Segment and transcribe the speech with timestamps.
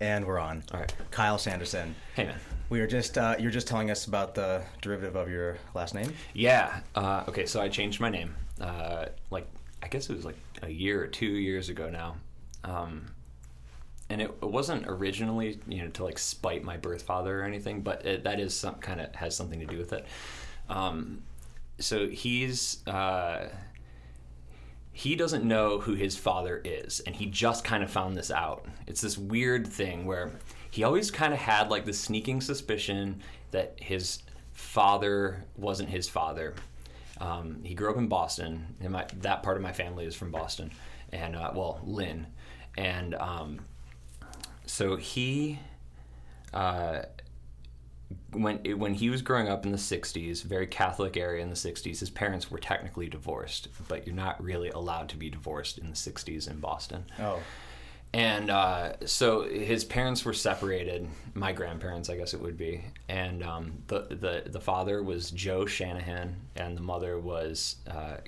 [0.00, 0.62] And we're on.
[0.72, 0.94] All right.
[1.10, 1.94] Kyle Sanderson.
[2.14, 2.38] Hey, man.
[2.68, 6.12] We were just uh, you're just telling us about the derivative of your last name.
[6.32, 6.80] Yeah.
[6.94, 8.34] Uh, okay, so I changed my name.
[8.60, 9.46] Uh, like,
[9.82, 12.16] I guess it was like a year or two years ago now.
[12.64, 13.06] Um,
[14.08, 17.82] and it, it wasn't originally, you know, to like spite my birth father or anything,
[17.82, 20.06] but it, that is some kind of has something to do with it.
[20.68, 21.22] Um,
[21.78, 23.48] so he's uh,
[24.96, 28.64] he doesn't know who his father is, and he just kind of found this out.
[28.86, 30.30] It's this weird thing where
[30.70, 33.20] he always kind of had like this sneaking suspicion
[33.50, 36.54] that his father wasn't his father.
[37.20, 40.30] Um, he grew up in Boston, and my, that part of my family is from
[40.30, 40.70] Boston,
[41.10, 42.28] and uh, well, Lynn,
[42.78, 43.62] and um,
[44.64, 45.58] so he.
[46.52, 47.02] Uh,
[48.34, 52.00] when when he was growing up in the 60s, very Catholic area in the 60s,
[52.00, 55.96] his parents were technically divorced, but you're not really allowed to be divorced in the
[55.96, 57.04] 60s in Boston.
[57.18, 57.40] Oh.
[58.14, 62.84] And uh, so his parents were separated, my grandparents, I guess it would be.
[63.08, 68.18] And um, the, the, the father was Joe Shanahan, and the mother was uh,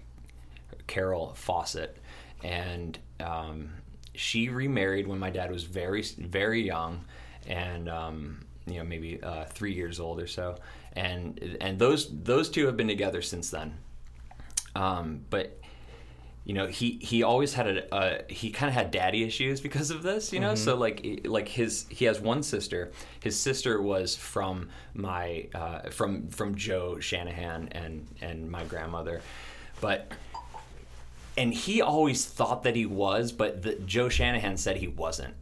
[0.88, 1.98] Carol Fawcett.
[2.42, 3.74] And um,
[4.12, 7.04] she remarried when my dad was very, very young.
[7.46, 10.56] And um, you know maybe uh, three years old or so,
[10.94, 13.78] and and those those two have been together since then.
[14.74, 15.58] Um, but
[16.44, 19.90] you know he he always had a, a he kind of had daddy issues because
[19.90, 20.52] of this you know?
[20.52, 20.64] Mm-hmm.
[20.64, 22.92] so like like his he has one sister.
[23.20, 29.22] His sister was from my uh, from from Joe Shanahan and and my grandmother.
[29.80, 30.12] But
[31.36, 35.34] and he always thought that he was but the, Joe Shanahan said he wasn't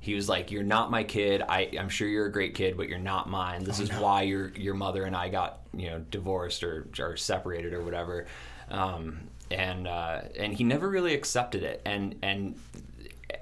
[0.00, 1.42] he was like, "You're not my kid.
[1.46, 3.64] I, I'm sure you're a great kid, but you're not mine.
[3.64, 4.02] This oh, is no.
[4.02, 8.26] why your your mother and I got you know divorced or or separated or whatever."
[8.70, 11.82] Um, and uh, and he never really accepted it.
[11.84, 12.58] And and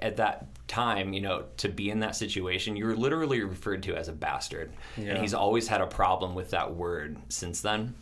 [0.01, 3.95] at that time, you know, to be in that situation, you were literally referred to
[3.95, 4.71] as a bastard.
[4.97, 5.11] Yeah.
[5.11, 7.95] And he's always had a problem with that word since then.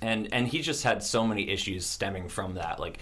[0.00, 2.80] And and he just had so many issues stemming from that.
[2.80, 2.98] Like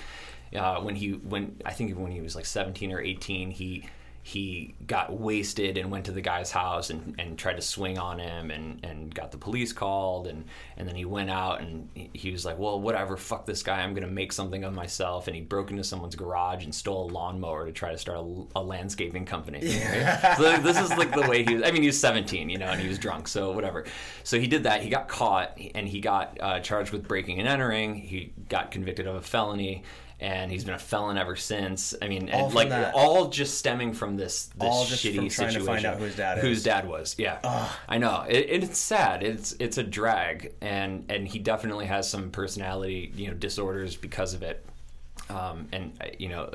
[0.56, 3.84] uh, when he when I think when he was like 17 or 18, he
[4.24, 8.20] he got wasted and went to the guy's house and, and tried to swing on
[8.20, 10.44] him and, and got the police called and,
[10.76, 13.94] and then he went out and he was like well whatever fuck this guy i'm
[13.94, 15.26] gonna make something of myself.
[15.26, 18.44] And he broke into someone's garage and stole a lawnmower to try to start a,
[18.56, 19.58] a landscaping company.
[19.60, 20.36] Yeah.
[20.36, 22.66] so this is like the way he was i mean he was 17 you know
[22.66, 23.84] and he was drunk so whatever.
[24.22, 27.48] So he did that he got caught and he got uh, charged with breaking and
[27.48, 27.96] entering.
[27.96, 29.82] He got convicted of a felony
[30.22, 31.96] and he's been a felon ever since.
[32.00, 32.94] I mean, all like that.
[32.94, 35.60] all just stemming from this this all just shitty from trying situation.
[35.60, 36.44] to find out who his dad is.
[36.44, 37.16] Whose dad was?
[37.18, 37.70] Yeah, Ugh.
[37.88, 38.24] I know.
[38.28, 39.24] It, it's sad.
[39.24, 44.32] It's it's a drag, and and he definitely has some personality you know disorders because
[44.32, 44.64] of it.
[45.28, 46.50] Um, and uh, you know.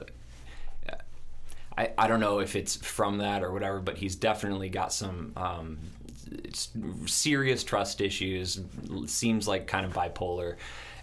[1.80, 5.34] I, I don't know if it's from that or whatever, but he's definitely got some
[5.38, 5.78] um,
[7.06, 8.60] serious trust issues.
[9.06, 10.56] Seems like kind of bipolar,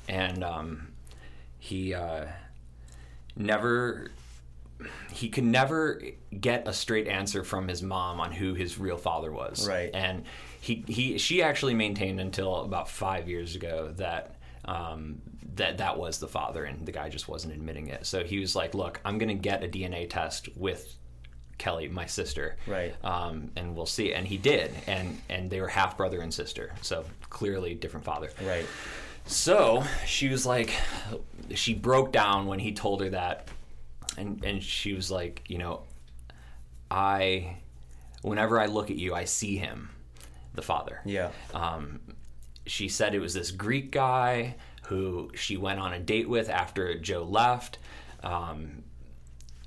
[0.09, 0.89] and um,
[1.61, 2.25] he uh,
[3.37, 4.11] never
[5.13, 6.03] he could never
[6.39, 9.69] get a straight answer from his mom on who his real father was.
[9.69, 9.91] Right.
[9.95, 10.25] And
[10.61, 15.21] he, he she actually maintained until about five years ago that um,
[15.55, 18.07] that that was the father, and the guy just wasn't admitting it.
[18.07, 20.97] So he was like, "Look, I'm going to get a DNA test with
[21.59, 22.95] Kelly, my sister, right?
[23.05, 26.73] Um, and we'll see." And he did, and and they were half brother and sister,
[26.81, 28.67] so clearly different father, right?
[29.27, 30.75] So she was like,
[31.55, 33.49] she broke down when he told her that,
[34.17, 35.83] and and she was like, you know,
[36.91, 37.57] I,
[38.23, 39.91] whenever I look at you, I see him,
[40.55, 41.01] the father.
[41.05, 41.31] Yeah.
[41.55, 42.01] Um,
[42.67, 46.99] she said it was this Greek guy who she went on a date with after
[46.99, 47.79] Joe left.
[48.23, 48.85] Um,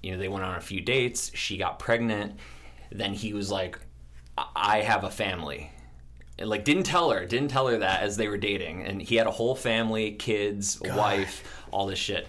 [0.01, 1.31] you know, they went on a few dates.
[1.34, 2.40] She got pregnant.
[2.91, 3.79] Then he was like,
[4.56, 5.72] I have a family
[6.39, 9.16] and like didn't tell her didn't tell her that as they were dating and he
[9.16, 10.97] had a whole family kids God.
[10.97, 12.28] wife all this shit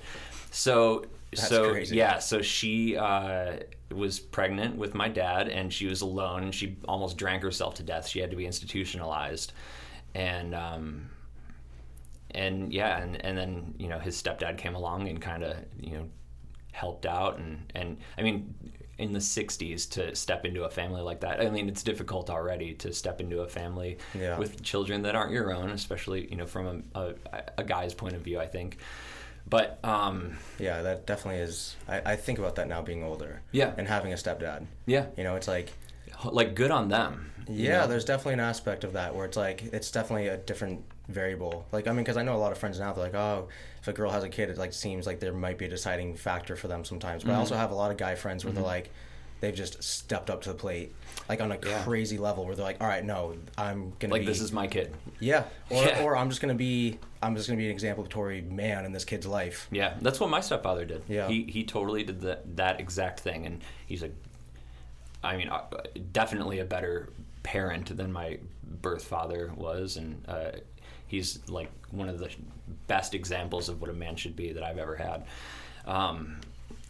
[0.51, 1.97] so That's so crazy.
[1.97, 3.57] yeah so she uh,
[3.95, 7.83] was pregnant with my dad and she was alone and she almost drank herself to
[7.83, 9.53] death she had to be institutionalized
[10.15, 11.09] and um,
[12.33, 15.93] and yeah and, and then you know his stepdad came along and kind of you
[15.93, 16.09] know
[16.73, 18.55] helped out and and I mean
[18.99, 21.41] in the 60s to step into a family like that.
[21.41, 24.37] I mean, it's difficult already to step into a family yeah.
[24.37, 28.15] with children that aren't your own, especially you know from a, a, a guy's point
[28.15, 28.39] of view.
[28.41, 28.79] I think.
[29.49, 31.77] But um, yeah, that definitely is.
[31.89, 33.41] I, I think about that now, being older.
[33.53, 34.67] Yeah, and having a stepdad.
[34.85, 35.73] Yeah, you know, it's like,
[36.25, 37.31] like good on them.
[37.49, 37.87] Yeah, know?
[37.87, 41.67] there's definitely an aspect of that where it's like it's definitely a different variable.
[41.73, 42.93] Like I mean, because I know a lot of friends now.
[42.93, 43.49] They're like, oh,
[43.89, 46.15] if a girl has a kid, it like seems like there might be a deciding
[46.17, 47.23] factor for them sometimes.
[47.25, 47.39] But mm-hmm.
[47.39, 48.63] I also have a lot of guy friends where mm-hmm.
[48.63, 48.91] they're like,
[49.41, 50.95] they've just stepped up to the plate,
[51.29, 51.83] like on a Yeah.
[51.85, 54.67] crazy level where they're like, all right, no, I'm gonna Like be this is my
[54.67, 54.95] kid.
[55.21, 56.03] yeah, or Yeah.
[56.03, 59.27] or I'm just gonna be I'm just gonna be an exemplary man in this kid's
[59.27, 59.69] life.
[59.71, 61.03] Yeah, that's what my stepfather did.
[61.09, 61.29] Yeah.
[61.29, 64.11] he he totally did that that exact thing, and he's a,
[65.23, 65.63] I mean, uh,
[66.13, 67.11] definitely a better
[67.43, 70.51] parent than my birth father was, and uh,
[71.09, 72.31] he's like one of the
[72.87, 75.25] best examples of what a man should be that I've ever had.
[75.87, 76.41] Um,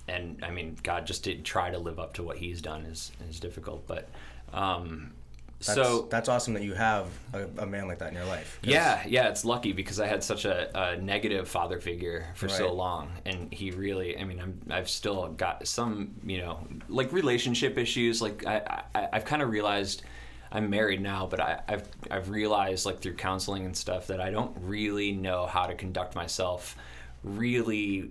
[0.07, 3.13] and I mean, God, just to try to live up to what he's done is
[3.31, 4.09] is difficult, but.
[4.53, 5.13] Um,
[5.61, 8.61] That's, so that's awesome that you have a, a man like that in your life.
[8.63, 12.73] yeah, yeah, it's lucky because I had such a, a negative father figure for so
[12.73, 14.17] long, and he really.
[14.17, 18.23] I mean, I'm, I've still got some, you know, like relationship issues.
[18.23, 20.03] Like I, I I've kind of realized.
[20.51, 24.31] I'm married now, but I, I've I've realized like through counseling and stuff that I
[24.31, 26.77] don't really know how to conduct myself
[27.23, 28.11] really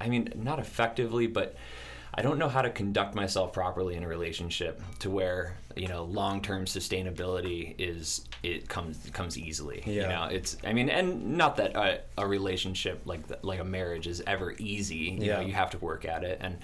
[0.00, 1.56] I mean, not effectively, but
[2.14, 6.04] I don't know how to conduct myself properly in a relationship to where you know
[6.04, 9.82] long-term sustainability is it comes comes easily.
[9.86, 10.08] You Yeah.
[10.08, 14.06] know, it's I mean, and not that a, a relationship like th- like a marriage
[14.06, 14.96] is ever easy.
[14.96, 15.34] You Yeah.
[15.40, 16.58] know, you have to work at it, and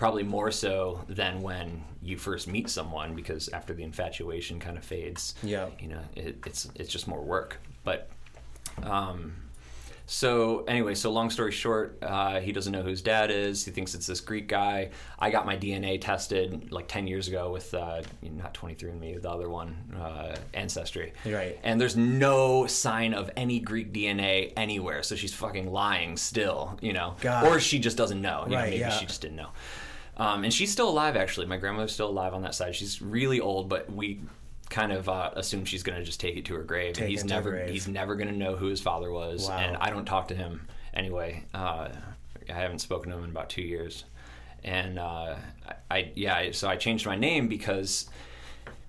[0.00, 4.82] probably more so than when you first meet someone because after the infatuation kind of
[4.82, 5.34] fades.
[5.42, 5.68] Yeah.
[5.78, 8.08] You know, it, it's it's just more work, but.
[8.82, 9.34] Um,
[10.06, 13.64] so anyway, so long story short, uh, he doesn't know who his dad is.
[13.64, 14.90] He thinks it's this Greek guy.
[15.20, 19.48] I got my DNA tested like ten years ago with uh, not 23andMe, the other
[19.48, 21.12] one, uh, Ancestry.
[21.24, 21.56] Right.
[21.62, 25.04] And there's no sign of any Greek DNA anywhere.
[25.04, 27.46] So she's fucking lying still, you know, God.
[27.46, 28.42] or she just doesn't know.
[28.46, 28.90] You know, Right, maybe yeah.
[28.90, 29.50] she just didn't know.
[30.20, 31.46] Um, and she's still alive, actually.
[31.46, 32.76] My grandmother's still alive on that side.
[32.76, 34.20] She's really old, but we
[34.68, 36.92] kind of uh, assume she's going to just take it to her grave.
[36.92, 37.70] Take and he's it to her never grave.
[37.70, 39.48] he's never going to know who his father was.
[39.48, 39.56] Wow.
[39.56, 41.44] And I don't talk to him anyway.
[41.54, 41.88] Uh,
[42.48, 44.04] I haven't spoken to him in about two years.
[44.62, 45.36] And uh,
[45.66, 48.10] I, I yeah, so I changed my name because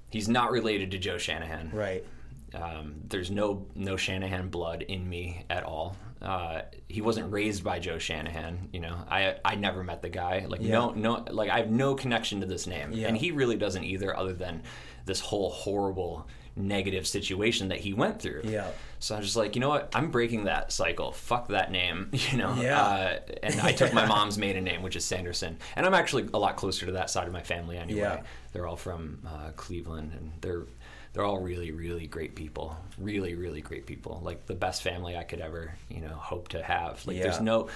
[0.09, 1.71] he's not related to Joe Shanahan.
[1.71, 2.05] Right.
[2.53, 5.95] Um, there's no no Shanahan blood in me at all.
[6.21, 8.69] Uh, he wasn't raised by Joe Shanahan.
[8.71, 10.45] You know, I I never met the guy.
[10.47, 10.73] Like Yeah.
[10.73, 13.07] no no like I have no connection to this name, Yeah.
[13.07, 14.15] and he really doesn't either.
[14.15, 14.63] Other than
[15.05, 18.41] this whole horrible negative situation that he went through.
[18.43, 18.67] Yeah.
[18.99, 19.89] So I was just like, you know what?
[19.95, 21.11] I'm breaking that cycle.
[21.13, 22.11] Fuck that name.
[22.31, 22.53] You know.
[22.55, 22.81] Yeah.
[22.81, 26.37] Uh, and I took my mom's maiden name, which is Sanderson, and I'm actually a
[26.37, 27.99] lot closer to that side of my family anyway.
[28.01, 28.21] Yeah.
[28.53, 30.65] They're all from uh, Cleveland, and they're
[31.13, 32.77] they're all really, really great people.
[32.97, 34.21] Really, really great people.
[34.23, 37.05] Like the best family I could ever, you know, hope to have.
[37.05, 37.67] Like there's no,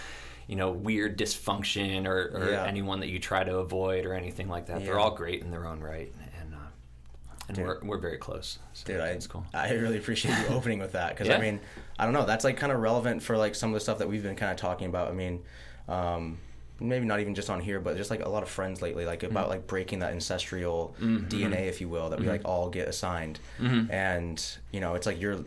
[0.47, 2.63] you know, weird dysfunction or, or Yeah.
[2.65, 4.85] anyone that you try to avoid or anything like that.
[4.85, 6.57] They're all great in their own right, and uh,
[7.49, 7.65] and Dude.
[7.65, 8.59] we're we're very close.
[8.73, 9.45] So Dude, I, cool.
[9.53, 11.37] I really appreciate you opening with that because Yeah.
[11.37, 11.59] I mean,
[11.99, 14.07] I don't know, that's like kind of relevant for like some of the stuff that
[14.07, 15.09] we've been kind of talking about.
[15.09, 15.43] I mean,
[15.89, 16.37] um,
[16.79, 19.19] maybe not even just on here, but just like a lot of friends lately, like
[19.21, 19.31] Mm-hmm.
[19.31, 23.39] about like breaking that ancestral DNA, if you will, that we like all get assigned,
[23.59, 23.91] Mm-hmm.
[23.91, 25.39] and you know, it's like you're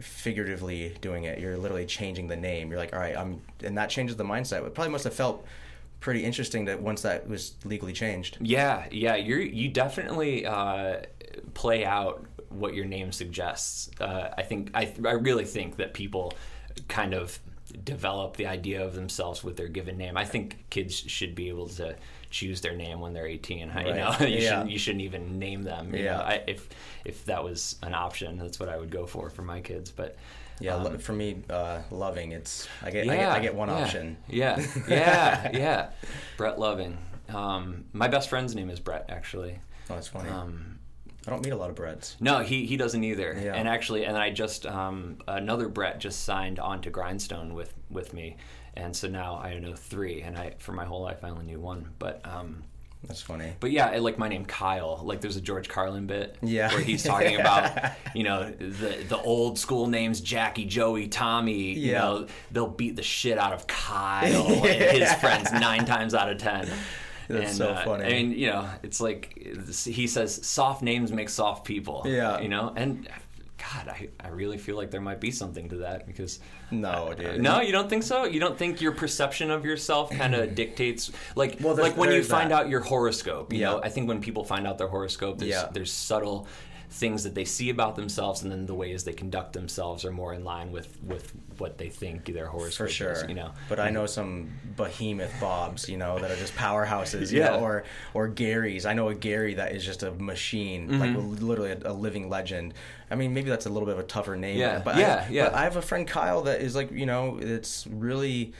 [0.00, 1.38] figuratively doing it.
[1.38, 2.70] You're literally changing the name.
[2.70, 4.66] You're like, all right, I'm, and that changes the mindset.
[4.66, 5.44] It probably must have felt
[6.00, 8.38] pretty interesting that once that was legally changed.
[8.40, 10.98] Yeah, yeah, you you definitely uh,
[11.54, 13.90] play out what your name suggests.
[14.00, 16.32] Uh, I think I I really think that people
[16.88, 17.38] kind of
[17.84, 20.16] develop the idea of themselves with their given name.
[20.16, 21.96] I think kids should be able to
[22.30, 23.58] choose their name when they're 18.
[23.68, 23.96] You Right.
[23.96, 24.50] know, you Yeah.
[24.50, 25.94] shouldn't you shouldn't even name them.
[25.94, 26.16] You Yeah.
[26.18, 26.68] know, I, if
[27.04, 29.90] if that was an option, that's what I would go for for my kids.
[29.90, 30.16] But
[30.60, 33.74] Yeah, um, for me, uh, loving it's I get, I get I get one yeah,
[33.84, 34.16] option.
[34.28, 35.90] Yeah, yeah, yeah.
[36.36, 36.96] Brett Loving.
[37.28, 39.58] Um, my best friend's name is Brett, actually.
[39.90, 40.28] Oh, that's funny.
[40.30, 40.73] Um,
[41.26, 42.16] I don't meet a lot of Bretts.
[42.20, 43.38] No, he, he doesn't either.
[43.42, 43.54] Yeah.
[43.54, 48.12] And actually, and I just um, another Brett just signed on to Grindstone with with
[48.12, 48.36] me,
[48.74, 50.20] and so now I know three.
[50.22, 51.88] And I for my whole life I only knew one.
[51.98, 52.62] But um,
[53.06, 53.54] That's funny.
[53.60, 55.00] but yeah, I like my name Kyle.
[55.02, 56.70] Like there's a George Carlin bit Yeah.
[56.72, 61.72] where he's talking about you know the the old school names Jackie, Joey, Tommy.
[61.72, 61.98] You Yeah.
[62.00, 66.36] know they'll beat the shit out of Kyle and his friends nine times out of
[66.38, 66.68] ten.
[67.28, 68.04] That's and, so uh, funny.
[68.04, 69.38] I mean, you know, it's like
[69.84, 72.02] he says, soft names make soft people.
[72.06, 72.40] Yeah.
[72.40, 73.08] You know, and
[73.56, 76.40] God, I, I really feel like there might be something to that because.
[76.70, 77.40] No, dude.
[77.40, 78.24] No, you don't think so?
[78.24, 82.16] You don't think your perception of yourself kind of dictates, like, Well, like when you
[82.16, 83.52] there's find out your horoscope.
[83.52, 83.70] You Yeah.
[83.72, 85.68] know, I think when people find out their horoscope, there's Yeah.
[85.72, 86.46] there's subtle
[86.94, 90.32] things that they see about themselves, and then the ways they conduct themselves are more
[90.32, 93.12] in line with with what they think their horoscope for sure.
[93.12, 93.24] is.
[93.28, 93.94] You know, But I mm-hmm.
[93.94, 97.32] know some behemoth Bobs, you know, that are just powerhouses.
[97.32, 97.48] you Yeah.
[97.50, 97.84] know, or
[98.14, 98.86] or Garys.
[98.86, 101.00] I know a Gary that is just a machine, Mm-hmm.
[101.00, 102.74] like literally a, a living legend.
[103.10, 104.58] I mean, maybe that's a little bit of a tougher name.
[104.58, 105.44] Yeah, But yeah, I, yeah.
[105.46, 108.52] But I have a friend Kyle that is like, you know, it's really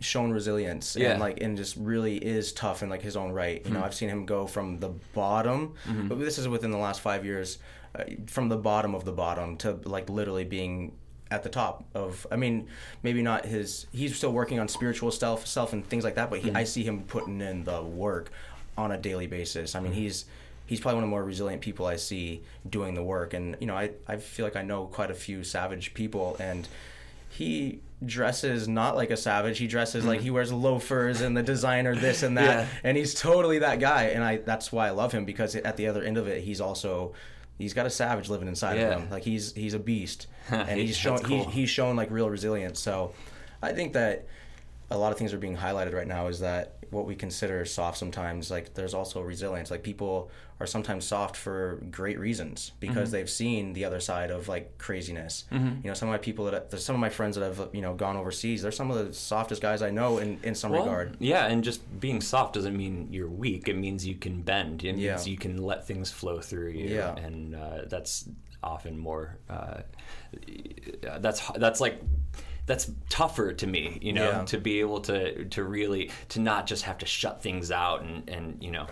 [0.00, 1.10] shown resilience Yeah.
[1.12, 3.60] and like and just really is tough in like his own right.
[3.64, 3.84] You know, mm-hmm.
[3.84, 6.08] I've seen him go from the bottom, mm-hmm.
[6.08, 7.58] but this is within the last five years,
[7.94, 10.92] Uh, from the bottom of the bottom to like literally being
[11.30, 12.26] at the top of.
[12.30, 12.68] I mean,
[13.02, 13.86] maybe not his.
[13.92, 16.30] He's still working on spiritual self, self and things like that.
[16.30, 16.56] But he, hmm.
[16.56, 18.30] I see him putting in the work
[18.78, 19.74] on a daily basis.
[19.74, 19.98] I mean, hmm.
[19.98, 20.24] he's
[20.66, 23.34] he's probably one of the more resilient people I see doing the work.
[23.34, 26.68] And you know, I I feel like I know quite a few savage people and
[27.28, 29.58] he dresses not like a savage.
[29.58, 30.24] He dresses like hmm.
[30.24, 32.66] he wears loafers and the designer this and that, Yeah.
[32.84, 34.04] and he's totally that guy.
[34.04, 36.60] And I that's why I love him because at the other end of it, he's
[36.60, 37.12] also
[37.58, 38.94] he's got a savage living inside Yeah.
[38.94, 39.10] of him.
[39.10, 41.44] Like he's he's a beast, and he's shown cool.
[41.46, 42.80] he, he's shown like real resilience.
[42.80, 43.12] So
[43.62, 44.26] I think that
[44.90, 47.96] a lot of things are being highlighted right now is that what we consider soft
[47.96, 50.30] sometimes like there's also resilience like people
[50.62, 53.12] are sometimes soft for great reasons because Mm-hmm.
[53.16, 56.70] they've seen the other side of like craziness you know some of my people that
[56.70, 59.12] there's some of my friends that have you know gone overseas they're some of the
[59.12, 62.76] softest guys i know in in some Well, regard Yeah, and just being soft doesn't
[62.76, 63.68] mean you're weak.
[63.68, 64.84] It means you can bend.
[64.84, 65.12] It Yeah.
[65.14, 66.88] means you can let things flow through you.
[66.94, 67.14] Yeah.
[67.26, 68.28] And uh, that's
[68.62, 69.38] often more.
[69.50, 69.80] Uh,
[71.20, 72.00] that's that's like
[72.66, 73.98] that's tougher to me.
[74.00, 74.44] You know, Yeah.
[74.44, 78.28] to be able to to really to not just have to shut things out and
[78.28, 78.86] and you know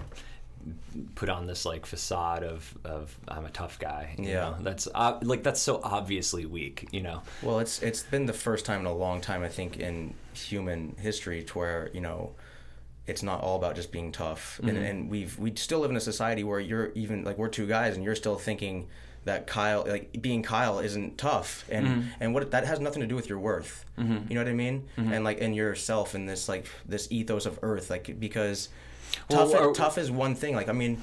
[1.14, 4.14] put on this like facade of of I'm a tough guy.
[4.18, 4.50] you Yeah.
[4.50, 4.56] know?
[4.60, 6.88] that's uh, like that's so obviously weak.
[6.90, 7.22] You know.
[7.42, 10.96] Well, it's it's been the first time in a long time I think in human
[10.98, 12.32] history to where you know
[13.06, 14.82] it's not all about just being tough, and, mm-hmm.
[14.82, 17.96] and we've we still live in a society where you're even like we're two guys
[17.96, 18.86] and you're still thinking
[19.24, 22.08] that Kyle like being Kyle isn't tough, and mm-hmm.
[22.20, 23.84] and what that has nothing to do with your worth.
[23.98, 24.28] Mm-hmm.
[24.28, 24.88] You know what I mean?
[24.96, 28.68] And like in yourself in this like this ethos of Earth, like because
[29.28, 30.54] Well, tough tough is one thing.
[30.54, 30.98] Like I mean.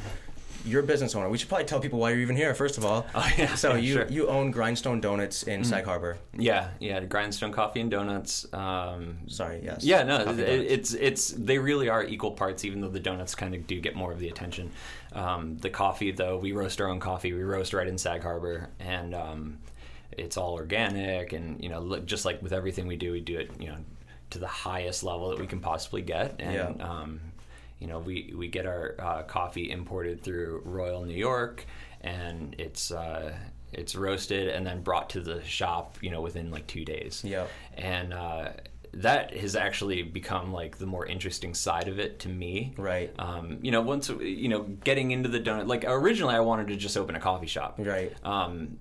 [0.65, 1.29] You're a business owner.
[1.29, 2.53] We should probably tell people why you're even here.
[2.53, 4.07] First of all, Oh, yeah, so yeah, you sure.
[4.09, 6.17] you own Grindstone Donuts in Sag Harbor.
[6.37, 8.45] Yeah, yeah, grindstone coffee and donuts.
[8.51, 9.85] Um, Sorry, yes.
[9.85, 13.55] Yeah, no, it, it's it's they really are equal parts, even though the donuts kind
[13.55, 14.71] of do get more of the attention.
[15.13, 17.31] Um, the coffee, though, we roast our own coffee.
[17.31, 19.59] We roast right in Sag Harbor, and um,
[20.11, 21.31] it's all organic.
[21.31, 23.77] And you know, just like with everything we do, we do it you know
[24.31, 26.35] to the highest level that we can possibly get.
[26.39, 27.03] And Yeah.
[27.79, 31.65] You know, we we get our uh, coffee imported through Royal New York,
[32.01, 32.91] and it's.
[32.91, 33.33] Uh,
[33.73, 37.49] it's roasted and then brought to the shop, you know, within like two days Yep.
[37.73, 38.49] and uh,
[38.93, 42.73] that has actually become like the more interesting side of it to me.
[42.77, 43.13] Right.
[43.19, 45.67] Um, you know, once you know, getting into the donut.
[45.67, 47.75] Like originally, I wanted to just open a coffee shop.
[47.77, 48.13] Right.
[48.23, 48.77] Um,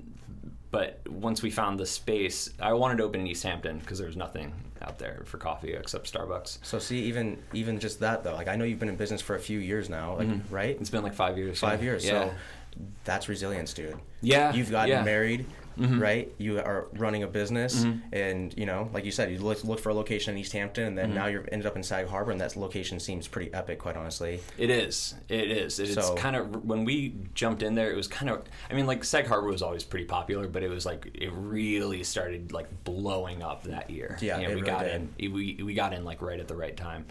[0.77, 4.09] but once we found the space, I wanted to open in East Hampton because there
[4.09, 4.53] was nothing
[4.83, 6.59] out there for coffee except Starbucks.
[6.61, 9.37] So see, even even just that though, like I know you've been in business for
[9.37, 10.77] a few years now, like right?
[10.79, 11.61] It's been like five years.
[11.61, 11.85] Five yeah.
[11.87, 12.05] years.
[12.05, 12.15] Mm-hmm.
[12.15, 12.29] Yeah.
[12.29, 13.97] So that's resilience, dude.
[14.21, 15.03] Yeah, You've gotten yeah.
[15.79, 16.01] Mm-hmm.
[16.01, 16.33] right?
[16.39, 19.91] You are running a business, and you know, like you said, you look, look for
[19.91, 21.15] a location in East Hampton, and then Mm-hmm.
[21.19, 24.41] now you're ended up in Sag Harbor, and that location seems pretty epic, quite honestly.
[24.57, 25.15] It is.
[25.29, 25.79] It is.
[25.79, 27.91] It's So- kind of when we jumped in there.
[27.93, 28.43] It was kind of.
[28.71, 32.03] I mean, like Sag Harbor was always pretty popular, but it was like it really
[32.05, 34.17] started like blowing up that year.
[34.21, 35.09] Yeah, You know, we really got did.
[35.19, 35.33] in.
[35.33, 37.05] We we got in like right at the right time,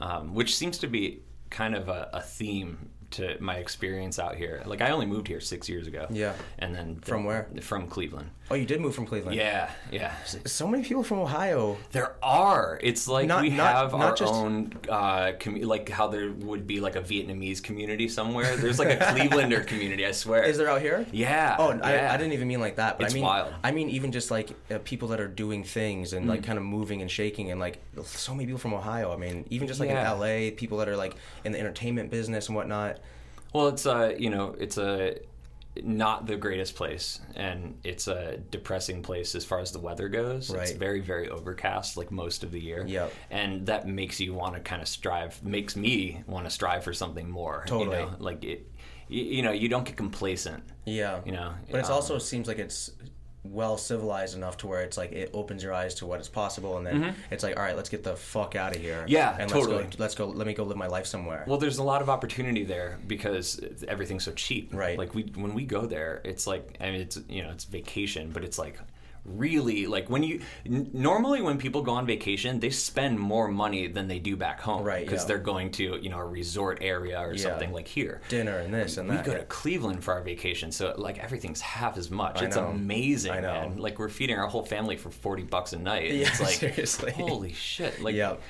[0.00, 4.62] um, which seems to be kind of a, a theme to my experience out here.
[4.66, 6.06] Like I only moved here six years ago.
[6.10, 6.34] Yeah.
[6.58, 7.48] and then From where?
[7.60, 8.30] From Cleveland.
[8.52, 9.36] Oh, you did move from Cleveland.
[9.36, 10.12] Yeah, yeah.
[10.44, 11.76] So many people from Ohio.
[11.92, 12.80] There are.
[12.82, 16.32] It's like Not- we not- have not our just- own, uh, commu- like how there
[16.32, 18.56] would be like a Vietnamese community somewhere.
[18.56, 20.04] There's like a Clevelander community.
[20.04, 20.42] I swear.
[20.42, 21.06] Is there out here?
[21.12, 21.54] Yeah.
[21.60, 22.12] Oh, I, yeah.
[22.12, 22.98] I didn't even mean like that.
[22.98, 23.54] But It's I mean, wild.
[23.62, 26.30] I mean even just like uh, people that are doing things and Mm.
[26.30, 29.12] like kind of moving and shaking and like so many people from Ohio.
[29.12, 30.12] I mean, even just like Yeah.
[30.12, 31.14] in LA, people that are like
[31.44, 32.98] in the entertainment business and whatnot.
[33.52, 35.18] Well, it's a you know it's a
[35.82, 40.50] not the greatest place, and it's a depressing place as far as the weather goes.
[40.50, 42.84] It's very very overcast like most of the year.
[42.86, 43.12] Yep.
[43.30, 45.42] And that makes you want to kind of strive.
[45.44, 47.64] Makes me want to strive for something more.
[47.66, 47.98] Totally.
[47.98, 48.16] You know?
[48.18, 48.66] Like it.
[49.08, 50.62] You, you know, you don't get complacent.
[50.84, 51.20] Yeah.
[51.24, 52.92] You know, But it um, also seems like it's
[53.42, 56.76] well civilized enough to where it's like it opens your eyes to what is possible,
[56.76, 58.98] and then it's like, all right, let's get the fuck out of here.
[58.98, 59.08] Mm-hmm.
[59.08, 59.76] Yeah, and totally.
[59.76, 60.26] Let's go, let's go.
[60.26, 61.44] Let me go live my life somewhere.
[61.46, 64.74] Well, there's a lot of opportunity there because everything's so cheap.
[64.74, 64.98] Right.
[64.98, 68.30] Like we when we go there, it's like I mean it's you know it's vacation,
[68.30, 68.78] but it's like
[69.24, 73.86] really like when you n- normally when people go on vacation, they spend more money
[73.86, 74.82] than they do back home.
[74.82, 75.28] Right, Because yeah.
[75.28, 77.42] they're going to you know a resort area or Yeah.
[77.42, 78.20] something like here.
[78.28, 79.26] Dinner and this and We that.
[79.26, 82.40] We go to Cleveland for our vacation, so like everything's half as much.
[82.42, 82.66] I it's know.
[82.66, 83.52] amazing, I know.
[83.52, 83.76] man.
[83.78, 86.10] Like we're feeding our whole family for forty bucks a night.
[86.20, 87.12] Yeah, it's like seriously.
[87.12, 88.00] holy shit.
[88.02, 88.40] Like Yep.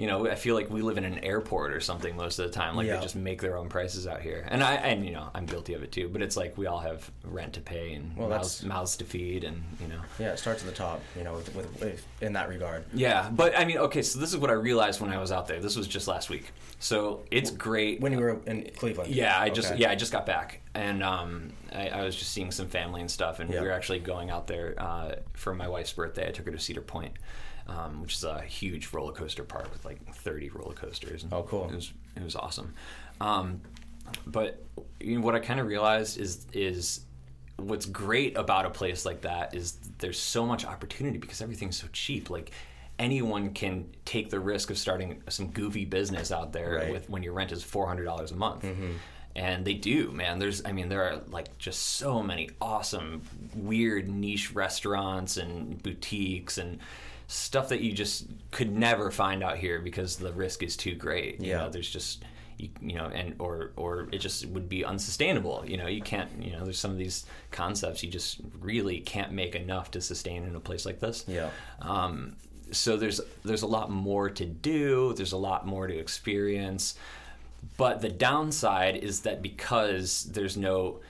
[0.00, 2.52] You know, I feel like we live in an airport or something most of the
[2.58, 2.74] time.
[2.74, 2.96] Like Yeah.
[2.96, 5.74] they just make their own prices out here, and I and you know I'm guilty
[5.74, 6.08] of it too.
[6.08, 9.44] But it's like we all have rent to pay and Well, mouths, mouths to feed,
[9.44, 10.00] and you know.
[10.18, 12.84] Yeah, it starts at the top, you know, with, with, with in that regard.
[12.94, 15.46] Yeah, but I mean, okay, so this is what I realized when I was out
[15.46, 15.60] there.
[15.60, 18.00] This was just last week, so it's great.
[18.00, 19.14] When you were in Cleveland.
[19.14, 19.80] Yeah, I just Okay.
[19.82, 23.10] yeah I just got back, and um, I, I was just seeing some family and
[23.10, 23.60] stuff, and Yeah.
[23.60, 26.26] we were actually going out there uh, for my wife's birthday.
[26.26, 27.12] I took her to Cedar Point,
[27.70, 31.22] um, which is a huge roller coaster park with like 30 roller coasters.
[31.22, 31.68] and Oh, cool.
[31.70, 32.74] It was it was awesome,
[33.20, 33.60] um,
[34.26, 34.62] but
[35.00, 37.04] you know, what I kind of realized is is
[37.56, 41.86] what's great about a place like that is there's so much opportunity because everything's so
[41.92, 42.28] cheap.
[42.30, 42.50] Like
[42.98, 46.92] anyone can take the risk of starting some goofy business out there Right.
[46.92, 48.64] with when your rent is four hundred dollars a month.
[49.36, 50.40] And they do, man.
[50.40, 53.22] There's, I mean, there are like just so many awesome,
[53.54, 56.80] weird niche restaurants and boutiques and
[57.30, 61.40] stuff that you just could never find out here because the risk is too great.
[61.40, 61.58] You Yeah.
[61.58, 62.24] know, there's just
[62.58, 65.62] you, you know, and or or it just would be unsustainable.
[65.66, 66.28] You know, you can't.
[66.42, 70.42] You know, there's some of these concepts you just really can't make enough to sustain
[70.42, 71.24] in a place like this.
[71.28, 71.50] Yeah.
[71.80, 72.36] Um,
[72.72, 75.14] so there's there's a lot more to do.
[75.14, 76.96] There's a lot more to experience.
[77.76, 81.00] But the downside is that because there's no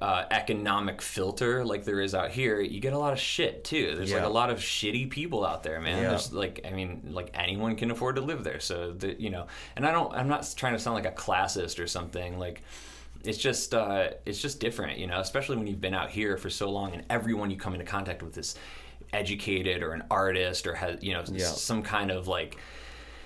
[0.00, 3.94] uh, economic filter like there is out here, you get a lot of shit too.
[3.96, 6.02] There's like a lot of shitty people out there, man.
[6.02, 6.10] Yeah.
[6.10, 8.60] There's like, I mean, like anyone can afford to live there.
[8.60, 9.46] So the, you know,
[9.76, 12.38] and I don't, I'm not trying to sound like a classist or something.
[12.38, 12.62] Like,
[13.24, 15.20] it's just, uh, it's just different, you know.
[15.20, 18.22] Especially when you've been out here for so long, and everyone you come into contact
[18.22, 18.56] with is
[19.12, 21.46] educated or an artist or has, you know, Yeah.
[21.46, 22.56] some kind of like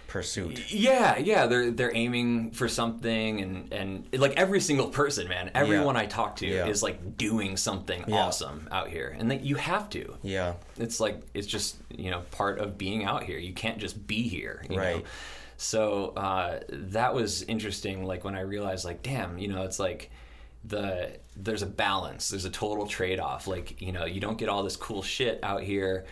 [0.08, 0.72] Pursuit.
[0.72, 5.96] yeah, yeah, they're they're aiming for something, and and like every single person, man, everyone
[5.96, 6.66] I talk to Yeah.
[6.66, 8.14] is like doing something Yeah.
[8.16, 10.16] awesome out here, and that you have to.
[10.22, 10.54] Yeah.
[10.78, 13.38] It's like it's just you know part of being out here.
[13.38, 14.82] You can't just be here, you know?
[14.82, 15.04] Right.
[15.58, 18.04] So uh, that was interesting.
[18.04, 20.10] Like when I realized, like, damn, you know, it's like
[20.64, 22.28] the there's a balance.
[22.28, 23.46] There's a total trade off.
[23.46, 26.04] Like you know, you don't get all this cool shit out here,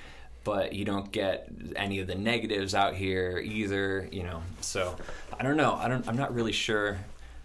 [0.45, 4.09] but you don't get any of the negatives out here either.
[4.13, 4.97] You know, so
[5.39, 5.75] I don't know.
[5.75, 6.07] I don't.
[6.07, 6.99] I'm not really sure.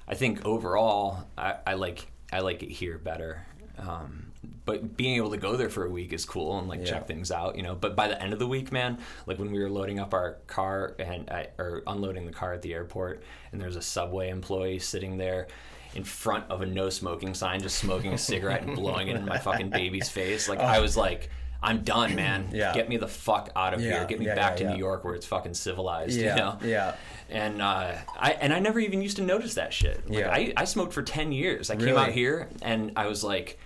[0.08, 3.46] I think overall, I, I like I like it here better.
[3.78, 4.26] Um,
[4.66, 6.86] but being able to go there for a week is cool and like Yeah.
[6.86, 7.76] check things out, you know.
[7.76, 10.34] But by the end of the week, man, like when we were loading up our
[10.48, 14.80] car and I, or unloading the car at the airport, and there's a subway employee
[14.80, 15.48] sitting there
[15.96, 19.26] in front of a no smoking sign, just smoking a cigarette and blowing it in
[19.26, 20.48] my fucking baby's face.
[20.48, 21.30] Like I was like,
[21.62, 22.50] I'm done, man.
[22.54, 22.74] Yeah.
[22.74, 24.06] Get me the fuck out of Yeah, here.
[24.06, 24.70] Get me yeah, back to.
[24.70, 26.18] New York where it's fucking civilized.
[26.20, 26.30] Yeah.
[26.36, 26.58] You know?
[26.64, 26.96] Yeah.
[27.30, 30.10] And uh, I and I never even used to notice that shit.
[30.10, 30.32] Like, Yeah.
[30.32, 31.70] I, I smoked for ten years.
[31.70, 33.60] I came out here and I was like,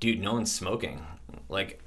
[0.00, 1.04] dude, no one's smoking.
[1.48, 1.80] Like,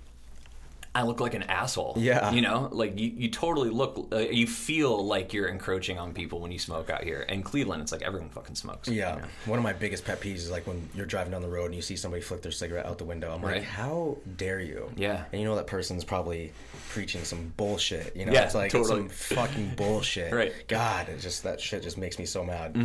[0.95, 1.95] I look like an asshole.
[1.97, 2.31] Yeah.
[2.31, 6.39] You know, like you, you totally look, uh, you feel like you're encroaching on people
[6.39, 7.21] when you smoke out here.
[7.21, 8.87] In Cleveland, it's like everyone fucking smokes.
[8.87, 9.15] you Yeah.
[9.15, 9.21] know?
[9.47, 11.75] One of my biggest pet peeves is like when you're driving down the road and
[11.75, 13.33] you see somebody flick their cigarette out the window.
[13.33, 13.55] I'm Right.
[13.57, 14.91] like, how dare you?
[14.95, 15.25] Yeah.
[15.31, 16.51] And you know that person's probably
[16.91, 18.15] preaching some bullshit.
[18.15, 19.05] You know, Yeah, it's like totally.
[19.05, 20.31] it's some fucking bullshit.
[20.31, 20.51] Right.
[20.51, 20.61] Mm-hmm.
[20.67, 22.75] God, it just that shit just makes me so mad.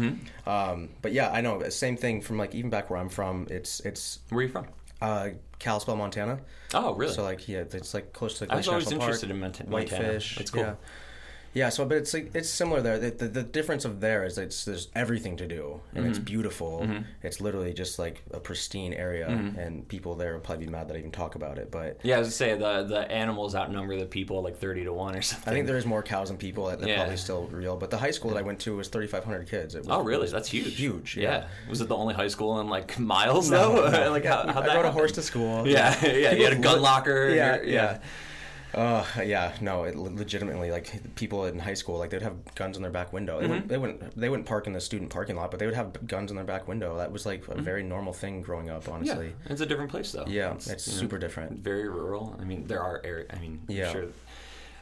[0.47, 1.68] Um, but yeah, I know.
[1.68, 3.47] Same thing from like even back where I'm from.
[3.51, 4.66] It's it's Where are you from?
[5.01, 6.41] Uh, Kalispell, Montana.
[6.75, 7.13] Oh, really?
[7.13, 8.53] So like yeah, it's like close to the.
[8.53, 10.05] I was always National interested Park, in Mont- Montana.
[10.09, 10.41] Whitefish.
[10.41, 10.63] It's cool.
[10.63, 10.75] Yeah.
[11.55, 12.99] Yeah, so but it's like it's similar there.
[12.99, 16.11] The, the, the difference of there is it's there's everything to do and Mm-hmm.
[16.11, 16.87] it's beautiful.
[17.23, 19.59] It's literally just like a pristine area, Mm-hmm.
[19.59, 21.71] and people there will probably be mad that I even talk about it.
[21.71, 24.93] But yeah, I was gonna say the the animals outnumber the people like thirty to
[24.93, 25.51] one or something.
[25.51, 26.67] I think there's more cows than people.
[26.67, 26.97] That they're Yeah.
[26.99, 27.77] probably still real.
[27.77, 29.75] But the high school that I went to was 3,500 kids.
[29.75, 30.23] It was, Oh, it really?
[30.23, 30.77] was That's huge.
[30.77, 31.17] Huge.
[31.17, 31.23] Yeah.
[31.31, 31.47] Yeah.
[31.69, 33.91] Was it the only high school in like miles No, though?
[33.91, 34.11] no.
[34.17, 35.67] like how, I that rode a horse to school.
[35.67, 36.33] Yeah, yeah.
[36.35, 37.31] You had a gun locker.
[37.31, 37.99] Yeah, yeah.
[38.75, 42.83] Uh, yeah, no, it legitimately like people in high school like they'd have guns in
[42.83, 43.39] their back window.
[43.41, 43.51] They, Mm-hmm.
[43.53, 46.07] wouldn't, they wouldn't they wouldn't park in the student parking lot, but they would have
[46.07, 46.97] guns in their back window.
[46.99, 49.05] That was like a very normal thing growing up, Mm-hmm.
[49.05, 49.33] Yeah, honestly.
[49.47, 50.25] it's a different place though.
[50.29, 51.61] Yeah, it's, know, super different.
[51.61, 52.37] very rural.
[52.41, 53.27] I mean, there are area.
[53.33, 53.91] I mean, Yeah.
[53.93, 54.07] sure.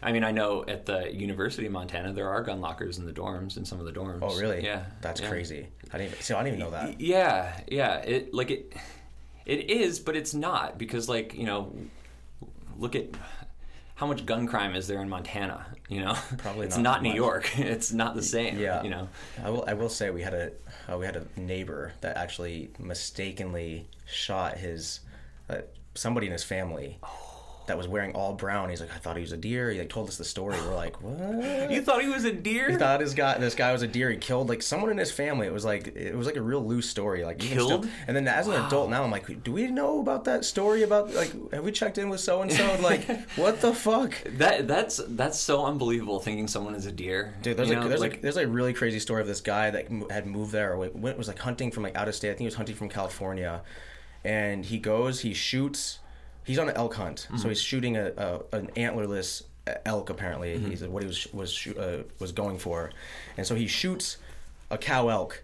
[0.03, 3.13] I mean, I know at the University of Montana there are gun lockers in the
[3.13, 4.19] dorms in some of the dorms.
[4.23, 4.63] Oh, really?
[4.65, 5.29] Yeah, that's yeah.
[5.29, 5.69] crazy.
[5.93, 6.35] I didn't even, see.
[6.35, 7.01] I didn't even know that.
[7.01, 7.99] Yeah, yeah.
[7.99, 8.75] It like it.
[9.47, 11.73] It is, but it's not because like you know,
[12.79, 13.07] look at
[13.97, 15.67] how much gun crime is there in Montana.
[15.89, 17.17] You know, Probably it's not not, New much.
[17.17, 17.59] York.
[17.59, 18.59] It's not the same.
[18.59, 19.09] Yeah, you know.
[19.45, 19.65] I will.
[19.67, 20.53] I will say we had a
[20.91, 25.01] uh, we had a neighbor that actually mistakenly shot his
[25.51, 25.59] uh,
[25.95, 26.99] somebody in his family
[27.67, 28.69] that was wearing all brown.
[28.71, 29.71] He's like, I thought he was a deer.
[29.71, 30.57] He like told us the story.
[30.67, 31.71] We're like, what?
[31.71, 32.71] You thought he was a deer?
[32.71, 34.11] He thought his guy, this guy was a deer.
[34.11, 35.47] He killed like someone in his family.
[35.47, 37.25] It was like it was like a real loose story.
[37.25, 37.85] Like Killed?
[37.85, 40.83] still- and then as an adult now, I'm like, do we know about that story?
[40.83, 42.77] About like, have we checked in with so and so?
[42.81, 43.05] Like,
[43.37, 44.15] what the fuck?
[44.39, 46.21] That that's that's so unbelievable.
[46.21, 48.51] Thinking someone is a deer, Dude, there's You like know, there's like, there's like a
[48.51, 51.71] really crazy story of this guy that had moved there or went was like hunting
[51.71, 52.29] from like out of state.
[52.29, 53.63] I think he was hunting from California,
[54.25, 55.99] and he goes, he shoots.
[56.47, 57.37] He's on an elk hunt, Mm-hmm.
[57.39, 59.43] so he's shooting a, a an antlerless
[59.85, 60.11] elk.
[60.11, 60.71] Apparently, Mm-hmm.
[60.71, 62.91] he's what he was was uh, was going for,
[63.37, 64.17] and so he shoots
[64.71, 65.43] a cow elk.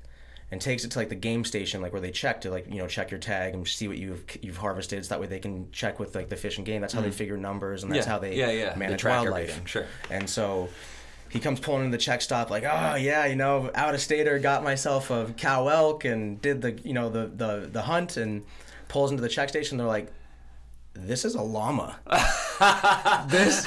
[0.51, 2.77] And takes it to like the game station, like where they check to like you
[2.77, 5.03] know check your tag and see what you've you've harvested.
[5.03, 6.83] So that way they can check with like the fish and game.
[6.83, 8.11] That's how they figure numbers, and that's Mm-hmm.
[8.11, 8.75] Yeah, how they yeah, yeah.
[8.77, 9.45] Manage track wildlife.
[9.49, 9.87] everything, sure.
[10.11, 10.69] And so
[11.31, 14.39] he comes pulling into the check stop like, oh yeah, you know, out of stater,
[14.39, 18.43] got myself a cow elk and did the you know the the the hunt and
[18.89, 19.79] pulls into the check station.
[19.79, 20.13] They're like,
[20.95, 21.99] this is a llama.
[23.29, 23.67] this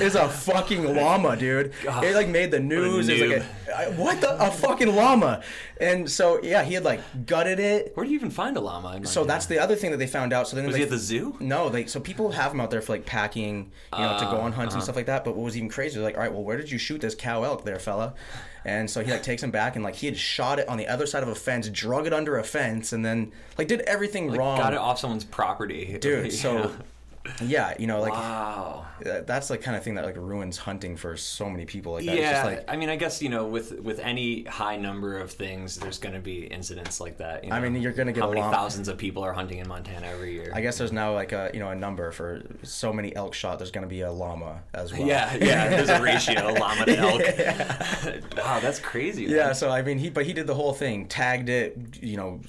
[0.00, 1.72] is a fucking llama, dude.
[1.84, 3.08] It like made the news.
[3.08, 5.42] It was like a, what the a fucking llama.
[5.80, 7.92] And so yeah, he had like gutted it.
[7.94, 9.06] where do you even find a llama?
[9.06, 10.48] So that's the other thing that they found out.
[10.48, 11.36] So then was they he at the zoo?
[11.40, 14.40] no, like so people have them out there for like packing, you know, to go
[14.40, 14.84] on hunts and uh-huh.
[14.84, 15.24] stuff like that.
[15.24, 17.42] But what was even crazier, like, all right, well, where did you shoot this cow
[17.42, 18.14] elk there, fella?
[18.64, 20.86] And so he like takes him back and like he had shot it on the
[20.86, 24.30] other side of a fence, drug it under a fence, and then like did everything
[24.32, 26.32] wrong, Got it off someone's property, dude.
[26.40, 26.72] So
[27.42, 28.86] yeah, you know, like wow.
[29.00, 31.94] that's the kind of thing that like ruins hunting for so many people.
[31.94, 32.16] Like that.
[32.16, 35.30] Yeah, just like I mean, I guess you know, with with any high number of
[35.30, 37.44] things, there's going to be incidents like that.
[37.44, 37.56] You know?
[37.56, 40.06] I mean, you're gonna get how a many thousands of people are hunting in Montana
[40.06, 40.52] every year.
[40.54, 43.58] I guess there's now like a you know a number for so many elk shot.
[43.58, 45.06] There's gonna be a llama as well.
[45.06, 45.68] yeah, yeah.
[45.68, 48.36] There's a ratio llama to elk.
[48.36, 49.26] wow, that's crazy.
[49.26, 49.34] man.
[49.34, 52.40] Yeah, so I mean, he but he did the whole thing, tagged it, you know,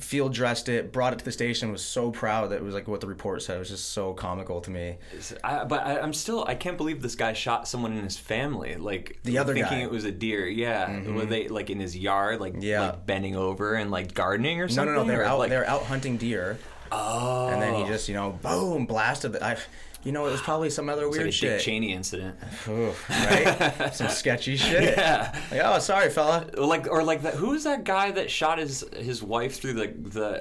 [0.00, 1.70] field dressed it, brought it to the station.
[1.72, 3.56] Was so proud that it was like what the report said.
[3.56, 4.96] It was just so comical to me.
[5.44, 8.76] I, but I, I'm still I can't believe this guy shot someone in his family.
[8.76, 9.84] Like The other thinking guy.
[9.84, 10.46] it was a deer.
[10.46, 11.14] Yeah, mm-hmm.
[11.14, 12.80] were they like in his yard, like Yeah.
[12.82, 14.94] like bending over and like gardening or No, something?
[14.94, 15.08] no, no.
[15.08, 15.38] They're Or, out.
[15.38, 16.58] Like, They're out hunting deer,
[16.92, 17.86] oh, and then he oh.
[17.86, 19.32] just you know, boom, blasted.
[19.32, 19.56] The, I,
[20.04, 21.60] you know, it was probably some other weird like a Dick shit.
[21.60, 22.36] Cheney incident.
[22.68, 23.90] Oof, right?
[23.94, 24.96] some sketchy shit.
[24.96, 25.32] Yeah.
[25.50, 26.46] Like, oh, sorry, fella.
[26.56, 29.88] like or like that who was that guy that shot his his wife through the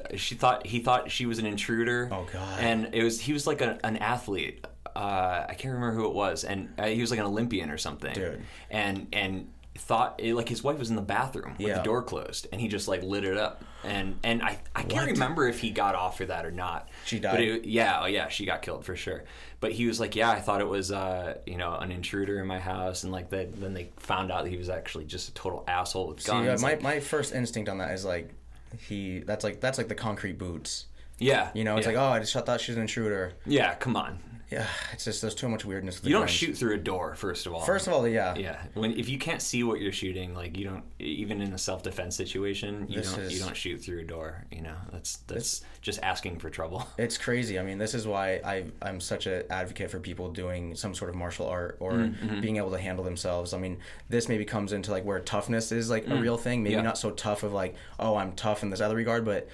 [0.10, 2.60] the she thought he thought she was an intruder Oh, God.
[2.60, 4.66] and it was he was like a, an athlete
[4.96, 7.78] uh i can't remember who it was and uh, he was like an olympian or
[7.78, 8.42] something Dude.
[8.72, 11.78] and and thought like his wife was in the bathroom with Yeah.
[11.78, 15.04] the door closed and he just like lit it up and and i i can't
[15.08, 15.12] What?
[15.12, 17.42] remember if he got off for that or not She but died?
[17.42, 19.24] it, yeah oh yeah she got killed for sure
[19.60, 22.48] but he was like yeah i thought it was uh you know an intruder in
[22.48, 25.64] my house and like that then they found out he was actually just a total
[25.68, 28.34] asshole with See, guns uh, my like- my first instinct on that is like,
[28.80, 29.20] he.
[29.20, 30.88] That's like that's like the concrete boots.
[31.20, 31.50] Yeah.
[31.54, 31.94] You know, it's yeah.
[31.94, 33.34] like, oh, I just thought she was an intruder.
[33.46, 34.20] Yeah, come on.
[34.50, 36.00] Yeah, it's just there's too much weirdness.
[36.04, 36.32] You don't guns.
[36.32, 37.62] shoot through a door, first of all.
[37.62, 38.34] First of all, yeah.
[38.36, 38.64] yeah.
[38.76, 41.84] When if you can't see what you're shooting, like you don't even in a self
[41.84, 44.46] defense situation, you This don't is- you don't shoot through a door.
[44.52, 46.88] You know, that's that's just asking for trouble.
[46.98, 47.60] It's crazy.
[47.60, 51.10] I mean, this is why I I'm such an advocate for people doing some sort
[51.10, 52.40] of martial art or Mm-hmm.
[52.42, 53.54] being able to handle themselves.
[53.54, 56.64] I mean, this maybe comes into like where toughness is like a real thing.
[56.64, 56.78] Maybe Mm.
[56.78, 56.84] Yeah.
[56.84, 59.50] not so tough of like, oh, I'm tough in this other regard, but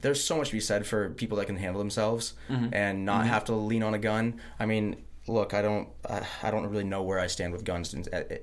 [0.00, 2.68] there's so much to be said for people that can handle themselves Mm-hmm.
[2.72, 4.40] and not have to lean on a gun.
[4.60, 7.94] I mean, look, I don't I, I don't really know where I stand with guns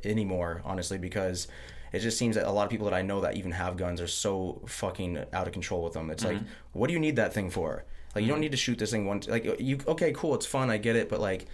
[0.04, 1.48] anymore, honestly, because
[1.94, 4.02] it just seems that a lot of people that I know that even have guns
[4.02, 6.10] are so fucking out of control with them.
[6.10, 6.46] It's like, Mm-hmm.
[6.74, 7.86] what do you need that thing for?
[8.14, 9.22] Like, you don't need to shoot this thing one.
[9.28, 11.46] Like, you okay, cool, it's fun, I get it, but like.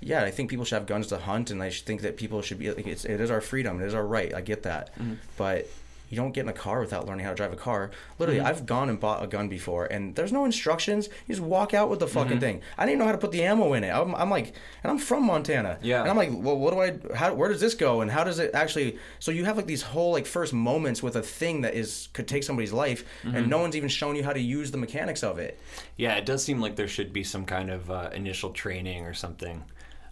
[0.00, 2.60] Yeah, I think people should have guns to hunt, and I think that people should
[2.60, 2.70] be.
[2.70, 4.32] Like, it's, it is our freedom, it is our right.
[4.32, 5.14] I get that, Mm-hmm.
[5.36, 5.66] but
[6.08, 7.88] you don't get in a car without learning how to drive a car.
[7.88, 8.14] Mm-hmm.
[8.18, 11.08] Literally, I've gone and bought a gun before, and there's no instructions.
[11.26, 12.40] You just walk out with the fucking Mm-hmm.
[12.40, 12.60] thing.
[12.76, 13.90] I didn't even know how to put the ammo in it.
[13.90, 15.78] I'm, I'm like, and I'm from Montana.
[15.82, 16.00] Yeah.
[16.02, 17.14] And I'm like, well, what do I?
[17.16, 17.34] How?
[17.34, 18.00] Where does this go?
[18.00, 18.98] And how does it actually?
[19.18, 22.26] So you have like these whole like first moments with a thing that is could
[22.28, 23.36] take somebody's life, Mm-hmm.
[23.36, 25.58] and no one's even shown you how to use the mechanics of it.
[25.96, 29.14] Yeah, it does seem like there should be some kind of uh, initial training or
[29.14, 29.64] something.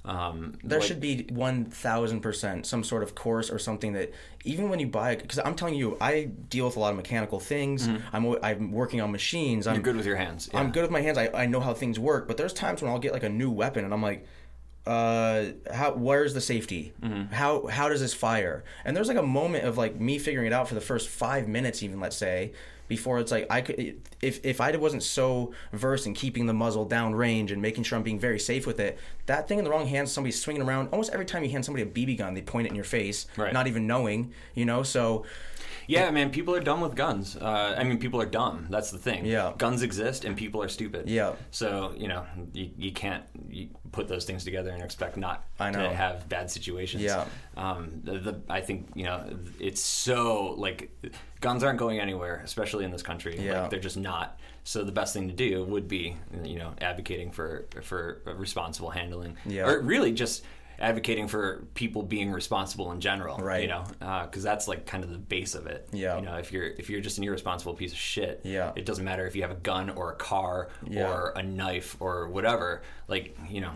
[0.07, 4.13] Um, There like- should be one thousand percent some sort of course or something that
[4.45, 6.97] even when you buy it, because I'm telling you I deal with a lot of
[6.97, 7.89] mechanical things.
[8.13, 9.67] I'm I'm working on machines.
[9.67, 9.85] I'm Mm-hmm.
[9.85, 10.49] You're good with your hands.
[10.55, 11.19] I'm good with my hands.
[11.19, 13.51] I, I know how things work, but there's times when I'll get like a new
[13.51, 14.25] weapon and I'm like,
[14.87, 16.93] uh, how where's the safety?
[17.03, 17.35] Mm-hmm.
[17.35, 18.63] How how does this fire?
[18.85, 21.49] And there's like a moment of like me figuring it out for the first five
[21.49, 22.53] minutes, even let's say,
[22.89, 26.85] before it's like I could if if I wasn't so versed in keeping the muzzle
[26.85, 29.71] down range and making sure I'm being very safe with it, that thing in the
[29.71, 30.89] wrong hands, somebody's swinging around.
[30.91, 33.27] Almost every time you hand somebody a BB gun, they point it in your face,
[33.37, 33.53] Right.
[33.53, 34.83] not even knowing, you know.
[34.83, 35.25] So
[35.87, 37.37] Yeah, man, people are dumb with guns.
[37.37, 38.67] Uh, I mean, people are dumb.
[38.71, 39.25] That's the thing.
[39.25, 39.53] Yeah.
[39.57, 41.09] Guns exist and people are stupid.
[41.09, 41.35] Yeah.
[41.51, 45.71] So, you know, you, you can't you put those things together and expect not I
[45.71, 45.89] know.
[45.89, 47.03] to have bad situations.
[47.03, 47.25] Yeah.
[47.57, 49.25] Um, the, the I think you know
[49.59, 50.91] it's so like
[51.41, 53.39] guns aren't going anywhere, especially in this country.
[53.39, 53.63] Yeah.
[53.63, 54.39] Like, they're just not.
[54.65, 59.37] So the best thing to do would be you know advocating for for responsible handling.
[59.47, 59.69] Yeah.
[59.69, 60.45] Or really just
[60.79, 63.39] advocating for people being responsible in general.
[63.39, 63.63] Right.
[63.63, 65.89] You know, uh, because that's like kind of the base of it.
[65.93, 66.17] Yeah.
[66.19, 68.41] You know, if you're if you're just an irresponsible piece of shit.
[68.45, 68.73] Yeah.
[68.77, 71.11] It doesn't matter if you have a gun or a car Yeah.
[71.11, 72.83] or a knife or whatever.
[73.09, 73.73] Like you know,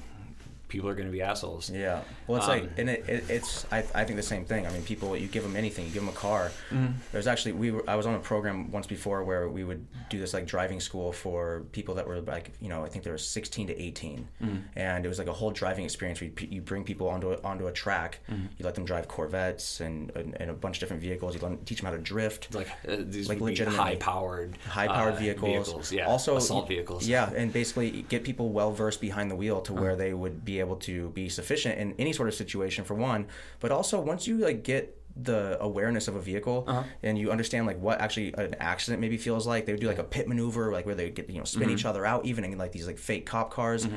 [0.70, 1.68] people are going to be assholes.
[1.68, 2.00] Yeah.
[2.26, 4.66] Well, it's Um, like, and it, it, it's, I, I think the same thing.
[4.66, 6.50] I mean, people, you give them anything, you give them a car.
[6.70, 6.92] Mm-hmm.
[7.12, 10.18] There's actually, we were, I was on a program once before where we would do
[10.18, 13.18] this like driving school for people that were like, you know, I think they were
[13.18, 14.28] 16 to 18.
[14.42, 14.56] Mm-hmm.
[14.76, 17.40] And it was like a whole driving experience where you, you bring people onto a,
[17.42, 18.46] onto a track, Mm-hmm.
[18.58, 21.34] you let them drive Corvettes and, and, and a bunch of different vehicles.
[21.34, 22.54] You teach them how to drift.
[22.54, 23.76] Like uh, these Like legitimately.
[23.84, 25.90] high-powered, high-powered uh, vehicles.
[25.92, 26.06] Yeah.
[26.06, 27.06] Also, assault vehicles.
[27.08, 29.82] Yeah, and basically get people well versed behind the wheel to Uh-huh.
[29.82, 33.26] where they would be able to be sufficient in any sort of situation for one.
[33.60, 36.84] But also once you like get the awareness of a vehicle Uh-huh.
[37.02, 39.98] and you understand like what actually an accident maybe feels like, they would do like
[39.98, 41.72] a pit maneuver, like where they get you know spin Mm-hmm.
[41.76, 43.88] each other out, even in like these like fake cop cars.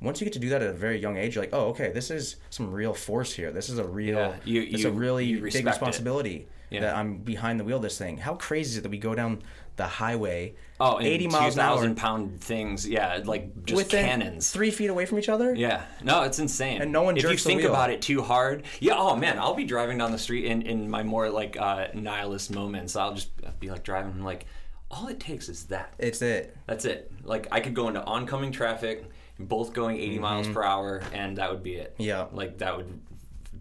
[0.00, 1.90] Once you get to do that at a very young age, you're like, oh, okay,
[1.92, 3.50] this is some real force here.
[3.52, 5.64] This is a real, Yeah, you- it's you- a really big it.
[5.64, 6.80] responsibility Yeah.
[6.82, 8.18] that I'm behind the wheel of this thing.
[8.18, 9.42] How crazy is it that we go down
[9.76, 12.88] the highway, Oh, and 80 miles an hour, 2,000 pound things.
[12.88, 14.50] Yeah, like just within cannons.
[14.50, 15.54] three feet away from each other?
[15.54, 16.82] Yeah, no, it's insane.
[16.82, 17.70] And no one If you think wheel.
[17.70, 18.94] about it too hard, yeah.
[18.96, 22.50] Oh man, I'll be driving down the street in, in my more like uh, nihilist
[22.52, 22.96] moments.
[22.96, 24.46] I'll just be like driving, and like
[24.90, 25.94] all it takes is that.
[25.98, 26.56] It's it.
[26.66, 27.10] That's it.
[27.24, 29.04] Like I could go into oncoming traffic,
[29.38, 31.94] both going 80 miles per hour, and that would be it.
[31.94, 32.02] Mm-hmm.
[32.02, 32.26] Yeah.
[32.32, 33.00] like that would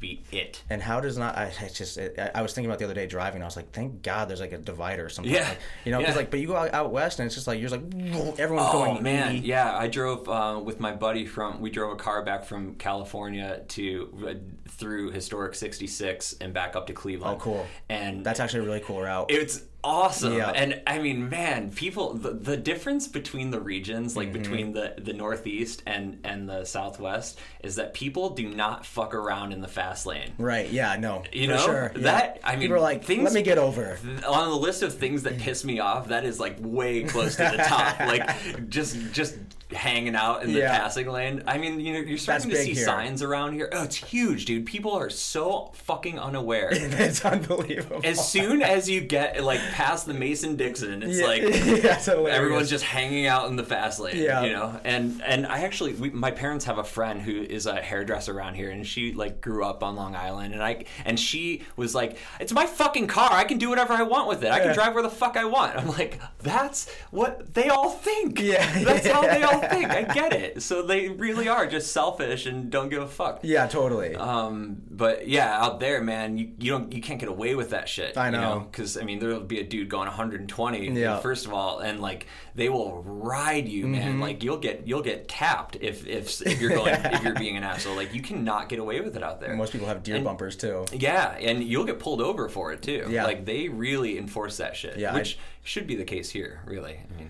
[0.03, 0.61] be it.
[0.69, 1.37] And how does not?
[1.37, 1.97] I it's just.
[1.97, 3.41] I- I was thinking about the other day driving.
[3.41, 5.33] I was like, thank God there's like a divider or something.
[5.33, 5.47] Yeah.
[5.49, 6.19] Like, you know, because Yeah.
[6.19, 8.69] like, but you go out, out west and it's just like you're just like everyone's
[8.71, 9.03] Oh going.
[9.03, 9.47] man, 80.
[9.47, 9.75] yeah.
[9.77, 11.61] I drove uh, with my buddy from.
[11.61, 14.33] We drove a car back from California to uh,
[14.69, 17.37] through historic 66 and back up to Cleveland.
[17.39, 17.65] Oh, cool.
[17.89, 19.27] And That's actually a really cool route.
[19.29, 20.49] it's awesome Yeah.
[20.51, 24.41] and i mean man people the, the difference between the regions like Mm-hmm.
[24.41, 29.51] between the the northeast and and the southwest is that people do not fuck around
[29.51, 30.69] in the fast lane right.
[30.69, 30.95] Yeah.
[30.97, 31.23] No.
[31.33, 31.91] you for know sure.
[31.95, 32.01] yeah.
[32.03, 33.97] that i mean people are like, things let me get over.
[34.27, 37.43] on the list of things that piss me off that is like way close to
[37.43, 39.35] the top like just just
[39.73, 40.77] hanging out in the Yeah.
[40.77, 42.85] passing lane i mean you know you're starting to see here.
[42.85, 48.01] signs around here oh it's huge dude people are so fucking unaware it's unbelievable.
[48.03, 51.25] as soon as you get like past the Mason Dixon, it's Yeah.
[51.25, 54.17] like it's everyone's just hanging out in the fast lane.
[54.17, 54.43] Yeah.
[54.43, 54.79] you know.
[54.83, 58.55] And and I actually, we, my parents have a friend who is a hairdresser around
[58.55, 62.17] here, and she like grew up on Long Island, and I and she was like,
[62.39, 63.29] "It's my fucking car.
[63.31, 64.51] I can do whatever I want with it.
[64.51, 68.39] I can drive where the fuck I want." I'm like, "That's what they all think.
[68.39, 68.83] Yeah.
[68.83, 69.89] that's how they all think.
[69.89, 70.61] I get it.
[70.61, 73.67] So they really are just selfish and don't give a fuck." yeah.
[73.67, 74.15] Totally.
[74.15, 77.89] Um, but yeah, out there, man, you, you don't you can't get away with that
[77.89, 78.17] shit.
[78.17, 78.67] I know.
[78.71, 80.89] because I mean there'll be a dude going 120.
[80.99, 81.19] Yeah.
[81.19, 83.91] First of all, and like they will ride you, Mm-hmm.
[83.91, 84.19] man.
[84.19, 87.63] Like you'll get you'll get tapped if if if you're going if you're being an
[87.63, 87.95] asshole.
[87.95, 89.55] Like you cannot get away with it out there.
[89.55, 90.85] Most people have deer and- bumpers too.
[90.93, 93.07] Yeah, and you'll get pulled over for it too.
[93.09, 93.23] Yeah.
[93.25, 94.97] Like they really enforce that shit.
[94.97, 96.93] Yeah, I- which should be the case here, really.
[96.93, 97.29] I mean,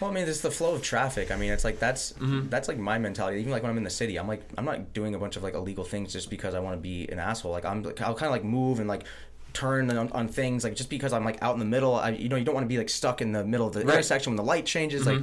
[0.00, 1.30] Well, I mean, it's the flow of traffic.
[1.30, 2.48] I mean, it's like that's Mm-hmm.
[2.48, 3.40] that's like my mentality.
[3.40, 5.42] Even like when I'm in the city, I'm like I'm not doing a bunch of
[5.42, 7.52] like illegal things just because I want to be an asshole.
[7.52, 9.04] Like I'm like, I'll kind of like move and like
[9.52, 11.94] turn on, on things like just because I'm like out in the middle.
[11.94, 13.80] I you know you don't want to be like stuck in the middle of the
[13.80, 13.86] Right.
[13.86, 13.94] Mm-hmm.
[13.98, 15.06] intersection when the light changes.
[15.06, 15.20] Like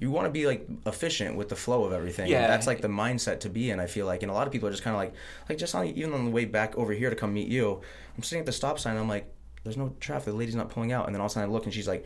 [0.00, 2.28] you want to be like efficient with the flow of everything.
[2.28, 2.48] Yeah.
[2.48, 3.78] that's like the mindset to be in.
[3.78, 5.12] I feel like, and a lot of people are just kind of like
[5.48, 7.80] like just on even on the way back over here to come meet you.
[8.16, 8.96] I'm sitting at the stop sign.
[8.96, 9.26] I'm like,
[9.64, 10.26] there's no traffic.
[10.26, 11.86] The lady's not pulling out, and then all of a sudden I look and she's
[11.88, 12.04] like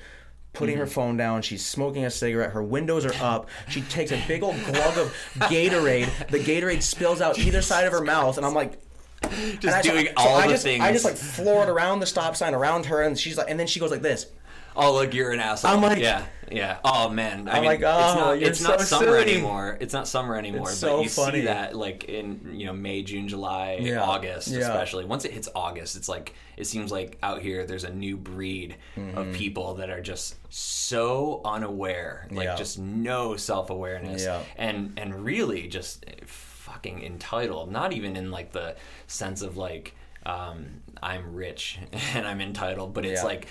[0.59, 0.93] putting her mm-hmm.
[0.93, 1.41] phone down.
[1.41, 2.51] She's smoking a cigarette.
[2.51, 3.49] Her windows are up.
[3.69, 6.29] She takes a big old glug of Gatorade.
[6.29, 8.79] The Gatorade spills out either side of her mouth, and I'm like.
[9.61, 10.83] just I- so- doing so all I the just, things.
[10.83, 13.67] I just like floored around the stop sign around her, and she's like, and then
[13.67, 14.27] she goes like this.
[14.79, 15.73] Oh look, you're an asshole.
[15.73, 16.79] I'm like- yeah, yeah.
[16.85, 19.33] Oh man, I I'm mean, like, it's oh, not, it's not so summer silly.
[19.35, 19.77] anymore.
[19.81, 20.71] It's not summer anymore.
[20.71, 21.41] It's but so you funny.
[21.41, 24.61] see that like in you know May, June, July, Yeah, August, yeah.
[24.61, 25.05] especially.
[25.05, 28.77] Once it hits August, it's like it seems like out here there's a new breed
[28.97, 29.19] Mm-hmm.
[29.19, 32.55] of people that are just so unaware, like Yeah.
[32.57, 37.71] just no self awareness, and and really just fucking entitled.
[37.73, 39.95] Not even in like the sense of like
[40.27, 41.79] um, I'm rich
[42.15, 43.27] and I'm entitled, but it's Yeah.
[43.27, 43.49] like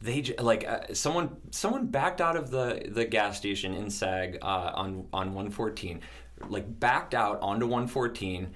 [0.00, 4.72] they like uh, someone someone backed out of the the gas station in Sag uh,
[4.74, 6.00] on on 114
[6.48, 8.48] like backed out onto 114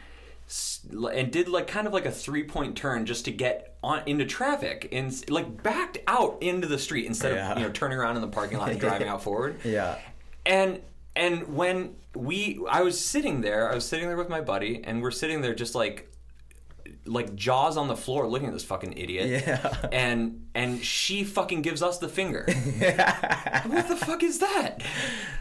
[1.13, 4.25] and did like kind of like a three point turn just to get on into
[4.25, 7.53] traffic and like backed out into the street instead Yeah.
[7.53, 9.99] of you know turning around in the parking lot and driving out forward Yeah.
[10.47, 10.81] and
[11.17, 15.03] and when we I was sitting there, I was sitting there with my buddy, and
[15.03, 16.11] we're sitting there just like
[17.05, 19.45] like jaws on the floor looking at this fucking idiot.
[19.47, 19.89] Yeah.
[19.93, 22.45] And and she fucking gives us the finger.
[23.67, 24.83] what the fuck is that?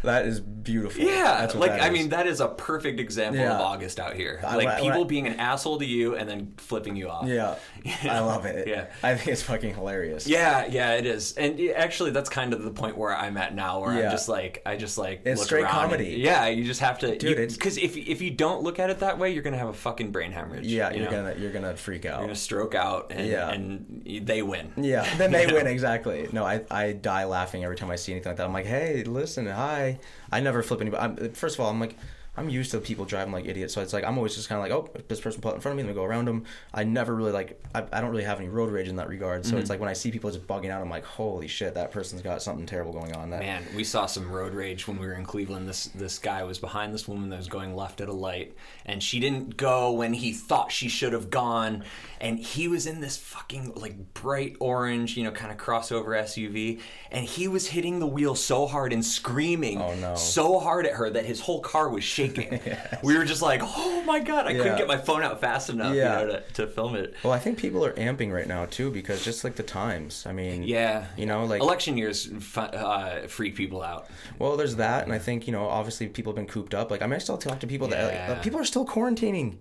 [0.03, 1.03] That is beautiful.
[1.03, 1.37] Yeah.
[1.41, 1.93] That's what like I is.
[1.93, 3.55] mean that is a perfect example Yeah.
[3.55, 4.39] of August out here.
[4.45, 7.27] I- Like I- people I- being an asshole to you and then flipping you off.
[7.27, 7.55] Yeah,
[8.03, 8.67] I love it.
[8.71, 8.85] Yeah.
[9.03, 10.27] I think it's fucking hilarious.
[10.27, 13.81] Yeah, yeah, it is, and actually, that's kind of the point where I'm at now,
[13.81, 14.05] where Yeah.
[14.05, 16.09] I'm just like, I just like It's look straight around and- comedy.
[16.17, 19.17] yeah, you just have to, Dude, because if if you don't look at it that
[19.19, 20.65] way, you're gonna have a fucking brain hemorrhage.
[20.67, 21.23] Yeah, you you're know?
[21.23, 22.19] gonna you're gonna freak out.
[22.19, 23.49] you're gonna stroke out, and, Yeah.
[23.49, 24.71] and they win.
[24.77, 26.27] Yeah, then they win exactly.
[26.31, 28.45] No, I, I die laughing every time I see anything like that.
[28.45, 29.99] I'm like, hey, listen, hi.
[30.31, 31.03] I never flip anybody.
[31.03, 31.95] I'm, first of all, I'm like,
[32.37, 34.63] I'm used to people driving like idiots, so it's like I'm always just kind of
[34.63, 36.45] like, oh, this person pulled in front of me, let me go around them.
[36.73, 39.45] I never really like, I, I don't really have any road rage in that regard.
[39.45, 39.69] So it's Mm-hmm.
[39.73, 42.41] like when I see people just bugging out, I'm like, holy shit, that person's got
[42.41, 43.31] something terrible going on.
[43.31, 45.67] That Man, we saw some road rage when we were in Cleveland.
[45.67, 49.03] This this guy was behind this woman that was going left at a light, and
[49.03, 51.83] she didn't go when he thought she should have gone.
[52.21, 56.79] And he was in this fucking like bright orange, you know, kind of crossover SUV,
[57.11, 60.15] and he was hitting the wheel so hard and screaming Oh, no.
[60.15, 62.20] so hard at her that his whole car was shaking.
[63.03, 64.57] We were just like, oh my god, I Yeah.
[64.63, 66.21] couldn't get my phone out fast enough, Yeah.
[66.21, 67.15] you know, to, to film it.
[67.23, 70.25] Well, I think people are amping right now too because just like the times.
[70.27, 74.07] I mean, Yeah, you know, like election years uh, freak people out.
[74.39, 76.91] Well, there's that, and I think you know, obviously, people have been cooped up.
[76.91, 79.57] Like, I mean, I still talk to people that like, people are still quarantining.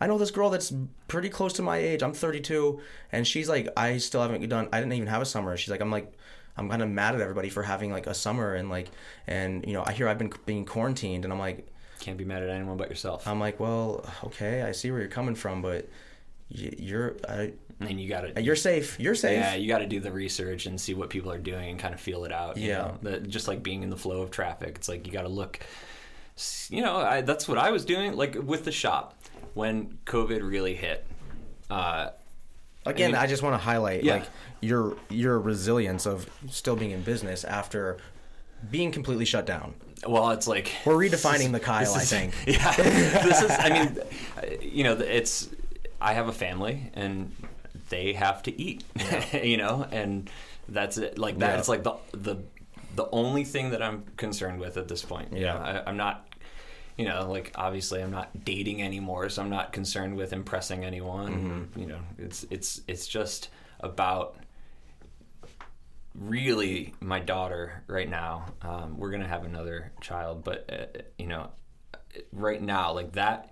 [0.00, 0.72] I know this girl that's
[1.06, 2.02] pretty close to my age.
[2.02, 2.80] I'm 32,
[3.12, 4.68] and she's like, I still haven't done.
[4.72, 5.56] I didn't even have a summer.
[5.56, 6.12] She's like, I'm like,
[6.56, 8.88] I'm kind of mad at everybody for having like a summer, and like,
[9.26, 11.68] and you know, I hear I've been being quarantined, and I'm like,
[12.02, 13.28] Can't be mad at anyone but yourself.
[13.28, 15.88] I'm like, well, okay, I see where you're coming from, but
[16.48, 18.98] you're, I, and you got to you're safe.
[18.98, 19.38] You're safe.
[19.38, 21.94] Yeah, you got to do the research and see what people are doing and kind
[21.94, 22.56] of feel it out.
[22.56, 22.78] You Yeah.
[22.78, 22.98] know?
[23.02, 25.60] The- just like being in the flow of traffic, it's like you got to look.
[26.70, 28.16] You know, I, that's what I was doing.
[28.16, 29.14] Like with the shop
[29.54, 31.06] when COVID really hit.
[31.70, 32.10] Uh,
[32.84, 34.14] Again, I I, just want to highlight Yeah.
[34.14, 34.24] like
[34.60, 37.98] your your resilience of still being in business after
[38.72, 39.74] being completely shut down.
[40.06, 42.34] Well, it's like We're redefining the Kyle, this I is- think.
[42.46, 42.76] Yeah,
[43.22, 43.50] this is.
[43.50, 43.98] I mean,
[44.62, 45.48] you know, it's.
[46.00, 47.32] I have a family, and
[47.88, 48.82] they have to eat.
[49.32, 50.28] you know, and
[50.68, 51.18] that's it.
[51.18, 51.52] Like that.
[51.54, 51.58] Yeah.
[51.58, 52.36] It's like the the
[52.96, 55.32] the only thing that I'm concerned with at this point.
[55.32, 55.54] You Yeah.
[55.54, 56.26] know, I, I'm not.
[56.98, 61.32] You know, like obviously, I'm not dating anymore, so I'm not concerned with impressing anyone.
[61.72, 61.80] Mm-hmm.
[61.80, 63.48] You know, it's it's it's just
[63.80, 64.36] about
[66.14, 71.50] really my daughter right now um, we're gonna have another child but uh, you know
[72.32, 73.50] right now like that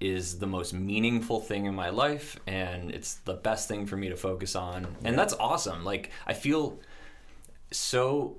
[0.00, 4.08] is the most meaningful thing in my life and it's the best thing for me
[4.08, 4.96] to focus on.
[5.04, 5.84] And that's awesome.
[5.84, 6.78] Like i feel
[7.70, 8.36] so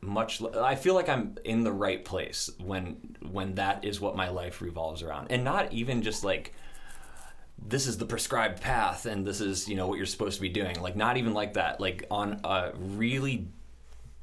[0.00, 4.28] much i feel like i'm in the right place when when that is what my
[4.28, 5.28] life revolves around.
[5.30, 6.54] And not even just like
[7.58, 10.48] this is the prescribed path and this is you know what you're supposed to be
[10.48, 13.46] doing like not even like that like on a really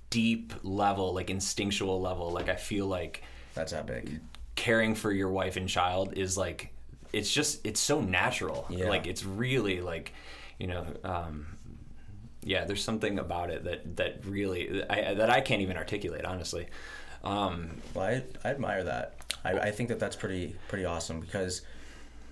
[0.09, 4.09] deep level like instinctual level like i feel like That's epic.
[4.55, 6.73] caring for your wife and child is like
[7.13, 8.89] it's just it's so natural Yeah.
[8.89, 10.13] like it's really like
[10.59, 11.47] you know um
[12.43, 16.67] yeah there's something about it that that really I, that i can't even articulate honestly
[17.23, 19.13] um Well, I, I admire that.
[19.45, 21.61] I, I think that that's pretty pretty awesome because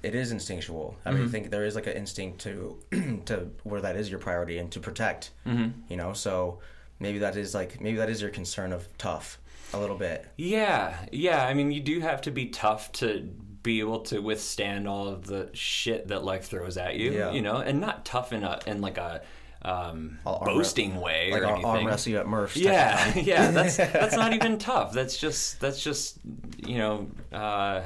[0.04, 0.98] it is instinctual.
[1.06, 2.80] I mean, I think there is like an instinct to
[3.26, 5.32] to where that is your priority and to protect.
[5.46, 5.70] Mm-hmm.
[5.90, 6.60] You know, so
[7.00, 9.40] maybe that is like maybe that is your concern of tough
[9.74, 10.26] a little bit.
[10.38, 11.46] Yeah, yeah.
[11.46, 13.30] I mean, you do have to be tough to
[13.62, 17.12] be able to withstand all of the shit that life throws at you.
[17.12, 17.32] Yeah.
[17.32, 19.22] You know, and not tough in a in like a
[19.62, 21.66] um, boasting way Like or anything.
[21.66, 22.56] arm wrestle you at Murph's.
[22.56, 23.52] yeah, yeah.
[23.52, 24.94] That's that's not even tough.
[24.94, 26.18] That's just that's just
[26.66, 27.08] you know.
[27.32, 27.82] Uh,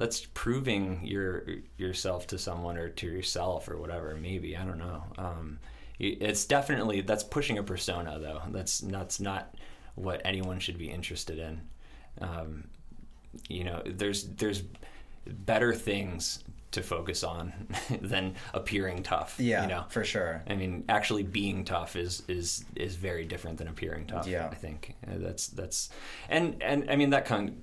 [0.00, 1.44] that's proving your
[1.76, 5.58] yourself to someone or to yourself or whatever maybe i don't know um,
[5.98, 9.54] it's definitely that's pushing a persona though that's that's not
[9.96, 11.60] what anyone should be interested in
[12.22, 12.64] um,
[13.48, 14.62] you know there's there's
[15.26, 17.52] better things to focus on
[18.00, 20.42] than appearing tough yeah, you know for sure.
[20.48, 24.26] I mean, actually being tough is is is very different than appearing tough.
[24.26, 24.48] Yeah.
[24.50, 25.90] I think Uh, that's that's,
[26.28, 27.62] and and I mean that kind.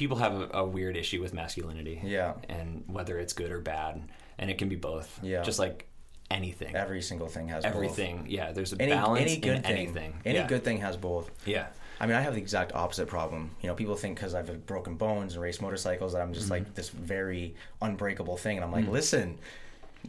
[0.00, 2.00] People have a, a weird issue with masculinity.
[2.02, 2.32] Yeah.
[2.48, 4.02] and whether it's good or bad,
[4.38, 5.20] and it can be both.
[5.22, 5.42] Yeah.
[5.42, 5.86] just like
[6.30, 7.74] anything, Every single thing has both.
[7.74, 8.24] everything.
[8.28, 9.72] Yeah, there's a Any, balance any good in thing.
[9.76, 10.14] anything.
[10.24, 10.46] Any yeah.
[10.48, 11.30] good thing has both.
[11.46, 11.66] Yeah.
[12.00, 13.50] I mean, I have the exact opposite problem.
[13.60, 16.64] You know, people think because I've broken bones and raced motorcycles that I'm just Mm-hmm.
[16.64, 18.90] like this very unbreakable thing, and I'm like, Mm.
[19.00, 19.38] listen,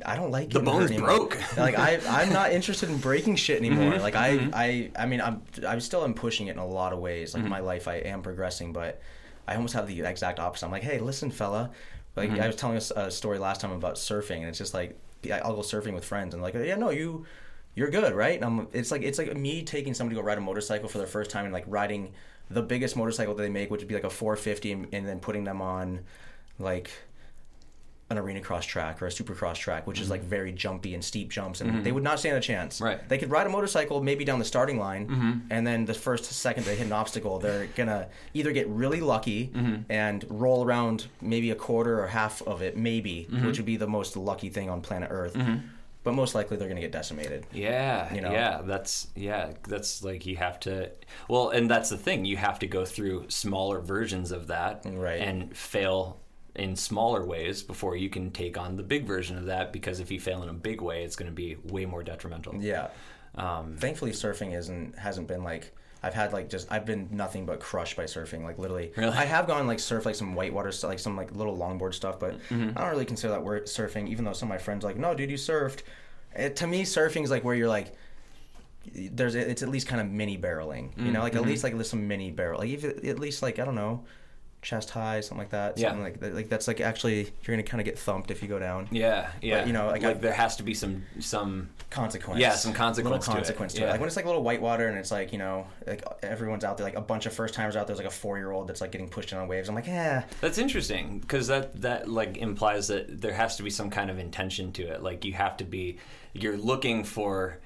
[0.05, 1.37] I don't like The bone's broke.
[1.57, 3.91] like I, I'm not interested in breaking shit anymore.
[3.93, 4.01] Mm-hmm.
[4.07, 6.99] Like I, I, I mean, I'm, I still am pushing it in a lot of
[6.99, 7.33] ways.
[7.33, 7.41] Mm-hmm.
[7.41, 9.01] Like my life, I am progressing, but
[9.51, 10.65] I almost have the exact opposite.
[10.65, 11.71] I'm like, hey, listen, fella.
[12.15, 12.41] Like Mm-hmm.
[12.41, 14.97] I was telling us a story last time about surfing, and it's just like
[15.31, 17.25] I'll go surfing with friends, and like, yeah, no, you,
[17.75, 18.35] you're good, right?
[18.35, 20.97] And I'm, it's like it's like me taking somebody to go ride a motorcycle for
[20.97, 22.13] their first time and like riding
[22.49, 25.19] the biggest motorcycle that they make, which would be like a 450, and, and then
[25.19, 26.01] putting them on,
[26.59, 26.91] like
[28.11, 31.29] an arena cross track or a supercross track, which is like very jumpy and steep
[31.31, 32.75] jumps, and they would not stand a chance.
[32.75, 32.83] Mm-hmm.
[32.85, 33.09] Right.
[33.09, 36.65] They could ride a motorcycle maybe down the starting line, and then the first second
[36.65, 39.83] they hit an obstacle, they're gonna either get really lucky Mm-hmm.
[39.89, 43.47] and roll around maybe a quarter or half of it, maybe, Mm-hmm.
[43.47, 45.37] which would be the most lucky thing on planet Earth.
[46.03, 47.45] But most likely they're gonna get decimated.
[47.53, 48.31] Yeah, You know?
[48.31, 50.89] yeah, that's yeah, that's like you have to.
[51.29, 52.25] Well, and that's the thing.
[52.25, 55.21] You have to go through smaller versions of that, Right.
[55.21, 56.17] and fail
[56.55, 59.71] in smaller ways before you can take on the big version of that.
[59.71, 62.55] Because if you fail in a big way, it's going to be way more detrimental.
[62.55, 62.89] Yeah.
[63.35, 65.73] Um, Thankfully, surfing isn't hasn't been like
[66.03, 68.43] I've had like just I've been nothing but crushed by surfing.
[68.43, 69.11] Like literally, Really?
[69.15, 72.19] I have gone like surf like some whitewater stuff, like some like little longboard stuff,
[72.19, 72.77] but Mm-hmm.
[72.77, 74.09] I don't really consider that word surfing.
[74.09, 75.83] Even though some of my friends are like, no, dude, you surfed.
[76.35, 77.93] It, to me, surfing is like where you're like.
[78.93, 81.43] There's it's at least kind of mini barreling, you know, like Mm-hmm.
[81.43, 84.03] at least like there's some mini barrel, like if, at least like I don't know,
[84.61, 85.77] chest high, something like that.
[85.77, 85.87] Yeah.
[85.89, 86.35] Something like that.
[86.35, 88.87] Like that's like actually you're gonna kind of get thumped if you go down.
[88.91, 89.65] yeah, yeah.
[89.65, 91.69] you know, like like, I- there has to be some some.
[91.89, 92.39] consequence.
[92.39, 93.43] Yeah, some consequence to Little it.
[93.43, 93.85] consequence to it.
[93.85, 93.91] Yeah.
[93.91, 96.77] Like when it's like a little whitewater and it's like you know, like everyone's out
[96.77, 97.95] there, like a bunch of first timers out there.
[97.95, 99.67] There's like a four year old that's like getting pushed in on waves.
[99.67, 103.69] I'm like, yeah, That's interesting because that that like implies that there has to be
[103.71, 105.01] some kind of intention to it.
[105.03, 105.97] Like you have to be,
[106.33, 107.57] you're looking for,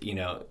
[0.00, 0.44] you know,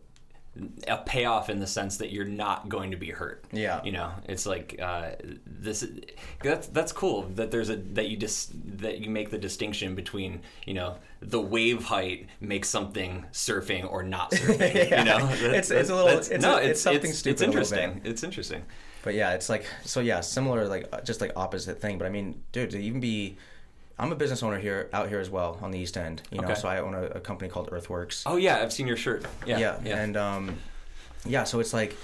[0.88, 3.43] a payoff in the sense that you're not going to be hurt.
[3.51, 3.84] Yeah.
[3.84, 5.12] You know, it's like uh,
[5.47, 5.82] this.
[5.84, 5.99] is-
[6.43, 10.41] That's that's cool that there's a that you just that you make the distinction between
[10.68, 14.74] you know the wave height makes something surfing or not surfing.
[14.89, 14.99] Yeah.
[14.99, 18.01] You know, It's- it's a little- it's no, a- it's something it's, stupid It's interesting.
[18.04, 18.64] It's interesting.
[19.04, 21.97] But yeah, it's like so yeah, similar like uh, just like opposite thing.
[21.97, 23.38] But I mean, dude, to even be,
[23.99, 26.21] I'm a business owner here out here as well on the East End.
[26.31, 26.55] You know, Okay.
[26.59, 28.23] so I own a, a company called Earthworks.
[28.25, 29.25] Oh yeah, I've seen your shirt.
[29.45, 29.97] Yeah, yeah, yeah.
[30.03, 30.57] and um,
[31.25, 31.95] yeah, so it's like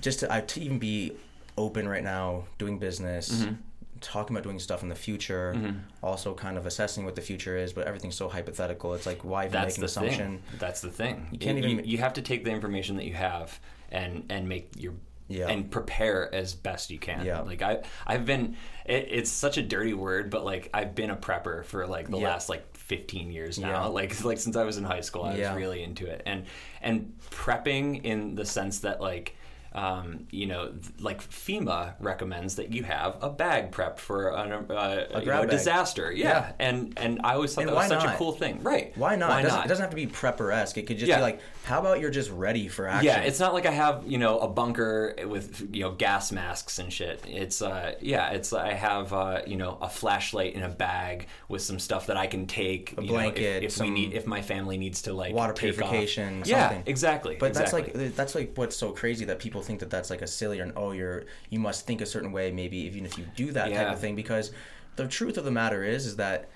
[0.00, 1.12] just to, I, to even be
[1.58, 3.30] open right now, doing business.
[3.42, 3.54] Mm-hmm.
[4.02, 5.56] Talking about doing stuff in the future,
[6.02, 8.92] also kind of assessing what the future is, but everything's so hypothetical.
[8.92, 10.18] It's like why even That's make an assumption?
[10.18, 10.42] thing.
[10.58, 11.26] That's the thing.
[11.32, 13.58] You can't you, even- You have to take the information that you have
[13.90, 14.92] and and make your
[15.28, 15.48] Yeah.
[15.48, 17.24] and prepare as best you can.
[17.24, 17.40] Yeah.
[17.40, 18.56] Like I I've been.
[18.84, 22.18] It, it's such a dirty word, but like I've been a prepper for like the
[22.18, 22.28] Yeah.
[22.28, 23.68] last like 15 years now.
[23.68, 23.84] Yeah.
[23.86, 26.22] Like like since I was in high school, I was really into it.
[26.26, 26.44] And
[26.80, 29.36] and prepping in the sense that like.
[29.72, 35.20] Um, you know, like FEMA recommends that you have a bag prepped for an, uh,
[35.20, 36.10] you know, a disaster.
[36.10, 36.28] Yeah.
[36.28, 36.52] Yeah.
[36.58, 38.62] and and I always thought And that was such a cool thing.
[38.62, 38.96] Right?
[38.96, 39.28] Why not?
[39.28, 39.66] Why it, doesn't, not?
[39.66, 40.78] it doesn't have to be prepper esque.
[40.78, 41.16] It could just Yeah.
[41.16, 43.06] be like, how about you're just ready for action?
[43.06, 46.78] Yeah, it's not like I have you know a bunker with you know gas masks
[46.78, 47.24] and shit.
[47.26, 51.62] It's uh yeah, it's I have uh, you know a flashlight in a bag with
[51.62, 52.92] some stuff that I can take.
[52.92, 56.44] A blanket, if, if some we need, if my family needs to like water purification,
[56.46, 57.34] Yeah, exactly.
[57.36, 57.82] But exactly.
[57.82, 60.60] that's like that's like what's so crazy that people think that that's like a silly
[60.60, 63.72] or oh you're you must think a certain way maybe even if you do that
[63.72, 64.52] type of thing because
[64.94, 66.48] the truth of the matter is is that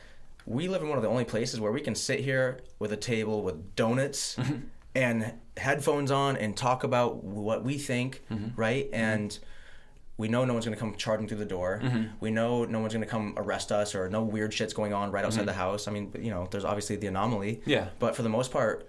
[0.46, 2.96] we live in one of the only places where we can sit here with a
[2.96, 4.58] table with donuts Mm-hmm.
[4.95, 8.61] And headphones on and talk about what we think Mm-hmm.
[8.61, 9.38] right and
[10.16, 11.80] we know no one's going to come charging through the door.
[11.82, 12.05] Mm-hmm.
[12.20, 15.11] We know no one's going to come arrest us or no weird shit's going on
[15.12, 15.88] right outside the house.
[15.88, 17.57] I mean, you know, there's obviously the anomaly.
[17.62, 17.70] Mm-hmm.
[17.70, 17.86] Yeah.
[17.99, 18.86] But for the most part,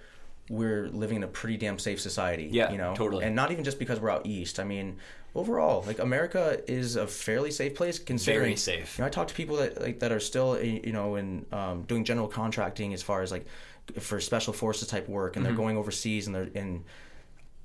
[0.49, 2.49] we're living in a pretty damn safe society.
[2.51, 2.93] Yeah, You know?
[2.95, 3.23] totally.
[3.23, 4.59] And not even just because we're out east.
[4.59, 4.97] I mean,
[5.33, 8.41] overall, like America is a fairly safe place considering.
[8.47, 8.97] Very safe.
[8.97, 11.83] You know, I talk to people that like that are still you know in um,
[11.83, 13.45] doing general contracting as far as like
[13.99, 16.83] for special forces type work, and they're going overseas and they're in.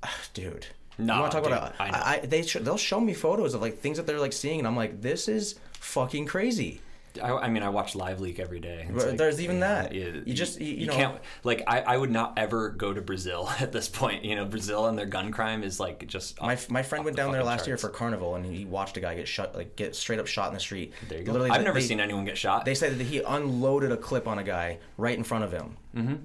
[0.03, 0.67] ah, dude.
[0.97, 1.75] No, you want to talk dude, about?
[1.79, 1.89] I.
[1.89, 4.59] I, I, they sh- they'll show me photos of like things that they're like seeing,
[4.59, 6.81] and I'm like, this is fucking crazy.
[7.19, 8.87] I, I mean, I watch Live Leak every day.
[8.91, 9.93] Well, there's even that.
[9.93, 13.01] yeah, You just- you- you know- can't like I, I would not ever go to
[13.01, 14.23] Brazil at this point.
[14.25, 17.15] You know, Brazil and their gun crime is like just My, off- my friend went
[17.17, 19.75] the down there last year for carnival, and he watched a guy get shot, like
[19.75, 20.93] get straight up shot in the street.
[21.09, 21.31] There you go.
[21.33, 22.65] Literally, I've they- never seen anyone get shot.
[22.65, 25.77] They said that he unloaded a clip on a guy right in front of him.
[25.95, 26.15] Mm-hmm.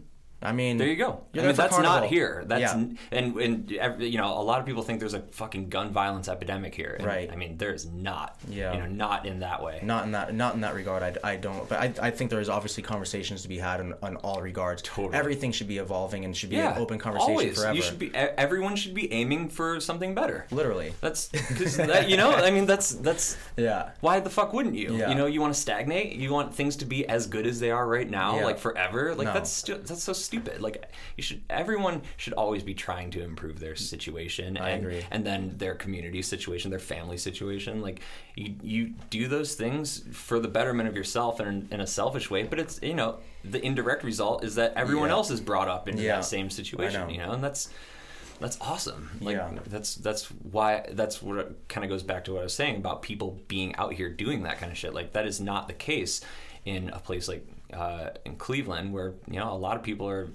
[0.42, 1.04] I mean, There you go.
[1.34, 2.44] I mean, there that's not here.
[2.46, 2.84] That's Yeah.
[3.12, 3.70] and and
[4.00, 6.96] you know, a lot of people think there's a fucking gun violence epidemic here.
[6.98, 7.30] And, Right.
[7.30, 8.36] I mean, there's not.
[8.48, 8.72] Yeah.
[8.74, 9.80] You know, not in that way.
[9.82, 11.02] Not in that, not in that regard.
[11.02, 11.68] I, I don't.
[11.68, 14.82] But I, I think there is obviously conversations to be had in, on all regards.
[14.82, 15.14] Totally.
[15.14, 16.74] Everything should be evolving and should be yeah.
[16.74, 17.56] an open conversation always.
[17.58, 17.74] forever.
[17.74, 18.14] You should be.
[18.14, 20.46] Everyone should be aiming for something better.
[20.50, 20.94] Literally.
[21.00, 22.32] That's because that, you know.
[22.32, 23.90] I mean, that's that's Yeah.
[24.00, 24.96] why the fuck wouldn't you?
[24.96, 25.08] Yeah.
[25.10, 26.14] You know, you want to stagnate.
[26.16, 28.44] You want things to be as good as they are right now, Yeah.
[28.44, 29.14] like forever.
[29.14, 29.32] Like No.
[29.34, 30.60] that's that's so stupid.
[30.60, 31.42] Like you should.
[31.50, 34.56] Everyone should always be trying to improve their situation.
[34.56, 35.04] I and, agree.
[35.10, 37.82] And then their community situation, their family situation.
[37.82, 38.00] Like
[38.34, 42.30] you, you do those things for the betterment of yourself and in, in a selfish
[42.30, 42.44] way.
[42.44, 45.14] But it's you know the indirect result is that everyone Yeah.
[45.14, 46.16] else is brought up into Yeah.
[46.16, 47.00] that same situation.
[47.02, 47.08] know.
[47.12, 47.68] You know, and that's
[48.40, 49.10] that's awesome.
[49.20, 49.50] Like Yeah.
[49.66, 53.02] that's that's why that's what kind of goes back to what I was saying about
[53.02, 54.94] people being out here doing that kind of shit.
[54.94, 56.20] Like that is not the case
[56.64, 60.28] in a place like uh, in Cleveland, where you know a lot of people are.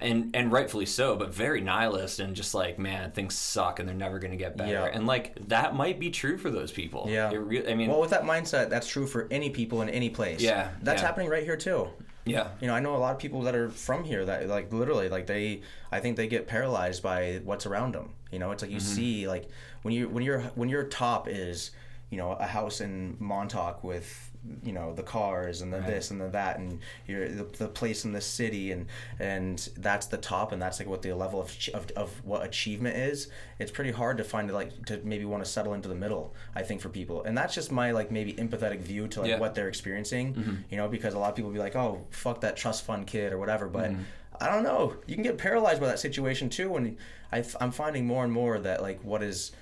[0.00, 3.94] And, and rightfully so, but very nihilist and just like, man, things suck and they're
[3.94, 4.72] never going to get better.
[4.72, 4.84] Yeah.
[4.92, 7.06] And like that might be true for those people.
[7.08, 7.30] Yeah.
[7.30, 10.10] It re- I mean, Well, with that mindset, that's true for any people in any
[10.10, 10.42] place.
[10.42, 11.06] Yeah, That's yeah.
[11.06, 11.88] happening right here too.
[12.26, 14.72] yeah, You know, I know a lot of people that are from here that like
[14.72, 15.62] literally like they
[15.92, 18.10] I think they get paralyzed by what's around them.
[18.32, 18.94] You know, it's like you Mm-hmm.
[18.96, 19.48] see like
[19.82, 21.70] when you when your when your top is,
[22.10, 24.30] you know, a house in Montauk with
[24.62, 25.86] you know the cars and the Right.
[25.86, 28.86] this and the that and your the, the place in the city and
[29.18, 32.96] and that's the top and that's like what the level of, of of what achievement
[32.96, 33.28] is
[33.58, 36.62] it's pretty hard to find like to maybe want to settle into the middle i
[36.62, 39.38] think for people and that's just my like maybe empathetic view to like Yeah.
[39.38, 42.56] what they're experiencing you know because a lot of people be like oh fuck that
[42.56, 44.02] trust fund kid or whatever but Mm-hmm.
[44.40, 46.96] i don't know you can get paralyzed by that situation too and
[47.32, 49.52] I, i'm finding more and more that like what is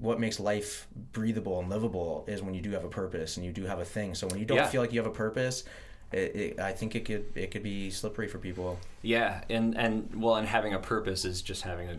[0.00, 3.52] what makes life breathable and livable is when you do have a purpose and you
[3.52, 4.66] do have a thing so when you don't Yeah.
[4.68, 5.64] feel like you have a purpose
[6.12, 9.42] it, it, i think it could it could be slippery for people yeah.
[9.50, 11.96] And and well, and having a purpose is just having a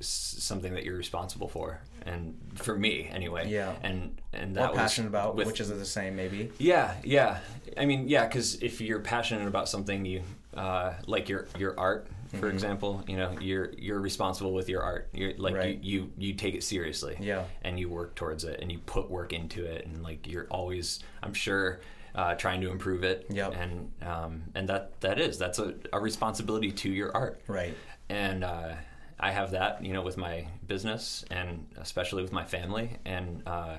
[0.00, 3.48] something that you're responsible for, and for me anyway.
[3.48, 3.74] Yeah.
[3.82, 7.38] And and or that was passionate about with- which is the same maybe Yeah, yeah.
[7.76, 10.22] I mean, yeah, because if you're passionate about something, you
[10.54, 12.06] uh, like your your art,
[12.36, 12.54] for Mm-hmm.
[12.54, 13.04] example.
[13.08, 15.08] You know, you're you're responsible with your art.
[15.12, 15.82] You're like Right.
[15.82, 17.16] you, you you take it seriously.
[17.20, 17.44] Yeah.
[17.62, 21.00] And you work towards it, and you put work into it, and like you're always,
[21.22, 21.80] I'm sure.
[22.14, 23.54] Uh, trying to improve it, Yep.
[23.60, 27.76] and um, and that that is that's a, a responsibility to your art, right
[28.08, 28.72] and uh,
[29.20, 33.76] I have that, you know, with my business and especially with my family, and uh,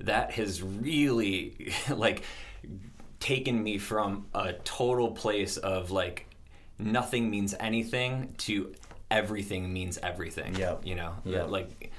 [0.00, 2.24] that has really like
[3.20, 6.26] taken me from a total place of like
[6.80, 8.74] nothing means anything to
[9.10, 10.54] everything means everything.
[10.54, 10.76] Yeah.
[10.82, 11.50] you know, Yep.
[11.50, 11.92] like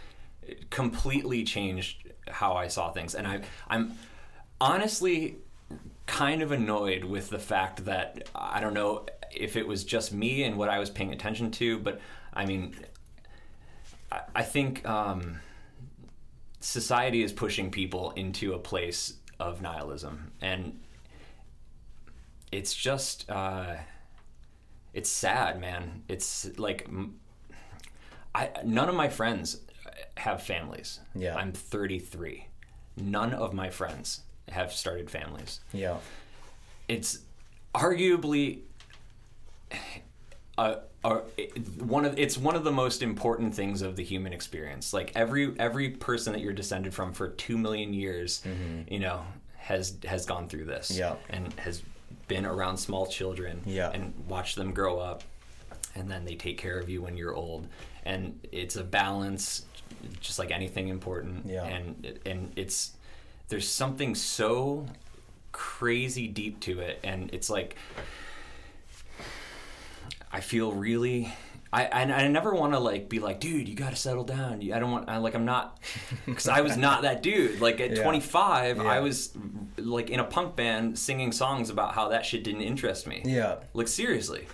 [0.43, 3.93] it completely changed how I saw things, and I I'm
[4.59, 5.37] honestly
[6.05, 10.43] kind of annoyed with the fact that I don't know if it was just me
[10.43, 12.01] and what I was paying attention to, but
[12.33, 12.75] I mean,
[14.11, 15.39] I, I think um,
[16.59, 20.79] society is pushing people into a place of nihilism, and
[22.51, 23.75] it's just uh,
[24.93, 26.03] it's sad, man.
[26.07, 26.87] It's like
[28.35, 29.61] I none of my friends
[30.17, 30.99] have families.
[31.15, 31.35] Yeah.
[31.35, 32.47] I'm 33.
[32.97, 35.95] None of my friends have started families yeah
[36.89, 37.19] it's
[37.73, 38.59] arguably
[40.57, 41.19] a, a,
[41.79, 44.91] one of it's one of the most important things of the human experience.
[44.91, 48.43] Like every every person that you're descended from for two million years,
[48.89, 49.23] you know,
[49.55, 50.99] has has gone through this, Mm-hmm.
[50.99, 51.15] Yeah.
[51.29, 51.81] and has
[52.31, 53.91] been around small children, Yeah.
[53.91, 55.23] and watch them grow up,
[55.95, 57.67] and then they take care of you when you're old,
[58.05, 59.65] and it's a balance,
[60.21, 61.65] just like anything important, Yeah.
[61.65, 62.91] and and it's
[63.49, 64.85] there's something so
[65.51, 67.75] crazy deep to it and it's like
[70.31, 71.33] i feel really
[71.73, 74.61] i i, I never want to like be like dude you gotta settle down.
[74.71, 75.79] I don't want i like i'm not
[76.25, 77.61] because i was not that dude.
[77.61, 78.03] Like at Yeah.
[78.03, 78.83] 25 Yeah.
[78.83, 79.33] i was
[79.77, 83.21] like in a punk band singing songs about how that shit didn't interest me.
[83.25, 83.55] Yeah.
[83.73, 84.47] Like seriously.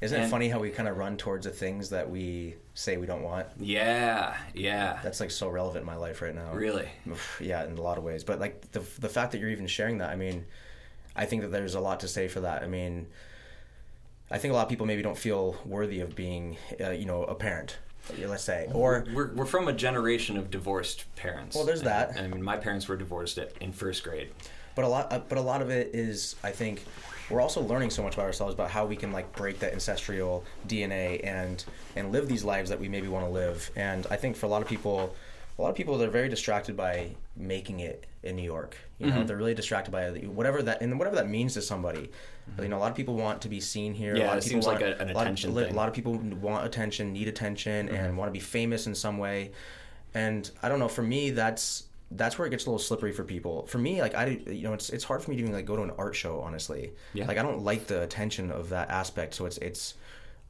[0.00, 3.06] Isn't it funny how we kind of run towards the things that we say we
[3.06, 3.46] don't want?
[3.58, 5.00] Yeah yeah.
[5.02, 6.52] That's like so relevant in my life right now.
[6.52, 6.88] Really?
[7.40, 8.22] Yeah in a lot of ways.
[8.24, 10.44] But like the, the fact that you're even sharing that i mean
[11.16, 12.62] i think that there's a lot to say for that.
[12.62, 13.06] I mean
[14.30, 17.24] i think a lot of people maybe don't feel worthy of being uh, you know
[17.24, 17.78] a parent
[18.26, 22.08] let's say or we're, we're from a generation of divorced parents Well, there's that.
[22.10, 22.24] And- that.
[22.24, 24.30] i mean my parents were divorced at, in first grade
[24.74, 26.84] but a lot uh, but a lot of it is i think
[27.30, 30.44] we're also learning so much about ourselves about how we can like break that ancestral
[30.66, 31.64] dna and
[31.96, 34.48] and live these lives that we maybe want to live and i think for a
[34.48, 35.14] lot of people
[35.58, 38.76] a lot of people they're very distracted by making it in New York.
[39.00, 39.26] You know, Mm-hmm.
[39.26, 42.12] they're really distracted by whatever that and whatever that means to somebody.
[42.60, 44.12] You know, a lot of people want to be seen here.
[44.12, 44.20] a Mm-hmm.
[44.22, 45.72] Yeah, lot it of people seems like want, a- an a lot of- attention thing.
[45.72, 49.18] A lot of people want attention, need attention, and want to be famous in some
[49.18, 49.52] way.
[50.14, 50.88] And I don't know.
[50.88, 53.66] For me, that's that's where it gets a little slippery for people.
[53.66, 55.76] For me, like I, you know, it's it's hard for me to even like go
[55.76, 56.40] to an art show.
[56.40, 57.26] Honestly, Yeah.
[57.26, 59.34] like I don't like the attention of that aspect.
[59.34, 59.94] So it's it's.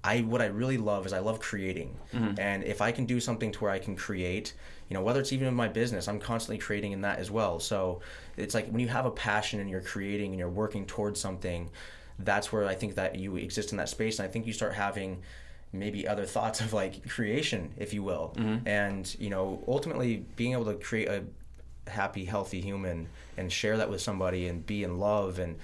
[0.05, 2.39] I what I really love is I love creating, Mm-hmm.
[2.39, 4.55] and if I can do something to where I can create,
[4.89, 7.61] you know, whether it's even in my business, I'm constantly creating in that as well.
[7.61, 8.01] So
[8.37, 11.71] it's like when you have a passion and you're creating and you're working towards something,
[12.19, 14.75] that's where I think that you exist in that space, and I think you start
[14.75, 15.23] having
[15.73, 18.67] maybe other thoughts of like creation, if you will, mm-hmm.
[18.67, 21.25] and you know, ultimately being able to create a
[21.89, 25.57] happy, healthy human and share that with somebody and be in love and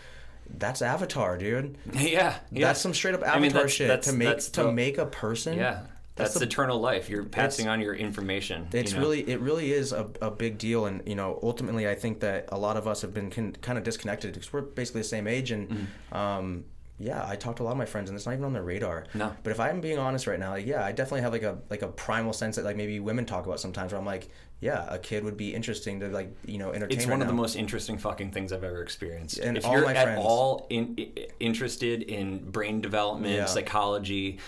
[0.59, 1.77] that's Avatar, dude.
[1.95, 2.67] yeah, yeah.
[2.67, 3.89] That's some straight up Avatar I mean, that's- shit.
[3.89, 5.57] that's- to make to the- make a person.
[5.57, 5.81] yeah.
[6.17, 7.09] That's, the- eternal life.
[7.11, 8.69] You're passing on your information.
[8.73, 9.03] It's you know?
[9.05, 12.49] really it really is a, a big deal, and you know ultimately I think that
[12.53, 15.27] a lot of us have been con- kind of disconnected because we're basically the same
[15.27, 16.17] age, and Mm-hmm.
[16.17, 16.65] um,
[16.97, 18.63] yeah, I talked to a lot of my friends, and it's not even on their
[18.63, 19.07] radar.
[19.15, 19.35] No.
[19.43, 21.83] But if I'm being honest right now, like, yeah, I definitely have like a like
[21.83, 24.97] a primal sense that like maybe women talk about sometimes, where I'm like, yeah, a
[25.01, 26.97] kid would be interesting to like you know entertain.
[26.97, 29.39] It's right one of the most interesting fucking things I've ever experienced.
[29.39, 30.97] And if all you're my at friends- all in,
[31.41, 33.47] interested in brain development, Yeah.
[33.47, 34.39] psychology,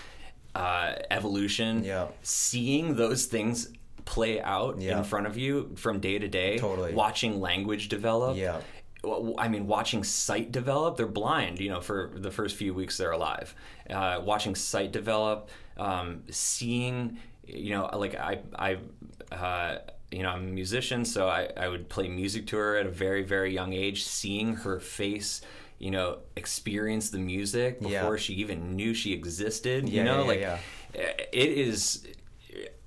[0.57, 2.07] uh, evolution, Yeah.
[2.23, 3.69] seeing those things
[4.05, 4.97] play out Yeah.
[4.99, 6.93] in front of you from day to day, Totally.
[6.93, 8.37] watching language develop.
[8.37, 8.61] Yeah.
[9.37, 10.97] I mean, watching sight develop.
[10.97, 13.53] They're blind, you know, for the first few weeks they're alive.
[13.89, 18.77] Uh, watching sight develop, um, seeing, you know, like I, I,
[19.33, 19.79] uh,
[20.11, 22.89] you know, I'm a musician, so I, I would play music to her at a
[22.89, 24.03] very, very young age.
[24.05, 25.41] Seeing her face,
[25.79, 28.01] you know, experience the music Yeah.
[28.01, 29.87] before she even knew she existed.
[29.87, 30.57] You Yeah, know, yeah, like yeah,
[30.95, 32.05] eh, it is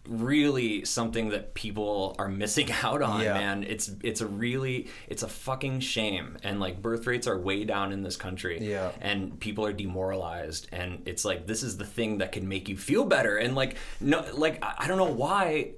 [0.09, 3.35] really something that people are missing out on Yeah.
[3.35, 7.65] man it's it's a really it's a fucking shame and like birth rates are way
[7.65, 8.91] down in this country Yeah.
[9.01, 12.77] and people are demoralized and it's like this is the thing that can make you
[12.77, 15.73] feel better and like no like I don't know why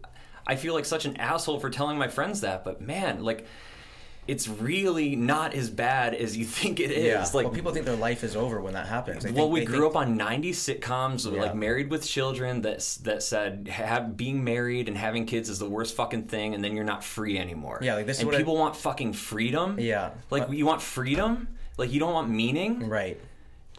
[0.47, 3.47] i feel like such an asshole for telling my friends that but man like
[4.29, 7.25] it's really not as bad as you think it is Yeah.
[7.35, 9.25] like well, people think their life is over when that happens.
[9.25, 11.41] They well, think- we grew think- up on '90s sitcoms, Yeah.
[11.43, 15.69] like Married with Children, that that said have being married and having kids is the
[15.69, 17.81] worst fucking thing, and then you're not free anymore.
[17.83, 19.79] Yeah, like, this is and what I- people want fucking freedom.
[19.81, 20.11] Yeah.
[20.31, 23.19] like But- you want freedom, like you don't want meaning, right.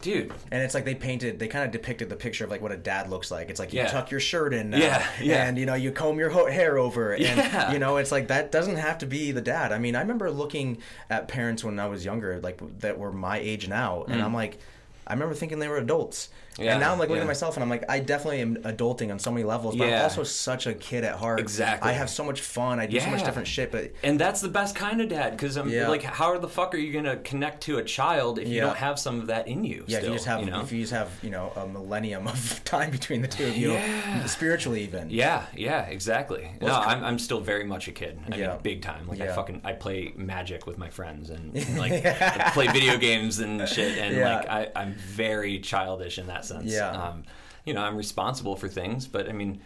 [0.00, 0.32] Dude.
[0.50, 2.76] And it's like they painted, they kind of depicted the picture of like what a
[2.76, 3.48] dad looks like.
[3.48, 3.86] It's like you Yeah.
[3.88, 5.46] tuck your shirt in now, Yeah, yeah.
[5.46, 7.72] and you know you comb your ho- hair over, and Yeah.
[7.72, 9.72] you know it's like that doesn't have to be the dad.
[9.72, 10.78] I mean, I remember looking
[11.08, 14.24] at parents when I was younger, like that were my age now, and mm.
[14.24, 14.58] I'm like,
[15.06, 16.28] I remember thinking they were adults.
[16.58, 17.22] Yeah, and now I'm like looking yeah.
[17.24, 20.02] at myself and I'm like, I definitely am adulting on so many levels, but I'm
[20.02, 21.40] also such a kid at heart.
[21.40, 21.90] Exactly.
[21.90, 22.78] I have so much fun.
[22.80, 25.56] I do so much different shit, but And that's the best kind of dad, because
[25.56, 25.88] I'm um, Yeah.
[25.88, 28.98] like, how the fuck are you gonna connect to a child if you don't have
[28.98, 29.84] some of that in you?
[29.86, 30.60] yeah, if you just have you know?
[30.60, 33.72] if you just have you know a millennium of time between the two of you,
[33.72, 34.24] Yeah.
[34.26, 35.10] spiritually even.
[35.10, 36.50] Yeah, yeah, exactly.
[36.60, 38.18] no, I'm, I'm still very much a kid.
[38.30, 38.48] I Yeah.
[38.52, 39.08] mean, big time.
[39.08, 42.04] Like I fucking I play magic with my friends and, and, like
[42.52, 43.98] play video games and shit.
[43.98, 44.36] And Yeah.
[44.36, 46.70] like I, I'm very childish in that sense.
[46.72, 46.90] Yeah.
[46.90, 47.24] Um,
[47.64, 49.60] you know, I'm responsible for things, but I mean,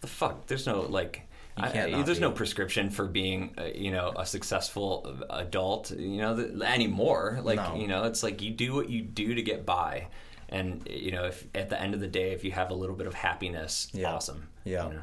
[0.00, 0.46] the fuck.
[0.46, 1.22] There's no like.
[1.54, 5.90] I, can't I- not there's no prescription for being, uh, you know, a successful adult,
[5.90, 7.40] you know, th- anymore.
[7.42, 7.74] Like, No.
[7.76, 10.06] you know, it's like you do what you do to get by,
[10.48, 12.96] and you know, if at the end of the day, if you have a little
[12.96, 14.14] bit of happiness, Yeah.
[14.14, 14.48] awesome.
[14.64, 14.86] Yeah.
[14.88, 15.02] you know?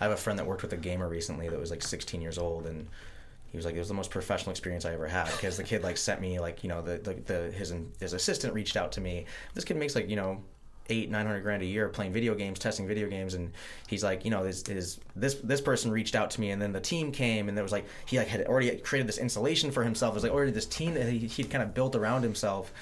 [0.00, 2.38] I have a friend that worked with a gamer recently that was like 16 years
[2.38, 2.88] old, and
[3.50, 5.82] he was like, it was the most professional experience I ever had because the kid
[5.82, 9.02] like sent me like you know the the, the his his assistant reached out to
[9.02, 9.26] me.
[9.52, 10.42] This kid makes like you know
[10.92, 13.52] eight nine hundred grand a year playing video games, testing video games, and
[13.88, 16.72] he's like, you know, this is this this person reached out to me, and then
[16.72, 19.82] the team came, and there was like he like had already created this installation for
[19.82, 20.12] himself.
[20.12, 22.72] It was like already this team that he, he'd kind of built around himself,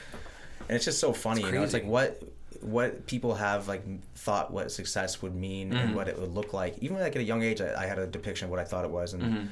[0.69, 1.63] and it's just so funny, you know.
[1.63, 2.23] It's like what
[2.61, 3.83] what people have like
[4.17, 5.95] thought what success would mean and mm-hmm.
[5.95, 6.77] what it would look like.
[6.81, 8.85] Even like at a young age, I, I had a depiction of what I thought
[8.85, 9.47] it was, and mm-hmm.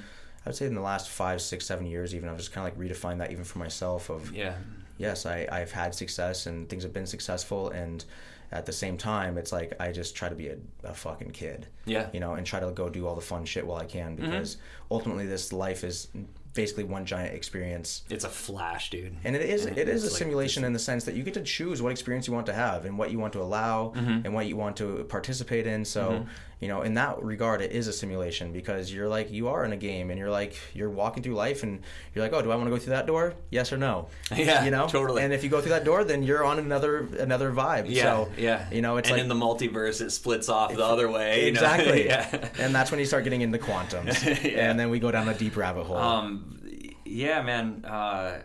[0.45, 2.77] I would say in the last five, six, seven years, even I've just kind of
[2.77, 4.11] like redefined that even for myself.
[4.11, 4.55] Of Yeah.
[4.99, 8.05] yes, I I've had success and things have been successful, and
[8.53, 11.67] at the same time, it's like I just try to be a, a fucking kid.
[11.85, 12.09] Yeah.
[12.13, 14.57] You know, and try to go do all the fun shit while I can because
[14.91, 16.09] ultimately this life is
[16.55, 18.03] basically one giant experience.
[18.11, 19.15] It's a flash, dude.
[19.23, 21.35] And it is And it is a like- simulation in the sense that you get
[21.35, 24.25] to choose what experience you want to have and what you want to allow Mm-hmm.
[24.25, 25.85] and what you want to participate in.
[25.85, 26.27] So,
[26.61, 29.73] you know, in that regard it is a simulation because you're like you are in
[29.73, 31.81] a game and you're like you're walking through life and
[32.15, 33.35] you're like, "Oh, do I want to go through that door?
[33.51, 34.89] Yes or no?" Yeah, you know?
[34.89, 35.23] totally.
[35.23, 37.87] And if you go through that door, then you're on another another vibe.
[37.89, 38.69] Yeah, so, yeah.
[38.73, 41.47] You know, it's and like in the multiverse, it splits off the other way.
[41.47, 41.61] you know?
[41.61, 42.07] Exactly.
[42.07, 42.49] yeah.
[42.59, 44.25] And that's when you start getting into quantums.
[44.25, 44.71] Yeah.
[44.71, 45.97] And then we go down a deep rabbit hole.
[45.97, 46.61] Um,
[47.05, 47.85] yeah, man.
[47.85, 48.41] Uh,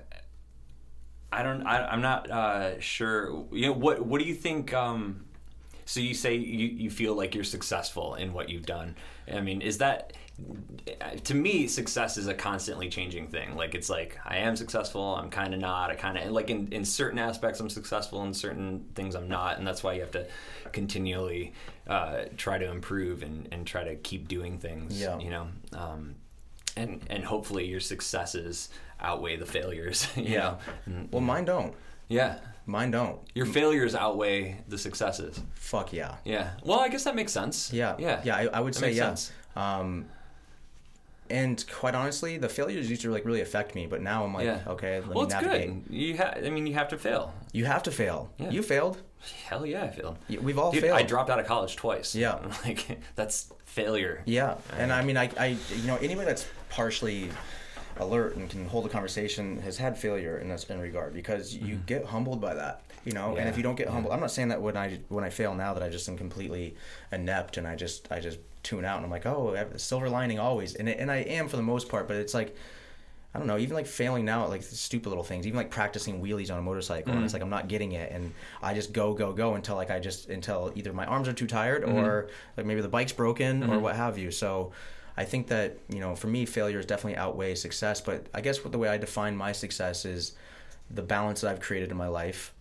[1.32, 1.66] I don't.
[1.66, 3.45] I, I'm not uh, sure.
[3.51, 4.72] You know, what What do you think?
[4.74, 5.26] Um,
[5.86, 8.96] so you say you, you feel like you're successful in what you've done.
[9.32, 10.14] I mean, is that
[11.26, 13.56] to me success is a constantly changing thing.
[13.56, 15.16] Like it's like I am successful.
[15.16, 15.92] I'm kind of not.
[15.92, 18.24] I kind of like in in certain aspects I'm successful.
[18.24, 20.28] In certain things I'm not, and that's why you have to
[20.72, 21.54] continually
[21.88, 25.00] uh, try to improve and and try to keep doing things.
[25.00, 25.20] Yeah.
[25.20, 25.48] You know.
[25.74, 26.16] Um,
[26.76, 28.70] and and hopefully your successes
[29.00, 30.08] outweigh the failures.
[30.16, 30.56] you yeah.
[30.88, 31.08] know?
[31.12, 31.76] Well, mine don't.
[32.08, 32.40] yeah.
[32.66, 33.20] Mine don't.
[33.36, 35.41] Your failures outweigh the successes.
[35.55, 36.16] Fuck yeah.
[36.24, 36.51] Yeah.
[36.64, 37.74] Well, I guess that makes sense.
[37.74, 37.95] Yeah.
[37.99, 38.22] Yeah.
[38.24, 39.32] Yeah, I, I would That say yes.
[39.55, 39.80] yeah.
[39.80, 40.05] Um,
[41.30, 44.45] and quite honestly, the failures used to like really affect me, but now I'm like,
[44.45, 44.59] Yeah.
[44.68, 45.88] okay, let well, me it's navigate.
[45.88, 45.93] good.
[45.93, 47.34] You ha- I mean, you have to fail.
[47.53, 48.30] You have to fail.
[48.38, 48.49] Yeah.
[48.49, 49.01] You failed.
[49.45, 50.18] Hell yeah, I failed.
[50.30, 50.97] We've all Dude, failed.
[50.99, 52.14] I dropped out of college twice.
[52.16, 52.39] Yeah.
[52.66, 54.22] Like that's failure.
[54.26, 55.45] Yeah, and I mean, I, I,
[55.76, 57.30] you know, anybody that's partially
[58.00, 61.76] alert and can hold a conversation has had failure in this in regard because you
[61.86, 63.30] get humbled by that, you know.
[63.30, 63.48] And Mm-hmm.
[63.50, 63.94] If you don't get yeah.
[63.94, 66.18] humbled, I'm not saying that when I when I fail now that I just am
[66.18, 66.76] completely
[67.12, 69.80] inept and I just I just tune out and I'm like, oh, I have a
[69.80, 72.56] silver lining always, and it, and I am for the most part, but it's like.
[73.36, 76.22] I don't know, even like failing now at like stupid little things, even like practicing
[76.22, 77.26] wheelies on a motorcycle, and Mm-hmm.
[77.26, 78.32] it's like I'm not getting it, and
[78.62, 81.48] I just go, go, go until like I just until either my arms are too
[81.48, 81.98] tired Mm-hmm.
[81.98, 82.28] or
[82.58, 84.30] like maybe the bike's broken or what have you.
[84.30, 84.72] So
[85.16, 88.72] I think that you know for me failures definitely outweigh success, but I guess what
[88.72, 90.34] the way I define my success is
[90.89, 92.53] the balance that I've created in my life,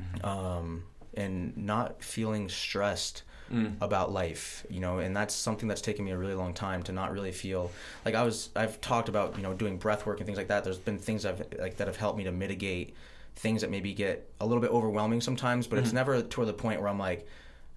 [0.00, 0.26] mm-hmm.
[0.26, 0.84] um,
[1.14, 3.74] and not feeling stressed mm.
[3.80, 6.92] about life, you know, and that's something that's taken me a really long time to
[6.92, 7.70] not really feel
[8.04, 8.50] like I was.
[8.54, 10.64] I've talked about you know doing breath work and things like that.
[10.64, 12.94] There's been things I've like that have helped me to mitigate
[13.36, 15.96] things that maybe get a little bit overwhelming sometimes, but it's mm-hmm.
[15.96, 17.26] never to the point where I'm like.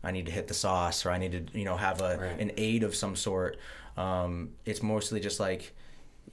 [0.03, 2.39] I need to hit the sauce, or I need to, you know, have a Right.
[2.39, 3.57] an aid of some sort.
[3.98, 5.74] Um, it's mostly just like,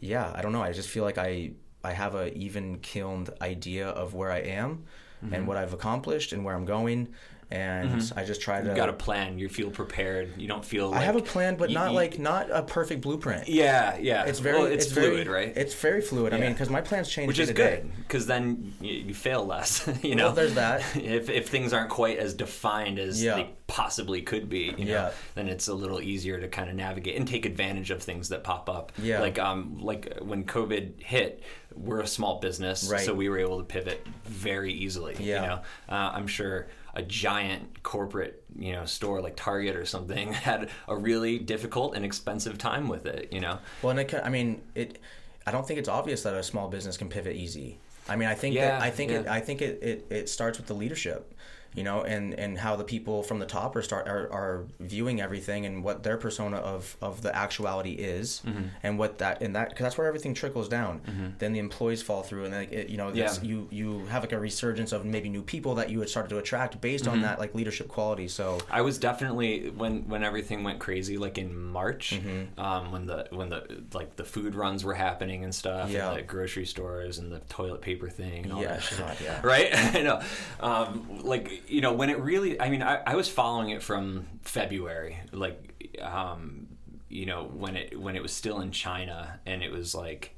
[0.01, 0.62] yeah, I don't know.
[0.62, 1.53] I just feel like I
[1.83, 4.85] I have a even kilned idea of where I am
[5.25, 5.35] Mm-hmm.
[5.35, 7.09] and what I've accomplished and where I'm going,
[7.55, 8.68] and I just try to.
[8.68, 9.38] You got a plan.
[9.38, 10.36] You feel prepared.
[10.36, 10.90] You don't feel.
[10.90, 13.48] Like, I have a plan, but you- not you- like not a perfect blueprint.
[13.48, 14.24] Yeah, yeah.
[14.24, 15.57] It's very Well, it's, fluid, very, right?
[15.57, 16.34] It's very fluid.
[16.34, 19.88] I mean, because my plans change Which is good because then you, you fail less.
[20.02, 20.82] You know, Well, there's that.
[20.96, 23.36] if if things aren't quite as defined as Yeah.
[23.36, 25.11] they possibly could be, you know, Yeah.
[25.34, 28.44] then it's a little easier to kind of navigate and take advantage of things that
[28.44, 28.92] pop up.
[28.98, 29.20] Yeah.
[29.20, 31.42] Like um like when COVID hit,
[31.74, 33.00] we're a small business, Right.
[33.05, 35.16] so we were able to pivot very easily.
[35.18, 35.42] Yeah.
[35.42, 40.32] You know, uh, I'm sure a giant corporate you know store like Target or something
[40.32, 43.32] had a really difficult and expensive time with it.
[43.32, 43.59] You know.
[43.82, 44.99] Well, and it, I mean, it.
[45.47, 47.78] I don't think it's obvious that a small business can pivot easy.
[48.09, 50.59] I mean, I think Yeah, that I think it, I think it, it, it starts
[50.59, 51.34] with the leadership,
[51.75, 55.20] you know, and, and how the people from the top are start are, are viewing
[55.20, 58.62] everything and what their persona of, of the actuality is, Mm-hmm.
[58.83, 61.35] and what that and that because that's where everything trickles down.
[61.39, 63.33] Then the employees fall through, and like it, you know, Yeah.
[63.43, 66.39] you you have like a resurgence of maybe new people that you had started to
[66.39, 67.12] attract based Mm-hmm.
[67.14, 68.29] on that like leadership quality.
[68.29, 72.61] So I was definitely when when everything went crazy, like in March, Mm-hmm.
[72.61, 76.09] um, when the when the like the food runs were happening and stuff, Yeah.
[76.11, 78.83] and the grocery stores and the toilet paper thing and all Yeah, that
[79.18, 79.41] shit, yeah.
[79.43, 79.70] right?
[79.97, 80.20] I know,
[80.61, 84.27] um, like you know when it really, I mean, I, I was following it from
[84.43, 86.67] February, like um,
[87.09, 90.35] you know when it when it was still in China and it was like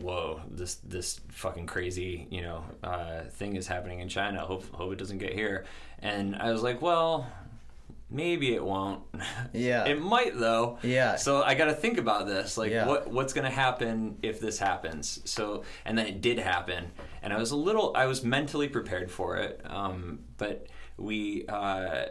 [0.00, 4.40] whoa, this this fucking crazy, you know, uh, thing is happening in China.
[4.40, 5.64] Hope hope it doesn't get here.
[6.00, 7.26] And I was like, well,
[8.10, 9.02] maybe it won't.
[9.52, 9.84] Yeah.
[9.86, 10.78] it might though.
[10.82, 11.16] Yeah.
[11.16, 12.56] So I got to think about this.
[12.56, 12.86] Like, Yeah.
[12.86, 15.20] what what's gonna happen if this happens?
[15.24, 16.92] So and then it did happen,
[17.22, 21.46] and I was a little, I was mentally prepared for it, um, but we.
[21.48, 22.06] Uh,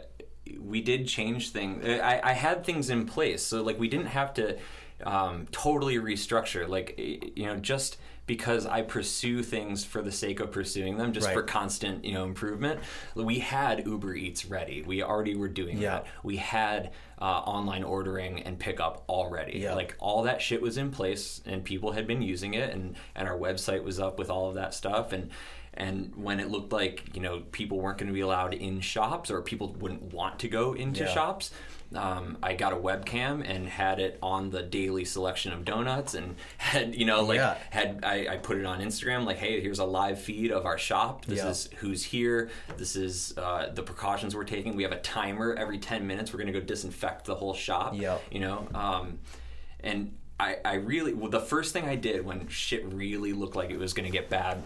[0.60, 1.84] we did change things.
[1.84, 4.56] I, I had things in place, so like we didn't have to
[5.04, 6.68] um, totally restructure.
[6.68, 7.96] Like you know, just
[8.26, 11.34] because I pursue things for the sake of pursuing them, just Right.
[11.34, 12.80] for constant you know improvement.
[13.14, 14.82] We had Uber Eats ready.
[14.82, 15.90] We already were doing Yeah.
[15.90, 16.06] that.
[16.22, 19.60] We had uh, online ordering and pickup already.
[19.60, 19.74] Yeah.
[19.74, 23.26] Like all that shit was in place, and people had been using it, and and
[23.28, 25.30] our website was up with all of that stuff, and
[25.74, 29.30] and when it looked like you know people weren't going to be allowed in shops
[29.30, 31.12] or people wouldn't want to go into Yeah.
[31.12, 31.50] shops
[31.94, 36.34] um, I got a webcam and had it on the daily selection of donuts and
[36.58, 37.56] had you know like Yeah.
[37.70, 40.78] had I, I put it on Instagram like hey here's a live feed of our
[40.78, 41.50] shop this Yeah.
[41.50, 45.78] is who's here this is uh, the precautions we're taking we have a timer every
[45.78, 48.22] 10 minutes we're going to go disinfect the whole shop Yep.
[48.30, 49.18] you know um,
[49.80, 53.70] and I, I really well the first thing I did when shit really looked like
[53.70, 54.62] it was going to get bad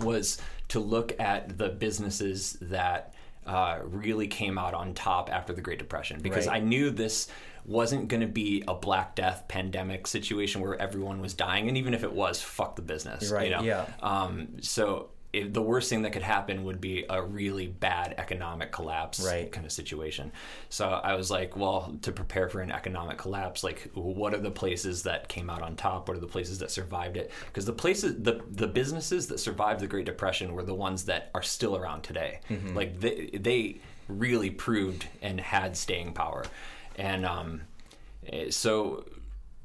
[0.00, 0.38] was
[0.68, 3.13] to look at the businesses that
[3.46, 6.62] uh, really came out on top after the Great Depression because Right.
[6.62, 7.28] I knew this
[7.66, 11.94] wasn't going to be a Black Death pandemic situation where everyone was dying, and even
[11.94, 13.30] if it was, fuck the business.
[13.30, 13.62] Right, You know?
[13.62, 13.86] yeah.
[14.00, 18.70] Um, so if the worst thing that could happen would be a really bad economic
[18.72, 19.50] collapse Right.
[19.50, 20.30] kind of situation.
[20.68, 24.50] So I was like, well, to prepare for an economic collapse, like what are the
[24.50, 26.08] places that came out on top?
[26.08, 27.30] What are the places that survived it?
[27.46, 31.30] Because the places, the the businesses that survived the Great Depression were the ones that
[31.34, 32.40] are still around today.
[32.74, 33.76] Like they they
[34.08, 36.44] really proved and had staying power,
[36.96, 37.62] and um,
[38.26, 39.04] eh, so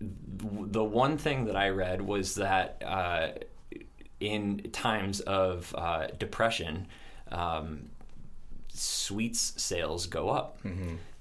[0.01, 3.27] the one thing that I read was that uh,
[4.19, 6.87] in times of uh, depression,
[7.31, 7.89] um,
[8.69, 10.59] sweets sales go up.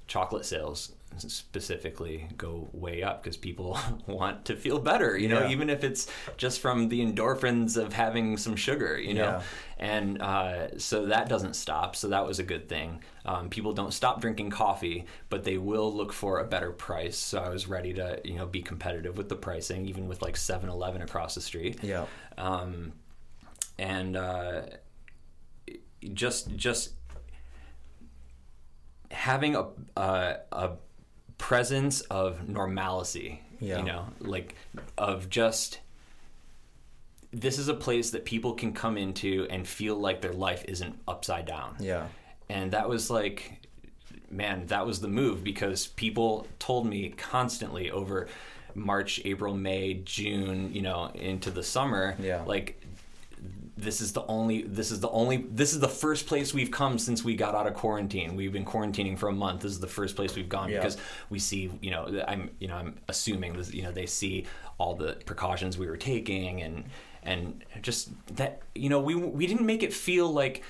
[0.06, 5.50] Chocolate sales specifically go way up because people want to feel better, you know, Yeah.
[5.50, 6.06] even if it's
[6.36, 9.22] just from the endorphins of having some sugar, you know.
[9.24, 9.42] Yeah.
[9.78, 11.96] And uh, so that doesn't stop.
[11.96, 13.02] So that was a good thing.
[13.24, 17.16] Um, people don't stop drinking coffee, but they will look for a better price.
[17.16, 20.34] So I was ready to, you know, be competitive with the pricing, even with like
[20.34, 22.06] 7-Eleven across the street Yeah.
[22.36, 22.92] um,
[23.78, 24.62] and uh,
[26.12, 26.94] just just
[29.10, 30.70] having a a, a
[31.38, 33.78] presence of normalcy Yeah.
[33.78, 34.54] you know like
[34.96, 35.80] of just
[37.32, 40.98] this is a place that people can come into and feel like their life isn't
[41.06, 42.08] upside down Yeah.
[42.48, 43.66] and that was like
[44.30, 48.28] man that was the move because people told me constantly over
[48.74, 52.42] march april may june you know into the summer Yeah.
[52.44, 52.80] like
[53.80, 56.98] this is the only this is the only this is the first place we've come
[56.98, 59.86] since we got out of quarantine we've been quarantining for a month this is the
[59.86, 60.78] first place we've gone Yeah.
[60.78, 60.96] because
[61.30, 64.46] we see you know i'm you know i'm assuming this you know they see
[64.78, 66.84] all the precautions we were taking and
[67.22, 70.62] and just that you know we we didn't make it feel like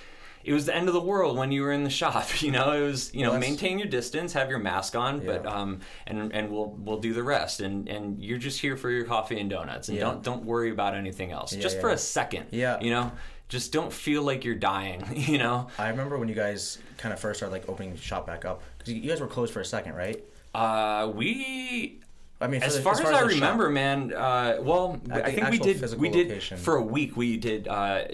[0.49, 2.73] it was the end of the world when you were in the shop you know
[2.73, 6.51] it was you know maintain your distance have your mask on but um and and
[6.51, 9.89] we'll we'll do the rest and and you're just here for your coffee and donuts
[9.89, 10.05] and Yeah.
[10.05, 12.81] don't don't worry about anything else Yeah, just for a second Yeah.
[12.81, 13.13] you know
[13.49, 17.21] just don't feel like you're dying you know I remember when you guys kind of
[17.21, 19.65] first started like opening the shop back up because you guys were closed for a
[19.65, 20.23] second, right?
[20.55, 22.01] uh we
[22.41, 23.27] I mean, as the- far as, I the shop.
[23.31, 24.13] remember, man.
[24.15, 25.99] Uh, well, At I think we did.
[25.99, 26.57] We did location.
[26.57, 27.17] for a week.
[27.17, 28.05] We did uh,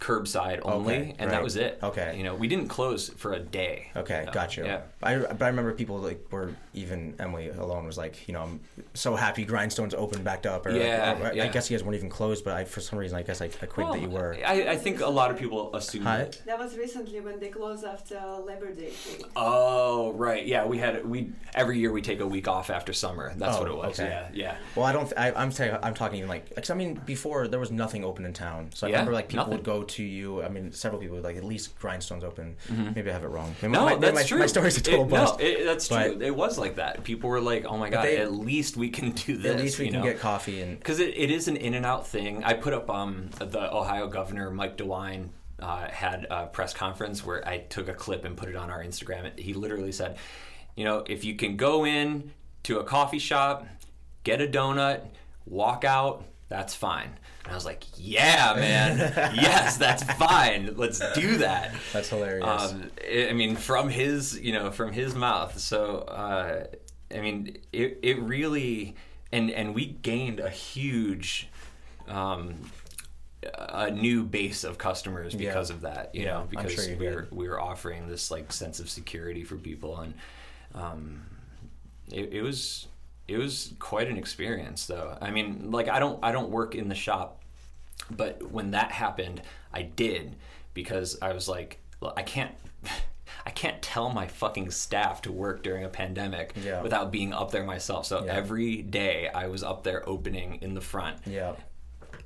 [0.00, 1.78] curbside only, Okay, and that was it.
[1.82, 2.16] Okay.
[2.16, 3.88] you know, we didn't close for a day.
[3.96, 4.64] Okay, Uh, got you.
[4.64, 4.80] Yeah.
[5.04, 8.60] I, but I remember people like were even Emily alone was like, you know, I'm
[8.94, 10.66] so happy Grindstones opened back up.
[10.66, 11.48] Or, Yeah, or- I yeah.
[11.48, 13.94] guess you guys weren't even closed, but I for some reason I guess I equated
[13.94, 14.36] that you were.
[14.46, 16.04] I, I think a lot of people assume.
[16.04, 16.28] Hi.
[16.46, 18.92] That was recently when they closed after Labor Day.
[19.36, 20.64] Oh right, yeah.
[20.64, 23.32] We had we every year we take a week off after summer.
[23.36, 24.00] That's Oh, what it was.
[24.00, 24.08] okay.
[24.10, 24.56] Yeah, yeah.
[24.74, 25.04] Well, I don't.
[25.06, 26.54] Th- I, I'm saying I'm talking even like.
[26.54, 29.28] Cause I mean, before there was nothing open in town, so I Yeah, remember like
[29.28, 29.58] people nothing.
[29.58, 30.42] would go to you.
[30.42, 32.56] I mean, several people would like at least Grindstones open.
[32.94, 33.54] Maybe I have it wrong.
[33.62, 33.72] Maybe Mm-hmm.
[33.72, 34.38] No, my, that's my, true.
[34.38, 35.38] My story's a total bust.
[35.38, 36.22] No, it, that's But- true.
[36.22, 37.04] It was like that.
[37.04, 39.78] People were like, "Oh my god, they- at least we can do this." at least
[39.78, 40.02] we can know?
[40.04, 40.78] get coffee and.
[40.78, 42.42] because it, it is an in and out thing.
[42.44, 45.28] I put up um, the Ohio Governor Mike DeWine
[45.60, 48.82] uh, had a press conference where I took a clip and put it on our
[48.82, 49.38] Instagram.
[49.38, 50.16] He literally said,
[50.76, 52.32] "You know, if you can go in
[52.64, 53.66] to a coffee shop,
[54.24, 55.02] get a donut,
[55.46, 58.98] walk out, that's fine." And I was like, "Yeah, man,
[59.36, 60.74] yes, that's fine.
[60.76, 62.46] Let's do that." That's hilarious.
[62.72, 65.58] Um, I I mean, from his, you know, from his mouth.
[65.58, 66.64] So, uh,
[67.14, 68.94] I mean, it, it really,
[69.30, 71.48] and and we gained a huge,
[72.08, 72.54] um,
[73.58, 75.50] a new base of customers Yeah.
[75.50, 76.14] because of that.
[76.14, 78.88] You Yeah, know, because sure you we were we were offering this like sense of
[78.88, 80.14] security for people, and
[80.74, 81.22] um,
[82.10, 82.88] it, it was
[83.26, 86.88] it was quite an experience though i mean like i don't i don't work in
[86.88, 87.40] the shop
[88.10, 89.40] but when that happened
[89.72, 90.36] i did
[90.74, 91.78] because i was like
[92.16, 92.54] i can't
[93.46, 96.82] i can't tell my fucking staff to work during a pandemic Yeah.
[96.82, 98.32] without being up there myself so Yeah.
[98.34, 101.54] every day i was up there opening in the front yeah.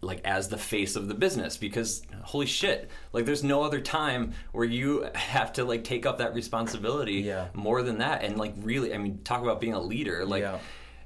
[0.01, 4.33] like as the face of the business because holy shit like there's no other time
[4.53, 7.49] where you have to like take up that responsibility Yeah.
[7.55, 10.43] more than that and like really i mean talk about being a leader like.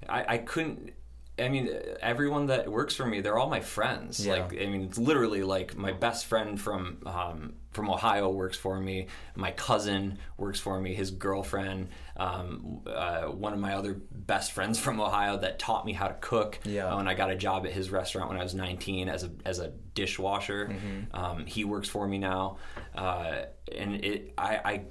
[0.08, 0.92] I, I couldn't
[1.38, 1.70] I mean,
[2.02, 4.24] everyone that works for me, they're all my friends.
[4.24, 4.34] Yeah.
[4.34, 8.78] Like, I mean, it's literally like my best friend from um, from Ohio works for
[8.78, 9.06] me.
[9.34, 10.94] My cousin works for me.
[10.94, 11.88] His girlfriend,
[12.18, 16.14] um, uh, one of my other best friends from Ohio that taught me how to
[16.20, 16.58] cook.
[16.64, 16.94] Yeah.
[16.94, 19.58] When I got a job at his restaurant when I was 19 as a as
[19.58, 21.16] a dishwasher, Mm-hmm.
[21.16, 22.58] um, he works for me now,
[22.94, 23.44] uh,
[23.74, 24.60] and it I.
[24.64, 24.82] I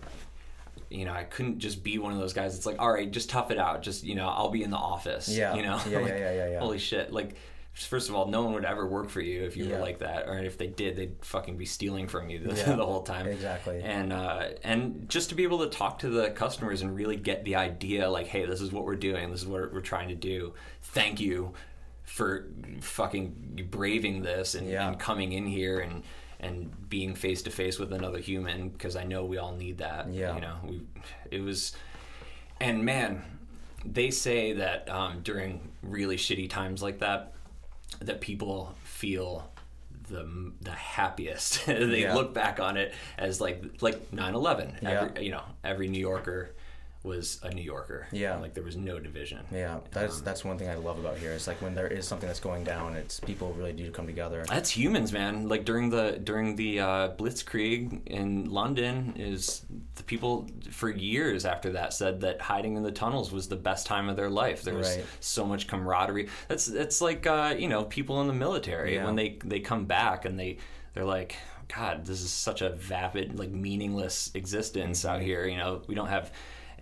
[0.92, 2.56] you know, I couldn't just be one of those guys.
[2.56, 3.82] It's like, all right, just tough it out.
[3.82, 5.28] Just you know, I'll be in the office.
[5.30, 5.56] Yeah.
[5.56, 6.60] you know, Yeah, yeah, Like, yeah, yeah, yeah.
[6.60, 7.12] Holy shit!
[7.12, 7.36] Like,
[7.74, 9.76] first of all, no one would ever work for you if you Yeah.
[9.76, 12.76] were like that, or if they did, they'd fucking be stealing from you the, Yeah,
[12.76, 13.28] the whole time.
[13.28, 13.82] exactly.
[13.82, 17.46] And uh, and just to be able to talk to the customers and really get
[17.46, 19.32] the idea, like, hey, this is what we're doing.
[19.32, 20.54] This is what we're trying to do.
[20.82, 21.54] Thank you
[22.04, 22.48] for
[22.82, 24.88] fucking braving this and, Yeah.
[24.88, 26.04] and coming in here and
[26.42, 30.12] and being face to face with another human because I know we all need that.
[30.12, 30.36] Yeah.
[30.36, 30.82] You know, we
[31.30, 31.74] it was
[32.60, 33.24] and man,
[33.86, 37.34] they say that um, during really shitty times like that,
[38.02, 39.50] that people feel
[40.10, 41.66] the the happiest.
[41.68, 42.16] they Yeah.
[42.16, 44.82] look back on it as like like 9/11.
[44.82, 44.90] Yeah.
[44.90, 46.54] Every, you know, every New Yorker
[47.04, 48.08] was a New Yorker.
[48.12, 48.38] Yeah.
[48.38, 49.40] like there was no division.
[49.52, 51.32] Yeah, that's that's one thing I love about here.
[51.32, 54.46] It's like when there is something that's going down, it's people really do come together.
[54.48, 55.48] That's humans, man.
[55.48, 61.72] Like during the during the uh, Blitzkrieg in London, is the people for years after
[61.72, 64.62] that said that hiding in the tunnels was the best time of their life.
[64.62, 65.06] There was Right.
[65.20, 66.30] so much camaraderie.
[66.50, 69.06] That's it's like uh, you know people in the military Yeah.
[69.06, 70.58] when they they come back and they
[70.94, 71.36] they're like.
[71.74, 75.16] God, this is such a vapid, like meaningless existence Mm-hmm.
[75.16, 75.46] out here.
[75.48, 76.30] You know, we don't have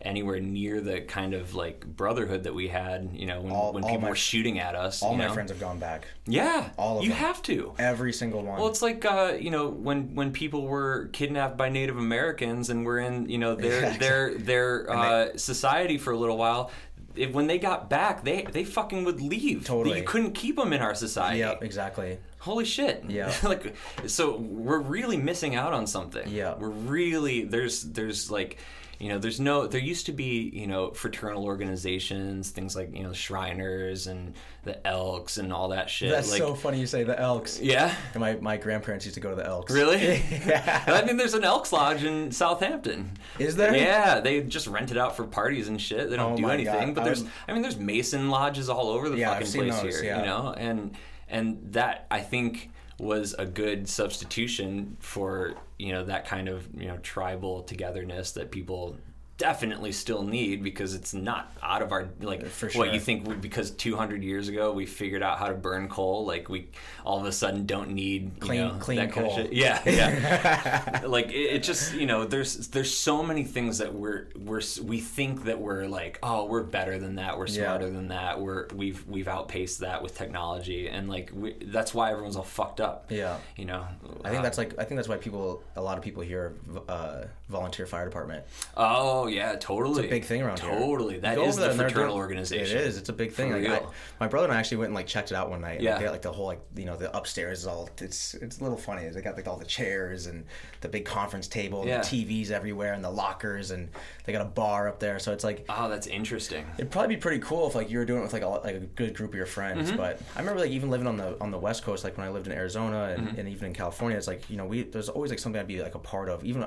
[0.02, 3.10] anywhere near the kind of like brotherhood that we had.
[3.14, 5.02] You know, when, All- when all people my- were shooting at us.
[5.04, 5.34] All my know?
[5.34, 6.08] friends have gone back.
[6.26, 7.18] Yeah, all of you them.
[7.20, 7.74] have to.
[7.80, 8.60] Every single one.
[8.60, 12.86] Well, it's like uh, you know when when people were kidnapped by Native Americans and
[12.86, 16.72] were in you know their their their uh, society for a little while.
[17.16, 19.66] If, when they got back, they they fucking would leave.
[19.66, 19.98] Totally.
[20.00, 21.40] You couldn't keep them in our society.
[21.40, 22.20] yeah, exactly.
[22.38, 23.04] Holy shit.
[23.10, 23.34] Yeah.
[23.44, 23.76] like
[24.06, 26.30] so we're really missing out on something.
[26.30, 26.56] Yeah.
[26.58, 28.58] We're really there's there's like
[29.00, 33.04] you know there's no there used to be you know fraternal organizations things like you
[33.04, 34.34] know Shriners and
[34.66, 36.12] the Elks and all that shit.
[36.12, 37.62] That's like so funny you say the Elks.
[37.62, 37.96] yeah.
[38.14, 39.72] And my, my grandparents used to go to the Elks.
[39.74, 40.22] Really?
[40.46, 40.84] yeah.
[40.88, 43.12] I mean, there's an Elks Lodge in Southampton.
[43.40, 43.74] Is there?
[43.74, 46.10] Yeah, they just rent it out for parties and shit.
[46.10, 46.88] They don't Oh do anything.
[46.88, 46.96] God.
[46.96, 49.82] But I there's, would- I mean, there's Mason lodges all over the Yeah, fucking place
[49.82, 50.04] those, here.
[50.12, 50.20] yeah.
[50.20, 50.96] You know, and
[51.30, 52.70] and that I think
[53.00, 58.52] was a good substitution for you know that kind of you know tribal togetherness that
[58.52, 58.98] people
[59.40, 63.36] definitely still need because it's not out of our like For what you think we,
[63.36, 66.68] because 200 years ago we figured out how to burn coal like we
[67.06, 69.42] all of a sudden don't need you Clean- know, clean that kind of coal.
[69.44, 69.54] shit.
[69.54, 74.28] yeah yeah like it, it just you know there's there's so many things that we're
[74.38, 77.64] we're we think that we're like oh we're better than that we're Yeah.
[77.64, 82.12] smarter than that we're we've we've outpaced that with technology and like we, that's why
[82.12, 83.38] everyone's all fucked up Yeah.
[83.56, 83.86] you know
[84.26, 86.56] I think Uh, that's like I think that's why people a lot of people here
[86.90, 88.44] uh, volunteer fire department.
[88.76, 90.70] oh yeah totally It's a big thing around here.
[90.72, 92.98] totally that is that go is over the and fraternal organization It is.
[92.98, 93.52] It's a big thing.
[93.52, 93.86] Like, I,
[94.20, 95.76] my brother and I actually went and like checked it out one night.
[95.76, 95.92] and, Yeah.
[95.92, 98.60] Like, they had, like the whole like you know the upstairs is all it's it's
[98.60, 99.08] a little funny.
[99.10, 100.46] They got like all the chairs and
[100.82, 101.98] the big conference table Yeah.
[102.00, 103.90] the TVs everywhere and the lockers and
[104.26, 105.20] they got a bar up there.
[105.20, 108.06] So it's like oh that's interesting It'd probably be pretty cool if like you were
[108.06, 109.88] doing it with like a, like a good group of your friends.
[109.90, 109.98] Mm-hmm.
[109.98, 112.30] But I remember like even living on the on the West Coast, like when I
[112.30, 113.40] lived in Arizona and, Mm-hmm.
[113.40, 115.82] and even in California, it's like you know we there's always like something I'd be
[115.82, 116.44] like a part of.
[116.44, 116.64] Even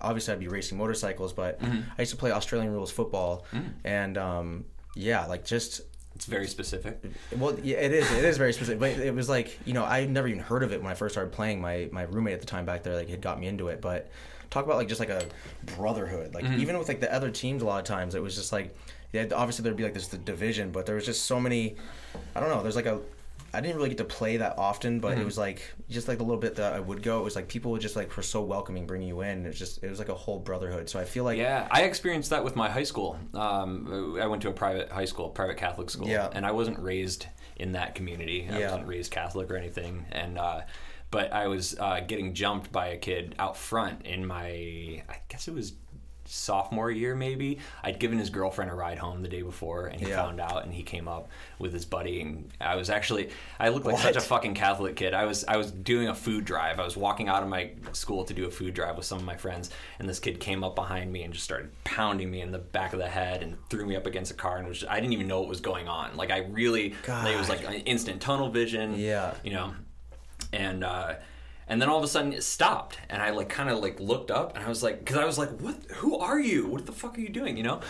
[0.00, 1.80] obviously I'd be racing motorcycles, but Mm-hmm.
[1.98, 3.72] I used to play Australian rules football, Mm.
[3.84, 4.64] and um,
[4.94, 5.80] yeah, like just
[6.16, 6.98] it's very specific
[7.38, 8.10] well, yeah, it is.
[8.10, 10.62] It is very specific, but it was like you know I had never even heard
[10.64, 11.60] of it when I first started playing.
[11.60, 14.10] My my roommate at the time back there like had got me into it, but
[14.50, 15.22] talk about like just like a
[15.76, 16.34] brotherhood.
[16.34, 16.60] Like Mm-hmm.
[16.60, 18.74] even with like the other teams, a lot of times it was just like
[19.12, 21.76] yeah, obviously there'd be like this the division, but there was just so many.
[22.34, 22.62] I don't know.
[22.62, 23.00] There's like a.
[23.56, 25.22] I didn't really get to play that often, but Mm-hmm.
[25.22, 27.20] it was like just like the little bit that I would go.
[27.20, 29.44] It was like people were just like were so welcoming, bringing you in.
[29.44, 30.88] It was just it was like a whole brotherhood.
[30.88, 33.18] So I feel like Yeah, I experienced that with my high school.
[33.34, 36.28] Um, I went to a private high school, private Catholic school, Yeah.
[36.32, 37.26] and I wasn't raised
[37.56, 38.46] in that community.
[38.50, 38.70] I Yeah.
[38.72, 40.60] wasn't raised Catholic or anything, and uh,
[41.10, 44.48] but I was uh, getting jumped by a kid out front in my,
[45.08, 45.72] I guess it was
[46.28, 50.08] sophomore year maybe i'd given his girlfriend a ride home the day before and he
[50.08, 50.16] Yeah.
[50.16, 53.86] found out and he came up with his buddy and i was actually i looked
[53.86, 55.14] like such a fucking catholic kid.
[55.14, 56.80] I was i was doing a food drive.
[56.80, 59.24] I was walking out of my school to do a food drive with some of
[59.24, 62.50] my friends and this kid came up behind me and just started pounding me in
[62.52, 64.96] the back of the head and threw me up against a car and was i
[65.00, 66.16] didn't even know what was going on.
[66.16, 69.34] Like i really like, it was like an instant tunnel vision Yeah.
[69.44, 69.74] you know?
[70.52, 71.14] And uh
[71.68, 74.30] and then all of a sudden it stopped and i like kind of like looked
[74.30, 75.76] up and i was like because i was like what?
[75.96, 76.66] Who are you?
[76.66, 77.56] What the fuck are you doing?
[77.56, 77.80] You know?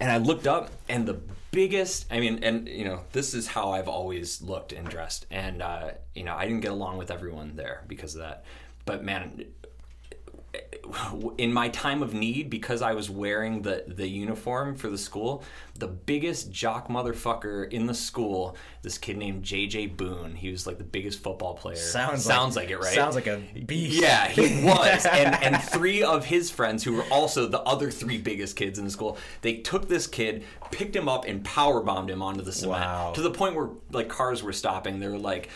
[0.00, 3.70] And i looked up and the biggest i mean and you know this is how
[3.70, 7.56] i've always looked and dressed and uh, you know i didn't get along with everyone
[7.56, 8.44] there because of that.
[8.84, 9.44] But man
[11.38, 15.42] in my time of need because I was wearing the the uniform for the school,
[15.78, 20.34] the biggest jock motherfucker in the school, this kid named JJ Boone.
[20.34, 21.76] He was like the biggest football player.
[21.76, 22.94] Sounds sounds like, like, it, right?
[22.94, 24.00] Sounds like a beast.
[24.00, 25.06] Yeah, he was.
[25.06, 28.84] and and three of his friends who were also the other three biggest kids in
[28.84, 32.52] the school, they took this kid, picked him up and power bombed him onto the
[32.52, 33.12] cement Wow.
[33.14, 35.00] to the point where like cars were stopping.
[35.00, 35.48] They were like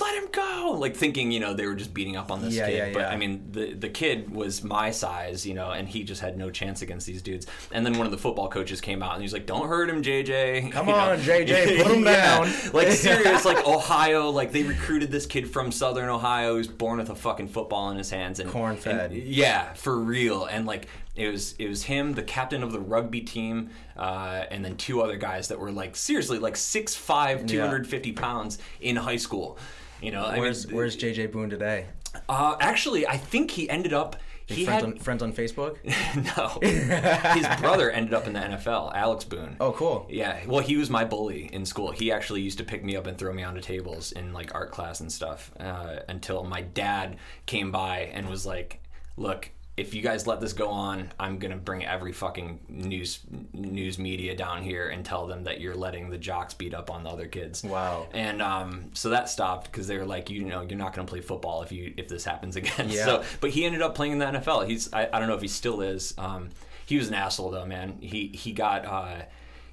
[0.00, 0.76] let him go.
[0.78, 2.76] Like thinking you know they were just beating up on this Yeah, kid.
[2.76, 6.20] yeah, but i mean the the kid was my size you know and he just
[6.20, 7.46] had no chance against these dudes.
[7.72, 10.02] And then one of the football coaches came out and he's like don't hurt him
[10.02, 10.98] jj Come You know?
[10.98, 12.50] on, JJ, put him down.
[12.72, 17.10] like serious like ohio like they recruited this kid from southern ohio who's born with
[17.10, 19.12] a fucking football in his hands and Corn-fed.
[19.12, 20.44] and- yeah for real.
[20.46, 24.62] And like it was it was him the captain of the rugby team uh, and
[24.64, 29.58] then two other guys that were like seriously like 6'5 250 pounds in high school
[30.02, 31.86] you know I Where's mean, Where's JJ Boone today?
[32.30, 34.16] uh, actually i think he ended up
[34.46, 35.76] he friends had on friends on Facebook.
[36.38, 40.06] no his brother ended up in the nfl alex boone Oh, cool.
[40.08, 41.90] yeah, well, he was my bully in school.
[41.90, 44.70] He actually used to pick me up and throw me onto tables in like art
[44.70, 45.50] class and stuff.
[45.58, 47.16] Uh, until my dad
[47.46, 48.80] came by and was like,
[49.16, 53.20] "Look, if you guys let this go on, I'm gonna bring every fucking news
[53.52, 57.04] news media down here and tell them that you're letting the jocks beat up on
[57.04, 58.06] the other kids." Wow.
[58.12, 61.10] And um, so that stopped because they were like, you know, you're not going to
[61.10, 62.88] play football if you if this happens again.
[62.88, 63.04] Yeah.
[63.04, 64.66] So, but he ended up playing in the NFL.
[64.66, 66.14] He's I, I don't know if he still is.
[66.16, 66.48] Um,
[66.86, 67.98] he was an asshole though, man.
[68.00, 69.22] He he got uh,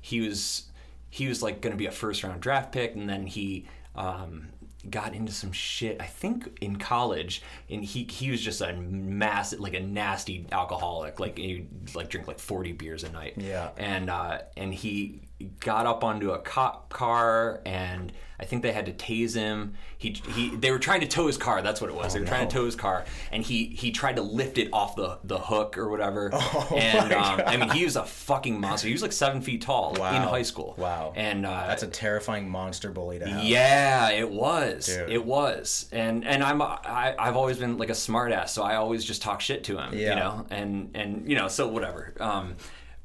[0.01, 0.63] he was
[1.09, 3.67] he was like going to be a first round draft pick, and then he.
[3.95, 4.49] Um,
[4.89, 9.59] got into some shit i think in college and he he was just a massive
[9.59, 11.65] like a nasty alcoholic like he
[11.95, 13.69] like drink like 40 beers a night Yeah.
[13.77, 15.21] and uh, and he
[15.59, 19.75] got up onto a cop car and I think they had to tase him.
[19.97, 21.61] He, he they were trying to tow his car.
[21.61, 22.13] That's what it was.
[22.13, 24.97] they were trying to tow his car, and he he tried to lift it off
[24.97, 26.29] the the hook or whatever.
[26.33, 28.87] Oh, and um, I mean, he was a fucking monster.
[28.87, 30.13] He was like seven feet tall Wow.
[30.17, 30.73] in high school.
[30.77, 31.13] Wow.
[31.15, 33.43] And uh, That's a terrifying monster bully to have.
[33.45, 34.87] yeah, it was.
[34.87, 35.09] Dude.
[35.09, 35.87] It was.
[35.93, 39.39] And and I'm I, I've always been like a smartass, so I always just talk
[39.39, 39.93] shit to him.
[39.93, 40.09] Yeah.
[40.09, 42.13] You know, and and you know, so whatever.
[42.19, 42.55] Um,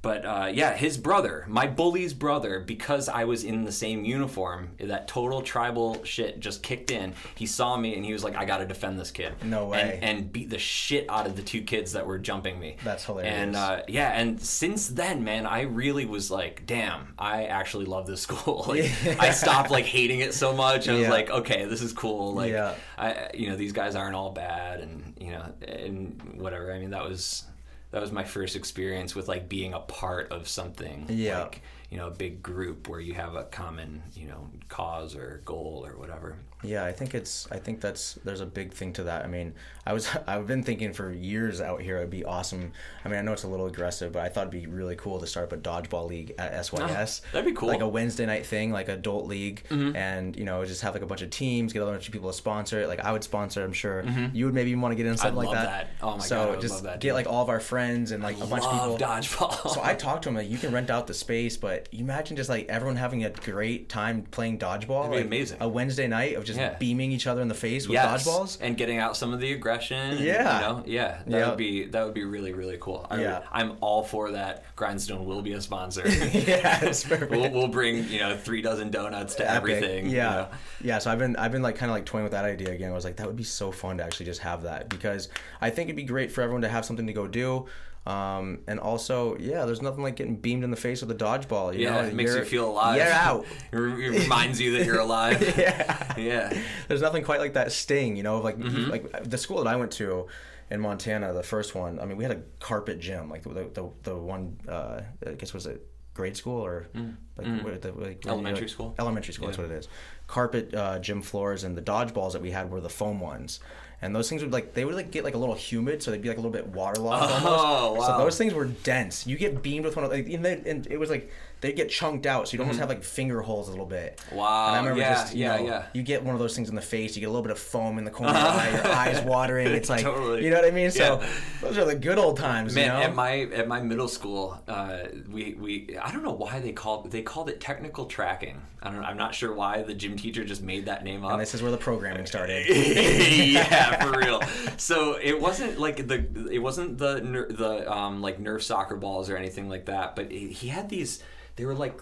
[0.01, 4.71] but uh, yeah, his brother, my bully's brother, because I was in the same uniform,
[4.79, 7.15] that total tribal shit just kicked in.
[7.35, 9.99] He saw me and he was like, "I got to defend this kid." No way.
[10.01, 12.77] And, and beat the shit out of the two kids that were jumping me.
[12.85, 13.35] That's hilarious.
[13.35, 18.07] And uh, yeah, and since then, man, I really was like, "Damn, I actually love
[18.07, 18.85] this school." like,
[19.19, 20.89] I stopped like hating it so much.
[20.89, 21.11] I was Yeah.
[21.11, 22.75] like, "Okay, this is cool." Like, Yeah.
[22.97, 26.73] I, you know, these guys aren't all bad, and you know, and whatever.
[26.73, 27.45] I mean, that was
[27.91, 31.07] that was my first experience with like being a part of something.
[31.09, 31.43] Yeah.
[31.43, 35.41] Like, you know, a big group where you have a common, you know, cause or
[35.47, 36.37] goal or whatever.
[36.63, 37.51] Yeah, I think it's.
[37.51, 38.15] I think that's.
[38.25, 39.25] There's a big thing to that.
[39.25, 39.55] I mean,
[39.89, 40.09] I was.
[40.27, 41.97] I've been thinking for years out here.
[41.97, 42.73] It'd be awesome.
[43.05, 45.19] I mean, I know it's a little aggressive, but I thought it'd be really cool
[45.19, 47.23] to start up a dodgeball league at SYS.
[47.25, 47.69] Oh, that'd be cool.
[47.69, 49.97] Like a Wednesday night thing, like adult league, mm-hmm.
[49.97, 52.31] and you know, just have like a bunch of teams, get a bunch of people
[52.31, 52.89] to sponsor it.
[52.89, 53.65] Like I would sponsor.
[53.65, 54.37] I'm sure mm-hmm.
[54.37, 55.65] you would maybe want to get into something like love that.
[55.65, 55.89] that.
[56.03, 58.23] Oh my so God, I just love that, get like all of our friends and
[58.23, 59.07] like a bunch of Love people.
[59.07, 59.71] dodgeball.
[59.71, 62.37] So I talked to him like you can rent out the space, but you imagine
[62.37, 65.05] just like everyone having a great time playing dodgeball.
[65.05, 65.59] That'd be like, amazing.
[65.61, 66.75] A Wednesday night of just Yeah.
[66.75, 68.59] beaming each other in the face with Yes, dodgeballs.
[68.61, 69.78] and getting out some of the aggression.
[69.91, 70.55] And, Yeah.
[70.55, 71.49] you know, yeah, that Yeah.
[71.49, 73.07] would be that would be really really cool.
[73.11, 73.41] I Yeah.
[73.53, 74.65] I'm all for that.
[74.77, 76.03] Grindstone will be a sponsor.
[76.09, 77.31] Yes, perfect.
[77.31, 79.57] we'll, we'll bring you know three dozen donuts to Epic.
[79.57, 80.07] everything.
[80.11, 80.49] you Yeah, know.
[80.83, 80.99] yeah.
[80.99, 82.91] So I've been I've been like kind of like toying with that idea again.
[82.91, 85.29] I was like, that would be so fun to actually just have that because
[85.61, 87.67] I think it'd be great for everyone to have something to go do.
[88.09, 91.75] Um, and also, yeah, there's nothing like getting beamed in the face with a dodgeball.
[91.75, 92.09] You Yeah, know?
[92.09, 92.97] it makes you You're- feel alive.
[92.97, 93.45] You're out.
[93.73, 95.43] it reminds you that you're alive.
[95.59, 96.15] yeah.
[96.17, 96.59] yeah.
[96.89, 98.91] There's nothing quite like that sting, you know, of like Mm-hmm.
[98.91, 100.27] like the school that I went to
[100.71, 102.01] in Montana, the first one.
[102.01, 105.53] I mean, we had a carpet gym, like the the, the one uh, I guess
[105.53, 106.89] was it grade school or
[107.37, 108.31] like, what, the, like Mm.
[108.31, 108.95] Elementary school?
[108.99, 109.87] Elementary school, that's what it is.
[110.27, 113.61] Carpet uh, gym floors and the dodgeballs that we had were the foam ones.
[114.01, 116.23] And those things would like they would like get like a little humid, so they'd
[116.23, 118.07] be like a little bit waterlogged Oh, almost.
[118.07, 119.27] So those things were dense.
[119.27, 121.31] You get beamed with one of like, and, then, and it was like
[121.61, 124.21] they get chunked out, so you almost have like finger holes a little bit.
[124.29, 124.37] Mm-hmm.
[124.37, 125.87] Wow, And I remember yeah, just you yeah, know, yeah.
[125.93, 127.59] you get one of those things in the face, you get a little bit of
[127.59, 129.67] foam in the corner of your eye, your eyes watering.
[129.69, 130.45] It's like Totally.
[130.45, 130.91] you know what I mean.
[130.91, 131.23] So
[131.61, 132.75] those are the good old times.
[132.75, 133.01] Man, you know?
[133.01, 134.99] at my at my middle school, uh,
[135.31, 138.61] we we I don't know why they called they called it technical tracking.
[138.81, 139.03] I don't.
[139.03, 141.33] I'm not sure why the gym teacher just made that name up.
[141.33, 142.67] and this is where the programming started.
[142.69, 144.41] yeah, for real.
[144.77, 149.37] So it wasn't like the it wasn't the the um like Nerf soccer balls or
[149.37, 150.15] anything like that.
[150.15, 151.21] But he had these.
[151.59, 152.01] They were like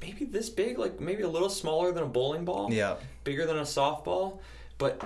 [0.00, 2.72] maybe this big, like maybe a little smaller than a bowling ball.
[2.72, 2.96] Yeah.
[3.24, 4.38] Bigger than a softball,
[4.78, 5.04] but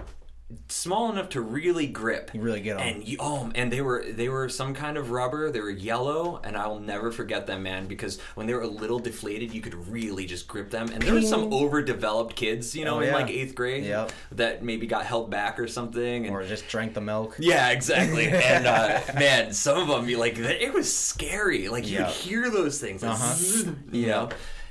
[0.69, 2.31] small enough to really grip.
[2.35, 2.83] You really get 'em.
[2.87, 5.51] And you, oh, and they were they were some kind of rubber.
[5.51, 7.87] They were yellow, and I'll never forget them, man.
[7.87, 10.89] Because when they were a little deflated, you could really just grip them.
[10.93, 14.13] And there were some overdeveloped kids, you know, Oh, in like eighth grade, Yep.
[14.33, 16.27] that maybe got held back or something.
[16.27, 17.37] And or just drank the milk.
[17.39, 18.29] yeah, exactly.
[18.51, 21.69] And uh, man, some of them, you like it was scary.
[21.69, 22.07] Like you Yeah.
[22.07, 23.71] would hear those things, like, Uh-huh.
[23.93, 24.07] you Yeah.
[24.09, 24.29] know.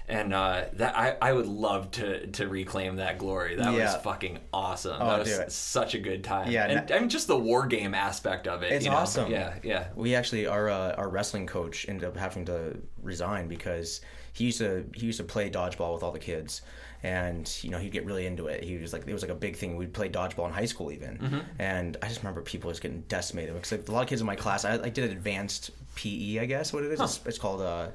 [0.10, 3.56] And uh, that I, I would love to to reclaim that glory.
[3.56, 4.98] That was fucking awesome.
[5.00, 5.52] Oh, that was dude.
[5.52, 6.50] such a good time.
[6.50, 8.72] Yeah, and mean just the war game aspect of it.
[8.72, 8.98] It's you know?
[8.98, 9.32] awesome.
[9.32, 9.88] Yeah, yeah.
[9.96, 14.02] We actually our uh, our wrestling coach ended up having to resign because
[14.34, 16.64] he used to he used to play dodgeball with all the kids,
[17.04, 18.64] and you know he'd get really into it.
[18.64, 19.76] He was like it was like a big thing.
[19.76, 21.40] We'd play dodgeball in high school even, Mm-hmm.
[21.60, 24.28] and I just remember people just getting decimated because like, a lot of kids in
[24.28, 24.66] my class.
[24.66, 27.00] I, I did advanced PE, I guess what it is.
[27.00, 27.90] It's, it's called uh,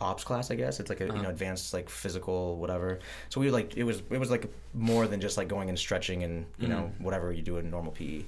[0.00, 0.78] ops class, I guess.
[0.80, 1.16] It's like a Uh-huh.
[1.16, 2.98] you know advanced like physical whatever.
[3.28, 6.22] So we like it was it was like more than just like going and stretching
[6.24, 7.04] and you know Mm-hmm.
[7.04, 8.22] whatever you do in normal PE.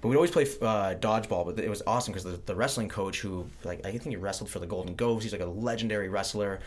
[0.00, 1.44] But we'd always play uh, dodgeball.
[1.46, 4.50] But it was awesome because the, the wrestling coach who like I think he wrestled
[4.50, 5.22] for the Golden Ghost.
[5.24, 6.60] He's like a legendary wrestler.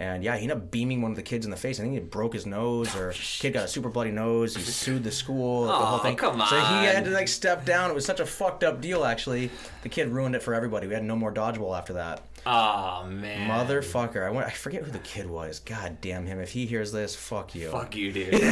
[0.00, 1.80] And yeah, he ended up beaming one of the kids in the face.
[1.80, 4.54] I think he broke his nose, or kid got a super bloody nose.
[4.54, 6.14] He sued the school, like, the whole thing.
[6.14, 7.90] come So he had to like step down.
[7.90, 9.04] It was such a fucked up deal.
[9.04, 9.50] Actually,
[9.82, 10.86] the kid ruined it for everybody.
[10.86, 12.22] We had no more dodgeball after that.
[12.46, 14.26] Oh man, Motherfucker!
[14.26, 14.46] I went.
[14.46, 15.60] I forget who the kid was.
[15.60, 16.40] God damn him!
[16.40, 17.70] If he hears this, fuck you.
[17.70, 18.32] Fuck you, dude.
[18.32, 18.42] Ruined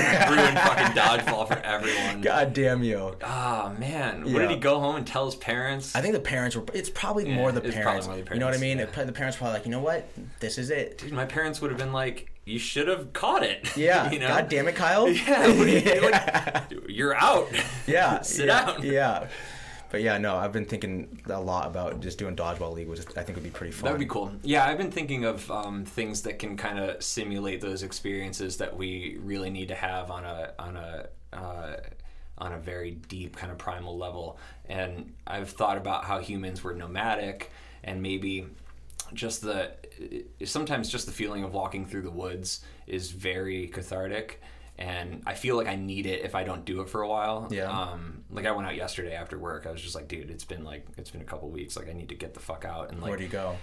[0.59, 2.21] fucking dodgeball for everyone.
[2.21, 3.17] God damn you!
[3.23, 5.95] Oh man, what did he go home and tell his parents?
[5.97, 6.65] I think the parents were.
[6.75, 8.07] It's probably Yeah, more the parents.
[8.07, 8.79] more the You know what I mean?
[8.79, 8.87] yeah.
[9.05, 10.09] The parents were probably like, you know what?
[10.41, 10.99] This is it.
[10.99, 14.11] Dude, my parents would have been like, "You should have caught it." Yeah.
[14.11, 14.29] you know.
[14.29, 15.09] God damn it, Kyle.
[15.11, 17.49] Yeah, what do you- like, you're out.
[17.87, 18.21] yeah.
[18.23, 18.83] sit yeah, down.
[18.83, 19.29] Yeah.
[19.91, 23.23] But yeah, no, I've been thinking a lot about just doing dodgeball league, which I
[23.23, 23.85] think would be pretty fun.
[23.85, 24.33] That would be cool.
[24.43, 28.77] Yeah, I've been thinking of um, things that can kind of simulate those experiences that
[28.77, 31.77] we really need to have on a on a uh,
[32.39, 34.39] on a very deep kind of primal level.
[34.69, 37.51] And I've thought about how humans were nomadic,
[37.85, 38.47] and maybe
[39.15, 39.71] just the
[40.45, 44.43] sometimes just the feeling of walking through the woods is very cathartic.
[44.79, 47.49] And I feel like I need it if I don't do it for a while.
[47.51, 47.71] Yeah.
[47.71, 49.67] Um, like I went out yesterday after work.
[49.67, 51.77] I was just like, dude, it's been like it's been a couple weeks.
[51.77, 53.57] Like I need to get the fuck out and like Where do you go?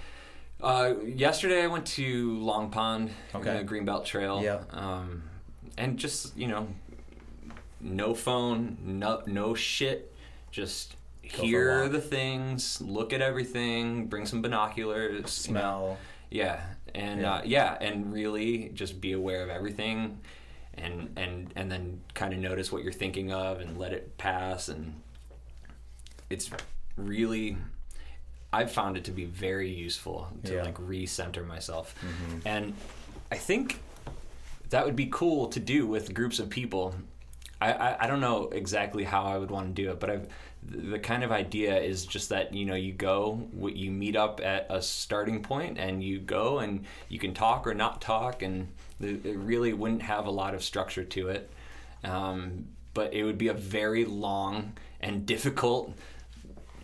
[0.62, 3.58] uh, yesterday I went to Long Pond, Okay.
[3.58, 4.42] the Greenbelt Trail.
[4.42, 4.62] Yeah.
[4.72, 5.24] Um,
[5.78, 6.68] and just you know,
[7.82, 10.14] no phone, no no shit,
[10.52, 15.12] just a hear the things, look at everything, bring some binoculars,
[15.48, 15.60] you know.
[15.60, 15.98] Smell.
[16.30, 16.62] Yeah,
[16.96, 17.34] and Yeah.
[17.34, 20.20] Uh, yeah, and really just be aware of everything,
[20.78, 24.70] and and and then kind of notice what you're thinking of and let it pass,
[24.70, 24.94] and
[26.30, 26.50] it's
[26.98, 27.58] really.
[28.52, 30.58] I've found it to be very useful to Yeah.
[30.60, 30.66] Mm-hmm.
[30.68, 31.96] like recenter myself,
[32.46, 32.74] and
[33.32, 33.80] I think
[34.70, 36.94] that would be cool to do with groups of people.
[37.60, 40.28] I, I, I don't know exactly how I would want to do it, but I've,
[40.64, 44.68] the kind of idea is just that you know you go, you meet up at
[44.70, 48.68] a starting point, and you go and you can talk or not talk, and
[49.00, 51.50] it really wouldn't have a lot of structure to it,
[52.04, 55.94] um, but it would be a very long and difficult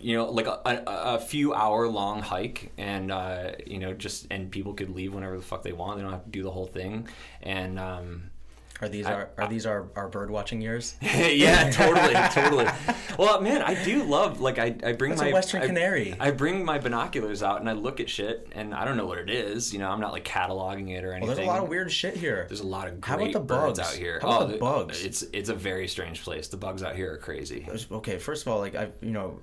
[0.02, 0.84] you know, like a, a,
[1.16, 5.36] a few hour long hike, and uh, you know, just and people could leave whenever
[5.36, 5.98] the fuck they want.
[5.98, 7.08] They don't have to do the whole thing,
[7.42, 8.29] and um,
[8.82, 10.96] Are these I- our are these our, our bird watching years?
[11.02, 12.66] yeah, totally, totally.
[13.18, 16.16] Well, man, I do love like I, I bring That's a my Western I- canary.
[16.20, 19.18] I, bring my binoculars out and I look at shit, and I don't know what
[19.18, 19.74] it is.
[19.74, 21.36] You know, I'm not like cataloging it or Well, anything.
[21.36, 22.46] there's a lot of weird shit here.
[22.48, 23.90] There's a lot of How about the birds bugs?
[23.90, 24.20] out here.
[24.22, 25.04] How about oh, the bugs?
[25.04, 26.48] It's it's a very strange place.
[26.48, 27.68] The bugs out here are crazy.
[27.92, 29.40] okay, first of all, like I, you know,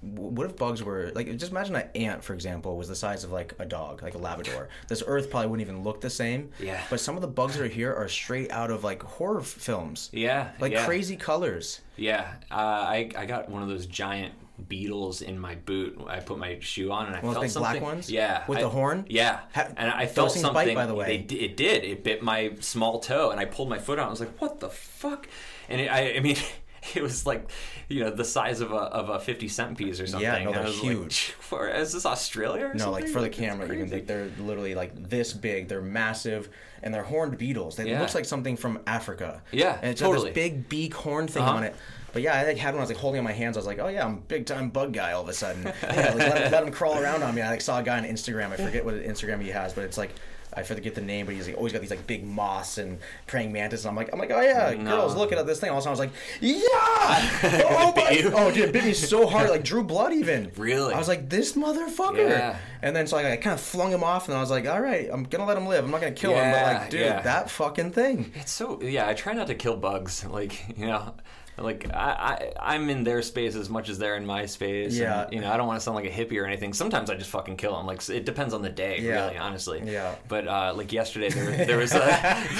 [0.00, 1.26] what if bugs were like?
[1.38, 4.18] Just imagine an ant, for example, was the size of like a dog, like a
[4.18, 4.68] Labrador.
[4.86, 6.50] this Earth probably wouldn't even look the same.
[6.60, 6.80] Yeah.
[6.88, 10.08] But some of the bugs that are here are straight out of like horror films.
[10.12, 10.84] Yeah, Like yeah.
[10.86, 11.80] crazy colors.
[11.96, 14.34] Yeah, uh, I I got one of those giant
[14.68, 16.00] beetles in my boot.
[16.08, 18.10] I put my shoe on and I felt big black ones?
[18.10, 19.04] Yeah, With I- the horn?
[19.08, 20.74] Yeah, and I felt things bite, something.
[20.74, 21.24] by the way.
[21.28, 21.82] They, it did.
[21.84, 24.06] It bit my small toe, and I pulled my foot out.
[24.06, 25.26] I was like, "What the fuck?"
[25.68, 26.36] And it, I, I mean.
[26.96, 27.50] it was like
[27.88, 30.22] you know the size of a of a fifty cent piece or something.
[30.28, 31.34] Yeah, no, they're huge.
[31.36, 32.66] Like, for, is this Australia?
[32.66, 35.68] Or No, like for the camera, even like they're literally like this big.
[35.68, 36.48] They're massive,
[36.82, 37.76] and they're horned beetles.
[37.76, 38.00] They Yeah.
[38.00, 39.42] looks like something from Africa.
[39.52, 40.28] Yeah, and it's totally.
[40.30, 41.52] got this big beak horn thing Uh-huh.
[41.56, 41.74] on it.
[42.12, 42.78] But yeah, I like, had one.
[42.78, 43.56] I was like holding it in my hands.
[43.56, 45.12] I was like, oh yeah, I'm a big time bug guy.
[45.12, 47.42] All of a sudden, yeah, like, let, him, let him crawl around on me.
[47.42, 48.50] I like saw a guy on Instagram.
[48.52, 50.10] I forget what Instagram he has, but it's like.
[50.58, 53.52] I forget the name, but he's like always got these like big moths and praying
[53.52, 53.84] mantis.
[53.84, 54.90] And I'm like, I'm like, oh yeah, No.
[54.96, 55.70] girls looking at this thing.
[55.70, 56.10] All of a sudden, I was like,
[56.40, 60.50] yeah, oh my, oh dude, it bit me so hard, like drew blood even.
[60.56, 60.92] Really?
[60.94, 62.28] I was like, this motherfucker.
[62.28, 62.58] Yeah.
[62.82, 64.80] And then so like, I kind of flung him off, and I was like, all
[64.80, 65.84] right, I'm gonna let him live.
[65.84, 67.20] I'm not gonna kill him, but Yeah, like, dude, yeah.
[67.22, 68.32] that fucking thing.
[68.36, 69.08] It's so yeah.
[69.08, 70.24] I try not to kill bugs.
[70.24, 71.14] Like you know,
[71.60, 74.92] like I, I I'm in their space as much as they're in my space.
[74.92, 75.26] and, Yeah.
[75.30, 76.72] you know, I don't want to sound like a hippie or anything.
[76.72, 77.86] Sometimes I just fucking kill them.
[77.86, 79.26] Like it depends on the day, Yeah.
[79.26, 79.82] really, honestly.
[79.84, 80.14] Yeah.
[80.28, 81.98] But uh, like yesterday, there, there was a.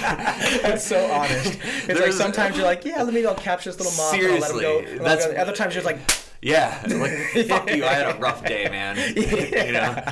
[0.62, 1.58] That's so honest.
[1.64, 4.14] It's like There's- sometimes you're like, yeah, let me go capture this little moth.
[4.14, 4.78] and I'll let him go.
[4.80, 5.32] Seriously, that's- go.
[5.36, 5.98] Other times you're just like,
[6.42, 7.84] Yeah, like fuck you.
[7.84, 8.96] I had a rough day, man.
[9.16, 10.04] You know,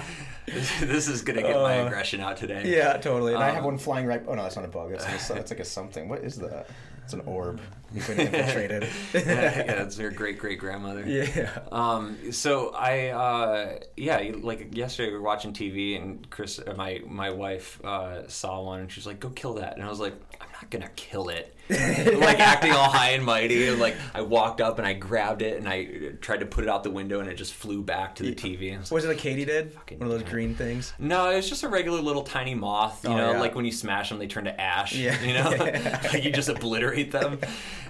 [0.47, 2.63] this, this is gonna get my Uh, aggression out today.
[2.67, 3.35] yeah, totally.
[3.35, 4.23] And I have Um, one flying right.
[4.27, 4.91] Oh no, that's not a bug.
[4.93, 6.09] That's, like a, that's like a something.
[6.09, 6.69] What is that?
[7.05, 7.61] It's an orb.
[7.97, 8.83] You've been infiltrated.
[9.15, 11.03] yeah, that's your great great grandmother.
[11.07, 11.59] yeah.
[11.73, 17.01] Um, so I, uh, yeah, like yesterday we were watching TV and Chris, uh, my
[17.07, 19.99] my wife, uh, saw one and she was like, "Go kill that," and I was
[20.01, 24.21] like, "I'm not gonna kill it." like acting all high and mighty, and like I
[24.23, 27.19] walked up and I grabbed it and I tried to put it out the window
[27.19, 28.69] and it just flew back to the TV.
[28.69, 29.75] And I was like, it a katydid?
[29.99, 30.31] One of those yeah.
[30.31, 30.93] green things.
[31.01, 33.03] no, it was just a regular little tiny moth.
[33.03, 33.41] You Oh, know, yeah.
[33.41, 34.95] like when you smash them, they turn to ash.
[34.95, 35.21] Yeah.
[35.25, 37.41] You know, you just obliterate them.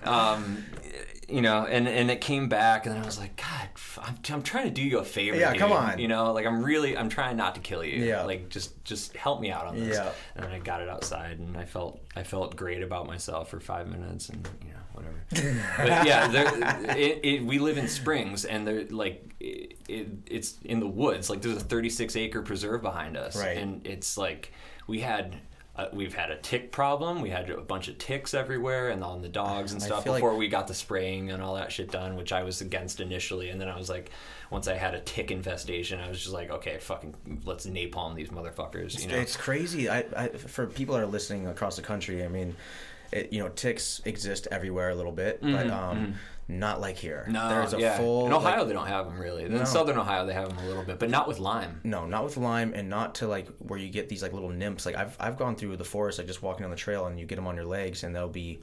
[0.07, 0.65] Um,
[1.29, 3.69] you know, and and it came back, and then I was like, God,
[4.01, 5.37] I'm, I'm trying to do you a favor.
[5.37, 5.59] Yeah, dude.
[5.61, 5.99] come on.
[5.99, 8.05] You know, like I'm really, I'm trying not to kill you.
[8.05, 8.23] Yeah.
[8.23, 9.97] Like just, just help me out on this.
[9.97, 10.13] Yeah.
[10.37, 13.59] And then I got it outside, and I felt, I felt great about myself for
[13.59, 15.61] five minutes, and you know, whatever.
[15.79, 20.59] but yeah, there, it, it, we live in Springs, and they're like, it, it, it's
[20.65, 21.29] in the woods.
[21.29, 23.57] Like there's a 36 acre preserve behind us, Right.
[23.57, 24.53] and it's like
[24.87, 25.37] we had.
[25.77, 27.21] Uh, we've had a tick problem.
[27.21, 30.23] We had a bunch of ticks everywhere and on the dogs and stuff feel like-
[30.23, 33.51] before we got the spraying and all that shit done, which I was against initially.
[33.51, 34.11] And then I was like,
[34.51, 38.31] once I had a tick infestation, I was just like, okay, fucking, let's napalm these
[38.31, 39.01] motherfuckers.
[39.03, 39.17] You know?
[39.19, 39.91] It's crazy.
[39.91, 42.57] I, I for people that are listening across the country, I mean,
[43.13, 46.15] it, you know, ticks exist everywhere a little bit, but um,
[46.49, 47.27] not like here.
[47.29, 47.97] No, there's a yeah.
[47.97, 49.49] full in Ohio like- they don't have them really.
[49.49, 49.59] No.
[49.61, 51.81] In Southern Ohio they have them a little bit, but not with Lyme.
[51.85, 54.87] no, not with Lyme, and not to like where you get these like little nymphs.
[54.87, 57.27] Like I've I've gone through the forest, like just walking on the trail, and you
[57.27, 58.61] get them on your legs, and they'll be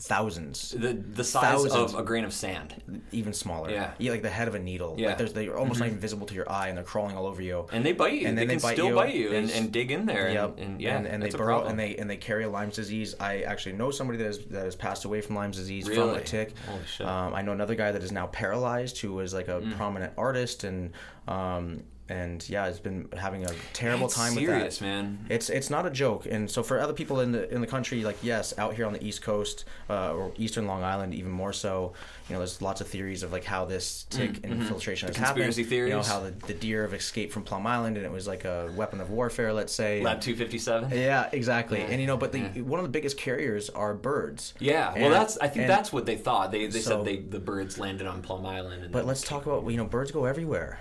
[0.00, 1.92] thousands, The the size Thousands.
[1.94, 3.70] of a grain of sand, even smaller.
[3.70, 3.92] Yeah.
[3.98, 4.94] yeah, like the head of a needle.
[4.96, 5.08] Yeah.
[5.08, 7.42] like there's, they're almost not even visible to your eye, and they're crawling all over
[7.42, 7.66] you.
[7.72, 8.28] and they bite you.
[8.28, 8.94] And they, then they can bite still you.
[8.94, 10.30] bite you and, and dig in there.
[10.30, 10.58] Yep.
[10.58, 13.14] And, and yeah, and, and they a burrow and they and they carry Lyme's disease.
[13.18, 16.20] I actually know somebody that has that has passed away from Lyme's disease from a
[16.20, 16.54] tick.
[16.66, 17.06] Holy shit.
[17.06, 19.76] Um, I know another guy that is now paralyzed who was like a Mm.
[19.76, 20.92] prominent artist and
[21.26, 25.02] um, and yeah, it's been having a terrible It's time serious, with that.
[25.02, 25.26] man.
[25.28, 28.02] It's it's not a joke, and so for other people in the in the country,
[28.04, 31.52] like yes, out here on the East Coast uh, or Eastern Long Island, even more
[31.52, 31.92] so,
[32.28, 35.28] you know, there's lots of theories of like how this tick infiltration Mm, The has
[35.28, 35.44] happened.
[35.44, 38.26] conspiracy You know how the, the deer have escaped from Plum Island, and it was
[38.26, 40.02] like a weapon of warfare, let's say.
[40.02, 40.90] Lab two fifty seven.
[40.96, 41.78] Yeah, exactly.
[41.80, 44.54] Yeah, And you know, but the, one of the biggest carriers are birds.
[44.60, 45.36] Yeah, well, that's.
[45.38, 46.52] I think and- that's what they thought.
[46.52, 48.84] They they So- said they the birds landed on Plum Island.
[48.84, 50.80] And But let's talk about you know birds go everywhere.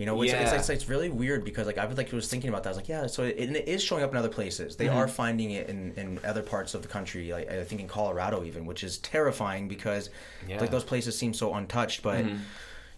[0.00, 0.58] You know, it's, it's, Yeah.
[0.58, 2.70] it's, it's really weird because like I was like was thinking about that.
[2.70, 4.72] I was like, yeah, so it, and it is showing up in other places.
[4.72, 4.82] Mm-hmm.
[4.82, 7.30] They are finding it in, in other parts of the country.
[7.30, 10.54] Like I think in Colorado even, which is terrifying because Yeah.
[10.54, 10.60] Mm-hmm.
[10.62, 12.02] like those places seem so untouched.
[12.02, 12.24] But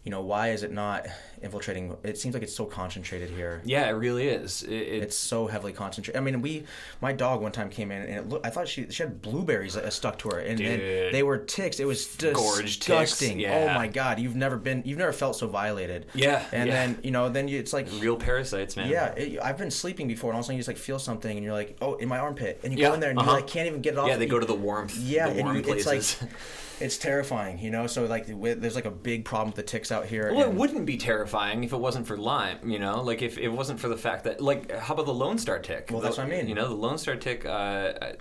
[0.04, 1.06] you know, why is it not
[1.42, 1.96] infiltrating?
[2.02, 3.60] It seems like it's so concentrated here.
[3.64, 4.62] Yeah, it really is.
[4.62, 6.16] It, it, It's so heavily concentrated.
[6.20, 6.64] I mean, we,
[7.00, 9.76] my dog one time came in and it looked, I thought she she had blueberries
[9.76, 11.80] uh, stuck to her, and, and they were ticks.
[11.80, 13.40] It was disgusting.
[13.40, 13.68] yeah.
[13.70, 16.06] Oh my god, you've never been, you've never felt so violated.
[16.14, 16.74] Yeah, And yeah.
[16.74, 17.88] then you know, then you, it's like.
[18.00, 18.88] real parasites, man.
[18.90, 20.98] Yeah, it, I've been sleeping before, and all of a sudden you just like feel
[20.98, 23.18] something, and you're like, "Oh, in my armpit," and you Yeah, go in there, and
[23.18, 23.30] uh-huh.
[23.30, 24.08] you like can't even get it off.
[24.08, 24.96] Yeah, they go to the warmth.
[24.96, 26.22] yeah, the and warm you, it's like places.
[26.82, 27.86] it's terrifying, you know.
[27.86, 30.32] So like, there's like a big problem with the ticks out here.
[30.34, 33.02] Well, it wouldn't be terrifying if it wasn't for Lyme, you know.
[33.02, 35.88] Like if it wasn't for the fact that, like, how about the Lone Star tick?
[35.90, 36.48] Well, that's The- what I mean.
[36.48, 37.46] You know, the Lone Star tick.
[37.46, 38.12] Uh, uh,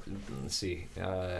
[0.41, 0.87] let's see.
[1.01, 1.39] Uh,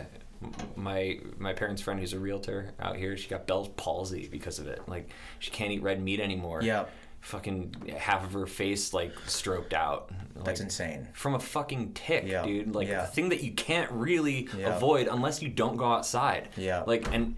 [0.76, 4.68] my my parents' friend who's a realtor out here, she got Bell's palsy because of
[4.68, 4.82] it.
[4.88, 6.62] Like she can't eat red meat anymore.
[6.64, 6.86] Yeah.
[7.22, 10.12] Fucking half of her face like stroked out.
[10.44, 11.08] That's insane.
[11.14, 12.74] from a fucking tick, Yeah, dude.
[12.74, 13.02] Like yeah.
[13.02, 14.76] the thing that you can't really Yeah.
[14.76, 16.50] avoid unless you don't go outside.
[16.58, 16.84] Yeah.
[16.88, 17.36] Like and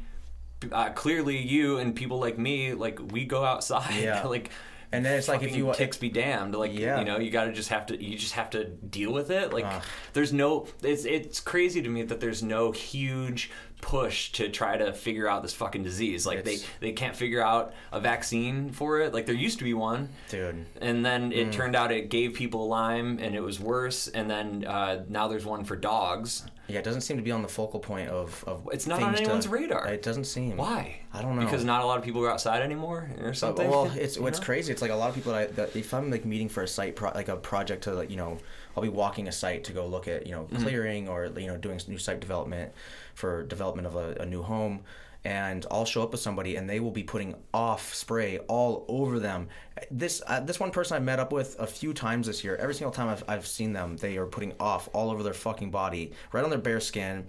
[0.71, 3.93] uh, clearly you and people like me, like we go outside.
[4.01, 4.23] Yeah.
[4.27, 4.51] like
[4.93, 6.55] And then it's like if you ticks be damned.
[6.55, 6.99] Like Yeah.
[6.99, 8.01] you know, you got to just have to.
[8.03, 9.51] You just have to deal with it.
[9.51, 9.83] Like Ugh.
[10.13, 10.67] there's no.
[10.81, 13.51] It's it's crazy to me that there's no huge
[13.81, 16.25] push to try to figure out this fucking disease.
[16.25, 19.13] Like It's- they they can't figure out a vaccine for it.
[19.13, 20.65] Like there used to be one, dude.
[20.79, 21.51] and then it Mm.
[21.51, 24.07] turned out it gave people Lyme, and it was worse.
[24.07, 26.45] And then uh, now there's one for dogs.
[26.67, 28.43] Yeah, it doesn't seem to be on the focal point of.
[28.47, 29.85] of It's not on things to- anyone's radar.
[29.87, 30.55] It doesn't seem.
[30.55, 31.01] Why?
[31.13, 31.43] I don't know.
[31.43, 33.69] Because not a lot of people are outside anymore, or something.
[33.69, 34.45] Well, it's what's know?
[34.45, 34.71] crazy.
[34.71, 36.67] It's like a lot of people that, I, that if I'm like meeting for a
[36.67, 38.37] site, pro, like a project to like you know,
[38.77, 40.63] I'll be walking a site to go look at you know Mm-hmm.
[40.63, 42.71] clearing or you know doing new site development
[43.13, 44.81] for development of a, a new home,
[45.25, 49.19] and I'll show up with somebody and they will be putting off spray all over
[49.19, 49.49] them.
[49.91, 52.55] This uh, this one person I met up with a few times this year.
[52.55, 55.71] Every single time I've, I've seen them, they are putting off all over their fucking
[55.71, 57.25] body, right on their bare skin,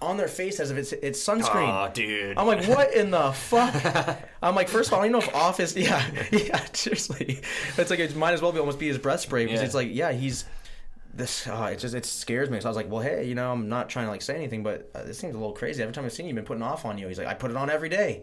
[0.00, 1.68] on their face as if it's it's sunscreen.
[1.68, 1.94] Aw, Mm.
[1.94, 2.38] dude.
[2.38, 4.18] I'm like, what in the fuck?
[4.42, 7.40] I'm like, first of all, I don't even know if off is yeah, yeah, seriously.
[7.76, 9.66] It's like it might as well be almost be his breath spray because Yeah.
[9.66, 10.44] it's like, yeah, he's
[11.14, 11.46] this.
[11.46, 12.58] Uh, it just it scares me.
[12.60, 14.62] So I was like, well, hey, you know, I'm not trying to like say anything,
[14.62, 15.82] but uh, this seems a little crazy.
[15.82, 17.06] Every time I've seen you, you've been putting off on you.
[17.08, 18.22] He's like, I put it on every day.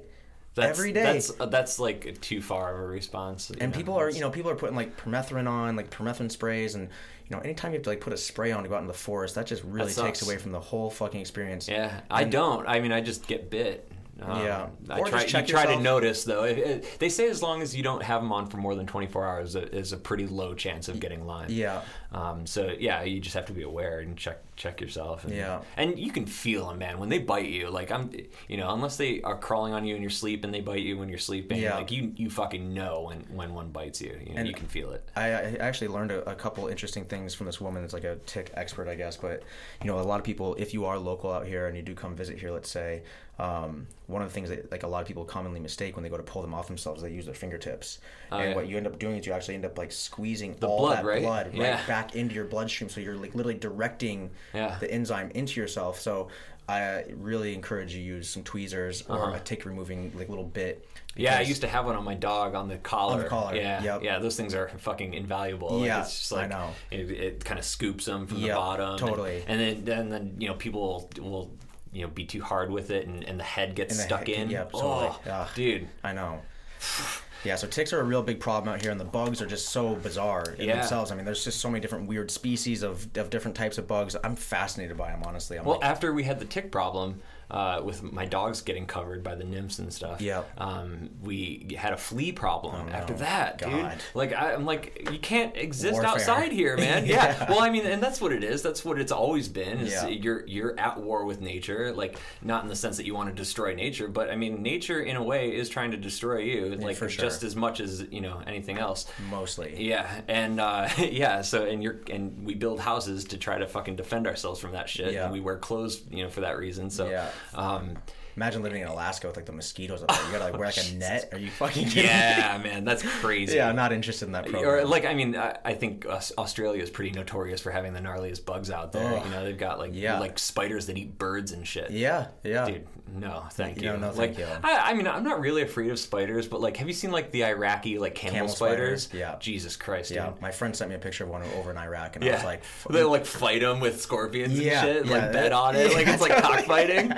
[0.55, 1.03] That's, every day.
[1.03, 3.49] That's uh, that's like too far of a response.
[3.49, 6.75] and know, people are, you know, people are putting like permethrin on, like permethrin sprays,
[6.75, 6.89] and
[7.27, 8.87] you know, anytime you have to like put a spray on to go out in
[8.87, 11.67] the forest, that just really That takes away from the whole fucking experience.
[11.67, 12.67] Yeah, I don't.
[12.67, 13.91] I mean, I just get bit.
[14.21, 14.67] Um, Yeah.
[14.89, 15.23] I Or try.
[15.25, 16.43] check you try to notice though.
[16.43, 18.85] It, it, they say as long as you don't have them on for more than
[18.85, 21.47] 24 hours, it is a pretty low chance of getting Lyme.
[21.49, 21.81] Yeah.
[22.11, 25.23] Um, so yeah, you just have to be aware and check check yourself.
[25.25, 25.61] And, Yeah.
[25.77, 27.69] And you can feel them, man, when they bite you.
[27.69, 28.11] Like I'm,
[28.47, 30.97] you know, unless they are crawling on you in your sleep and they bite you
[30.97, 31.59] when you're sleeping.
[31.61, 31.75] Yeah.
[31.75, 34.17] Like you, you fucking know when when one bites you.
[34.25, 35.07] You, know, And- you can feel it.
[35.15, 38.15] I, I actually learned a, a couple interesting things from this woman that's like a
[38.25, 39.15] tick expert, I guess.
[39.15, 39.43] But
[39.81, 41.93] you know, a lot of people, if you are local out here and you do
[41.93, 43.03] come visit here, let's say,
[43.37, 46.09] um, one of the things that like a lot of people commonly mistake when they
[46.09, 47.99] go to pull them off themselves, they use their fingertips.
[48.31, 48.55] Oh, and yeah.
[48.55, 50.97] what you end up doing is you actually end up like squeezing The all blood,
[50.97, 51.21] that right?
[51.21, 51.85] blood right Yeah.
[51.87, 52.89] back into your bloodstream.
[52.89, 54.77] So you're like literally directing Yeah.
[54.79, 55.99] the enzyme into yourself.
[55.99, 56.29] So
[56.67, 59.35] I really encourage you use some tweezers or Uh-huh.
[59.37, 60.87] a tick removing like little bit.
[61.15, 63.13] Yeah, I used to have one on my dog on the collar.
[63.15, 64.03] On the collar, Yeah, yep.
[64.03, 65.79] yeah, those things are fucking invaluable.
[65.79, 66.69] Like, Yeah, it's just I like, know.
[66.91, 68.91] It, it kind of scoops them from the bottom.
[68.91, 69.43] and- totally.
[69.47, 71.51] And, then, then, then you know, people will, will,
[71.91, 74.37] you know, be too hard with it, and, and the head gets And stuck head-
[74.37, 74.49] in.
[74.51, 75.07] yep, totally.
[75.07, 75.49] Oh, Ugh.
[75.55, 75.87] dude.
[76.03, 76.41] I know.
[77.45, 79.69] Yeah, so ticks are a real big problem out here, and the bugs are just
[79.69, 80.75] so bizarre in Yeah.
[80.77, 81.11] themselves.
[81.11, 84.15] I mean, there's just so many different weird species of, of different types of bugs.
[84.23, 85.57] I'm fascinated by them, honestly.
[85.57, 87.21] I'm Well, like, after we had the tick problem
[87.51, 90.43] uh, with my dogs getting covered by the nymphs and stuff, Yeah.
[90.57, 93.91] um, we had a flea problem Oh, after that, dude.
[94.13, 96.11] Like I, I'm like, you can't exist Warfare.
[96.11, 97.05] outside here, man.
[97.05, 97.35] Yeah.
[97.39, 97.49] yeah.
[97.49, 98.61] Well, I mean, and that's what it is.
[98.61, 99.79] That's what it's always been.
[99.79, 100.07] Is Yeah.
[100.09, 103.35] you're you're at war with nature, like not in the sense that you want to
[103.35, 106.97] destroy nature, but I mean, nature in a way is trying to destroy you, like
[106.97, 107.25] for sure.
[107.25, 109.05] just as much as you know anything else.
[109.29, 109.75] mostly.
[109.87, 113.95] Yeah, and uh, yeah, so and you're and we build houses to try to fucking
[113.95, 115.23] defend ourselves from that shit, Yeah.
[115.23, 116.89] and we wear clothes, you know, for that reason.
[116.89, 117.29] So, Yeah.
[117.53, 117.97] Um,
[118.39, 120.25] Imagine living in Alaska with like the mosquitoes up there.
[120.27, 121.29] You gotta like wear like a oh, net.
[121.33, 123.57] Are you fucking kidding yeah, man, that's crazy.
[123.57, 124.63] Yeah, I'm not interested in that program.
[124.71, 128.45] Or like, I mean, I, I think Australia is pretty notorious for having the gnarliest
[128.45, 129.13] bugs out there.
[129.17, 129.25] Ugh.
[129.25, 130.19] You know, they've got like Yeah.
[130.19, 131.91] like spiders that eat birds and shit.
[131.91, 132.63] yeah, yeah.
[132.65, 133.99] Dude, no, thank No, you.
[133.99, 134.45] no, like, thank you.
[134.63, 137.31] I, I mean, I'm not really afraid of spiders, but like, have you seen like
[137.31, 139.03] the Iraqi like camel, Camel spiders?
[139.03, 139.35] spiders, yeah.
[139.39, 140.41] Jesus Christ, Yeah, dude.
[140.41, 142.61] my friend sent me a picture of one over in Iraq, and I was like,
[142.89, 145.11] they like fight them with scorpions Yeah, and shit, yeah.
[145.23, 147.11] like bet on it, like it's like cockfighting.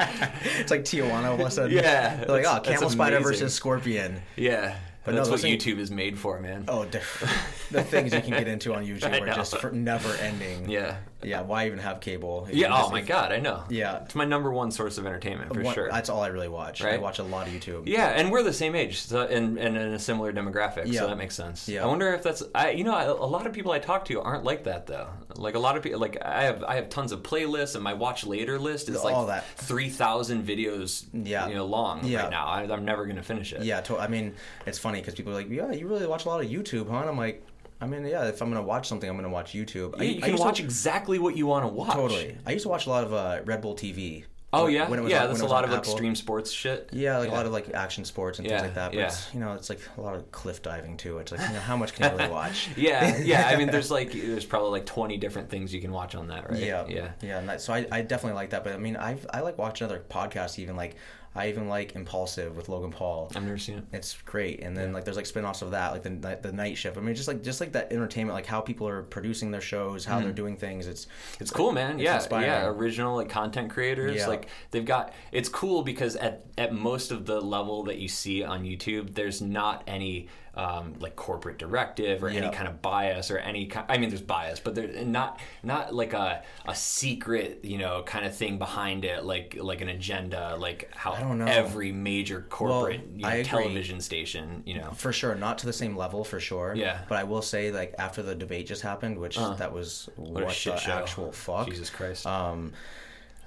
[0.57, 1.71] it's like Tijuana all of a sudden.
[1.75, 3.31] Yeah, They're like, oh, camel spider amazing.
[3.33, 4.21] versus scorpion.
[4.35, 6.65] Yeah, But that's no, what things- YouTube is made for, man.
[6.67, 7.01] Oh, the,
[7.71, 10.69] the things you can get into on YouTube are just for never ending.
[10.69, 12.47] Yeah, Yeah, why even have cable?
[12.51, 12.69] yeah.
[12.73, 13.63] Oh my god, I know.
[13.69, 14.03] Yeah.
[14.03, 15.89] it's my number one source of entertainment for What- sure.
[15.89, 16.81] That's all I really watch.
[16.83, 17.83] I watch a lot of YouTube.
[17.87, 21.01] Yeah, and we're the same age, so, and, and in a similar demographic, Yeah.
[21.01, 21.67] so that makes sense.
[21.67, 21.83] Yeah.
[21.83, 24.21] I wonder if that's, I, you know, I, a lot of people I talk to
[24.21, 25.07] aren't like that though.
[25.35, 27.93] Like a lot of people, like I have, I have tons of playlists, and my
[27.93, 29.45] watch later list is All like that.
[29.57, 31.47] three thousand videos, Yeah.
[31.47, 32.23] you know, long Yeah.
[32.23, 32.45] right now.
[32.47, 33.63] I, I'm never gonna finish it.
[33.63, 34.33] Yeah, to- I mean,
[34.65, 36.97] it's funny because people are like, "Yeah, you really watch a lot of YouTube, huh?"
[36.99, 37.45] And I'm like,
[37.81, 39.95] I mean, yeah, if I'm gonna watch something, I'm gonna watch YouTube.
[39.99, 41.93] I, You, I you can to- watch exactly what you want to watch.
[41.93, 42.37] totally.
[42.45, 44.25] I used to watch a lot of uh, Red Bull TV.
[44.53, 45.21] Oh yeah, when it was yeah.
[45.23, 45.79] on- That's when a lot of Apple.
[45.93, 46.89] extreme sports shit.
[46.91, 48.91] Yeah, like a lot of like action sports and Yeah, things like that.
[48.91, 49.05] But yeah.
[49.07, 51.19] it's, you know, it's like a lot of cliff diving too.
[51.19, 52.67] It's like, you know, how much can you really watch?
[52.75, 53.47] Yeah, yeah.
[53.47, 56.49] I mean, there's like there's probably like 20 different things you can watch on that,
[56.51, 56.59] right?
[56.59, 57.11] Yeah, yeah.
[57.21, 57.39] yeah.
[57.39, 58.65] And that, so I, I definitely like that.
[58.65, 60.59] But I mean, I I like watching other podcasts.
[60.59, 60.97] Even like
[61.33, 63.31] I even like Impulsive with Logan Paul.
[63.35, 63.85] I've never seen it.
[63.93, 66.97] It's great, and then like there's like spin-offs of that, like the the night shift.
[66.97, 70.03] I mean, just like just like that entertainment, like how people are producing their shows,
[70.03, 70.87] how they're doing things.
[70.87, 71.43] It's Mm-hmm.
[71.43, 71.93] It's cool, man.
[71.95, 72.47] It's yeah, inspiring.
[72.47, 72.67] yeah.
[72.67, 74.27] Original like content creators, Yeah.
[74.27, 75.13] like they've got.
[75.31, 79.41] It's cool because at at most of the level that you see on YouTube, there's
[79.41, 83.85] not any um, like corporate directive or any kind of bias or any kind.
[83.89, 88.25] I mean, there's bias, but there's not not like a a secret, you know, kind
[88.25, 91.45] of thing behind it, like like an agenda, like how I don't know.
[91.45, 94.91] every major corporate you know, television station, you know.
[94.91, 96.99] for sure not to the same level for sure Yeah.
[97.07, 100.45] but i will say like after the debate just happened which that was what, Uh.
[100.45, 100.91] What the show.
[100.91, 102.25] actual fuck Jesus Christ.
[102.25, 102.73] um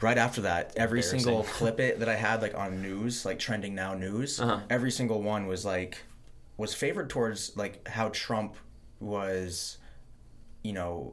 [0.01, 3.74] right after that every single clip it that i had like on news like trending
[3.74, 4.60] now news Uh-huh.
[4.70, 5.98] every single one was like
[6.56, 8.56] was favored towards like how trump
[9.01, 9.78] was
[10.62, 11.12] you know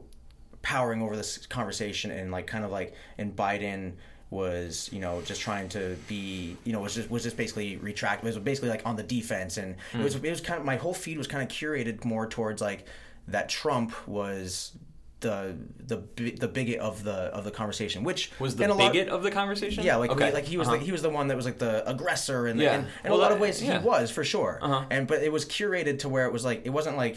[0.62, 3.92] powering over this conversation and like kind of like and biden
[4.30, 8.22] was you know just trying to be you know was just was just basically retract
[8.24, 10.24] was basically like on the defense and it was Hmm.
[10.24, 12.86] it was kind of my whole feed was kind of curated more towards like
[13.28, 14.72] that trump was
[15.22, 15.96] the the
[16.32, 19.30] the bigot of the of the conversation which was the in lot- bigot of the
[19.30, 19.82] conversation?
[19.84, 20.32] yeah, like okay.
[20.32, 20.76] like he was Uh-huh.
[20.76, 22.74] the, he was the one that was like the aggressor, and Yeah.
[22.74, 23.80] and, and Well, a lot that- of ways yeah.
[23.80, 24.58] he was for sure.
[24.60, 24.84] Uh-huh.
[24.90, 27.16] And but it was curated to where it was like it wasn't like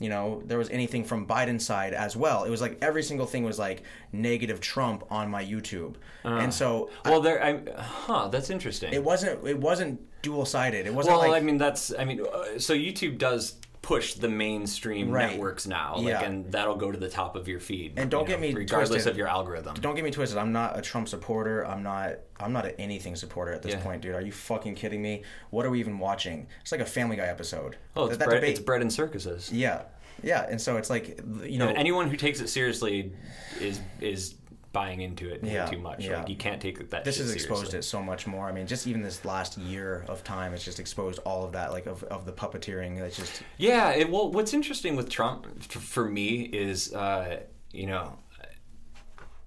[0.00, 2.44] you know there was anything from Biden's side as well.
[2.44, 3.82] It was like every single thing was like
[4.12, 5.94] negative Trump on my YouTube,
[6.24, 7.38] and so Well, there.
[7.42, 8.28] I, huh.
[8.28, 8.92] That's interesting.
[8.92, 10.86] it wasn't it wasn't dual sided.
[10.86, 11.92] It wasn't well, like I mean, that's.
[11.96, 13.54] I mean, uh, so YouTube does
[13.84, 15.30] push the mainstream Right.
[15.32, 16.22] networks now, like, Yeah.
[16.24, 17.92] and that'll go to the top of your feed.
[17.98, 19.12] And don't get know, me regardless twisted.
[19.12, 19.74] of your algorithm.
[19.74, 20.38] don't get me twisted.
[20.38, 21.66] I'm not a Trump supporter.
[21.66, 22.14] I'm not.
[22.40, 23.80] I'm not an anything supporter at this Yeah.
[23.82, 24.14] point, dude.
[24.14, 25.22] Are you fucking kidding me?
[25.50, 26.46] What are we even watching?
[26.62, 27.76] It's like a Family Guy episode.
[27.94, 28.42] Oh, it's That- bread.
[28.42, 29.52] It's bread and circuses.
[29.52, 29.82] Yeah,
[30.22, 30.46] yeah.
[30.48, 31.68] And so it's like you know.
[31.68, 33.12] And anyone who takes it seriously
[33.60, 34.34] is is
[34.74, 36.04] buying into it Yeah, too much.
[36.04, 36.18] yeah.
[36.18, 37.04] Like you can't take that.
[37.06, 37.78] this has exposed seriously.
[37.78, 38.46] it so much more.
[38.46, 41.72] I mean, just even this last year of time, it's just exposed all of that,
[41.72, 42.98] like of, of the puppeteering.
[42.98, 43.92] That's just Yeah.
[43.92, 47.40] It, well, what's interesting with Trump for me is, uh,
[47.72, 48.18] you know,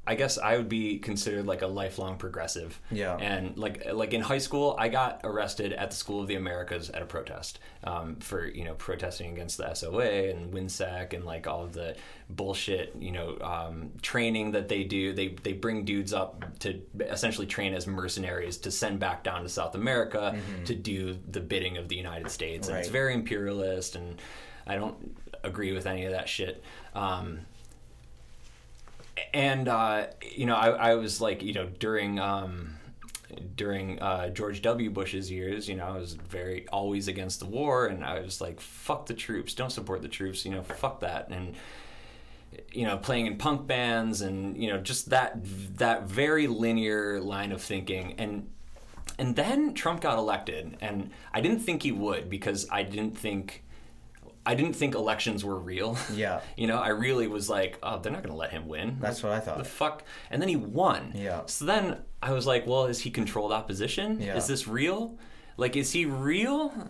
[0.08, 2.80] I guess I would be considered like a lifelong progressive.
[2.90, 3.18] Yeah.
[3.18, 6.90] And like like in high school, I got arrested at the School of the Americas
[6.90, 11.46] at a protest um, for you know protesting against the SOA and WHINSEC and like
[11.46, 11.98] all of the
[12.30, 15.12] bullshit you know um, training that they do.
[15.12, 19.50] They they bring dudes up to essentially train as mercenaries to send back down to
[19.50, 24.22] South America to do the bidding of the United States, and it's very imperialist and.
[24.70, 26.62] I don't agree with any of that shit.
[26.94, 27.40] Um,
[29.34, 32.76] and uh, you know, I, I was like, you know, during um,
[33.56, 34.90] during uh, George W.
[34.90, 38.60] Bush's years, you know, I was very always against the war, and I was like,
[38.60, 41.56] fuck the troops, don't support the troops, you know, fuck that, and
[42.72, 45.40] you know, playing in punk bands, and you know, just that
[45.78, 48.50] that very linear line of thinking, and
[49.20, 53.64] and then Trump got elected, and I didn't think he would because I didn't think.
[54.48, 55.98] I didn't think elections were real.
[56.14, 56.40] Yeah.
[56.58, 58.98] You know, I really was like, oh, they're not going to let him win.
[59.00, 59.58] That's what I thought.
[59.60, 60.04] The fuck?
[60.32, 61.12] And then he won.
[61.14, 61.42] Yeah.
[61.46, 64.20] So then I was like, well, is he controlled opposition?
[64.22, 64.38] Yeah.
[64.38, 65.18] Is this real?
[65.58, 66.90] Like, is he real?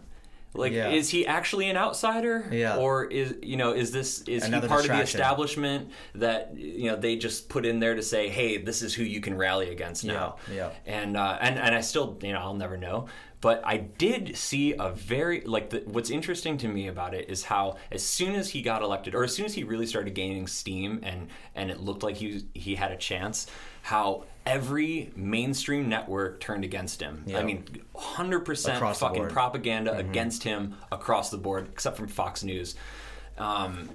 [0.53, 0.89] Like, Yeah.
[0.89, 2.47] is he actually an outsider?
[2.51, 2.77] Yeah.
[2.77, 6.89] Or is you know, is this is Another he part of the establishment that you
[6.89, 9.69] know they just put in there to say, hey, this is who you can rally
[9.69, 10.37] against now?
[10.49, 10.69] Yeah, yeah.
[10.99, 13.07] And uh, and and I still you know I'll never know.
[13.39, 17.43] But I did see a very like the, what's interesting to me about it is
[17.43, 20.47] how as soon as he got elected, or as soon as he really started gaining
[20.47, 23.45] steam, and and it looked like he he had a chance,
[23.83, 27.25] how every mainstream network turned against him.
[27.35, 27.63] I mean,
[27.95, 29.27] hundred percent Across fucking board.
[29.29, 29.37] Mm-hmm.
[29.37, 32.75] propaganda against him across the board, except from Fox News,
[33.37, 33.87] um,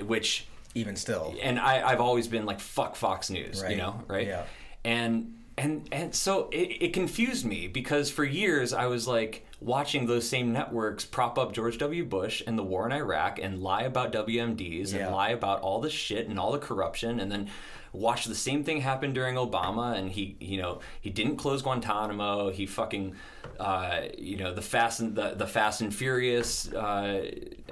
[0.00, 1.34] which even still.
[1.42, 3.72] and I, I've always been like fuck Fox News, Right.
[3.72, 4.26] you know, right?
[4.26, 4.44] Yeah.
[4.84, 10.06] And and and so it, it confused me because for years I was like watching
[10.06, 12.04] those same networks prop up George W.
[12.04, 15.06] Bush and the war in Iraq and lie about WMDs Yeah.
[15.06, 17.50] and lie about all the shit and all the corruption and then
[17.92, 22.50] watch the same thing happen during Obama and he you know he didn't close Guantanamo
[22.50, 23.16] he fucking
[23.58, 27.28] uh, you know the fast and the, the Fast and Furious uh,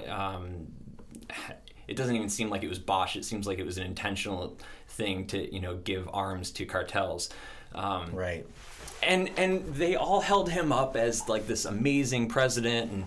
[0.09, 0.67] um,
[1.87, 3.15] it doesn't even seem like it was Bosch.
[3.15, 4.57] It seems like it was an intentional
[4.89, 7.29] thing to you know give arms to cartels.
[7.75, 8.45] Um, Right.
[9.03, 12.91] and and they all held him up as like this amazing president.
[12.91, 13.05] And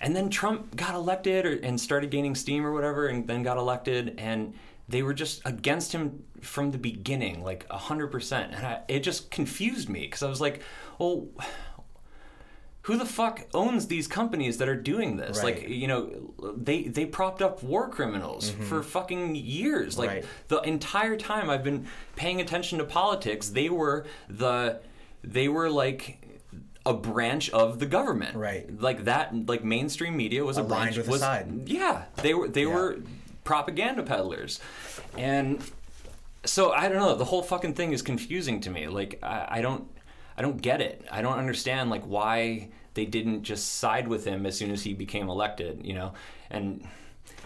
[0.00, 3.56] and then Trump got elected or, and started gaining steam or whatever and then got
[3.58, 4.14] elected.
[4.18, 4.54] And
[4.88, 9.88] they were just against him from the beginning like 100% and I, it just confused
[9.90, 10.62] me because I was like
[10.98, 11.28] well
[12.82, 15.42] who the fuck owns these companies that are doing this?
[15.42, 15.56] Right.
[15.60, 19.98] Like, you know, they they propped up war criminals for fucking years.
[19.98, 20.16] Like Mm-hmm.
[20.18, 20.26] Right.
[20.48, 21.86] the entire time I've been
[22.16, 24.80] paying attention to politics, they were the
[25.22, 26.18] they were like
[26.86, 28.34] a branch of the government.
[28.36, 28.66] Right.
[28.80, 31.62] Like that like mainstream media was a Aligned branch with the was side.
[31.66, 32.04] Yeah.
[32.16, 32.74] They were they Yeah.
[32.74, 32.98] were
[33.44, 34.58] propaganda peddlers.
[35.18, 35.62] And
[36.46, 37.14] so I don't know.
[37.16, 38.88] The whole fucking thing is confusing to me.
[38.88, 39.84] Like I, I don't,
[40.40, 41.04] I don't get it.
[41.12, 44.94] I don't understand like why they didn't just side with him as soon as he
[44.94, 45.84] became elected.
[45.84, 46.12] You know,
[46.50, 46.88] and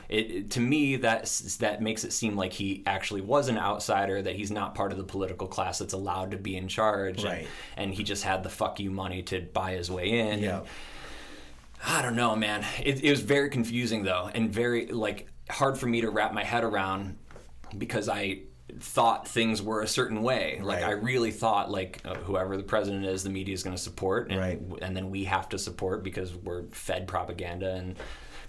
[0.08, 1.24] it, it- to me that
[1.58, 4.98] that makes it seem like he actually was an outsider that he's not part of
[4.98, 7.48] the political class that's allowed to be in charge and- Right.
[7.76, 10.58] and, he just had the fuck you money to buy his way in Yeah.
[10.60, 10.66] and
[11.84, 15.86] I don't know man it, it was very confusing though and very like hard for
[15.86, 17.16] me to wrap my head around
[17.76, 18.42] because I
[18.80, 20.88] thought things were a certain way like Right.
[20.88, 24.30] I really thought like uh, whoever the president is the media is going to support
[24.30, 24.60] and, Right.
[24.82, 27.96] and then we have to support because we're fed propaganda and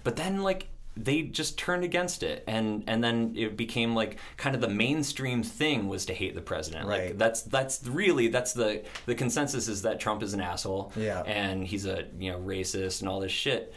[0.04, 4.56] but then like they just turned against it and and then it became like kind
[4.56, 7.18] of the mainstream thing was to hate the president like Right.
[7.20, 11.22] that's that's really that's the the consensus is that Trump is an asshole Yeah.
[11.24, 13.74] and he's a you know racist and all this shit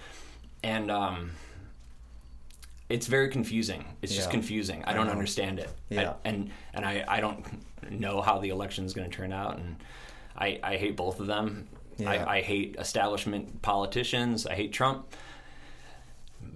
[0.62, 1.32] and um
[2.88, 5.12] it's very confusing it's just confusing i don't know.
[5.12, 7.44] understand it I- and and i i don't
[7.90, 9.76] know how the election is going to turn out and
[10.36, 12.10] i i hate both of them Yeah.
[12.10, 15.06] I, I hate establishment politicians i hate trump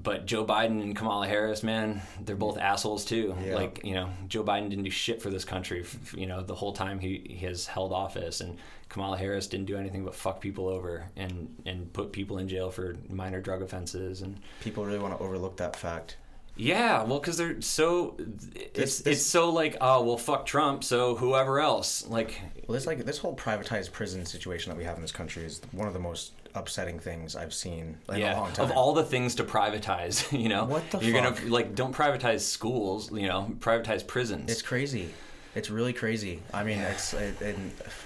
[0.04, 3.36] but Joe Biden and Kamala Harris, man, they're both assholes too.
[3.44, 3.54] Yeah.
[3.56, 5.84] Like, you know, Joe Biden didn't do shit for this country,
[6.16, 9.76] you know, the whole time he, he has held office, and Kamala Harris didn't do
[9.76, 14.22] anything but fuck people over and and put people in jail for minor drug offenses
[14.22, 16.16] and People really want to overlook that fact.
[16.56, 18.16] Yeah, well, because they're so
[18.54, 22.74] it's This- this- it's so like oh well fuck Trump, so whoever else like Well,
[22.74, 25.88] this like this whole privatized prison situation that we have in this country is one
[25.88, 28.66] of the most upsetting things I've seen in a yeah long time.
[28.66, 31.36] of all the things to privatize, you know, What the you're fuck?
[31.38, 34.50] gonna like don't privatize schools, you know, privatize prisons.
[34.52, 35.08] it's crazy.
[35.54, 36.40] It's really crazy.
[36.54, 37.56] I mean, it's it, it,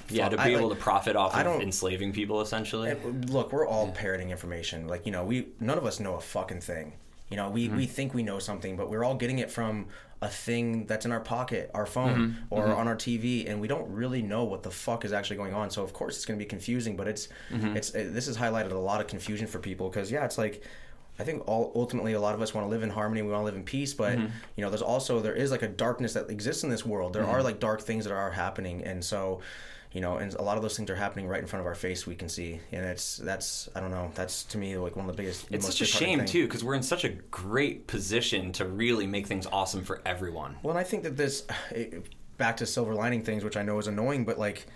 [0.08, 2.90] yeah, to be I, able like, to profit off of enslaving people essentially.
[2.90, 4.88] And, Look, we're all parroting information.
[4.88, 6.94] Like you know, we none of us know a fucking thing.
[7.30, 7.76] You know, we, Mm-hmm.
[7.76, 9.86] we think we know something, but we're all getting it from
[10.22, 12.54] a thing that's in our pocket, our phone, Mm-hmm.
[12.54, 15.52] or on our TV, and we don't really know what the fuck is actually going
[15.52, 15.70] on.
[15.70, 17.76] So of course it's going to be confusing, but it's Mm-hmm.
[17.76, 20.62] it's it, this has highlighted a lot of confusion for people because yeah, it's like.
[21.18, 23.22] I think all ultimately a lot of us want to live in harmony.
[23.22, 24.26] We want to live in peace, but Mm-hmm.
[24.56, 27.14] you know, there's also there is like a darkness that exists in this world.
[27.14, 29.40] There are like dark things that are happening, and so
[29.96, 31.74] you know, and a lot of those things are happening right in front of our
[31.74, 32.06] face.
[32.06, 34.10] We can see, and it's that's I don't know.
[34.14, 35.46] That's to me like one of the biggest.
[35.50, 36.28] it's such a shame thing.
[36.28, 40.56] too because we're in such a great position to really make things awesome for everyone.
[40.62, 43.78] Well, and I think that this it, back to silver lining things, which I know
[43.78, 44.66] is annoying, but like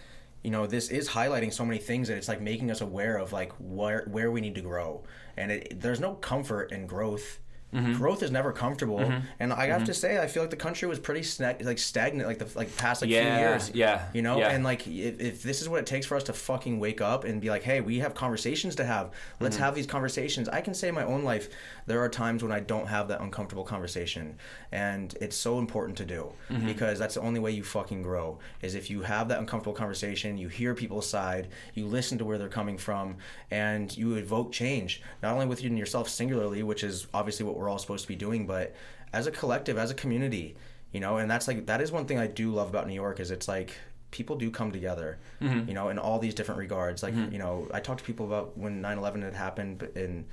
[0.43, 3.31] you know, this is highlighting so many things that it's like making us aware of
[3.31, 5.05] like where where we need to grow,
[5.37, 7.41] and it, there's no comfort in growth.
[7.75, 7.93] Mm-hmm.
[7.95, 8.99] Growth is never comfortable,
[9.39, 12.27] and I have to say, I feel like the country was pretty snag- like stagnant,
[12.29, 13.71] like the like past like Yeah, few years.
[13.75, 14.49] yeah, you know, yeah.
[14.51, 17.23] and like if, if this is what it takes for us to fucking wake up
[17.25, 19.11] and be like, hey, we have conversations to have.
[19.39, 19.65] Let's Mm-hmm.
[19.65, 20.49] have these conversations.
[20.49, 21.49] I can say in my own life,
[21.87, 24.37] there are times when I don't have that uncomfortable conversation,
[24.73, 26.67] and it's so important to do Mm-hmm.
[26.67, 30.37] because that's the only way you fucking grow is if you have that uncomfortable conversation,
[30.37, 33.17] you hear people's side, you listen to where they're coming from,
[33.53, 37.78] and you evoke change not only within yourself singularly, which is obviously what we're all
[37.78, 38.74] supposed to be doing, but
[39.12, 40.57] as a collective, as a community,
[40.93, 41.19] you know.
[41.19, 43.47] And that's like that is one thing I do love about New York is it's
[43.47, 43.77] like
[44.11, 45.69] people do come together, mm-hmm.
[45.69, 47.03] you know, in all these different regards.
[47.03, 47.32] Like mm-hmm.
[47.32, 50.24] you know, I talk to people about when 9/11 had happened, and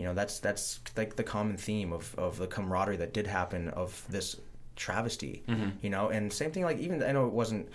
[0.00, 3.68] you know that's that's like the common theme of, of the camaraderie that did happen
[3.68, 4.36] of this
[4.74, 5.68] travesty mm-hmm.
[5.82, 7.68] you know and same thing like even i know it wasn't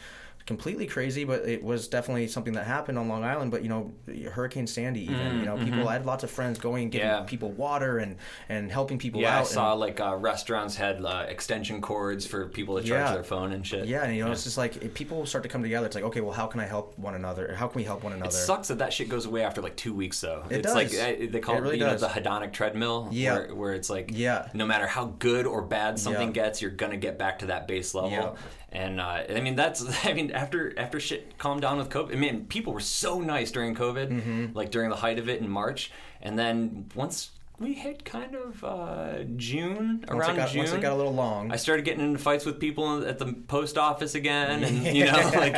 [0.46, 3.92] completely crazy but it was definitely something that happened on long island but you know
[4.32, 7.22] hurricane sandy even you know people i had lots of friends going and giving Yeah.
[7.22, 8.18] people water and
[8.48, 12.48] and helping people Yeah, I saw and, like uh, restaurants had uh, extension cords for
[12.48, 13.14] people to charge Yeah.
[13.14, 13.88] their phone and shit.
[13.88, 16.04] yeah and you know it's just like if people start to come together it's like
[16.06, 18.34] okay well how can i help one another how can we help one another It
[18.34, 20.44] sucks that that shit goes away after like two weeks, though.
[20.50, 21.00] It it's like does.
[21.00, 23.08] uh, they call It it, really you know, the hedonic treadmill.
[23.12, 23.34] Yeah.
[23.34, 24.50] Where, where it's like, Yeah.
[24.54, 27.94] no matter how good or bad something gets, you're gonna get back to that base
[27.96, 28.38] level.
[28.76, 32.16] And uh, I mean, that's I mean, after after shit calmed down with COVID, I
[32.18, 34.46] mean, people were so nice during COVID, Mm-hmm.
[34.58, 35.92] like during the height of it in March,
[36.22, 40.60] and then once we hit kind of uh, June once around it, got, June.
[40.60, 43.34] once it got a little long I started getting into fights with people at the
[43.34, 45.56] post office again, and you know, like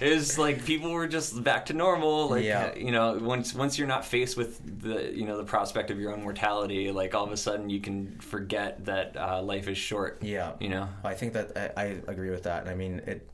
[0.00, 2.28] it was like people were just back to normal.
[2.28, 2.74] Like Yeah.
[2.74, 6.12] you know, once once you're not faced with the you know the prospect of your
[6.12, 10.18] own mortality, like all of a sudden you can forget that uh, life is short.
[10.22, 10.52] Yeah.
[10.60, 10.88] you know.
[11.04, 13.26] I think that I, I agree with that, and I mean it.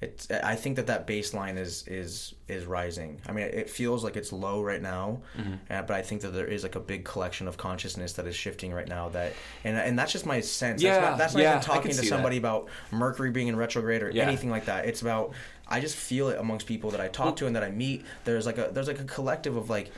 [0.00, 0.30] It's.
[0.30, 3.20] I think that that baseline is is is rising.
[3.28, 5.54] I mean, it feels like it's low right now, Mm-hmm.
[5.70, 8.34] uh, but I think that there is like a big collection of consciousness that is
[8.34, 9.10] shifting right now.
[9.10, 10.80] That and and that's just my sense.
[10.82, 14.02] Yeah, that's not, that's not yeah, even talking to somebody about Mercury being in retrograde
[14.02, 14.22] or Yeah.
[14.22, 14.86] anything like that.
[14.86, 15.34] It's about
[15.68, 18.04] I just feel it amongst people that I talk to and that I meet.
[18.24, 19.90] There's like a there's like a collective of like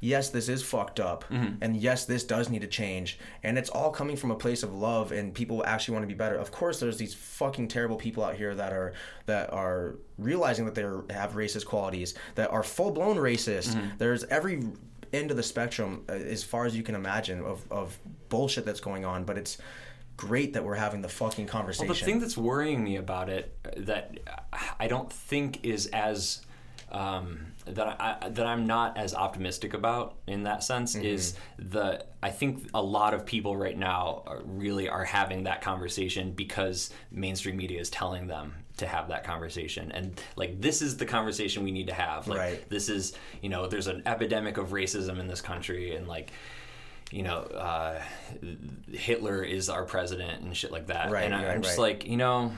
[0.00, 3.90] yes, this is fucked up, and yes, this does need to change, and it's all
[3.90, 6.36] coming from a place of love, and people actually want to be better.
[6.36, 8.92] Of course, there's these fucking terrible people out here that are
[9.26, 10.82] that are realizing that they
[11.14, 13.76] have racist qualities, that are full blown racist.
[13.98, 14.62] There's every
[15.12, 17.98] end of the spectrum uh, as far as you can imagine of, of
[18.28, 19.58] bullshit that's going on, but it's
[20.16, 21.88] great that we're having the fucking conversation.
[21.88, 24.18] Well, the thing that's worrying me about it uh, that
[24.80, 26.42] I don't think is as
[26.90, 31.04] um, that I that I'm not as optimistic about in that sense Mm-hmm.
[31.04, 35.62] is the I think a lot of people right now are really are having that
[35.62, 40.96] conversation because mainstream media is telling them to have that conversation and like this is
[40.98, 42.68] the conversation we need to have like Right.
[42.70, 46.30] this is you know there's an epidemic of racism in this country and like
[47.12, 48.02] you know, uh,
[48.90, 51.12] Hitler is our president and shit like that.
[51.12, 51.98] Right, and I, right, I'm just right.
[51.98, 52.50] like, you know,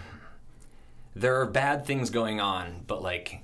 [1.14, 3.42] there are bad things going on, but like,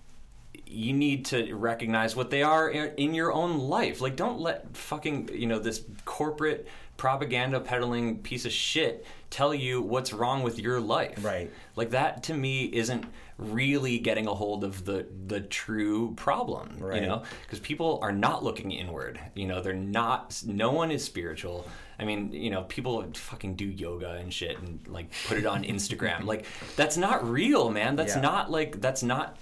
[0.74, 4.00] you need to recognize what they are in your own life.
[4.00, 9.82] Like, don't let fucking, you know, this corporate propaganda peddling piece of shit tell you
[9.82, 11.24] what's wrong with your life.
[11.24, 11.50] Right.
[11.76, 13.04] Like, that to me isn't
[13.36, 17.02] really getting a hold of the the true problem Right.
[17.02, 21.02] you know because people are not looking inward you know they're not no one is
[21.02, 21.66] spiritual
[21.98, 25.64] i mean you know people fucking do yoga and shit and like put it on
[25.74, 26.46] instagram like
[26.76, 28.20] that's not real man that's Yeah.
[28.22, 29.36] not like that's not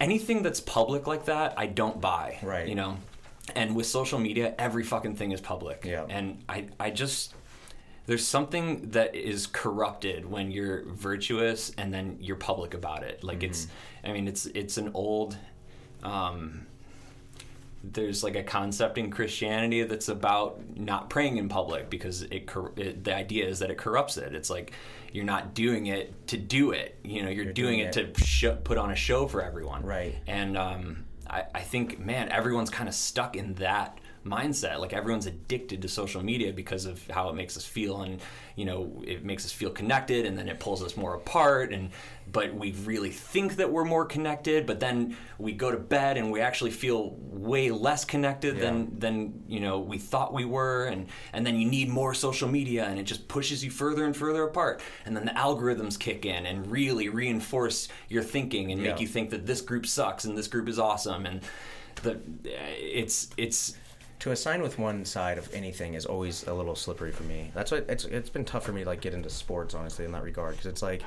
[0.00, 2.66] anything that's public like that i don't buy Right.
[2.68, 2.96] you know
[3.54, 6.06] and with social media every fucking thing is public Yeah.
[6.08, 7.34] and i i just
[8.06, 13.42] there's something that is corrupted when you're virtuous and then you're public about it like
[13.42, 13.66] it's
[14.04, 15.36] i mean it's it's an old
[16.02, 16.66] um
[17.82, 22.72] there's like a concept in Christianity that's about not praying in public because it, cor-
[22.76, 24.34] it the idea is that it corrupts it.
[24.34, 24.72] It's like
[25.12, 26.98] you're not doing it to do it.
[27.04, 29.82] You know, you're, doing, doing it, it- to sh- put on a show for everyone.
[29.84, 30.16] Right.
[30.26, 34.78] And um, I, I think, man, everyone's kind of stuck in that mindset.
[34.78, 38.20] Like everyone's addicted to social media because of how it makes us feel, and
[38.56, 41.72] you know, it makes us feel connected, and then it pulls us more apart.
[41.72, 41.90] And
[42.30, 46.30] but we really think that we're more connected, but then we go to bed and
[46.30, 50.86] we actually feel way less connected than than you know we thought we were.
[50.86, 54.16] And and then you need more social media, and it just pushes you further and
[54.16, 54.82] further apart.
[55.06, 59.30] And then the algorithms kick in and really reinforce your thinking and make you think
[59.30, 61.40] that this group sucks and this group is awesome and
[62.02, 62.20] the
[62.54, 63.74] it's it's
[64.20, 67.50] to assign with one side of anything is always a little slippery for me.
[67.54, 70.12] That's what it's it's been tough for me to like get into sports honestly in
[70.12, 71.02] that regard because it's like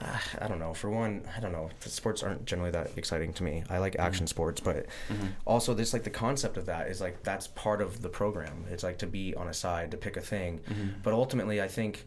[0.00, 0.72] uh, I don't know.
[0.72, 1.68] For one, I don't know.
[1.80, 3.64] Sports aren't generally that exciting to me.
[3.68, 4.02] I like mm-hmm.
[4.02, 5.26] action sports, but mm-hmm.
[5.46, 8.64] also this like the concept of that is like that's part of the program.
[8.70, 10.88] It's like to be on a side to pick a thing, mm-hmm.
[11.02, 12.06] but ultimately I think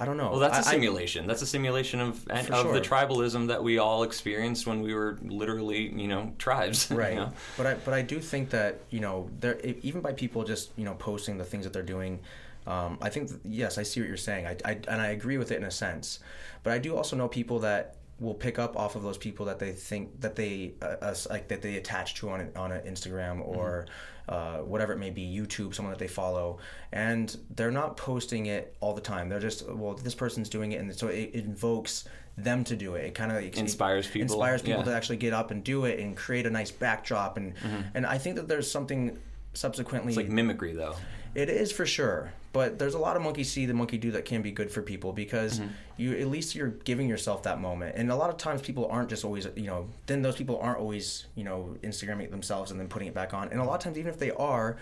[0.00, 0.30] I don't know.
[0.30, 1.26] well that's a I- I- simulation.
[1.26, 5.18] That's a simulation of of For the tribalism that we all experienced when we were
[5.22, 7.16] literally you know tribes you right.
[7.16, 7.32] know?
[7.56, 10.84] but i but i do think that you know there even by people just you
[10.84, 12.18] know posting the things that they're doing
[12.66, 14.46] um, i think yes i see what you're saying.
[14.46, 16.20] I, I and i agree with it in a sense.
[16.62, 19.58] But i do also know people that will pick up off of those people that
[19.58, 23.46] they think that they uh, us like that they attach to on on an Instagram
[23.46, 23.86] or
[24.28, 26.58] uh, whatever it may be YouTube someone that they follow.
[26.92, 29.28] And they're not posting it all the time.
[29.28, 30.80] They're just well this person's doing it.
[30.80, 32.04] And so it, it invokes
[32.36, 33.04] them to do it.
[33.04, 34.90] It kind of Inspires people, inspires people yeah.
[34.90, 37.36] to actually get up and do it and create a nice backdrop.
[37.36, 37.54] And
[37.94, 39.18] and I think that there's something
[39.54, 40.94] subsequently it's like mimicry though
[41.38, 44.24] it is for sure but there's a lot of monkey see the monkey do that
[44.24, 45.70] can be good for people because Mm-hmm.
[45.98, 47.94] you at least you're giving yourself that moment.
[47.96, 50.78] And a lot of times people aren't just always you know then those people aren't
[50.78, 53.48] always you know instagramming it themselves and then putting it back on.
[53.50, 54.76] And a lot of times even if they are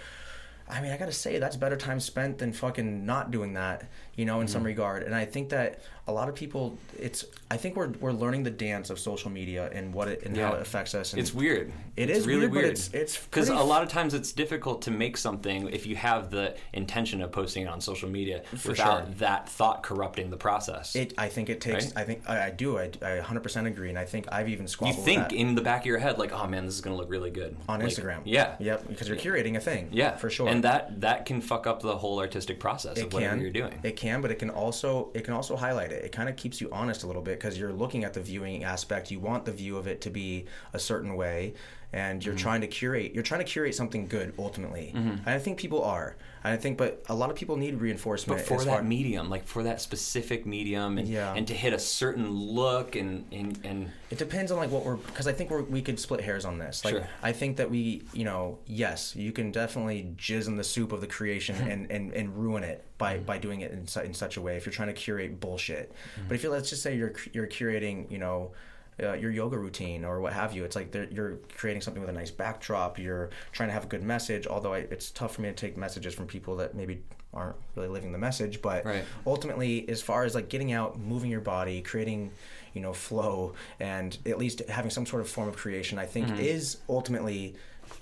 [0.68, 4.24] I mean, I gotta say that's better time spent than fucking not doing that, you
[4.24, 4.66] know, in some Mm-hmm.
[4.66, 5.02] regard.
[5.02, 8.50] And I think that a lot of people, it's, I think we're we're learning the
[8.50, 11.12] dance of social media and what it and how it affects us.
[11.12, 13.82] And it's weird It it's is really weird, weird it's- it's because pretty a lot
[13.82, 17.68] of times it's difficult to make something if you have the intention of posting it
[17.68, 19.14] on social media For without sure.
[19.18, 21.86] that thought corrupting the process It, I think it takes.
[21.86, 21.92] Right?
[21.96, 22.78] I think I, I do.
[22.78, 24.98] I, I 100% agree, and I think I've even squabbled.
[24.98, 27.10] you think in the back of your head like oh man this is gonna look
[27.10, 28.20] really good on Like, Instagram.
[28.24, 28.88] yeah Yep.
[28.88, 29.88] Because you're curating a thing.
[29.90, 30.48] yeah For sure.
[30.48, 33.42] and that that can fuck up the whole artistic process it of whatever can.
[33.42, 36.04] you're doing It can, but it can also it can also highlight it.
[36.04, 38.64] It kind of keeps you honest a little bit because you're looking at the viewing
[38.64, 39.10] aspect.
[39.10, 41.54] You want the view of it to be a certain way,
[41.92, 42.26] and Mm-hmm.
[42.28, 43.14] you're trying to curate.
[43.14, 44.92] You're trying to curate something good ultimately.
[44.94, 45.08] Mm-hmm.
[45.08, 46.16] And I think people are.
[46.44, 48.38] And I think, but a lot of people need reinforcement.
[48.40, 51.34] but for that far- medium like for that specific medium and, Yeah.
[51.34, 54.96] and to hit a certain look and and, and It depends on like what we're
[54.96, 56.84] because I think we're, we could split hairs on this.
[56.84, 57.08] Like Sure.
[57.22, 61.00] I think that we, you know, yes, you can definitely jizz in the soup of
[61.00, 61.68] the creation mm-hmm.
[61.70, 63.24] and, and, and ruin it by, mm-hmm.
[63.24, 65.92] by doing it in, su- in such a way if you're trying to curate bullshit.
[66.28, 68.52] But if you let's just say you're you're curating, you know,
[69.02, 70.64] uh, your yoga routine or what have you.
[70.64, 72.98] It's like you're creating something with a nice backdrop.
[72.98, 74.46] You're trying to have a good message.
[74.46, 77.02] Although I, it's tough for me to take messages from people that maybe
[77.34, 78.62] aren't really living the message.
[78.62, 79.04] But Right.
[79.26, 82.30] ultimately, as far as like getting out, moving your body, creating
[82.72, 86.38] you know flow, and at least having some sort of form of creation, I think
[86.38, 87.54] is ultimately.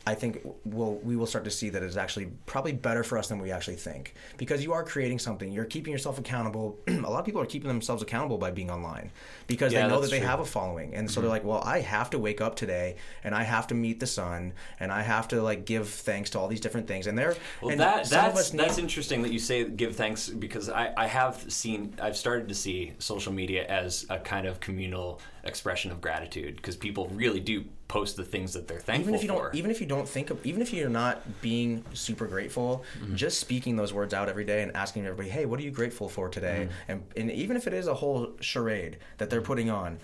[0.06, 3.28] I think we'll we will start to see that it's actually probably better for us
[3.28, 5.50] than we actually think because you are creating something.
[5.50, 6.78] You're keeping yourself accountable.
[6.88, 9.10] a lot of people are keeping themselves accountable by being online
[9.46, 10.26] because Yeah, they know that they true.
[10.26, 11.30] have a following, and so they're mm-hmm.
[11.30, 14.52] like, well, I have to wake up today and I have to meet the sun
[14.78, 17.06] and I have to like give thanks to all these different things.
[17.06, 20.68] And they're Well, and that that's need- that's interesting that you say give thanks because
[20.68, 25.20] I, I have seen I've started to see social media as a kind of communal
[25.46, 29.22] expression of gratitude because people really do post the things that they're thankful even if
[29.22, 29.42] you for.
[29.50, 33.14] don't even if you don't think of even if you're not being super grateful Mm-hmm.
[33.14, 36.08] just speaking those words out every day and asking everybody hey what are you grateful
[36.08, 36.92] for today Mm-hmm.
[36.92, 39.98] and and even if it is a whole charade that they're putting on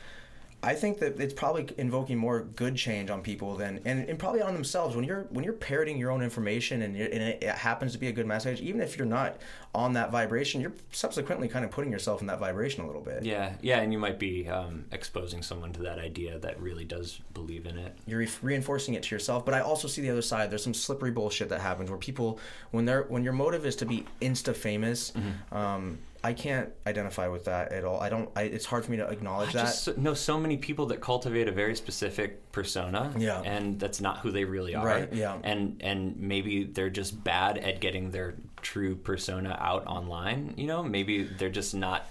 [0.63, 4.43] I think that it's probably invoking more good change on people than and, and probably
[4.43, 7.93] on themselves when you're when you're parroting your own information and, and it, it happens
[7.93, 9.39] to be a good message even if you're not
[9.75, 13.25] on that vibration you're subsequently kind of putting yourself in that vibration a little bit
[13.25, 17.21] yeah, yeah, and you might be um, exposing someone to that idea that really does
[17.33, 17.97] believe in it.
[18.07, 20.75] you're re- reinforcing it to yourself but i also see the other side there's some
[20.75, 22.39] slippery bullshit that happens where people
[22.73, 25.57] when they're when your motive is to be insta famous Mm-hmm.
[25.57, 28.97] um, i can't identify with that at all i don't I, it's hard for me
[28.99, 33.13] to acknowledge I that just know so many people that cultivate a very specific persona,
[33.17, 33.41] Yeah.
[33.43, 34.85] and that's not who they really are.
[34.85, 35.39] Right, yeah.
[35.45, 40.55] and and maybe they're just bad at getting their true persona out online.
[40.57, 42.07] You know, maybe they're just not.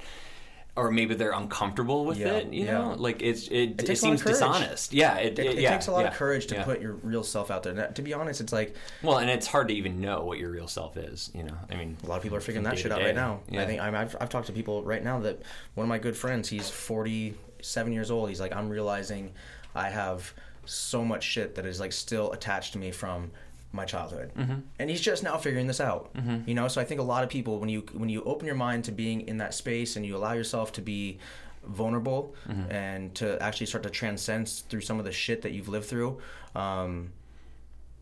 [0.79, 2.71] Or maybe they're uncomfortable with Yeah, it, you yeah.
[2.77, 2.95] know.
[2.97, 4.93] Like it's it, it, takes a lot of seems dishonest.
[4.93, 7.23] Yeah, it, it, it- it yeah, takes a lot of courage to put your real
[7.23, 9.99] self out there and to be honest it's like Well, and it's hard to even
[9.99, 11.31] know what your real self is.
[11.35, 13.41] You know, I mean, a lot of people are figuring that shit out right now
[13.51, 15.41] i think I'm, I've, I've talked to people right now that
[15.75, 19.31] one of my good friends he's 47 years old he's like i'm realizing
[19.75, 20.33] i have
[20.65, 23.31] so much shit that is like still attached to me from
[23.71, 24.31] my childhood.
[24.35, 24.59] Mm-hmm.
[24.79, 26.09] and he's just now figuring this out
[26.47, 26.67] you know?
[26.67, 28.91] So i think a lot of people when you when you open your mind to
[28.91, 31.19] being in that space and you allow yourself to be
[31.63, 32.71] vulnerable Mm-hmm.
[32.71, 36.19] and to actually start to transcend through some of the shit that you've lived through
[36.55, 37.11] um,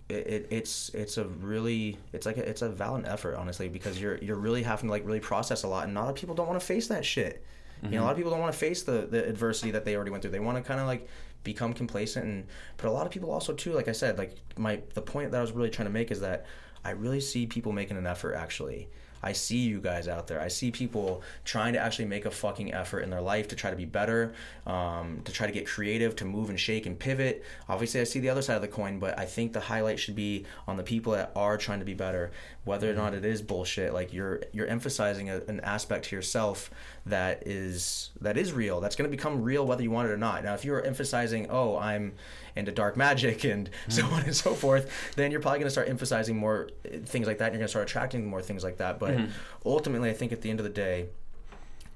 [0.10, 4.00] it, it, it's it's a really it's like a, it's a valiant effort honestly because
[4.00, 6.34] you're you're really having to like really process a lot and a lot of people
[6.34, 7.44] don't want to face that shit.
[7.84, 9.96] You know a lot of people don't want to face the the adversity that they
[9.96, 10.32] already went through.
[10.32, 11.08] They want to kind of like
[11.44, 12.46] become complacent and
[12.78, 15.38] but a lot of people also too like i said like my the point that
[15.38, 16.46] i was really trying to make is that
[16.84, 18.90] i really see people making an effort actually
[19.24, 20.40] I see you guys out there.
[20.40, 23.70] I see people trying to actually make a fucking effort in their life to try
[23.70, 24.34] to be better,
[24.66, 27.44] um, to try to get creative, to move and shake and pivot.
[27.70, 30.16] Obviously, I see the other side of the coin, but I think the highlight should
[30.16, 32.32] be on the people that are trying to be better,
[32.66, 33.94] whether or not it is bullshit.
[33.94, 36.70] Like you're you're emphasizing a, an aspect to yourself
[37.06, 38.82] that is that is real.
[38.82, 40.44] That's going to become real whether you want it or not.
[40.44, 42.14] Now, if you're emphasizing, oh, I'm
[42.58, 45.90] into dark magic and so on and so forth, then you're probably going to start
[45.90, 47.46] emphasizing more uh, things like that.
[47.46, 49.00] And you're going to start attracting more things like that.
[49.00, 49.18] But
[49.66, 51.08] ultimately, I think at the end of the day,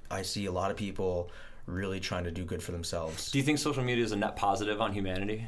[0.09, 1.29] I see a lot of people
[1.65, 3.31] really trying to do good for themselves.
[3.31, 5.45] Do you think social media is a net positive on humanity?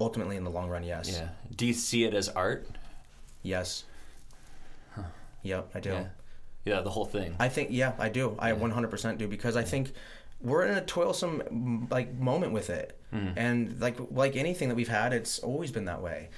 [0.00, 1.10] Ultimately, in the long run, yes.
[1.10, 1.28] Yeah.
[1.54, 2.66] Do you see it as art?
[3.42, 3.84] Yes.
[5.42, 5.90] Yep, I do.
[5.90, 6.06] Yeah.
[6.64, 7.36] Yeah, the whole thing.
[7.38, 8.34] I think yeah, I do.
[8.40, 9.92] I 100% do because I think
[10.40, 13.38] we're in a toilsome like moment with it, Mm-hmm.
[13.38, 16.28] and like like anything that we've had, it's always been that way.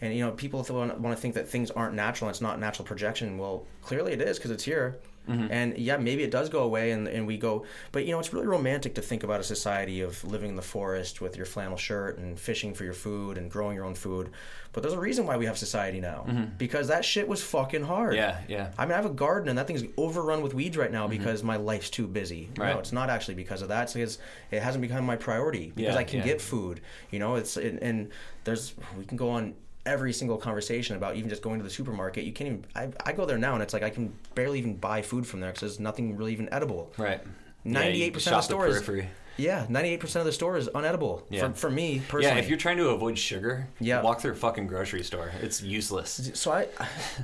[0.00, 2.28] And you know, people want to think that things aren't natural.
[2.28, 3.38] and It's not natural projection.
[3.38, 4.96] Well, clearly it is because it's here.
[5.28, 5.46] Mm-hmm.
[5.50, 7.64] And yeah, maybe it does go away, and, and we go.
[7.92, 10.62] But you know, it's really romantic to think about a society of living in the
[10.62, 14.30] forest with your flannel shirt and fishing for your food and growing your own food.
[14.72, 16.26] But there's a reason why we have society now
[16.58, 18.16] because that shit was fucking hard.
[18.16, 18.50] Mm-hmm.
[18.50, 18.70] Yeah, yeah.
[18.76, 21.44] I mean, I have a garden and that thing's overrun with weeds right now because
[21.44, 22.48] my life's too busy.
[22.52, 22.62] Mm-hmm.
[22.62, 22.74] Right.
[22.74, 23.84] No, it's not actually because of that.
[23.84, 24.18] It's because
[24.50, 26.24] it hasn't become my priority because Yeah, I can yeah.
[26.24, 26.80] get food.
[27.12, 28.10] You know, it's and, and
[28.42, 29.54] there's we can go on
[29.86, 32.24] every single conversation about even just going to the supermarket.
[32.24, 32.66] You can't even.
[32.74, 35.40] I, I go there now and it's like I can barely even buy food from
[35.40, 36.92] there because there's nothing really even edible.
[36.96, 37.20] Right.
[37.66, 38.74] 98% of shop the stores.
[38.74, 39.08] periphery.
[39.36, 41.48] Yeah, 98% of the store is unedible Yeah.
[41.48, 42.36] for, for me personally.
[42.36, 44.00] Yeah, if you're trying to avoid sugar, Yeah.
[44.02, 45.32] walk through a fucking grocery store.
[45.42, 46.30] It's useless.
[46.34, 46.68] so I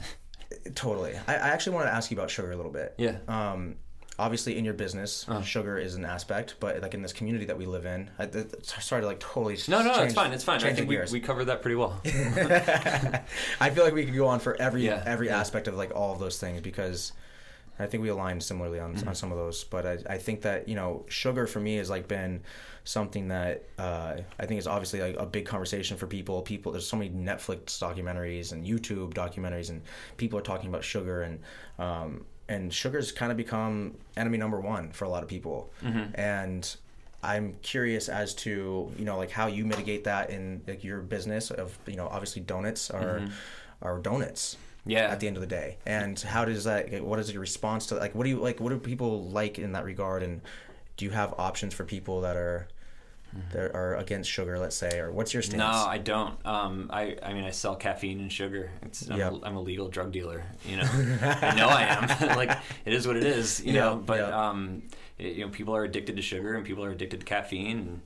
[0.74, 1.14] totally.
[1.28, 2.94] I, I actually want to ask you about sugar a little bit.
[2.98, 3.18] Yeah.
[3.28, 3.76] um,
[4.24, 5.42] obviously in your business Uh-huh.
[5.42, 8.46] sugar is an aspect but like in this community that we live in I, th-
[8.62, 10.32] sorry to like totally No, no, change, it's fine.
[10.32, 10.62] It's fine.
[10.62, 12.00] I think we, we covered that pretty well.
[13.60, 15.40] i feel like we could go on for every Yeah, every yeah.
[15.40, 17.12] aspect of like all of those things because
[17.78, 19.08] i think we align similarly on, Mm-hmm.
[19.08, 21.88] on some of those but I, I think that you know sugar for me has
[21.88, 22.42] like been
[22.84, 26.86] something that uh, i think is obviously like a big conversation for people people there's
[26.86, 29.82] so many netflix documentaries and youtube documentaries and
[30.16, 31.40] people are talking about sugar and
[31.78, 36.06] um, and sugar's kind of become enemy number one for a lot of people Mm-hmm.
[36.20, 36.62] and
[37.22, 41.50] I'm curious as to you know like how you mitigate that in like your business
[41.50, 43.22] of you know obviously donuts are
[43.82, 44.90] are donuts Mm-hmm.
[44.92, 45.08] Yeah.
[45.12, 47.96] at the end of the day and how does that what is your response to
[47.96, 50.40] like what do you like what do people like in that regard and
[50.96, 52.66] do you have options for people that are
[53.52, 55.58] that are against sugar let's say or what's your stance.
[55.58, 56.34] No, I don't.
[56.44, 58.70] Um, I, I mean, I sell caffeine and sugar.
[58.82, 59.32] It's, I'm, Yep.
[59.32, 60.42] a, I'm a legal drug dealer.
[60.64, 60.82] You know,
[61.22, 62.36] I know I am.
[62.36, 62.50] like,
[62.84, 63.60] it is what it is.
[63.64, 64.48] You Yeah, know, but yeah.
[64.48, 64.82] um,
[65.18, 68.00] it- you know, people are addicted to sugar and people are addicted to caffeine and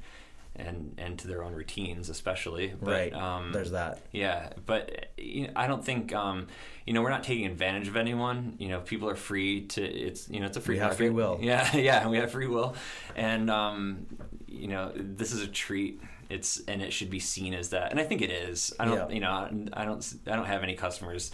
[0.57, 2.73] and and to their own routines, especially.
[2.81, 6.47] But, right Um, there's that yeah, but you know, I don't think um,
[6.87, 8.57] you know we're not taking advantage of anyone.
[8.59, 9.83] You know, people are free to.
[9.83, 11.39] It's you know it's a free We have free will.
[11.41, 12.75] Yeah, yeah, we have free will,
[13.17, 14.07] and um,
[14.47, 16.01] you know this is a treat.
[16.35, 18.73] It's and it should be seen as that, and I think it is.
[18.79, 19.15] I don't, Yeah.
[19.15, 21.31] you know, I don't, I don't have any customers.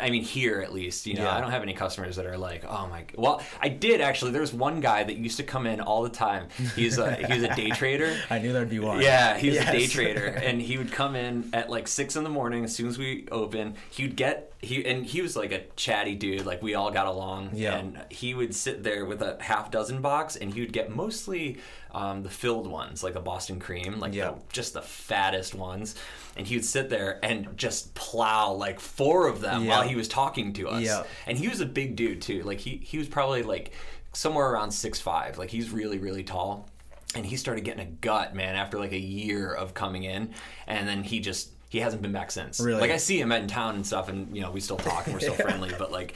[0.00, 1.36] I mean, here at least, you know, Yeah.
[1.36, 3.04] I don't have any customers that are like, oh my.
[3.16, 4.30] Well, I did actually.
[4.32, 6.48] There's one guy that used to come in all the time.
[6.76, 8.16] He's a he's a day trader.
[8.30, 11.16] I knew there'd be one Yeah, he was a day trader, and he would come
[11.16, 12.64] in at like six in the morning.
[12.64, 16.14] As soon as we open, he would get he and he was like a chatty
[16.14, 16.46] dude.
[16.46, 17.50] Like we all got along.
[17.54, 17.76] Yeah.
[17.76, 21.58] And he would sit there with a half dozen box, and he would get mostly
[21.92, 24.30] um, the filled ones, like the Boston cream, like Yeah.
[24.30, 25.94] the, just the fattest ones.
[26.36, 29.70] And he would sit there and just plow like four of them Yeah.
[29.78, 30.82] while he was talking to us.
[30.82, 31.02] Yeah.
[31.26, 32.42] And he was a big dude too.
[32.44, 33.72] Like he he was probably like
[34.14, 35.36] somewhere around six five.
[35.38, 36.68] Like he's really really tall.
[37.14, 40.30] And he started getting a gut, man, after like a year of coming in,
[40.66, 42.58] and then he just he hasn't been back since.
[42.58, 42.80] Really?
[42.80, 45.04] Like I see him at in town and stuff, and you know we still talk
[45.04, 46.14] and we're still friendly, but like.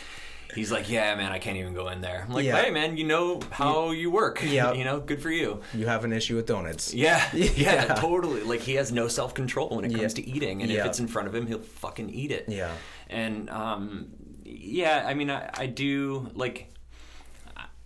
[0.56, 2.24] He's like, yeah, man, I can't even go in there.
[2.26, 2.60] I'm like, Yeah.
[2.62, 4.42] hey, man, you know how you work.
[4.44, 4.72] Yeah.
[4.72, 5.60] you know, good for you.
[5.74, 7.94] you have an issue with donuts Yeah, yeah, Yeah.
[7.94, 8.42] totally.
[8.42, 10.08] Like he has no self control when it comes Yeah.
[10.24, 10.80] to eating, and Yeah.
[10.80, 12.46] if it's in front of him, he'll fucking eat it.
[12.48, 12.72] Yeah.
[13.08, 14.08] And um,
[14.44, 16.72] yeah, I mean, I, I do like.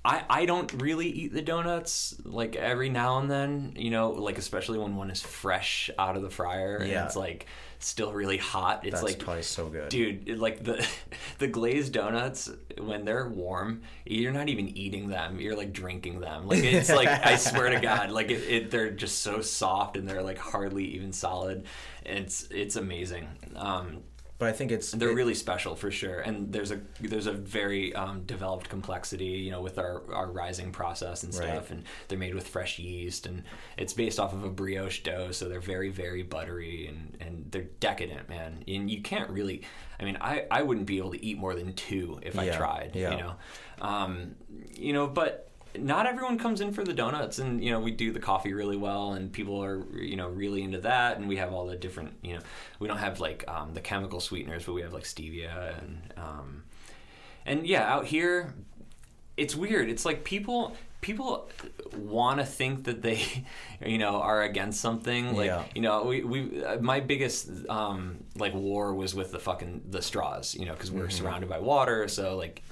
[0.03, 4.39] I, I don't really eat the donuts like every now and then, you know, like
[4.39, 7.05] especially when one is fresh out of the fryer and Yeah.
[7.05, 7.45] it's like
[7.81, 8.85] still really hot.
[8.85, 9.89] It's that's like probably so good.
[9.89, 10.87] dude it- like the
[11.39, 15.41] the glazed donuts when they're warm you're not even eating them.
[15.41, 16.47] You're like drinking them.
[16.47, 20.09] Like it's like i swear to god like it, it they're just so soft and
[20.09, 21.65] they're like hardly even solid.
[22.05, 23.29] It's it's amazing.
[23.57, 24.03] Um
[24.41, 27.33] but I think it's they're it- really special for sure, and there's a there's a
[27.33, 31.71] very um, developed complexity, you know, with our, our rising process and stuff, Right.
[31.71, 33.45] and they're made with fresh yeast, and
[33.77, 37.69] it's based off of a brioche dough, so they're very very buttery and and they're
[37.81, 38.65] decadent, man.
[38.67, 39.61] And you can't really,
[40.01, 42.93] I mean, I I wouldn't be able to eat more than two if I tried,
[42.95, 43.11] yeah.
[43.11, 43.35] you know,
[43.83, 44.37] um,
[44.75, 48.13] you know, but not everyone comes in for the donuts and you know we do
[48.13, 51.53] the coffee really well and people are you know really into that and we have
[51.53, 52.41] all the different you know
[52.81, 56.63] we don't have like um, the chemical sweeteners but we have like stevia and um,
[57.47, 58.55] and yeah out here
[59.37, 59.89] it's weird.
[59.89, 61.49] It's like people people
[61.97, 63.23] want to think that they
[63.87, 65.35] you know are against something.
[65.35, 65.65] Like Yeah.
[65.75, 70.03] you know we, we uh, my biggest um like war was with the fucking the
[70.03, 72.63] straws you know because we're surrounded by water so like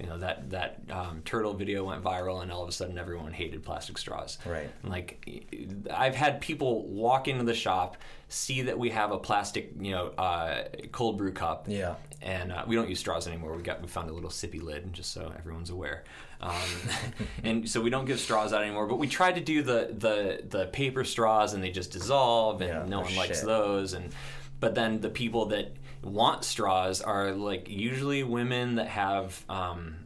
[0.00, 3.32] you know that that um, turtle video went viral and all of a sudden everyone
[3.32, 4.70] hated plastic straws Right.
[4.82, 7.96] And, like i've had people walk into the shop
[8.28, 11.94] see that we have a plastic you know uh, cold brew cup Yeah.
[12.22, 13.54] and uh, we don't use straws anymore.
[13.56, 16.04] We got we found a little sippy lid, just so everyone's aware.
[16.40, 16.52] Um,
[17.44, 18.86] and so we don't give straws out anymore.
[18.86, 22.70] But we tried to do the the the paper straws, and they just dissolve, and
[22.70, 23.94] Yeah, no one likes those.
[23.94, 24.12] And
[24.60, 25.72] but then the people that
[26.02, 29.44] want straws are like usually women that have.
[29.48, 29.96] Um,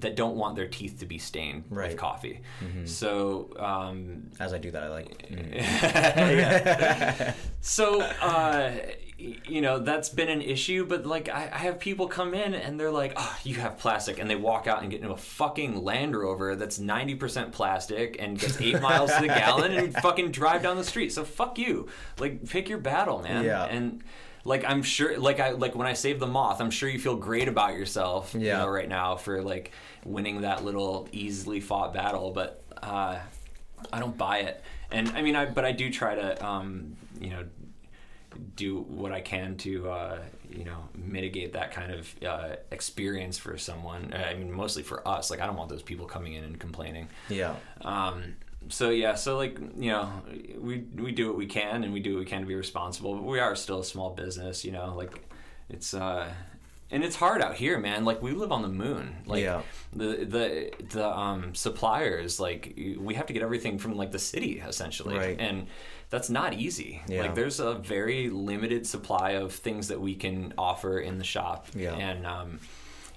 [0.00, 1.88] that don't want their teeth to be stained Right.
[1.88, 2.40] with coffee.
[2.84, 5.26] So um, As I do that, I like.
[5.30, 7.34] mm.
[7.62, 8.72] So uh
[9.18, 12.78] you know that's been an issue but like I, I have people come in and
[12.78, 15.84] they're like oh you have plastic and they walk out and get into a fucking
[15.84, 20.64] land rover that's 90% plastic and gets eight miles to the gallon and fucking drive
[20.64, 21.86] down the street so fuck you
[22.18, 23.62] like pick your battle man Yeah.
[23.64, 24.02] and
[24.44, 27.16] like i'm sure like i like when i save the moth i'm sure you feel
[27.16, 28.58] great about yourself you Yeah.
[28.58, 29.72] know right now for like
[30.04, 33.18] winning that little easily fought battle but uh
[33.92, 34.62] I don't buy it.
[34.92, 37.42] And I mean, I but I do try to, um, you know,
[38.54, 40.18] do what I can to, uh,
[40.50, 44.14] you know, mitigate that kind of uh, experience for someone.
[44.14, 45.32] I mean, mostly for us.
[45.32, 47.08] Like, I don't want those people coming in and complaining.
[47.28, 47.56] Yeah.
[47.80, 48.36] Um,
[48.68, 50.10] so yeah, so like you know,
[50.58, 53.14] we we do what we can and we do what we can to be responsible.
[53.14, 54.94] But we are still a small business, you know.
[54.96, 55.12] Like,
[55.68, 56.28] it's uh,
[56.90, 58.04] and it's hard out here, man.
[58.04, 59.16] Like we live on the moon.
[59.26, 59.62] Like Yeah.
[59.94, 64.60] the the the um suppliers, like we have to get everything from like the city
[64.66, 65.36] essentially, Right.
[65.40, 65.66] and
[66.10, 67.00] that's not easy.
[67.08, 67.22] Yeah.
[67.22, 71.66] Like there's a very limited supply of things that we can offer in the shop,
[71.74, 71.94] Yeah.
[71.94, 72.60] and um,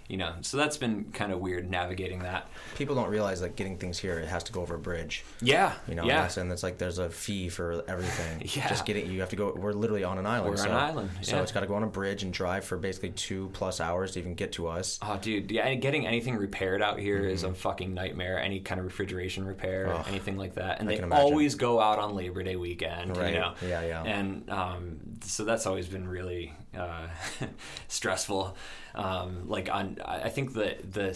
[0.08, 2.48] you know, so that's been kind of weird navigating that.
[2.78, 5.24] People don't realize that getting things here it has to go over a bridge.
[5.42, 8.44] Yeah, You know, yeah, and it's like there's a fee for everything.
[8.56, 8.70] Yeah.
[8.70, 9.54] Just getting you have to go.
[9.54, 10.46] We're literally on an island.
[10.56, 12.64] We're on so, an island, So it's got to go on a bridge and drive
[12.64, 14.98] for basically two plus hours to even get to us.
[15.02, 18.40] Oh, dude, yeah, getting anything repaired out here is a fucking nightmare.
[18.40, 20.10] Any kind of refrigeration repair, Mm-hmm.
[20.10, 23.34] Anything like that, and I they always go out on Labor Day weekend, Right.
[23.34, 23.54] You know?
[23.66, 24.04] Yeah, yeah.
[24.04, 27.08] And um, so that's always been really uh,
[27.88, 28.56] stressful.
[28.96, 31.10] Um, like on, I think the the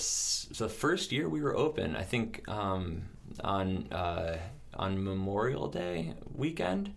[0.58, 3.04] the first year we were open, I think um,
[3.44, 4.38] on uh,
[4.76, 6.94] on Memorial Day weekend,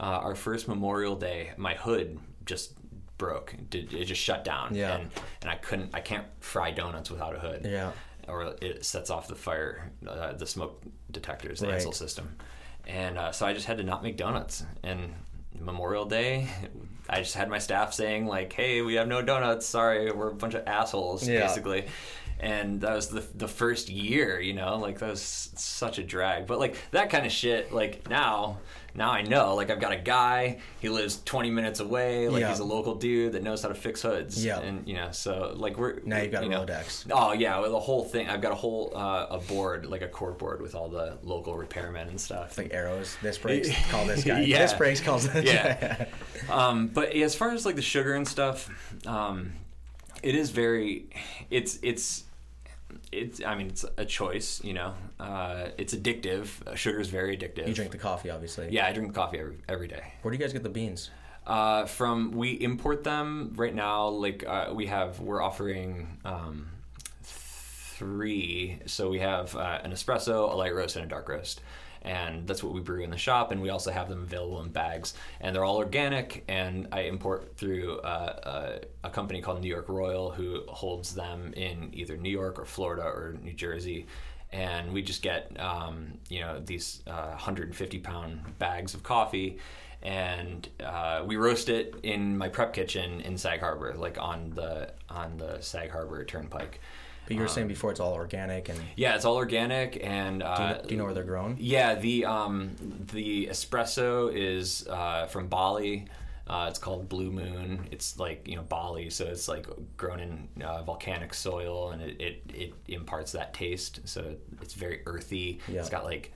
[0.00, 2.72] uh, our first Memorial Day, my hood just
[3.18, 3.54] broke.
[3.70, 4.74] Did it just shut down?
[4.74, 4.96] Yeah.
[4.96, 5.10] And
[5.42, 5.90] and I couldn't.
[5.94, 7.62] I can't fry donuts without a hood.
[7.64, 7.92] Yeah.
[8.28, 10.82] Or it sets off the fire, uh, the smoke
[11.12, 11.80] detectors, the Right.
[11.80, 12.36] Ansul system.
[12.84, 14.64] And uh, so I just had to not make donuts.
[14.82, 15.14] And
[15.60, 16.48] Memorial Day,
[17.08, 19.66] I just had my staff saying like, "Hey, we have no donuts.
[19.66, 21.46] Sorry, we're a bunch of assholes." Yeah.
[21.46, 21.86] Basically.
[22.38, 26.46] And that was the the first year, you know, like that was such a drag.
[26.46, 28.58] But like that kind of shit, like now,
[28.96, 29.54] now I know.
[29.54, 32.28] Like I've got a guy, he lives 20 minutes away.
[32.28, 32.48] Like Yeah.
[32.50, 34.44] he's a local dude that knows how to fix hoods.
[34.44, 34.60] Yeah.
[34.60, 37.06] And you know, so like we're Now you've got you a know, Rolodex.
[37.10, 38.28] Oh yeah, with the whole thing.
[38.28, 41.54] I've got a whole uh, a board, like a cord board with all the local
[41.54, 42.48] repairmen and stuff.
[42.48, 43.16] It's like arrows.
[43.22, 43.68] This breaks.
[43.90, 44.40] Call this guy.
[44.40, 44.58] Yeah.
[44.58, 45.00] This breaks.
[45.00, 46.06] Calls this Yeah.
[46.50, 48.68] um, but as far as like the sugar and stuff,
[49.06, 49.52] um,
[50.22, 51.10] it is very,
[51.50, 52.24] it's it's.
[53.12, 54.94] It's, I mean, it's a choice, you know.
[55.18, 56.76] Uh, it's addictive.
[56.76, 57.66] Sugar is very addictive.
[57.66, 58.68] You drink the coffee, obviously.
[58.70, 60.14] Yeah, I drink the coffee every, every day.
[60.22, 61.10] Where do you guys get the beans?
[61.46, 64.08] Uh, from we import them right now.
[64.08, 66.66] Like uh, we have, we're offering um,
[67.22, 68.80] three.
[68.86, 71.60] So we have uh, an espresso, a light roast, and a dark roast,
[72.06, 73.50] and that's what we brew in the shop.
[73.50, 76.44] And we also have them available in bags, and they're all organic.
[76.48, 81.52] And I import through uh, a, a company called New York Royal, who holds them
[81.54, 84.06] in either New York or Florida or New Jersey.
[84.52, 89.58] And we just get, um, you know, these uh, 150 pound bags of coffee,
[90.02, 94.92] and uh, we roast it in my prep kitchen in Sag Harbor, like on the
[95.10, 96.80] on the Sag Harbor Turnpike.
[97.26, 98.78] But you were saying before it's all organic and.
[98.96, 101.56] Yeah, it's all organic, and Do you, uh, know, do you know where they're grown?
[101.58, 102.76] yeah, the um,
[103.12, 106.06] the espresso is uh, from Bali.
[106.48, 107.88] Uh, it's called Blue Moon.
[107.90, 109.66] It's like you know Bali, so it's like
[109.96, 114.00] grown in uh, volcanic soil, and it, it, it imparts that taste.
[114.04, 115.58] So it's very earthy.
[115.66, 115.80] Yeah.
[115.80, 116.32] It's got like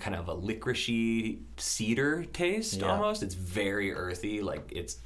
[0.00, 2.92] kind of a licoricey cedar taste Yeah.
[2.92, 3.22] almost.
[3.22, 4.40] It's very earthy.
[4.40, 4.96] Like it's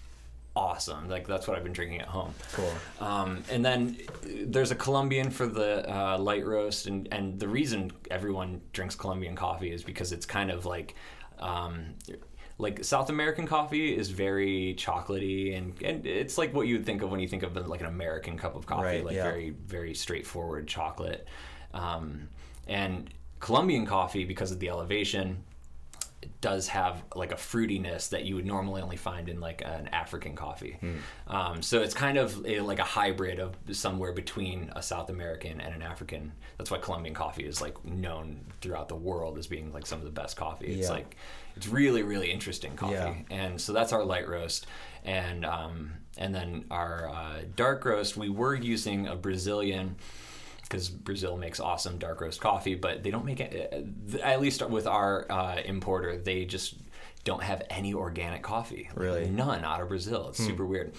[0.57, 1.09] awesome.
[1.09, 2.35] Like that's what I've been drinking at home.
[2.53, 2.73] Cool.
[3.01, 7.91] Um, and then there's a Colombian for the uh, light roast, and, and the reason
[8.11, 10.95] everyone drinks Colombian coffee is because it's kind of like.
[11.39, 11.95] Um,
[12.59, 17.01] like South American coffee is very chocolatey and, and it's like what you would think
[17.01, 19.23] of when you think of like an American cup of coffee, Right, like yeah.
[19.23, 21.27] very very straightforward chocolate.
[21.73, 22.29] Um,
[22.69, 23.09] and
[23.39, 25.43] Colombian coffee, because of the elevation,
[26.43, 30.35] does have like a fruitiness that you would normally only find in like an African
[30.37, 30.79] coffee.
[31.27, 35.61] Um, so it's kind of a, like a hybrid of somewhere between a South American
[35.61, 36.33] and an African.
[36.59, 40.05] That's why Colombian coffee is like known throughout the world as being like some of
[40.05, 40.67] the best coffee.
[40.67, 40.95] It's Yeah.
[40.95, 41.17] like
[41.57, 42.95] it's really really interesting coffee.
[42.95, 43.15] Yeah.
[43.31, 44.67] And so that's our light roast,
[45.05, 48.17] and um, and then our uh, dark roast.
[48.17, 49.97] We were using a Brazilian
[50.71, 53.75] because Brazil makes awesome dark roast coffee, but they don't make it.
[54.15, 56.77] uh, At least with our uh, importer, they just
[57.25, 58.89] don't have any organic coffee.
[58.95, 59.29] Really?
[59.29, 60.29] none out of Brazil.
[60.29, 60.93] It's super weird.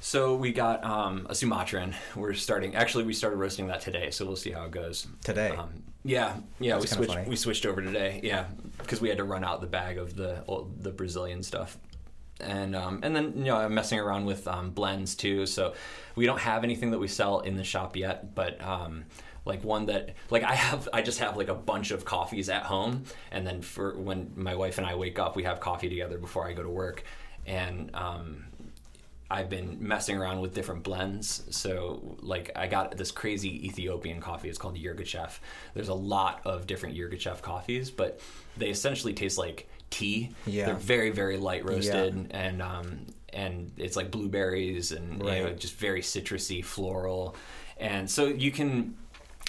[0.00, 1.94] So we got um, a Sumatran.
[2.14, 2.74] We're starting.
[2.76, 5.50] Actually, we started roasting that today, so we'll see how it goes Today?
[5.50, 6.74] Um, yeah, yeah.
[6.78, 7.12] That's we switched.
[7.14, 7.28] funny.
[7.28, 8.20] We switched over today.
[8.22, 8.44] Yeah,
[8.78, 11.78] because we had to run out the bag of the old, the Brazilian stuff
[12.40, 15.46] and um, and then you know I'm messing around with um, blends too.
[15.46, 15.74] So
[16.14, 19.04] we don't have anything that we sell in the shop yet, but um,
[19.44, 22.64] like one that like I have I just have like a bunch of coffees at
[22.64, 26.18] home, and then for when my wife and I wake up, we have coffee together
[26.18, 27.04] before I go to work,
[27.46, 28.44] and um,
[29.30, 31.42] I've been messing around with different blends.
[31.50, 34.48] So, like, I got this crazy Ethiopian coffee.
[34.48, 35.40] It's called Yirgacheffe.
[35.74, 38.20] There's a lot of different Yirgacheffe coffees, but
[38.56, 40.30] they essentially taste like tea.
[40.46, 40.66] Yeah.
[40.66, 45.74] They're very, very light roasted, and um, and it's like blueberries and you know, just
[45.74, 47.36] very citrusy, floral.
[47.78, 48.96] And so you can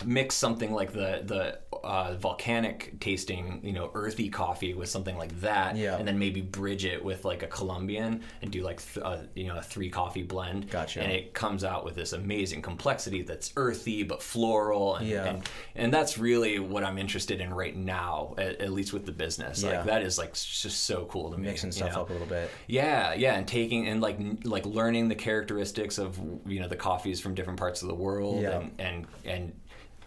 [0.06, 5.40] mix something like the the uh, volcanic tasting, you know, earthy coffee with something like
[5.41, 5.98] that, Yeah.
[5.98, 9.48] and then maybe bridge it with like a Colombian and do like th- uh, you
[9.48, 10.69] know a three coffee blend.
[10.69, 11.02] Gotcha.
[11.02, 15.26] And it comes out with this amazing complexity that's earthy but floral, and Yeah.
[15.26, 19.11] and, and that's really what I'm interested in right now, at, at least with the
[19.11, 19.64] business.
[19.64, 19.78] Yeah.
[19.78, 21.48] Like that is like just so cool to me.
[21.48, 22.02] Mixing stuff know?
[22.02, 22.49] up a little bit.
[22.68, 26.76] Yeah, yeah, and taking and like n- like learning the characteristics of you know the
[26.76, 28.60] coffees from different parts of the world, Yeah.
[28.60, 29.53] and and and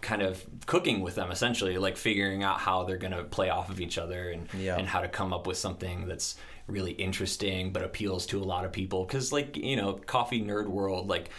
[0.01, 3.79] kind of cooking with them essentially, like figuring out how they're gonna play off of
[3.79, 4.77] each other and Yeah.
[4.77, 6.35] and how to come up with something that's
[6.67, 10.67] really interesting but appeals to a lot of people because like you know coffee nerd
[10.67, 11.29] world like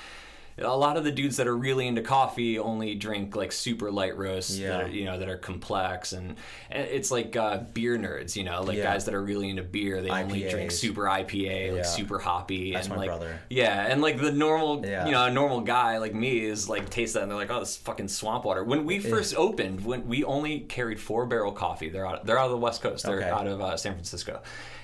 [0.59, 4.16] a lot of the dudes that are really into coffee only drink like super light
[4.16, 4.69] roasts Yeah.
[4.69, 6.37] that are, you know that are complex and,
[6.70, 8.85] and it's like uh, beer nerds you know like Yeah.
[8.85, 11.73] guys that are really into beer they only drink super IPA Yeah.
[11.73, 13.39] like super hoppy That's and my like brother.
[13.49, 17.15] yeah and like the normal you know a normal guy like me is like taste
[17.15, 20.07] that and they're like oh this is fucking swamp water when we first opened when
[20.07, 23.19] we only carried four barrel coffee they're out they're out of the west coast they're
[23.19, 23.29] Okay.
[23.31, 24.41] out of uh, San Francisco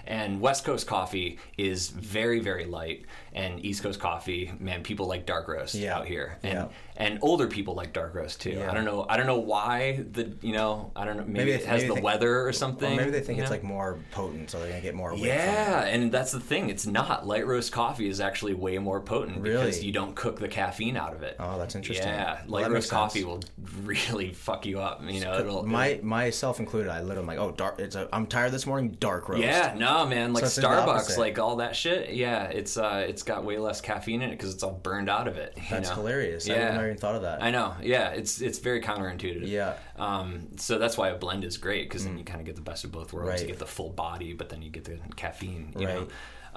[0.08, 5.24] and West Coast coffee is very very light and East Coast coffee man people like
[5.26, 5.96] dark roast Yeah.
[5.96, 6.68] out here and Yeah.
[6.96, 8.70] and older people like dark roast too Yeah.
[8.70, 11.50] I don't know I don't know why the you know I don't know maybe, Maybe
[11.52, 13.54] it has maybe the think- weather or something Or maybe they think it's know?
[13.56, 15.10] like more potent, so they're gonna get more.
[15.12, 15.34] weight from it.
[15.34, 16.70] Yeah, and that's the thing.
[16.70, 17.26] It's not.
[17.26, 21.12] Light roast coffee is actually way more potent because you don't cook the caffeine out
[21.14, 21.36] of it.
[21.38, 22.08] Oh, that's interesting.
[22.08, 23.40] Yeah, light that roast coffee will
[23.84, 25.02] really fuck you up.
[25.06, 26.88] You know, it'll, my myself included.
[26.90, 27.78] I literally am like, oh, dark.
[27.78, 28.08] It's a.
[28.12, 28.96] I'm tired this morning.
[28.98, 29.42] Dark roast.
[29.42, 32.10] yeah, no, man, like the Starbucks, like all that shit.
[32.14, 35.28] Yeah, it's uh, it's got way less caffeine in it because it's all burned out
[35.28, 35.54] of it.
[35.56, 35.96] you That's know?
[35.96, 36.48] hilarious.
[36.48, 37.42] I never even thought of that.
[37.42, 37.74] I know.
[37.82, 39.46] Yeah, it's it's very counterintuitive.
[39.48, 39.74] Yeah.
[39.96, 42.62] Um, so that's why a blend is great because then you kind of get the
[42.62, 43.28] best of both worlds.
[43.28, 43.32] Mm.
[43.32, 43.40] Right.
[43.42, 45.74] You get the full body, but then you get the caffeine.
[45.78, 45.94] You Right.
[46.00, 46.08] know.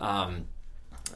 [0.06, 0.46] Um,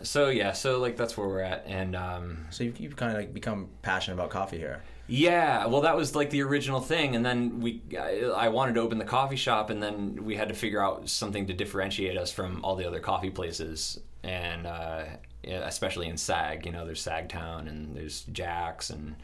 [0.03, 3.17] so yeah, so like that's where we're at, and um, So you've, you've kind of
[3.17, 4.83] like become passionate about coffee here.
[5.07, 8.97] Yeah, well, that was like the original thing, and then we, I, wanted to open
[8.97, 12.63] the coffee shop, and then we had to figure out something to differentiate us from
[12.63, 15.03] all the other coffee places, and uh,
[15.43, 19.15] especially in Sag, you know, there's Sagtown, and there's Jack's, and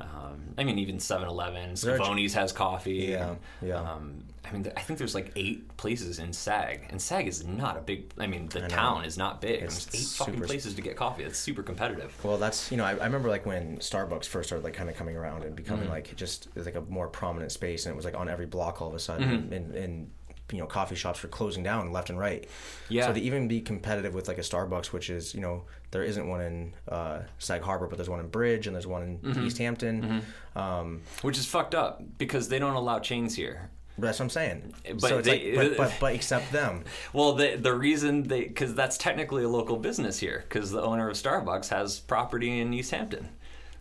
[0.00, 3.08] um, I mean even 7-Eleven, There Schiavoni's has coffee.
[3.10, 3.76] Yeah, and, yeah.
[3.80, 7.76] Um, I mean, I think there's like eight places in Sag, and Sag is not
[7.76, 8.12] a big.
[8.16, 8.68] I mean, the know.
[8.68, 9.62] town is not big.
[9.62, 11.24] It's there's eight fucking places to get coffee.
[11.24, 12.14] It's super competitive.
[12.22, 14.94] Well, that's you know I, I remember like when Starbucks first started like kind of
[14.96, 15.54] coming around and Mm-hmm.
[15.56, 18.80] becoming like just like a more prominent space, and it was like on every block
[18.80, 19.52] all of a sudden, Mm-hmm.
[19.52, 20.10] and, and
[20.52, 22.48] you know coffee shops were closing down left and right.
[22.88, 23.06] Yeah.
[23.08, 26.28] So to even be competitive with like a Starbucks, which is you know there isn't
[26.28, 29.46] one in uh, Sag Harbor, but there's one in Bridge and there's one in Mm-hmm.
[29.46, 30.22] East Hampton.
[30.54, 33.70] Um, Which is fucked up because they don't allow chains here.
[33.98, 34.74] that's what I'm saying.
[35.00, 36.84] But so they- like, but, but but accept them.
[37.12, 41.08] Well, the the reason they because that's technically a local business here because the owner
[41.08, 43.28] of Starbucks has property in East Hampton.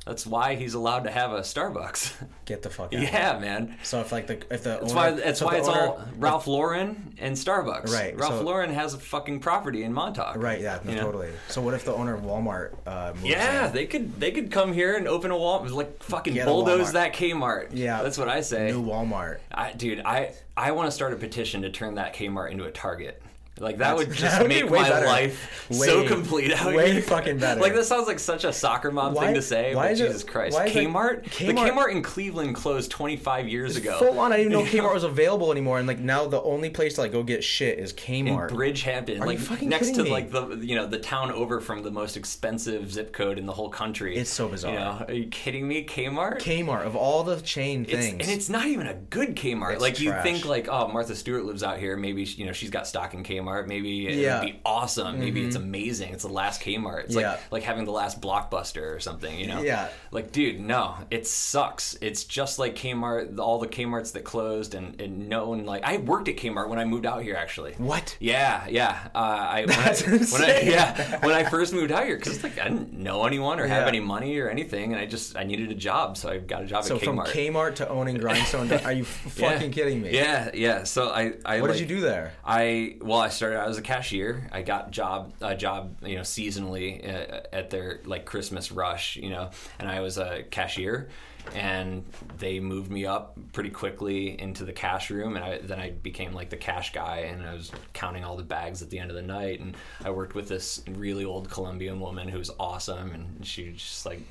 [0.05, 2.13] That's why he's allowed to have a Starbucks.
[2.45, 3.01] Get the fuck out.
[3.01, 3.75] yeah, man.
[3.81, 6.01] So if like the if the That's owner, why that's so why it's owner- all
[6.17, 7.91] Ralph Lauren and Starbucks.
[7.91, 10.35] Right, Ralph so- Lauren has a fucking property in Montauk.
[10.37, 10.61] Right.
[10.61, 10.79] Yeah.
[10.83, 11.01] No, know?
[11.01, 11.29] totally.
[11.47, 13.73] So what if the owner of Walmart uh, moves Yeah, in?
[13.73, 17.13] they could they could come here and open a Walmart like fucking Get bulldoze that
[17.13, 17.69] Kmart.
[17.73, 18.03] Yeah.
[18.03, 18.67] that's what I say.
[18.71, 19.39] New Walmart.
[19.51, 22.71] I, dude, I I want to start a petition to turn that Kmart into a
[22.71, 23.23] Target.
[23.57, 25.05] Like that would just that would make my better.
[25.05, 27.01] life Way- so complete out way here.
[27.01, 27.61] fucking better.
[27.61, 30.01] Like this sounds like such a soccer mom Why- thing to say, why but is
[30.01, 31.23] it- Jesus Christ, why is it- Kmart?
[31.23, 33.97] The Kmart- Kmart in Cleveland closed 25 years ago.
[33.99, 36.69] Full on, I didn't even know Kmart was available anymore, and like now the only
[36.69, 38.49] place to like go get shit is in Kmart.
[38.49, 40.09] Bridgehampton, Are you like fucking next to me?
[40.11, 43.53] like the you know the town over from the most expensive zip code in the
[43.53, 44.17] whole country.
[44.17, 44.73] It's so bizarre.
[44.73, 45.85] You know, are you kidding me?
[45.85, 46.39] Kmart.
[46.41, 48.27] Kmart of all the chain It's, things.
[48.27, 49.73] and it's not even a good Kmart.
[49.73, 51.95] It's like you think, like oh, Martha Stewart lives out here.
[51.95, 53.44] Maybe you know she's got stock in Kmart.
[53.67, 54.35] Maybe it Yeah.
[54.37, 54.45] Mm-hmm.
[54.45, 55.19] would be awesome.
[55.19, 56.13] Maybe it's amazing.
[56.13, 57.05] It's the last Kmart.
[57.05, 57.31] It's Yeah.
[57.31, 59.37] like like having the last Blockbuster or something.
[59.39, 59.61] You know?
[59.61, 59.87] Yeah.
[60.11, 61.97] Like, dude, no, it sucks.
[62.01, 63.37] It's just like Kmart.
[63.39, 65.83] All the Kmart's that closed, and, and no one like.
[65.83, 67.35] I worked at Kmart when I moved out here.
[67.35, 67.73] Actually.
[67.77, 68.17] what?
[68.19, 69.07] Yeah, yeah.
[69.15, 72.43] Uh, I, That's when I, when I yeah when I first moved out here because
[72.43, 75.43] like I didn't know anyone or have any money or anything, and I just I
[75.43, 77.27] needed a job, so I got a job So at from Kmart.
[77.27, 79.05] Kmart to owning Grindstone, are you
[79.35, 79.51] Yeah.
[79.51, 80.11] fucking kidding me?
[80.13, 80.83] Yeah, yeah.
[80.83, 82.33] So I, I What like, did you do there?
[82.45, 84.49] I well, I started out as a cashier.
[84.51, 89.29] I got job a job, you know, seasonally uh, at their like Christmas rush, you
[89.29, 91.09] know, and I was a cashier.
[91.53, 92.03] And
[92.39, 96.33] they moved me up pretty quickly into the cash room, and I, then I became
[96.33, 99.15] like the cash guy, and I was counting all the bags at the end of
[99.15, 99.59] the night.
[99.59, 104.07] And I worked with this really old Colombian woman who was awesome, and she just
[104.07, 104.21] like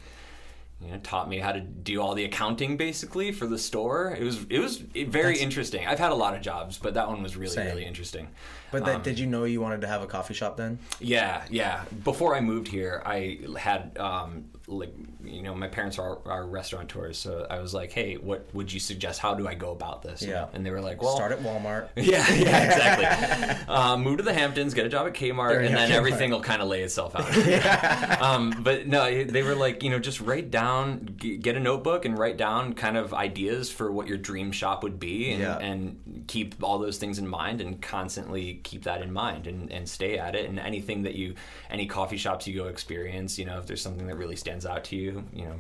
[0.81, 4.15] you know, taught me how to do all the accounting basically for the store.
[4.19, 5.87] It was it was very That's- interesting.
[5.87, 7.67] I've had a lot of jobs, but that one was really Same.
[7.67, 8.29] really interesting.
[8.71, 10.79] But that, Um, did you know you wanted to have a coffee shop then?
[11.01, 11.85] Yeah, yeah.
[12.03, 17.19] Before I moved here, I had um, like you know my parents are are restaurateurs,
[17.19, 19.21] so I was like, hey, what would you suggest?
[19.21, 20.23] How do I go about this?
[20.23, 20.47] Yeah.
[20.55, 21.89] and they were like, well, Start at Walmart.
[21.97, 23.67] yeah, yeah, exactly.
[23.75, 25.95] um, move to the Hamptons, get a job at Kmart, and then Kmart.
[25.95, 27.29] everything will kind of lay itself out.
[28.23, 32.05] um, but no, they were like, you know, just write down, g- get a notebook
[32.07, 35.59] and write down kind of ideas for what your dream shop would be, and, Yeah.
[35.59, 39.87] and keep all those things in mind, and constantly keep that in mind, and, and
[39.89, 40.49] stay at it.
[40.49, 41.35] And anything that you,
[41.71, 44.85] any coffee shops you go experience, you know, if there's something that really stands out
[44.85, 45.57] to you, you know,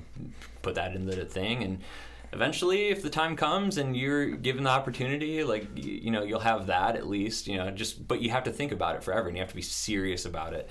[0.62, 1.62] put that in the thing.
[1.62, 1.80] And
[2.34, 6.40] eventually if the time comes and you're given the opportunity like you, you know you'll
[6.40, 9.28] have that at least you know just but you have to think about it forever
[9.28, 10.68] and you have to be serious about it.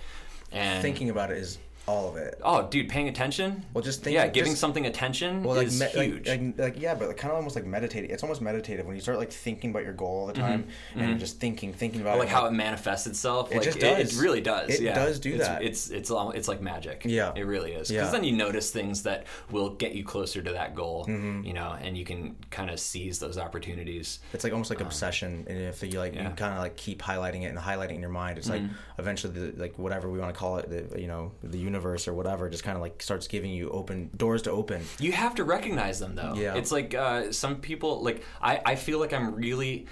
[0.51, 2.39] And Thinking about it is all of it.
[2.43, 5.81] oh dude paying attention Well, just think- yeah giving just- something attention Well, like, is
[5.81, 8.10] me- huge Like, like, yeah, but kind of almost like meditating.
[8.10, 11.10] It's almost meditative when you start like thinking about your goal all the time, and
[11.10, 12.19] you're just thinking, thinking about Mm-hmm.
[12.19, 12.31] like it.
[12.31, 14.15] how it manifests itself It like just It, does.
[14.15, 14.93] really does It yeah.
[14.95, 15.61] does do it's, that.
[15.61, 17.34] it's it's it's like magic Yeah.
[17.35, 18.11] it really is because Yeah.
[18.11, 21.43] then you notice things that will get you closer to that goal Mm-hmm.
[21.45, 25.45] you know and you can kind of seize those opportunities It's like almost like obsession,
[25.49, 26.30] and if you like, yeah.
[26.30, 28.61] you kind of like keep highlighting it and highlighting it in your mind, it's like
[28.99, 32.13] eventually, the, like whatever we want to call it, the you know, the universe or
[32.13, 34.83] whatever, just kind of like starts giving you open doors to open.
[34.99, 36.33] You have to recognize them though.
[36.35, 36.55] Yeah.
[36.55, 39.87] It's like uh, some people like I, I feel like I'm really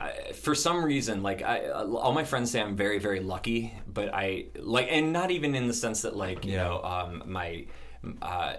[0.00, 4.12] I, for some reason like I all my friends say I'm very very lucky, but
[4.14, 6.64] I like and not even in the sense that like you Yeah.
[6.64, 7.66] know um, my
[8.22, 8.54] uh,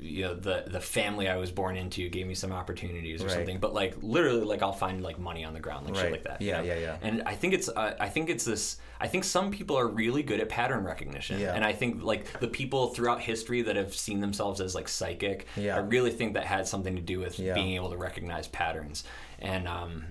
[0.00, 3.34] you know the the family I was born into gave me some opportunities or Right.
[3.34, 6.24] something, but like literally like I'll find like money on the ground like shit like
[6.24, 6.40] that.
[6.42, 6.64] you Yeah, know?
[6.64, 6.96] yeah, yeah.
[7.02, 10.22] And I think it's uh, I think it's this I think some people are really
[10.22, 11.54] good at pattern recognition, Yeah.
[11.54, 15.46] and I think like the people throughout history that have seen themselves as like psychic,
[15.56, 15.76] Yeah.
[15.76, 17.54] I really think that had something to do with Yeah.
[17.54, 19.04] being able to recognize patterns.
[19.40, 20.04] And um,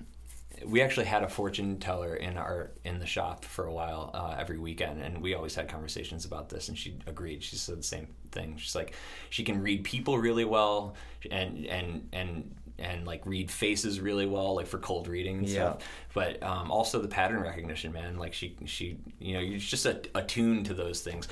[0.66, 4.36] we actually had a fortune teller in our in the shop for a while uh,
[4.38, 6.68] every weekend, and we always had conversations about this.
[6.68, 7.42] And she agreed.
[7.42, 8.56] She said the same thing.
[8.58, 8.94] She's like,
[9.30, 10.94] she can read people really well,
[11.30, 15.54] and and and and like read faces really well, like for cold reading and Yeah.
[15.72, 15.82] stuff.
[16.14, 18.18] But um, also the pattern recognition, man.
[18.18, 21.28] Like she she you know you're just a, attuned to those things.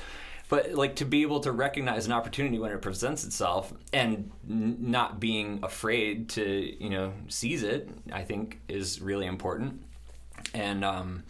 [0.49, 4.77] But like to be able to recognize an opportunity when it presents itself and n-
[4.79, 9.81] not being afraid to you know seize it, I think is really important.
[10.53, 11.23] And um,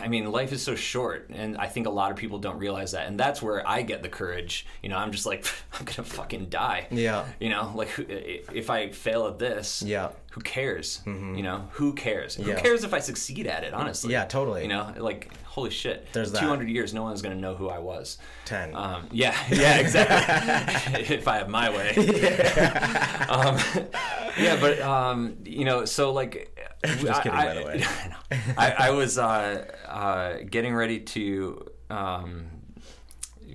[0.00, 2.92] I mean, life is so short, and I think a lot of people don't realize
[2.92, 3.08] that.
[3.08, 4.66] And that's where I get the courage.
[4.82, 6.86] You know, I'm just like, I'm gonna fucking die.
[6.90, 7.26] Yeah.
[7.40, 10.10] You know, like if I fail at this, Yeah.
[10.30, 11.02] Who cares?
[11.06, 12.36] You know, who cares?
[12.36, 13.74] Who cares if I succeed at it?
[13.74, 14.12] Honestly.
[14.12, 14.62] Yeah, totally.
[14.62, 16.06] You know, like holy shit.
[16.12, 16.40] There's that.
[16.40, 18.18] 200 years, no one's gonna know who I was.
[18.44, 18.72] Ten.
[18.76, 21.02] Um, yeah, yeah, exactly.
[21.16, 21.90] if I have my way.
[23.28, 23.58] um,
[24.38, 27.84] yeah, but um, you know, so like, Just kidding, I, by the way.
[28.56, 28.70] I.
[28.70, 32.46] I, I was uh, uh, getting ready to um,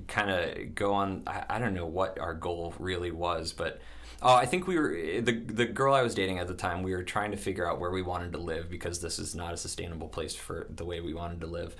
[0.09, 1.23] kind of go on.
[1.25, 3.79] I, I don't know what our goal really was, but.
[4.21, 4.89] Oh, I think we were
[5.21, 6.83] the the girl I was dating at the time.
[6.83, 9.53] We were trying to figure out where we wanted to live because this is not
[9.53, 11.75] a sustainable place for the way we wanted to live,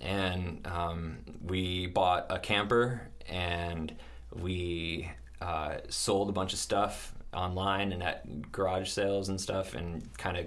[0.00, 3.94] and um, we bought a camper and
[4.34, 5.10] we
[5.40, 10.36] uh, sold a bunch of stuff online and at garage sales and stuff, and kind
[10.36, 10.46] of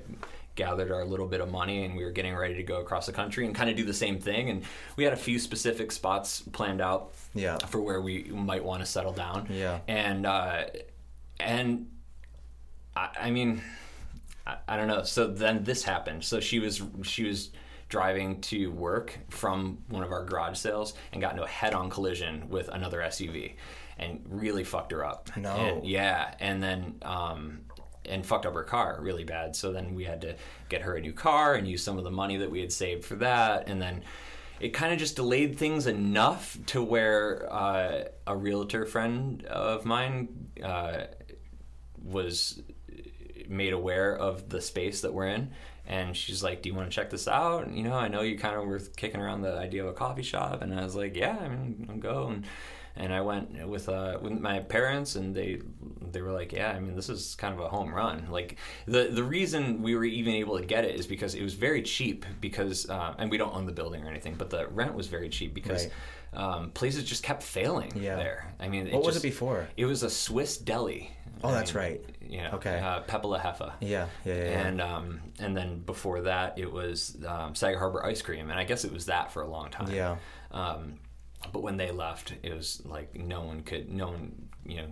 [0.56, 3.12] gathered our little bit of money and we were getting ready to go across the
[3.14, 4.64] country and kind of do the same thing and
[4.98, 7.58] we had a few specific spots planned out Yeah.
[7.70, 9.80] for where we might want to settle down Yeah.
[9.88, 10.66] and uh,
[11.44, 11.88] and
[12.96, 13.62] I, I mean,
[14.46, 15.04] I, I don't know.
[15.04, 16.24] So then this happened.
[16.24, 17.52] So she was she was
[17.90, 22.50] driving to work from one of our garage sales and got into a head-on collision
[22.50, 23.56] with another SUV,
[24.00, 25.30] and really fucked her up.
[25.36, 25.56] No.
[25.56, 26.96] And- yeah, and then.
[27.02, 27.62] Um,
[28.10, 29.56] and fucked up her car really bad.
[29.56, 30.36] So then we had to
[30.70, 33.06] get her a new car and use some of the money that we had saved
[33.06, 33.70] for that.
[33.70, 34.04] And then
[34.60, 40.50] it kind of just delayed things enough to where uh, a realtor friend of mine
[40.64, 41.02] uh,
[42.04, 42.62] was
[43.48, 45.52] made aware of the space that we're in.
[45.88, 47.66] And she's like do you want to check this out?
[47.66, 49.94] And, you know i know you kind of were kicking around the idea of a
[49.94, 50.62] coffee shop.
[50.62, 52.28] And i was like yeah i mean i'll go.
[52.28, 52.46] And
[52.96, 55.62] and i went with uh with my parents and they
[56.12, 58.28] they were like yeah i mean this is kind of a home run.
[58.30, 61.56] Like the the reason we were even able to get it is because it was
[61.56, 64.94] very cheap because uh, and we don't own the building or anything but the rent
[64.94, 65.88] was very cheap because
[66.34, 66.42] Right.
[66.42, 68.16] um, places just kept failing Yeah.
[68.16, 68.54] there.
[68.60, 69.68] I mean What was just- it before?
[69.76, 71.12] it was a swiss deli
[71.44, 72.02] Oh, I that's mean, right.
[72.28, 72.80] you know, Okay.
[72.80, 73.74] uh, Pepela Heffa.
[73.80, 74.68] Yeah, yeah, yeah, yeah.
[74.68, 78.64] And um, and then before that, it was um, Sag Harbor Ice Cream, and I
[78.64, 79.92] guess it was that for a long time.
[79.92, 80.18] Yeah.
[80.52, 80.96] Um,
[81.52, 84.88] but when they left, it was like no one could, no one, you know.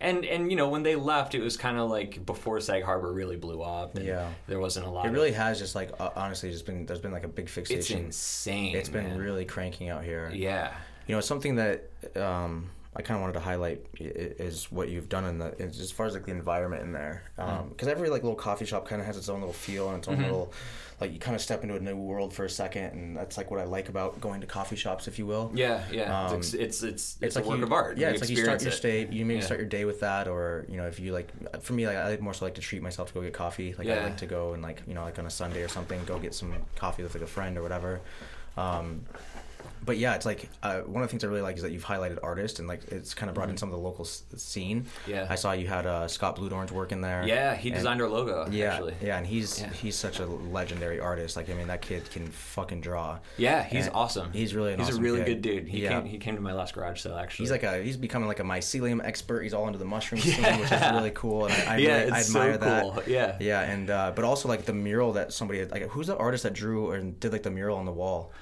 [0.00, 3.12] And and you know when they left, it was kind of like before Sag Harbor
[3.12, 3.94] really blew up.
[3.94, 4.28] And Yeah.
[4.48, 5.04] There wasn't a lot.
[5.04, 7.48] It of- really has just like uh, honestly just been there's been like a big
[7.48, 7.98] fixation.
[7.98, 8.74] It's insane.
[8.74, 9.18] It's been man.
[9.18, 10.30] really cranking out here.
[10.34, 10.72] Yeah.
[11.06, 15.24] you know something that um, I kind of wanted to highlight is what you've done
[15.26, 17.68] in the as far as like the environment in there Mm-hmm.
[17.68, 20.08] because every like little coffee shop kind of has its own little feel and its
[20.08, 20.50] own little
[20.98, 23.50] like you kind of step into a new world for a second and that's like
[23.50, 26.28] what I like about going to coffee shops if you will Yeah, yeah.
[26.28, 27.98] Um, it's it's it's, it's a like work you, of art.
[27.98, 29.06] Yeah, You it's like you start your day.
[29.10, 29.44] You maybe Yeah.
[29.44, 31.28] start your day with that, or you know, if you like,
[31.62, 33.74] for me, like I more so like to treat myself to go get coffee.
[33.76, 36.00] Like I like to go and like you know, like on a Sunday or something,
[36.06, 38.00] go get some coffee with like a friend or whatever.
[38.56, 39.04] Um,
[39.86, 41.84] but yeah, it's like uh, one of the things I really like is that you've
[41.84, 44.82] highlighted artists and like it's kind of brought in some of the local s- scene.
[44.82, 45.10] Mm-hmm.
[45.12, 45.26] Yeah.
[45.30, 47.24] I saw you had uh, Scott Bluedorn's work in there.
[47.26, 48.46] Yeah, he designed our logo.
[48.50, 48.94] Yeah, actually.
[49.00, 49.70] yeah, and he's Yeah.
[49.72, 51.36] he's such a legendary artist.
[51.36, 53.18] Like I mean, that kid can fucking draw.
[53.38, 54.32] Yeah, he's And awesome.
[54.32, 55.26] He's really an he's awesome a really kid.
[55.26, 55.68] good dude.
[55.68, 56.00] He yeah.
[56.00, 57.44] came he came to my last garage sale actually.
[57.44, 59.42] He's like a he's becoming like a mycelium expert.
[59.42, 61.46] He's all into the mushroom scene, which is really cool.
[61.46, 62.82] And I, I, Yeah, really, I it's so admire that.
[62.82, 63.02] cool.
[63.06, 63.36] Yeah.
[63.40, 66.52] yeah, and uh, but also like the mural that somebody like who's the artist that
[66.54, 68.32] drew and did like the mural on the wall?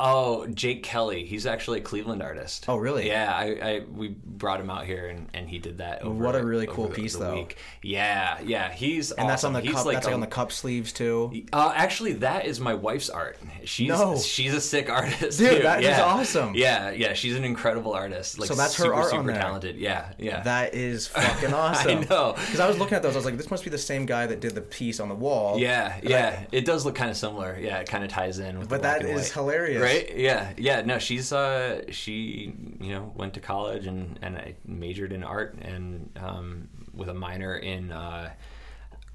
[0.00, 1.24] Oh, Jake Kelly.
[1.24, 2.66] He's actually a Cleveland artist.
[2.68, 3.08] Oh, really?
[3.08, 6.02] Yeah, I, I we brought him out here and, and he did that.
[6.02, 7.34] Over, What a really cool the- piece, the though.
[7.34, 7.56] Week.
[7.82, 8.70] Yeah, yeah.
[8.70, 9.86] He's And that's on the He's cup.
[9.86, 11.42] like that's like on the cup sleeves too.
[11.52, 13.38] Uh, actually, that is my wife's art.
[13.64, 14.16] She's No.
[14.18, 15.38] she's a sick artist.
[15.38, 15.62] Dude, too.
[15.64, 16.04] that is yeah.
[16.04, 16.54] awesome.
[16.54, 17.14] Yeah, yeah.
[17.14, 18.38] She's an incredible artist.
[18.38, 19.40] Like So that's her super, art on super there.
[19.42, 19.76] talented.
[19.78, 20.42] Yeah, yeah.
[20.42, 21.90] That is fucking awesome.
[21.90, 22.34] I know.
[22.36, 24.26] Because I was looking at those, I was like, this must be the same guy
[24.26, 25.58] that did the piece on the wall.
[25.58, 26.38] yeah, And yeah.
[26.42, 27.58] I- it does look kind of similar.
[27.60, 28.68] Yeah, it kind of ties in with.
[28.68, 29.82] but that is hilarious.
[29.82, 29.87] Right?
[30.14, 30.82] Yeah, yeah.
[30.82, 35.56] No, she's uh, she you know went to college and and I majored in art
[35.60, 38.30] and um, with a minor in uh,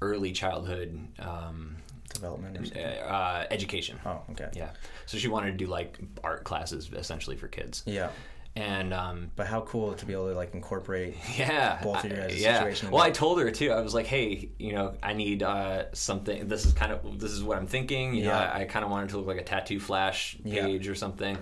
[0.00, 1.76] early childhood um,
[2.14, 2.76] Development.
[2.76, 3.98] Or uh, uh, education.
[4.06, 4.48] Oh, okay.
[4.54, 4.70] Yeah.
[5.06, 7.82] So she wanted to do like art classes essentially for kids.
[7.86, 8.10] Yeah.
[8.56, 11.16] And um, But how cool to be able to like incorporate.
[11.36, 12.58] yeah, Both of you I- guys' yeah.
[12.58, 12.90] situation.
[12.92, 13.72] Well, I told her too.
[13.72, 16.46] I was like, hey, you know, I need uh, something.
[16.46, 18.14] This is kind of this is what I'm thinking.
[18.14, 18.52] You know, Yeah.
[18.52, 20.66] I, I kind of wanted to look like a tattoo flash Yeah.
[20.66, 21.36] page or something.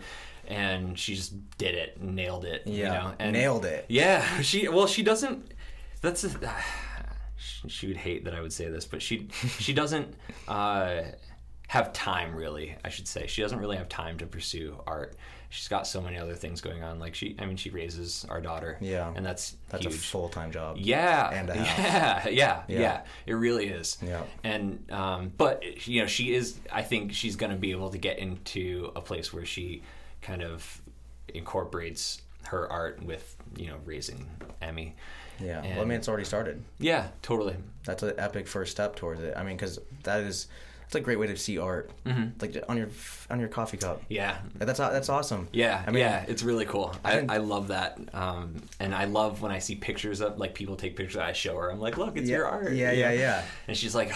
[0.49, 2.67] And she just did it, nailed it.
[2.67, 2.89] You Yeah.
[2.95, 3.15] know?
[3.19, 3.85] and Nailed it.
[3.89, 4.69] Yeah, she.
[4.69, 5.53] Well, she doesn't.
[6.01, 6.25] That's.
[6.25, 6.31] A,
[7.37, 9.29] she- she would hate that I would say this, but she
[9.59, 10.15] she doesn't
[10.49, 11.03] uh,
[11.69, 12.75] have time really.
[12.85, 15.15] I should say she doesn't really have time to pursue art.
[15.55, 16.99] She's got so many other things going on.
[16.99, 18.79] Like she, I mean, she raises our daughter.
[18.81, 19.13] Yeah.
[19.15, 19.95] and that's That's huge.
[19.95, 20.79] a full time job.
[20.79, 22.81] Yeah, and yeah, yeah, Yeah.
[22.81, 23.99] yeah, It really is.
[24.01, 24.23] Yeah.
[24.43, 26.59] And um, but you know, she is.
[26.73, 29.83] I think she's going to be able to get into a place where she
[30.23, 30.81] kind of
[31.37, 34.29] incorporates her art with you know raising
[34.61, 34.95] Emmy.
[35.41, 35.61] Yeah.
[35.63, 36.63] well, I mean, it's already started.
[36.79, 37.57] Yeah, totally.
[37.85, 39.35] That's an epic first step towards it.
[39.37, 40.47] I mean, because that is
[40.93, 42.39] it's a great way to see art, Mm-hmm.
[42.43, 42.89] like on your
[43.31, 44.03] on your coffee cup.
[44.11, 44.37] Yeah.
[44.59, 45.49] That's that's awesome.
[45.53, 46.95] Yeah, I mean, yeah, it's really cool.
[47.03, 50.77] I, I love that, um, and I love when I see pictures of like people
[50.77, 51.17] take pictures.
[51.17, 52.73] I show her, I'm like, look, it's Yeah, your art.
[52.75, 53.43] yeah, yeah, yeah.
[53.69, 54.13] And she's like,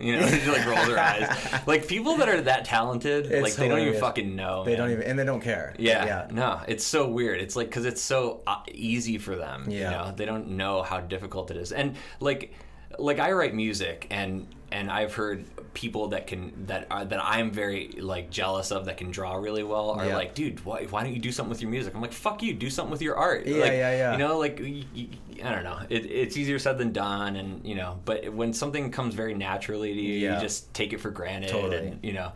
[0.00, 1.28] you know, she like rolls her eyes.
[1.66, 4.62] Like people that are that talented, It's like they don't even fucking know.
[4.64, 4.78] They man.
[4.78, 5.74] don't even and they don't care.
[5.80, 6.28] Yeah, Yeah.
[6.30, 7.40] no, it's so weird.
[7.40, 9.66] It's like because it's so uh, easy for them.
[9.68, 9.90] Yeah.
[9.90, 12.52] You know, they don't know how difficult it is, and like,
[12.98, 15.44] like I write music, and and I've heard
[15.74, 19.62] people that can that are that I'm very like jealous of that can draw really
[19.64, 20.16] well are Yeah.
[20.16, 21.94] like, dude, why, why don't you do something with your music?
[21.94, 23.46] I'm like, fuck you, do something with your art.
[23.46, 24.12] Yeah, like, yeah, yeah.
[24.12, 27.98] You know, like I don't know, it, it's easier said than done, and you know,
[28.04, 30.34] but when something comes very naturally to you, Yeah.
[30.36, 31.88] you just take it for granted, Totally.
[31.88, 32.32] and you know.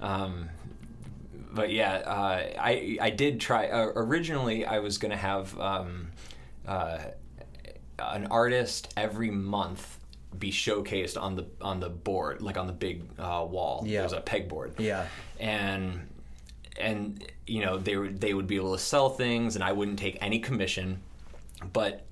[0.00, 0.48] Um,
[1.52, 3.68] but yeah, uh, I I did try.
[3.68, 6.10] Uh, originally, I was gonna have um,
[6.66, 6.98] uh,
[7.98, 9.98] an artist every month
[10.38, 13.82] be showcased on the on the board, like on the big uh, wall.
[13.86, 14.00] Yeah.
[14.00, 14.78] There's a pegboard.
[14.78, 15.06] Yeah.
[15.38, 16.08] and
[16.80, 19.98] and you know they would they would be able to sell things, and I wouldn't
[19.98, 21.00] take any commission,
[21.72, 22.06] but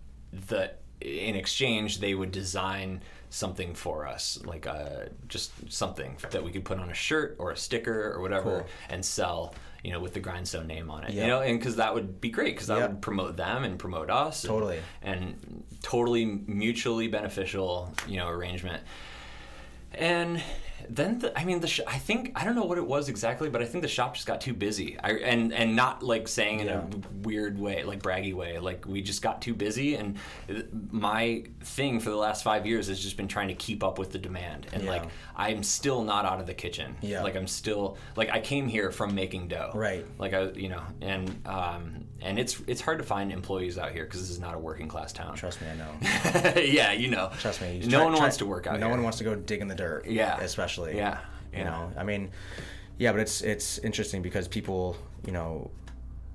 [0.49, 3.01] the in exchange they would design
[3.31, 7.53] something for us like uh, just something that we could put on a shirt or
[7.53, 8.67] a sticker or whatever Cool.
[8.91, 11.23] and sell you know with the grindstone name on it Yeah.
[11.23, 12.87] you know and because that would be great because that Yeah.
[12.89, 14.81] would promote them and promote us and- Totally.
[15.03, 18.83] and, totally mutually beneficial you know arrangement
[19.93, 20.43] and
[20.97, 23.49] then the, I mean the sh- I think I don't know what it was exactly,
[23.49, 24.99] but I think the shop just got too busy.
[24.99, 26.81] I and and not like saying in Yeah.
[26.83, 28.59] a weird way, like braggy way.
[28.59, 30.17] Like we just got too busy, and
[30.91, 34.13] my thing for the last five years has just been trying to keep up with
[34.13, 34.67] the demand.
[34.73, 34.91] And Yeah.
[34.91, 35.05] like
[35.37, 36.97] I'm still not out of the kitchen.
[37.01, 37.23] Yeah.
[37.23, 39.71] Like I'm still like I came here from making dough.
[39.75, 40.05] Right.
[40.19, 44.05] Like I you know and um and it's it's hard to find employees out here
[44.05, 45.35] because this is not a working class town.
[45.37, 46.61] Trust me, I know.
[46.61, 47.31] yeah, you know.
[47.39, 47.81] Trust me.
[47.85, 48.95] No try- one try- wants to work out No here.
[48.97, 50.07] one wants to go dig in the dirt.
[50.07, 50.39] Yeah.
[50.41, 50.80] Especially.
[50.89, 51.19] Yeah.
[51.53, 51.65] You Yeah.
[51.65, 52.31] know, I mean,
[52.99, 54.97] yeah, but it's it's interesting because people,
[55.27, 55.71] you know,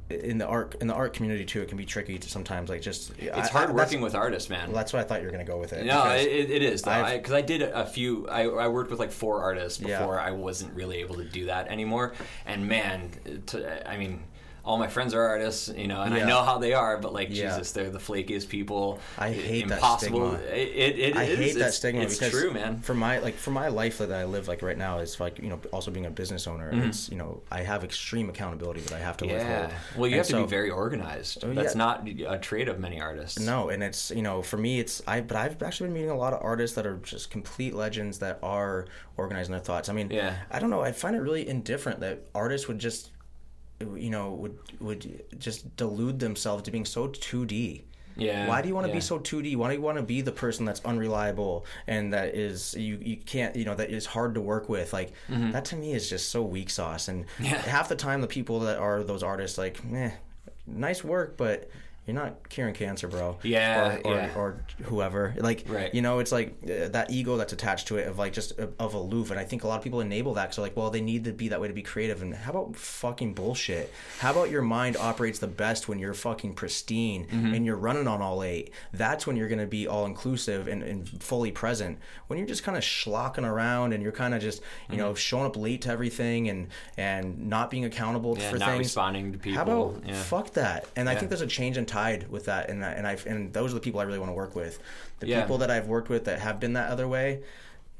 [0.09, 2.81] in the art in the art community too, it can be tricky to sometimes like
[2.81, 3.11] just.
[3.17, 4.67] It's hard working with artists, man.
[4.67, 5.85] Well, that's what I thought you were gonna go with it.
[5.85, 8.27] No, it, it is Because I, did a few.
[8.27, 9.97] I, I worked with like four artists Yeah.
[9.99, 12.13] before I wasn't really able to do that anymore.
[12.45, 13.11] And man,
[13.47, 14.23] to, I mean,
[14.65, 17.29] all my friends are artists, you know, and I know how they are, but like
[17.29, 17.49] Yeah.
[17.51, 18.99] Jesus, they're the flakiest people.
[19.17, 20.31] I hate that impossible.
[20.37, 20.47] stigma.
[20.55, 21.37] It, it, it I is.
[21.37, 22.79] hate that It's- stigma It's because true, man.
[22.81, 25.49] For my like for my life that I live like right now is like you
[25.49, 26.71] know also being a business owner.
[26.73, 29.35] It's you know I have extreme accountability that I have to Mm-hmm.
[29.35, 29.61] Yeah.
[29.61, 29.73] withhold.
[29.97, 31.43] Well, you And have to be very organized.
[31.45, 31.77] Oh, That's yeah.
[31.77, 33.39] not a trait of many artists.
[33.39, 36.17] No, and it's you know for me it's I but I've actually been meeting a
[36.17, 38.87] lot of artists that are just complete legends that are
[39.17, 39.89] organizing their thoughts.
[39.89, 40.35] I mean, Yeah.
[40.49, 40.81] I don't know.
[40.81, 43.11] I find it really indifferent that artists would just
[43.95, 47.83] you know would would just delude themselves to being so 2D.
[48.17, 48.47] Yeah.
[48.47, 48.95] Why do you want to yeah.
[48.95, 49.57] be so 2D?
[49.57, 53.17] Why do you want to be the person that's unreliable and that is you you
[53.17, 54.93] can't you know that is hard to work with?
[54.93, 57.07] Like that to me is just so weak sauce.
[57.09, 57.43] And Mm-hmm.
[57.45, 57.61] Yeah.
[57.61, 60.11] half the time the people that are those artists like, meh,
[60.65, 61.69] nice work, but
[62.05, 63.37] you're not curing cancer, bro.
[63.43, 64.35] Yeah, or, or, yeah.
[64.35, 65.33] or whoever.
[65.37, 65.93] Like, Right.
[65.93, 68.73] you know, it's like uh, that ego that's attached to it of like just of,
[68.79, 69.31] of aloof.
[69.31, 70.53] And I think a lot of people enable that.
[70.53, 72.21] So like, well, they need to be that way to be creative.
[72.21, 73.91] And how about fucking bullshit?
[74.19, 77.53] How about your mind operates the best when you're fucking pristine Mm-hmm.
[77.53, 78.71] and you're running on all eight?
[78.93, 81.97] That's when you're going to be all inclusive and, and fully present.
[82.27, 84.61] When you're just kind of schlocking around and you're kind of just,
[84.91, 86.67] you know, showing up late to everything and
[86.97, 88.41] and not being accountable Mm-hmm.
[88.41, 88.79] Yeah, for not things.
[88.79, 89.55] responding to people.
[89.57, 90.13] How about yeah.
[90.21, 90.85] fuck that?
[90.95, 93.53] And I think there's a change in tide with that, and that, and I and
[93.53, 94.79] those are the people I really want to work with.
[95.19, 95.41] The Yeah.
[95.41, 97.39] people that I've worked with that have been that other way.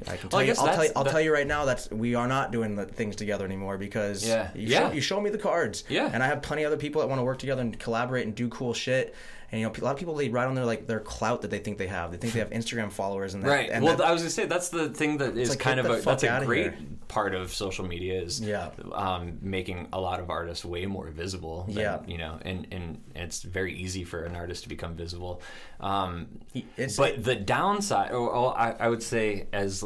[0.05, 0.53] I can tell Well, you.
[0.57, 0.91] I'll tell you.
[0.95, 1.63] I'll that- tell you right now.
[1.63, 4.49] That's we are not doing the things together anymore because Yeah.
[4.53, 4.89] you, Yeah.
[4.89, 5.85] Show, you show me the cards.
[5.88, 6.09] Yeah.
[6.11, 8.35] And I have plenty of other people that want to work together and collaborate and
[8.35, 9.15] do cool shit.
[9.56, 11.49] And you know, a lot of people they ride on their like their clout that
[11.49, 12.11] they think they have.
[12.11, 13.69] They think they have Instagram followers and that, Right.
[13.69, 15.86] And well, that- I was gonna say that's the thing that is like, kind of
[15.86, 16.77] a that's a great here.
[17.07, 18.72] part of social media is Yeah.
[18.91, 21.64] um, making a lot of artists way more visible.
[21.69, 21.99] Than, Yeah.
[22.06, 25.41] You know, and and it's very easy for an artist to become visible.
[25.80, 29.86] Um, It's- but the downside, or, or I, I would say, as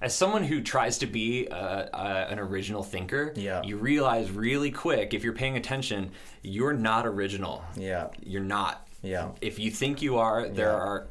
[0.00, 3.62] as someone who tries to be uh, uh, an original thinker, Yeah.
[3.62, 6.12] you realize really quick if you're paying attention,
[6.42, 7.64] you're not original.
[7.76, 8.08] yeah.
[8.22, 8.86] You're not.
[9.02, 9.30] Yeah.
[9.40, 10.74] If you think you are, there Yeah.
[10.74, 11.08] are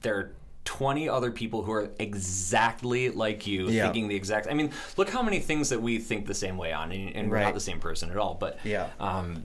[0.00, 0.32] there are
[0.64, 3.84] 20 other people who are exactly like you, Yeah.
[3.84, 4.46] thinking the exact.
[4.50, 7.30] I mean, look how many things that we think the same way on, and, and
[7.30, 8.34] we're not the same person at all.
[8.34, 8.88] But Yeah.
[8.98, 9.44] um,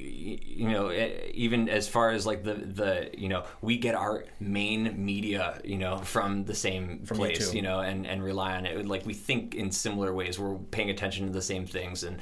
[0.00, 4.24] you know, eh, even as far as like the the you know, we get our
[4.38, 8.66] main media, you know, from the same From place, you know, and and rely on
[8.66, 8.86] it.
[8.86, 10.38] Like we think in similar ways.
[10.38, 12.18] We're paying attention to the same things and.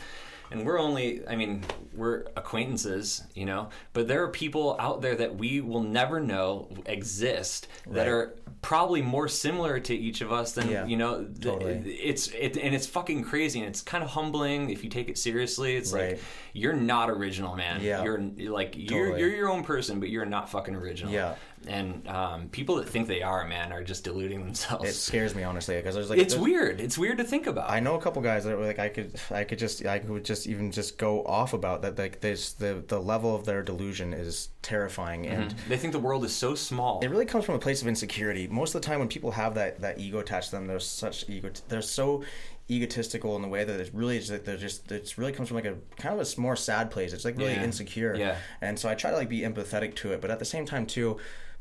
[0.50, 1.62] And we're only, I mean,
[1.94, 6.70] we're acquaintances, you know, but there are people out there that we will never know
[6.86, 8.08] exist that Right.
[8.08, 8.34] are
[8.68, 11.72] probably more similar to each of us than, Yeah, you know, totally.
[12.02, 15.16] it's, it, and it's fucking crazy and it's kind of humbling if you take it
[15.16, 15.74] seriously.
[15.74, 16.10] It's Right.
[16.10, 16.20] like,
[16.52, 17.80] you're not original, man.
[17.80, 18.04] Yeah.
[18.04, 19.20] You're you're like you're Totally.
[19.20, 21.10] you're your own person, but you're not fucking original.
[21.14, 21.36] Yeah.
[21.66, 24.88] And um, people that think they are, man, are just deluding themselves.
[24.88, 26.80] It scares me honestly because there's like it's there's- weird.
[26.80, 27.70] It's weird to think about.
[27.70, 30.24] I know a couple guys that were like I could I could just I could
[30.24, 34.12] just even just go off about that like this the the level of their delusion
[34.12, 37.00] is terrifying and they think the world is so small.
[37.00, 38.46] it really comes from a place of insecurity.
[38.46, 41.28] Most of the time when people have that that ego attached to them, there's such
[41.28, 42.22] ego they're so
[42.70, 45.64] egotistical in the way that it's really just they're just it's really comes from like
[45.64, 47.12] a kind of a more sad place.
[47.12, 47.64] It's like really Yeah.
[47.64, 48.14] insecure.
[48.14, 48.36] Yeah.
[48.60, 50.86] And so I try to like be empathetic to it, but at the same time
[50.86, 51.18] too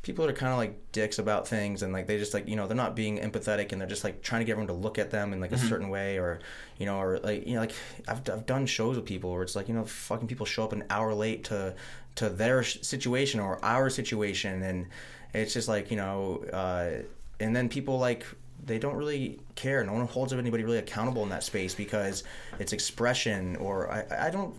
[0.08, 2.66] people are kind of like dicks about things and like they just like you know
[2.66, 5.12] they're not being empathetic and they're just like trying to get everyone to look at
[5.12, 6.40] them in like a certain way or
[6.78, 7.74] you know or like you know like
[8.08, 10.72] I've, I've done shows with people where it's like you know fucking people show up
[10.72, 11.76] an hour late to
[12.16, 14.88] to their situation or our situation and
[15.34, 17.04] it's just like you know uh,
[17.42, 18.26] and then people like
[18.66, 19.84] they don't really care.
[19.84, 22.24] No one holds anybody really accountable in that space because
[22.60, 24.56] it's expression or i, I don't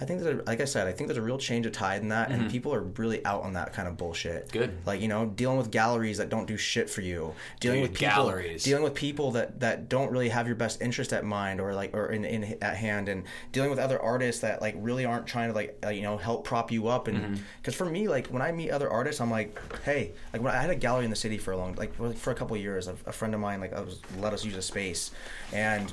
[0.00, 2.08] I think that, like I said, I think there's a real change of tide in
[2.08, 4.48] that, and people are really out on that kind of bullshit.
[4.48, 4.58] Mm-hmm.
[4.58, 4.78] Good.
[4.86, 7.98] like you know, dealing with galleries that don't do shit for you, dealing Dude, with
[8.00, 8.64] people, galleries.
[8.64, 11.94] dealing with people that that don't really have your best interest at mind or like
[11.94, 13.22] or in, in at hand, and
[13.52, 16.44] dealing with other artists that like really aren't trying to like uh, you know help
[16.44, 17.34] prop you up, and Mm-hmm.
[17.62, 20.60] because for me, like when I meet other artists, I'm like, hey, like when I
[20.60, 22.62] had a gallery in the city for a long, like for, for a couple of
[22.62, 25.12] years, a, a friend of mine like I was let us use a space,
[25.52, 25.92] and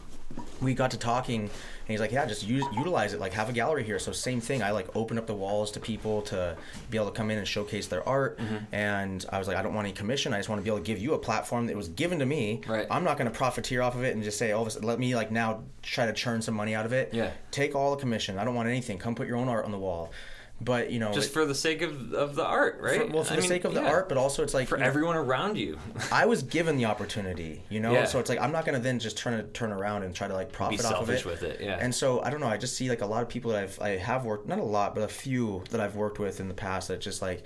[0.62, 1.50] we got to talking and
[1.88, 4.62] he's like yeah just use utilize it like have a gallery here so same thing
[4.62, 6.56] i like open up the walls to people to
[6.90, 8.58] be able to come in and showcase their art Mm-hmm.
[8.72, 10.78] and i was like i don't want any commission i just want to be able
[10.80, 12.86] to give you a platform that was given to me Right.
[12.92, 15.16] i'm not going to profiteer off of it and just say oh this- let me
[15.16, 17.32] like now try to churn some money out of it Yeah.
[17.52, 19.80] take all the commission i don't want anything come put your own art on the
[19.80, 20.12] wall
[20.64, 23.02] but you know just it- for the sake of, of the art, right?
[23.02, 23.90] for- well for I the mean, sake of the yeah.
[23.90, 25.78] art but also it's like for you know, everyone around you.
[26.12, 27.92] I was given the opportunity, you know.
[27.94, 28.06] Yeah.
[28.06, 30.34] So it's like I'm not gonna then just turn to turn around and try to
[30.34, 31.26] like profit off of selfish it.
[31.26, 31.78] with it, yeah.
[31.80, 32.48] And so I don't know.
[32.48, 34.64] I just see like a lot of people that I've I have worked not a
[34.64, 37.44] lot, but a few that I've worked with in the past that just like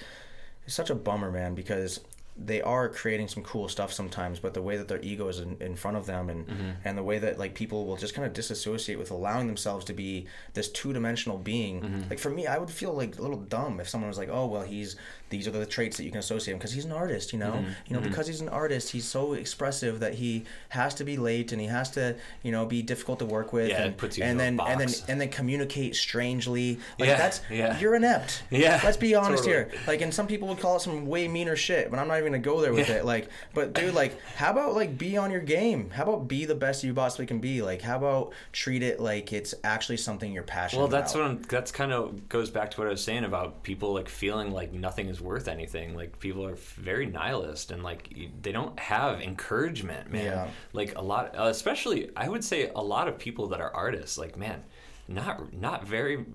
[0.65, 1.55] it's such a bummer, man.
[1.55, 2.01] Because
[2.37, 5.55] they are creating some cool stuff sometimes, but the way that their ego is in,
[5.61, 6.69] in front of them and Mm-hmm.
[6.83, 9.93] and the way that like people will just kind of disassociate with allowing themselves to
[9.93, 11.81] be this two dimensional being.
[11.81, 12.09] Mm-hmm.
[12.09, 14.47] Like for me, I would feel like a little dumb if someone was like, "Oh,
[14.47, 14.97] well, he's
[15.29, 17.51] these are the traits that you can associate him because he's an artist." You know,
[17.53, 17.69] Mm-hmm.
[17.87, 21.51] you know, because he's an artist, he's so expressive that he has to be late
[21.51, 23.69] and he has to, you know, be difficult to work with.
[23.69, 26.79] Yeah, and, puts you and then and then and then communicate strangely.
[26.99, 27.79] Like Yeah, that's yeah.
[27.79, 28.43] you're inept.
[28.49, 29.69] Yeah, Let's be honest totally.
[29.71, 29.71] here.
[29.87, 32.31] Like, and some people would call it some way meaner shit, but I'm not even
[32.31, 32.95] gonna go there with Yeah.
[32.97, 33.05] it.
[33.05, 35.89] Like, but dude, like, how about like be on your game?
[35.91, 37.61] How about be the best you possibly can be?
[37.61, 40.91] Like, how about treat it like it's actually something you're passionate about?
[40.91, 41.23] Well, that's about?
[41.23, 41.41] what I'm.
[41.49, 44.73] That's kind of goes back to what I was saying about people like feeling like
[44.73, 45.95] nothing is worth anything.
[45.95, 50.25] Like people are very nihilist and like they don't have encouragement, man.
[50.25, 50.47] Yeah.
[50.73, 54.17] Like a lot, uh, especially I would say a lot of people that are artists,
[54.17, 54.63] like man,
[55.07, 56.25] not not very.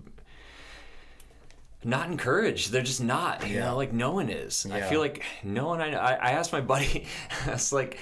[1.82, 2.73] Not encouraged.
[2.73, 3.48] They're just not.
[3.48, 3.66] You Yeah.
[3.70, 4.66] know, like no one is.
[4.70, 5.81] I feel like no one.
[5.81, 7.07] I, I I asked my buddy.
[7.47, 7.98] I was like,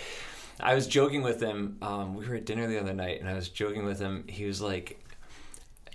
[0.58, 1.78] I was joking with him.
[1.80, 4.24] Um, we were at dinner the other night, and I was joking with him.
[4.26, 4.98] He was like,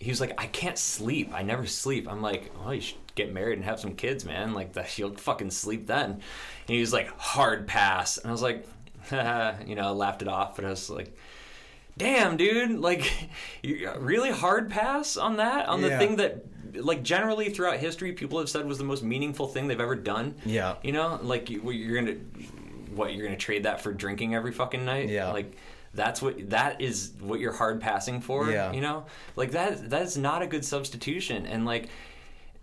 [0.03, 1.31] he was like, I can't sleep.
[1.33, 2.11] I never sleep.
[2.11, 4.53] I'm like, well, you should get married and have some kids, man.
[4.53, 6.11] Like that, you'll fucking sleep then.
[6.11, 6.21] And
[6.67, 8.17] he was like, hard pass.
[8.17, 8.67] And I was like,
[9.11, 10.55] you know, I laughed it off.
[10.55, 11.15] But I was like,
[11.97, 13.11] damn, dude, like,
[13.63, 15.99] you uh, really hard pass on that on the Yeah.
[15.99, 16.45] thing that.
[16.75, 20.33] Like generally throughout history, people have said was the most meaningful thing they've ever done.
[20.43, 20.73] Yeah.
[20.81, 22.17] you know, like you, you're gonna,
[22.95, 25.07] what you're gonna trade that for drinking every fucking night.
[25.09, 25.31] Yeah.
[25.31, 25.55] like
[25.93, 28.49] that's what that is what you're hard passing for.
[28.49, 28.71] Yeah.
[28.71, 29.05] you know,
[29.35, 31.45] like that that's not a good substitution.
[31.45, 31.89] And like,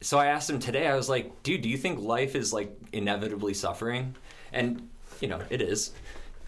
[0.00, 0.86] so I asked him today.
[0.86, 4.16] I was like, dude, do you think life is like inevitably suffering?
[4.52, 4.88] And
[5.20, 5.92] you know, it is.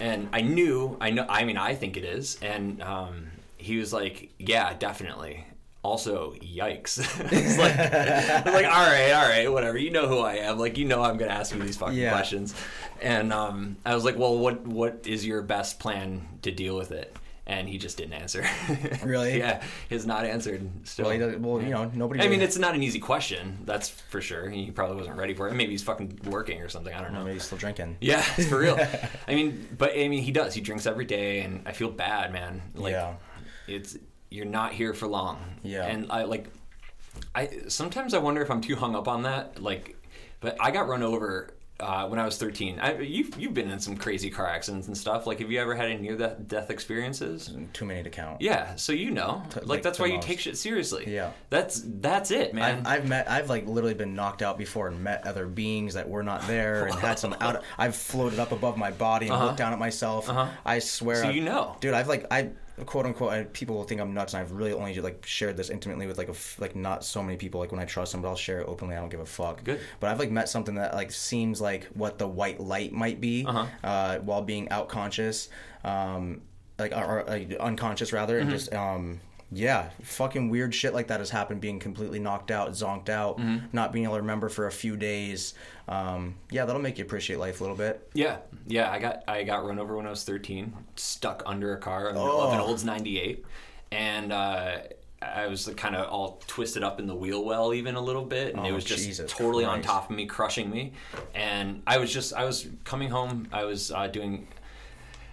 [0.01, 2.39] And I knew, I know, I mean, I think it is.
[2.43, 5.47] And um, he was like, yeah, definitely.
[5.85, 6.99] Also, yikes!
[7.33, 9.77] it's like, I'm like, all right, all right, whatever.
[9.77, 10.59] You know who I am.
[10.59, 12.13] Like, you know, I'm gonna ask you these fucking Yeah.
[12.13, 12.55] questions.
[13.01, 16.93] And um, I was like, well, what what is your best plan to deal with
[16.93, 17.17] it?
[17.45, 18.47] And he just didn't answer.
[19.05, 19.39] Really?
[19.39, 20.71] yeah, he's not answered.
[20.87, 21.07] Still.
[21.07, 22.21] Well, well, you know, nobody.
[22.21, 23.59] I mean, really- it's not an easy question.
[23.65, 24.49] That's for sure.
[24.49, 25.55] He probably wasn't ready for it.
[25.55, 26.95] Maybe he's fucking working or something.
[26.95, 27.25] I don't know.
[27.25, 27.97] maybe he's still drinking.
[28.01, 28.79] Yeah, it's for real.
[29.27, 30.55] I mean, but I mean, he does.
[30.55, 32.63] He drinks every day, and I feel bad, man.
[32.77, 33.15] Like, Yeah.
[33.67, 33.99] it's
[34.33, 35.39] you're not here for long.
[35.63, 35.87] Yeah.
[35.87, 36.47] and I like.
[37.35, 39.63] I sometimes I wonder if I'm too hung up on that.
[39.63, 39.97] Like,
[40.41, 41.55] but I got run over.
[41.81, 44.97] Uh, when I was 13, I, you've you've been in some crazy car accidents and
[44.97, 45.27] stuff.
[45.27, 47.53] Like, have you ever had any near death death experiences?
[47.73, 48.41] Too many to count.
[48.41, 51.05] Yeah, so you know, like, like that's why you take shit seriously.
[51.13, 51.33] Yeah.
[51.51, 52.87] that's that's it, man.
[52.87, 56.09] I've, I've met I've like literally been knocked out before and met other beings that
[56.09, 59.59] were not there and had some out I've floated up above my body and looked
[59.59, 60.29] down at myself.
[60.65, 61.17] I swear.
[61.17, 61.23] Uh-huh.
[61.25, 61.77] So I've- you know.
[61.81, 61.95] dude.
[61.95, 62.51] I've like I
[62.87, 65.71] quote unquote I, people will think I'm nuts and I've really only like shared this
[65.71, 68.23] intimately with like a f- like not so many people like when I trust them
[68.23, 68.97] but I'll share it openly.
[68.97, 69.63] I don't give a fuck.
[69.63, 69.81] Good.
[70.01, 73.45] But I've like met something that like seems like what the white light might be
[73.47, 73.67] Uh-huh.
[73.85, 75.49] uh, while being out conscious,
[75.85, 76.41] um,
[76.79, 78.49] like or, or like, unconscious rather, Mm-hmm.
[78.49, 79.21] and just um,
[79.55, 81.61] yeah, fucking weird shit like that has happened.
[81.61, 83.67] Being completely knocked out, zonked out, Mm-hmm.
[83.73, 85.55] not being able to remember for a few days.
[85.89, 88.09] Um, yeah, that'll make you appreciate life a little bit.
[88.15, 88.91] Yeah, yeah.
[88.91, 92.15] I got I got run over when I was 13, stuck under a car in
[92.15, 92.61] the middle of an.
[92.61, 93.45] Olds 98,
[93.91, 94.79] and uh,
[95.21, 98.55] I was kind of all twisted up in the wheel well even a little bit,
[98.55, 100.93] and it Oh, was just Jesus totally on top of me, crushing me.
[101.35, 103.49] And I was just I was coming home.
[103.53, 104.47] I was uh, doing.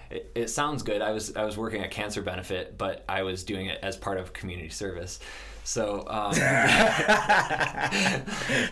[0.10, 1.02] It, it sounds good.
[1.02, 4.18] I was I was working at cancer benefit, but I was doing it as part
[4.18, 5.20] of community service.
[5.64, 6.32] So um,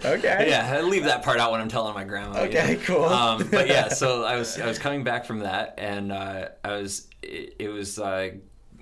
[0.05, 0.47] Okay.
[0.49, 2.41] yeah, I leave that part out when I'm telling my grandma.
[2.43, 2.79] you Okay, know?
[2.85, 3.05] cool.
[3.05, 6.71] Um, but yeah, so I was I was coming back from that, and uh, I
[6.77, 8.31] was it, it was uh,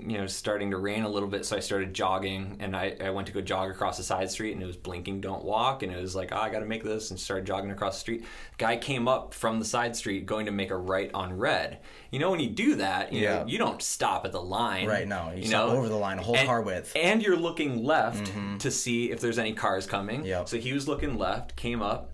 [0.05, 3.09] you know starting to rain a little bit, so I started jogging, and I, I
[3.09, 5.91] went to go jog across the side street, and it was blinking, don't walk, and
[5.91, 8.25] it was like, oh, I got to make this, and started jogging across the street.
[8.57, 11.79] Guy came up from the side street, going to make a right on red.
[12.11, 13.39] You know, when you do that, you Yeah.
[13.39, 16.23] know, you don't stop at the line, Right, no, you stop over the line, a
[16.23, 16.93] whole and, car width.
[16.95, 18.57] and you're looking left mm-hmm.
[18.57, 20.25] to see if there's any cars coming.
[20.25, 20.47] Yep.
[20.49, 22.11] So he was looking left, came up,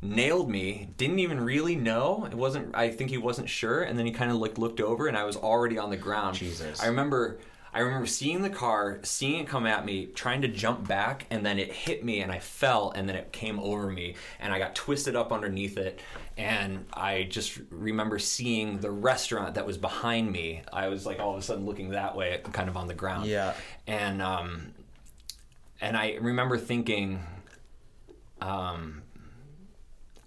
[0.00, 0.90] nailed me.
[0.96, 2.24] Didn't even really know.
[2.26, 2.74] It wasn't.
[2.74, 3.82] I think he wasn't sure.
[3.82, 6.36] And then he kind of looked looked over, and I was already on the ground.
[6.36, 6.80] Jesus.
[6.80, 7.38] I remember.
[7.70, 11.44] I remember seeing the car, seeing it come at me, trying to jump back, and
[11.44, 14.58] then it hit me, and I fell, and then it came over me, and I
[14.58, 16.00] got twisted up underneath it,
[16.38, 20.62] and I just remember seeing the restaurant that was behind me.
[20.72, 23.26] I was like all of a sudden looking that way, kind of on the ground
[23.26, 23.52] Yeah.
[23.86, 24.72] and um,
[25.78, 27.20] and I remember thinking,
[28.40, 29.02] um,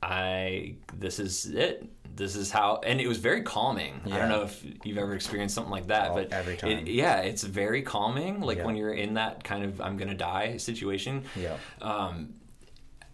[0.04, 1.88] I this is it.
[2.14, 4.02] This is how, and it was very calming.
[4.06, 7.20] I don't know if you've ever experienced something like that, Oh, but every it- yeah,
[7.22, 8.42] it's very calming.
[8.42, 8.66] Like Yeah.
[8.66, 11.24] when you're in that kind of "I'm gonna die" situation.
[11.40, 11.56] Yeah.
[11.82, 12.34] Um,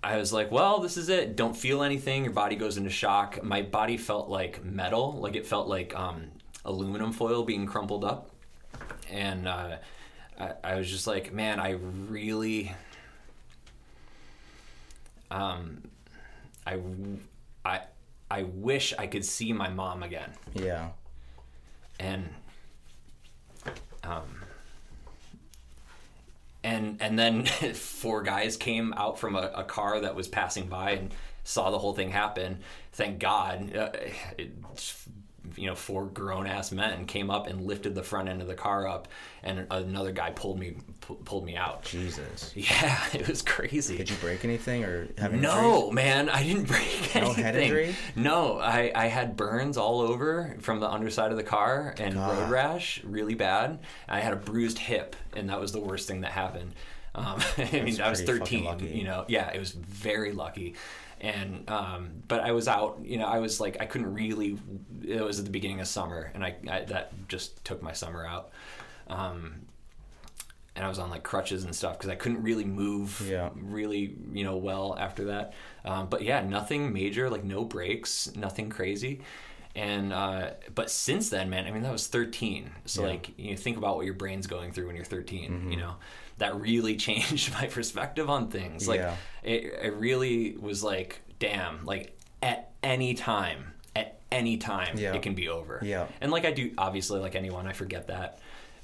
[0.04, 1.36] I was like, well, this is it.
[1.36, 2.24] Don't feel anything.
[2.24, 3.44] Your body goes into shock.
[3.44, 6.26] My body felt like metal, like it felt like um,
[6.66, 8.32] aluminum foil being crumpled up.
[9.12, 9.78] And uh,
[10.40, 12.74] I, I was just like, man, I really.
[15.30, 15.84] Um,
[16.68, 16.80] I,
[17.64, 17.82] I,
[18.30, 20.32] I wish I could see my mom again.
[20.54, 20.90] Yeah.
[22.00, 22.30] And
[24.04, 24.44] um,
[26.64, 30.92] and and then four guys came out from a, a, car that was passing by
[30.92, 31.14] and
[31.44, 32.60] saw the whole thing happen.
[32.92, 33.90] Thank God, uh,
[34.38, 34.52] it,
[35.56, 38.56] you know, four grown ass men came up and lifted the front end of the
[38.56, 39.08] car up,
[39.44, 40.76] and another guy pulled me
[41.24, 41.84] pulled me out.
[41.84, 42.52] Jesus.
[42.56, 43.96] Yeah, it was crazy.
[43.98, 45.94] Did you break anything or have No, injuries?
[45.94, 47.24] man, I didn't break anything.
[47.24, 47.96] No head injury?
[48.16, 52.38] No, I, I had burns all over from the underside of the car and God.
[52.38, 53.80] road rash, really bad.
[54.10, 56.74] I had a bruised hip, and that was the worst thing that happened.
[57.16, 58.80] Um, I mean, I was 13.
[58.94, 60.76] You know, yeah, it was very lucky.
[61.20, 63.00] And um, but I was out.
[63.04, 64.58] You know, I was like I couldn't really.
[65.06, 68.26] It was at the beginning of summer, and I, I that just took my summer
[68.26, 68.52] out.
[69.08, 69.56] Um,
[70.76, 73.50] and I was on like crutches and stuff because I couldn't really move Yeah.
[73.56, 75.54] really, you know, well after that.
[75.84, 79.22] Um, but yeah, nothing major, like no breaks, nothing crazy.
[79.76, 82.70] And uh, but since then, man, I mean that was 13.
[82.86, 83.08] So Yeah.
[83.10, 85.72] like you think about what your brain's going through when you're 13.
[85.72, 85.96] You know,
[86.38, 88.88] that really changed my perspective on things.
[88.88, 89.16] Like Yeah.
[89.44, 95.14] it, it really was like, damn, like at any time, at any time, Yeah.
[95.16, 95.80] it can be over.
[95.84, 96.08] Yeah.
[96.22, 98.40] And like I do, obviously, like anyone, I forget that.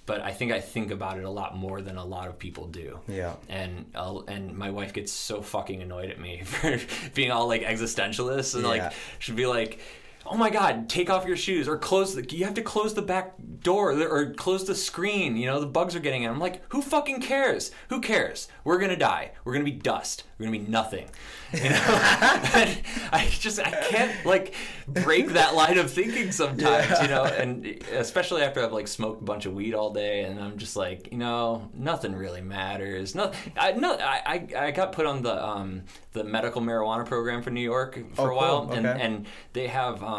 [0.05, 2.67] But I think I think about it a lot more than a lot of people
[2.67, 2.99] do.
[3.07, 3.35] Yeah.
[3.47, 6.77] And uh, and my wife gets so fucking annoyed at me for
[7.13, 8.69] being all like existentialist and Yeah.
[8.69, 9.79] like she'd be like,
[10.25, 13.01] "Oh my god, take off your shoes or close the you have to close the
[13.01, 16.61] back door or close the screen, you know, the bugs are getting in." I'm like,
[16.69, 17.71] "Who fucking cares?
[17.89, 18.47] Who cares?
[18.63, 19.31] We're going to die.
[19.45, 20.23] We're going to be dust.
[20.37, 21.07] We're going to be nothing."
[21.53, 21.75] You know?
[23.11, 24.55] I just I can't like
[24.87, 29.23] break that line of thinking sometimes, you know, and especially after I've like smoked a
[29.23, 33.13] bunch of weed all day and I'm just like, you know, nothing really matters.
[33.13, 37.43] No, I no, I, I I got put on the um the medical marijuana program
[37.43, 38.73] for New York for Oh, a while, cool.
[38.73, 40.12] and and they have um.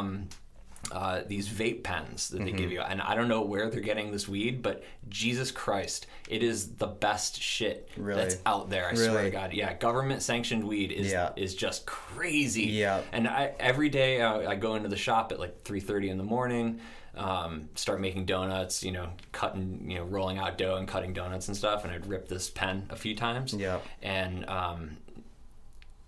[0.92, 2.56] Uh, these vape pens that they Mm-hmm.
[2.58, 6.42] give you, and I don't know where they're getting this weed, but Jesus Christ, it
[6.42, 8.20] is the best shit Really?
[8.20, 8.86] that's out there.
[8.90, 11.30] I swear to God, yeah, government sanctioned weed is Yeah.
[11.36, 12.64] is just crazy.
[12.64, 13.00] Yeah.
[13.12, 16.18] And I every day I, I go into the shop at like three thirty in
[16.18, 16.80] the morning,
[17.16, 18.82] um, start making donuts.
[18.84, 21.84] You know, cutting, you know, rolling out dough and cutting donuts and stuff.
[21.84, 23.54] And I'd rip this pen a few times.
[23.54, 23.78] Yeah.
[24.02, 24.98] And um,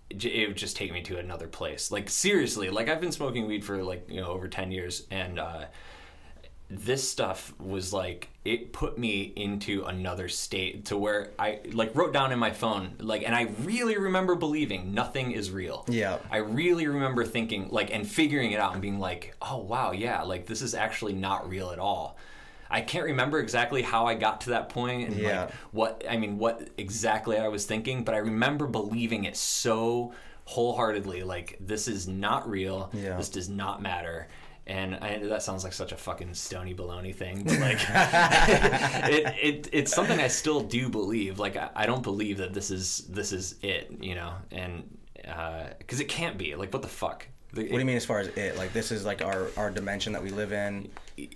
[0.09, 1.91] it, would just take me to another place.
[1.91, 5.39] Like seriously, like I've been smoking weed for like you know over ten years, and
[5.39, 5.65] uh,
[6.69, 12.11] this stuff was like it put me into another state to where I like wrote
[12.11, 15.85] down in my phone like and I really remember believing nothing is real.
[15.87, 16.17] Yeah.
[16.29, 20.23] I really remember thinking like and figuring it out and being like, "Oh wow, yeah,
[20.23, 22.17] like this is actually not real at all."
[22.69, 25.41] I can't remember exactly how I got to that point and Yeah.
[25.41, 30.13] like what I mean what exactly I was thinking, but I remember believing it so
[30.45, 32.89] wholeheartedly like this is not real.
[32.93, 33.17] Yeah.
[33.17, 34.27] This does not matter.
[34.65, 37.79] And I, that sounds like such a fucking stony baloney thing, but like,
[39.09, 41.39] it, it it's something I still do believe.
[41.39, 45.67] Like, I, I don't believe that this is this is it, you know, and uh,
[45.77, 46.55] because it can't be.
[46.55, 47.27] Like, what the fuck?
[47.53, 48.57] The- What do you mean as far as it?
[48.57, 50.89] Like this is like our our dimension that we live in.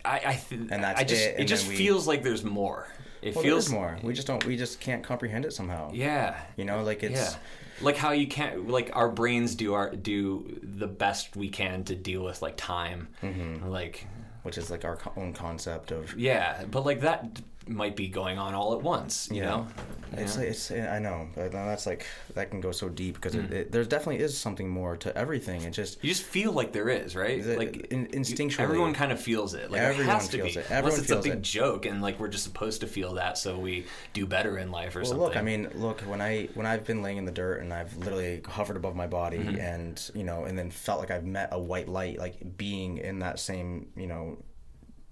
[0.06, 2.88] I I, th- And that's I just it, and just we- feels like there's more.
[3.22, 3.98] It Well, feels more.
[4.04, 4.44] We just don't.
[4.46, 5.92] We just can't comprehend it somehow.
[5.94, 6.40] Yeah.
[6.58, 7.20] You know, like it's.
[7.20, 7.36] yeah.
[7.80, 11.96] Like how you can't like our brains do our do the best we can to
[11.96, 13.08] deal with like time.
[13.24, 13.68] Mm-hmm.
[13.70, 14.06] Like
[14.44, 16.16] Which is like our own concept of.
[16.18, 17.42] yeah, but like that
[17.72, 19.50] might be going on all at once, you Yeah.
[19.50, 19.68] know?
[20.14, 23.46] It's, it's I know, but that's like that can go so deep because Mm.
[23.46, 25.62] it, it, there definitely is something more to everything.
[25.62, 27.42] It just You just feel like there is, right?
[27.42, 28.60] The- Like in- you- instinctually.
[28.60, 29.72] everyone kind of feels it.
[29.72, 30.66] Like it Everyone has to feels be, it.
[30.70, 31.42] unless it's feels a big it.
[31.44, 34.98] joke, and like we're just supposed to feel that, so we do better in life
[34.98, 35.24] or Well, something.
[35.28, 37.96] look, I mean, look when I when I've been laying in the dirt and I've
[37.96, 39.60] literally hovered above my body Mm-hmm.
[39.62, 43.20] and you know and then felt like I've met a white light, like being in
[43.20, 44.44] that same you know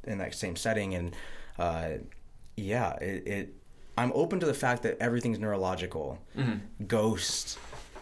[0.04, 1.16] in that same setting and
[1.58, 1.90] uh,
[2.60, 3.54] yeah, it, it
[3.98, 6.86] I'm open to the fact that everything's neurological, Mm-hmm.
[6.86, 7.58] ghosts,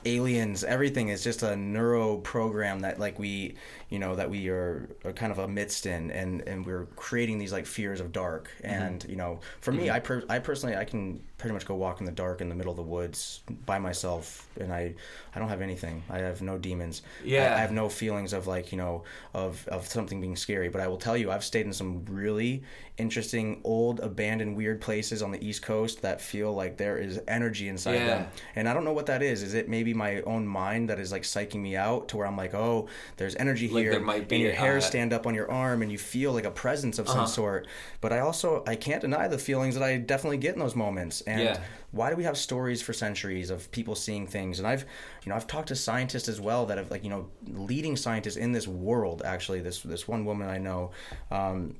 [0.05, 3.55] aliens, everything is just a neuro program that like we
[3.89, 7.53] you know that we are, are kind of amidst in and and we're creating these
[7.53, 8.49] like fears of dark.
[8.57, 8.73] Mm-hmm.
[8.83, 9.95] And you know for me mm-hmm.
[9.95, 12.55] I per- I personally I can pretty much go walk in the dark in the
[12.55, 14.95] middle of the woods by myself and I
[15.33, 16.03] I don't have anything.
[16.09, 17.01] I have no demons.
[17.23, 17.53] Yeah.
[17.53, 20.67] I, I have no feelings of like you know of of something being scary.
[20.69, 22.63] But I will tell you I've stayed in some really
[22.97, 27.69] interesting old abandoned weird places on the east coast that feel like there is energy
[27.69, 28.07] inside Yeah.
[28.07, 28.27] them.
[28.55, 29.43] And I don't know what that is.
[29.43, 32.35] Is it maybe my own mind that is like psyching me out to where I'm
[32.35, 35.49] like, oh, there's energy Like, here, might and your hair uh, stand up on your
[35.51, 37.27] arm, and you feel like a presence of some Uh-huh.
[37.27, 37.67] sort.
[38.01, 41.21] But I also I can't deny the feelings that I definitely get in those moments.
[41.21, 41.57] And Yeah.
[41.91, 44.59] why do we have stories for centuries of people seeing things?
[44.59, 44.85] And I've
[45.23, 48.37] you know I've talked to scientists as well that have like you know leading scientists
[48.37, 49.21] in this world.
[49.25, 50.91] Actually, this this one woman I know.
[51.31, 51.75] Um,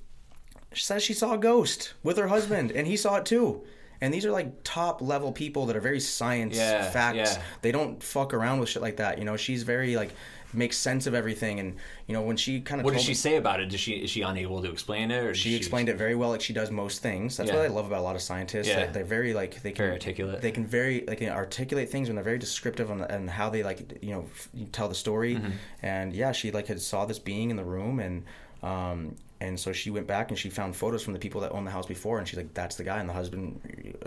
[0.73, 3.63] she says she saw a ghost with her husband and he saw it too
[4.01, 7.41] and these are like top level people that are very science Yeah, facts yeah.
[7.61, 10.11] they don't fuck around with shit like that you know she's very like
[10.53, 11.75] makes sense of everything and
[12.07, 13.67] you know when she kind of What does she say about it?
[13.69, 16.41] Does she is she unable to explain it, or she explained it very well like
[16.41, 17.57] she does most things that's Yeah.
[17.57, 18.87] what i love about a lot of scientists Yeah.
[18.87, 20.41] they're very like they can Very articulate.
[20.41, 23.99] they can very like articulate things and they're very descriptive on, and how they like
[24.01, 25.51] you know f- tell the story Mm-hmm.
[25.81, 28.23] and yeah she like had saw this being in the room and
[28.63, 31.67] um and so she went back and she found photos from the people that owned
[31.67, 33.59] the house before and she's like that's the guy and the husband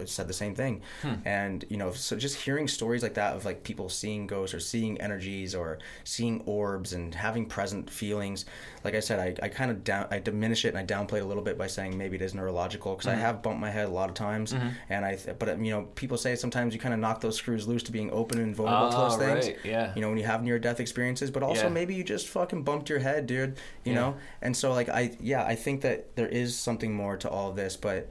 [0.04, 1.14] said the same thing Hmm.
[1.24, 4.60] and you know so just hearing stories like that of like people seeing ghosts or
[4.60, 8.44] seeing energies or seeing orbs and having present feelings
[8.84, 11.22] like i said i, I kind of down i diminish it and i downplay it
[11.22, 13.18] a little bit by saying maybe it is neurological because Mm-hmm.
[13.18, 14.54] i have bumped my head a lot of times
[14.88, 17.66] and i th- but you know people say sometimes you kind of knock those screws
[17.68, 19.92] loose to being open and vulnerable to Oh, those things right, yeah.
[19.94, 21.68] you know when you have near death experiences but also Yeah.
[21.70, 24.00] maybe you just fucking bumped your head dude you Yeah.
[24.00, 27.50] know and so like i yeah i think that there is something more to all
[27.50, 28.08] of this but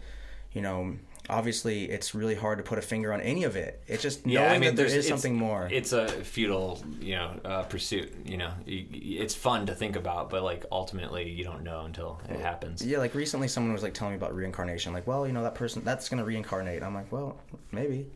[0.53, 0.95] you know
[1.29, 4.33] obviously it's really hard to put a finger on any of it it's just knowing
[4.35, 8.11] Yeah, I mean, that there's something more It's a futile, you know, uh, pursuit.
[8.25, 12.39] You know, it's fun to think about, but like ultimately, you don't know until it
[12.39, 12.83] happens.
[12.83, 15.53] yeah like recently someone was like telling me about reincarnation like well you know that
[15.53, 17.38] person that's gonna reincarnate i'm like well
[17.71, 18.07] maybe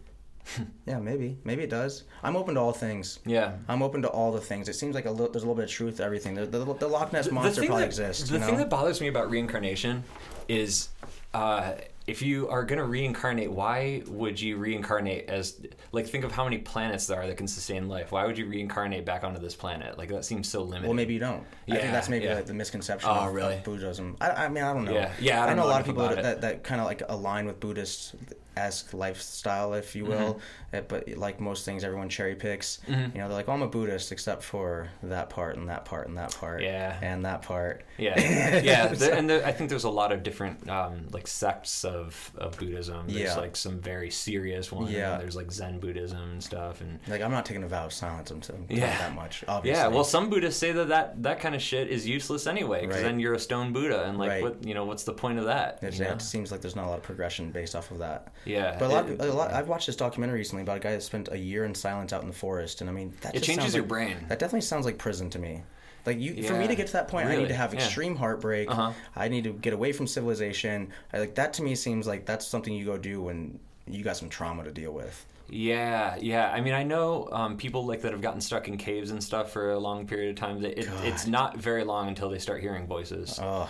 [0.85, 3.53] yeah maybe maybe it does i'm open to all things Yeah.
[3.67, 5.71] i'm open to all the things it seems like a there's a little bit of
[5.71, 8.39] truth to everything the, the, the loch ness monster thing probably that, exists The you
[8.39, 8.45] know?
[8.45, 10.03] thing that bothers me about reincarnation
[10.47, 10.89] is
[11.33, 11.73] uh,
[12.05, 15.59] if you are going to reincarnate, why would you reincarnate as
[15.91, 18.11] like think of how many planets there are that can sustain life?
[18.11, 19.97] Why would you reincarnate back onto this planet?
[19.97, 20.83] Like that seems so limited.
[20.87, 21.43] Well, maybe you don't.
[21.65, 22.35] Yeah, I think that's maybe yeah.
[22.35, 23.55] like the misconception Oh, of, really?
[23.55, 24.15] of Buddhism.
[24.21, 24.93] I, I mean, I don't know.
[24.93, 25.11] Yeah.
[25.19, 27.01] Yeah, I don't know, know a lot of people that, that, that kind of like
[27.07, 28.13] align with Buddhist
[28.55, 30.23] esque lifestyle, if you mm-hmm.
[30.23, 30.39] will.
[30.73, 30.77] Mm-hmm.
[30.77, 32.79] Uh, But like most things, everyone cherry picks.
[32.87, 36.07] You know, they're like, "Oh, I'm a Buddhist, except for that part and that part
[36.07, 36.97] and that part, Yeah.
[37.01, 38.19] and that part." Yeah,
[38.61, 42.31] yeah, there, and there, I think there's a lot of different um, like sects of,
[42.37, 43.07] of Buddhism.
[43.07, 43.35] There's Yeah.
[43.35, 44.91] like some very serious ones.
[44.91, 45.17] Yeah.
[45.17, 48.31] there's like Zen Buddhism and stuff, and Like, I'm not taking a vow of silence
[48.31, 48.97] until Yeah.
[48.97, 49.43] that much.
[49.47, 49.79] Obviously.
[49.81, 49.87] yeah.
[49.87, 53.03] Well, some Buddhists say that that, that kind of shit is useless anyway, because Right.
[53.03, 54.43] then you're a stone Buddha, and like Right.
[54.43, 55.79] what you know, what's the point of that?
[55.83, 56.11] It, know?
[56.11, 58.33] it seems like there's not a lot of progression based off of that.
[58.45, 60.79] Yeah, But a lot, it- of, a lot, I've watched this documentary recently about a
[60.79, 63.35] guy that spent a year in silence out in the forest, and I mean, that
[63.35, 64.17] It changes your like- brain.
[64.29, 65.63] That definitely sounds like prison to me.
[66.05, 67.79] Like you, for me to get to that point, I need to have yeah.
[67.79, 68.69] extreme heartbreak.
[68.69, 68.91] Uh-huh.
[69.15, 70.89] I need to get away from civilization.
[71.13, 74.17] I, like that to me seems like that's something you go do when you got
[74.17, 75.25] some trauma to deal with.
[75.49, 76.51] Yeah, yeah.
[76.51, 79.51] I mean, I know um, people like that have gotten stuck in caves and stuff
[79.51, 80.61] for a long period of time.
[80.61, 83.39] That it, it's not very long until they start hearing voices.
[83.41, 83.69] Oh.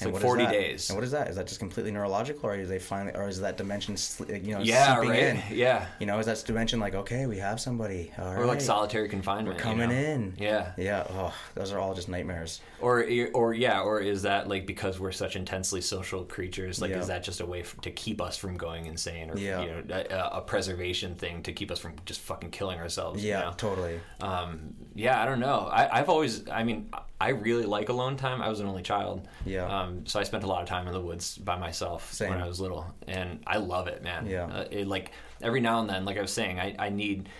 [0.00, 0.50] Like what is 40 that?
[0.52, 0.90] days.
[0.90, 1.28] And what is that?
[1.28, 3.96] Is that just completely neurological, or is they finally, or is that dimension,
[4.28, 5.18] you know, yeah, seeping right.
[5.22, 5.42] in?
[5.52, 9.08] Yeah, You know, is that dimension like okay, we have somebody, all or like solitary
[9.08, 9.56] confinement.
[9.56, 10.02] We're coming you know?
[10.02, 10.34] in.
[10.38, 10.72] Yeah.
[10.76, 11.06] Yeah.
[11.10, 12.60] Oh, those are all just nightmares.
[12.80, 16.80] Or or yeah, or is that like because we're such intensely social creatures?
[16.80, 16.98] Like, Yeah.
[16.98, 19.62] is that just a way f to keep us from going insane, or Yeah.
[19.62, 23.22] you know, a, a preservation thing to keep us from just fucking killing ourselves?
[23.22, 23.54] you Yeah, know?
[23.56, 24.00] totally.
[24.20, 25.68] Um, yeah, I don't know.
[25.70, 26.90] I, I've always, I mean,
[27.24, 28.42] I really like alone time.
[28.42, 29.26] I was an only child.
[29.46, 29.66] Yeah.
[29.66, 32.28] Um, so I spent a lot of time in the woods by myself Same.
[32.30, 34.26] when I was little, and I love it, man.
[34.26, 34.44] Yeah.
[34.44, 37.30] Uh, it, like every now and then, like I was saying, I, I need,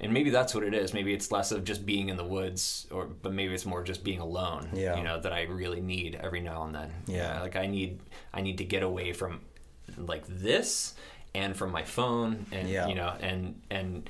[0.00, 0.94] and maybe that's what it is.
[0.94, 4.02] Maybe it's less of just being in the woods, or but maybe it's more just
[4.02, 4.70] being alone.
[4.72, 4.96] Yeah.
[4.96, 6.90] You know that I really need every now and then.
[7.06, 7.42] Yeah.
[7.42, 8.00] like I need,
[8.32, 9.40] I need to get away from,
[9.98, 10.94] like this,
[11.34, 12.86] and from my phone, and Yeah.
[12.88, 14.08] you know, and and.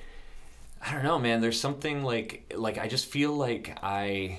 [0.88, 1.40] I don't know, man.
[1.40, 4.38] There's something like like I just feel like I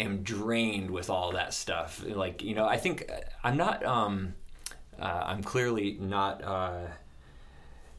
[0.00, 2.02] am drained with all that stuff.
[2.06, 3.10] Like you know, I think
[3.44, 3.84] I'm not.
[3.84, 4.34] Um,
[5.00, 6.42] uh, I'm clearly not.
[6.42, 6.86] Uh,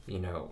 [0.05, 0.51] you know,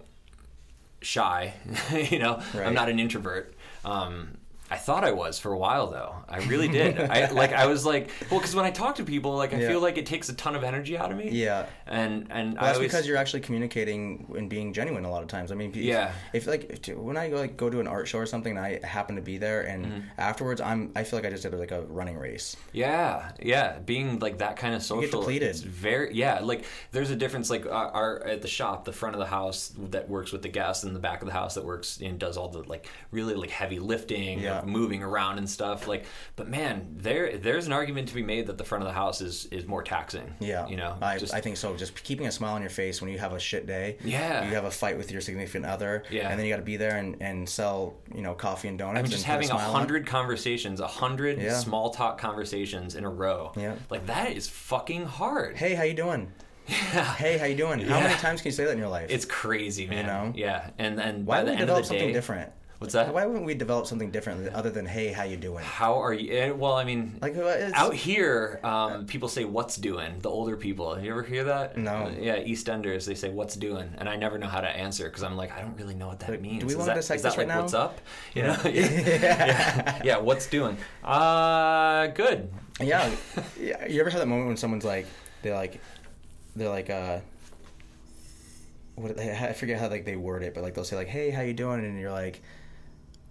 [1.01, 1.53] shy.
[2.09, 2.65] you know, Right.
[2.67, 3.53] I'm not an introvert.
[3.83, 4.37] Um,
[4.72, 6.15] I thought I was for a while though.
[6.27, 6.99] I really did.
[6.99, 9.67] I like I was like, well, because when I talk to people, like I Yeah.
[9.69, 11.30] feel like it takes a ton of energy out of me.
[11.31, 11.65] Yeah.
[11.88, 15.22] And and Well, I that's always because you're actually communicating and being genuine a lot
[15.23, 15.51] of times.
[15.51, 16.11] I mean, if, Yeah.
[16.33, 18.80] If like when I go like go to an art show or something, and I
[18.85, 19.99] happen to be there, and Mm-hmm.
[20.17, 22.56] afterwards, I'm I feel like I just did like a running race.
[22.73, 25.01] Yeah, yeah, being like that kind of social.
[25.01, 25.49] get depleted.
[25.49, 26.39] It's very yeah.
[26.41, 27.49] Like there's a difference.
[27.49, 30.49] Like our, our at the shop, the front of the house that works with the
[30.49, 33.33] guests, and the back of the house that works and does all the like really
[33.33, 34.58] like heavy lifting, Yeah.
[34.59, 35.88] Of moving around and stuff.
[35.88, 36.05] Like,
[36.35, 39.21] but man, there there's an argument to be made that the front of the house
[39.21, 40.33] is is more taxing.
[40.39, 41.75] Yeah, you know, I, just I think so.
[41.75, 43.97] Just keeping a smile on your face when you have a shit day.
[44.03, 44.47] Yeah.
[44.47, 46.03] you have a fight with your significant other.
[46.09, 46.29] Yeah.
[46.29, 48.99] and then you got to be there and, and sell you know coffee and donuts.
[48.99, 51.57] I mean, just having a hundred conversations, a hundred Yeah.
[51.57, 53.51] small talk conversations in a row.
[53.55, 53.75] Yeah.
[53.89, 55.57] like that is fucking hard.
[55.57, 56.31] Hey, how you doing?
[56.69, 57.03] Yeah.
[57.15, 57.79] Hey, how you doing?
[57.79, 58.03] How Yeah.
[58.03, 59.07] many times can you say that in your life?
[59.09, 60.05] It's crazy, man.
[60.05, 60.33] know?
[60.35, 62.51] Yeah, and then why by the end develop of the something different?
[62.80, 63.14] What's that?
[63.14, 65.61] Why wouldn't we develop something different other than hey, how you doing?
[65.66, 66.32] How are you?
[66.32, 70.95] eh, Well, I mean, Like out here, um, people say "What's doing?" The older people.
[70.95, 71.77] Have you ever hear that?
[71.77, 71.91] No.
[72.06, 73.06] Uh, yeah, East Enders.
[73.06, 75.59] They say "What's doing?" and I never know how to answer because I'm like, I
[75.61, 76.61] don't really know what that Like, means.
[76.61, 77.61] do we Is wanna that- dissect is that right like, now?
[77.64, 77.99] What's up?
[78.33, 78.56] You know?
[78.64, 78.72] yeah.
[78.72, 80.01] yeah.
[80.06, 80.77] Yeah, What's doing?
[81.03, 82.49] Uh, good.
[82.80, 83.11] yeah,
[83.59, 83.88] yeah.
[83.88, 85.06] You ever had that moment when someone's like,
[85.41, 85.82] they're like,
[86.56, 87.19] they're like, uh,
[88.95, 91.41] what I forget how like they word it, but like they'll say like, hey, how
[91.41, 91.83] you doing?
[91.83, 92.41] And you're like.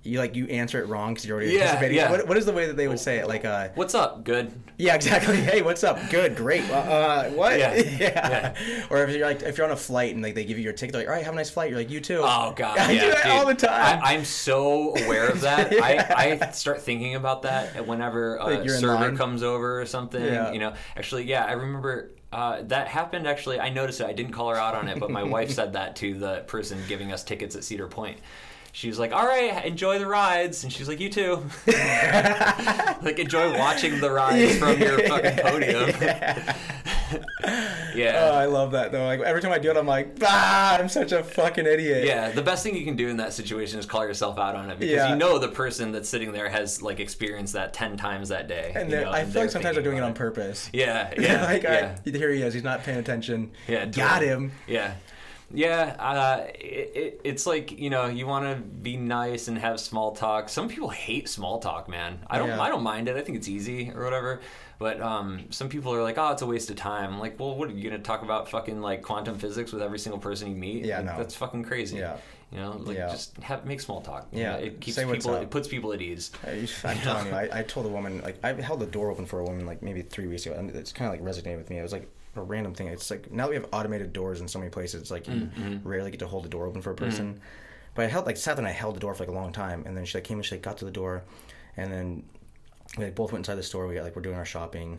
[0.04, 1.96] You like you answer it wrong because you're already Yeah, anticipating.
[1.96, 2.10] yeah.
[2.10, 3.26] What, what is the way that they would say it?
[3.28, 4.24] Like, uh, What's up?
[4.24, 4.52] Good.
[4.78, 5.36] Yeah, exactly.
[5.48, 5.98] Hey, what's up?
[6.08, 6.68] Good, great.
[6.70, 7.58] Uh, uh, what?
[7.58, 8.54] Yeah, yeah.
[8.90, 10.72] Or if you're like, if you're on a flight and like they give you your
[10.72, 11.70] ticket, they're like, all right, have a nice flight.
[11.70, 12.20] You're like, you too.
[12.22, 13.32] Oh god, I yeah, do that dude.
[13.32, 14.00] all the time.
[14.02, 15.72] I, I'm so aware of that.
[15.72, 16.14] Yeah.
[16.16, 20.24] I, I start thinking about that whenever Like a server comes over or something.
[20.24, 20.52] Yeah.
[20.52, 23.26] You know, actually, yeah, I remember uh, that happened.
[23.26, 24.06] Actually, I noticed it.
[24.06, 26.78] I didn't call her out on it, but my wife said that to the person
[26.88, 28.18] giving us tickets at Cedar Point.
[28.78, 33.58] She was like, "All right, enjoy the rides," and she's like, "You too." like, enjoy
[33.58, 35.90] watching the rides from your fucking podium.
[37.92, 38.28] yeah.
[38.30, 39.04] Oh, I love that though.
[39.04, 42.04] Like every time I do it, I'm like, ah, I'm such a fucking idiot.
[42.04, 44.70] Yeah, the best thing you can do in that situation is call yourself out on
[44.70, 45.10] it because Yeah.
[45.10, 48.70] you know the person that's sitting there has like experienced that ten times that day.
[48.76, 50.70] And you know, I and feel like sometimes they're doing it on purpose.
[50.72, 52.54] Yeah, yeah, like, yeah, right, here he is.
[52.54, 53.50] He's not paying attention.
[53.66, 53.86] yeah.
[53.86, 54.52] Got him.
[54.68, 54.94] Yeah,
[55.52, 55.96] yeah.
[55.98, 60.12] Uh, it, it, it's like you know you want to be nice and have small
[60.12, 60.48] talk.
[60.48, 62.18] Some people hate small talk, man.
[62.28, 62.48] I don't.
[62.48, 62.60] Yeah.
[62.60, 63.16] I don't mind it.
[63.16, 64.40] I think it's easy or whatever.
[64.78, 67.12] But um, some people are like, oh, it's a waste of time.
[67.14, 68.48] I'm like, well, what are you gonna talk about?
[68.48, 70.84] Fucking like quantum physics with every single person you meet?
[70.84, 71.16] Yeah, Like, no.
[71.18, 71.96] that's fucking crazy.
[71.98, 72.16] Yeah.
[72.52, 73.08] You know, like Yeah.
[73.10, 74.28] just have make small talk.
[74.32, 75.34] You Yeah, know, it keeps say people.
[75.34, 76.30] It puts people at ease.
[76.46, 79.26] I- I'm telling you, I, I told a woman like I held the door open
[79.26, 81.70] for a woman like maybe three weeks ago, and it's kind of like resonated with
[81.70, 81.80] me.
[81.80, 82.88] I was like a random thing.
[82.88, 85.34] It's like now that we have automated doors in so many places, it's like you
[85.34, 85.88] Mm-hmm.
[85.88, 87.40] rarely get to hold the door open for a person.
[87.94, 89.52] But I held like sat there and I held the door for like a long
[89.52, 91.22] time, and then she like came and she like got to the door,
[91.76, 92.24] and then
[92.96, 93.86] we like both went inside the store.
[93.86, 94.98] We got like we're doing our shopping.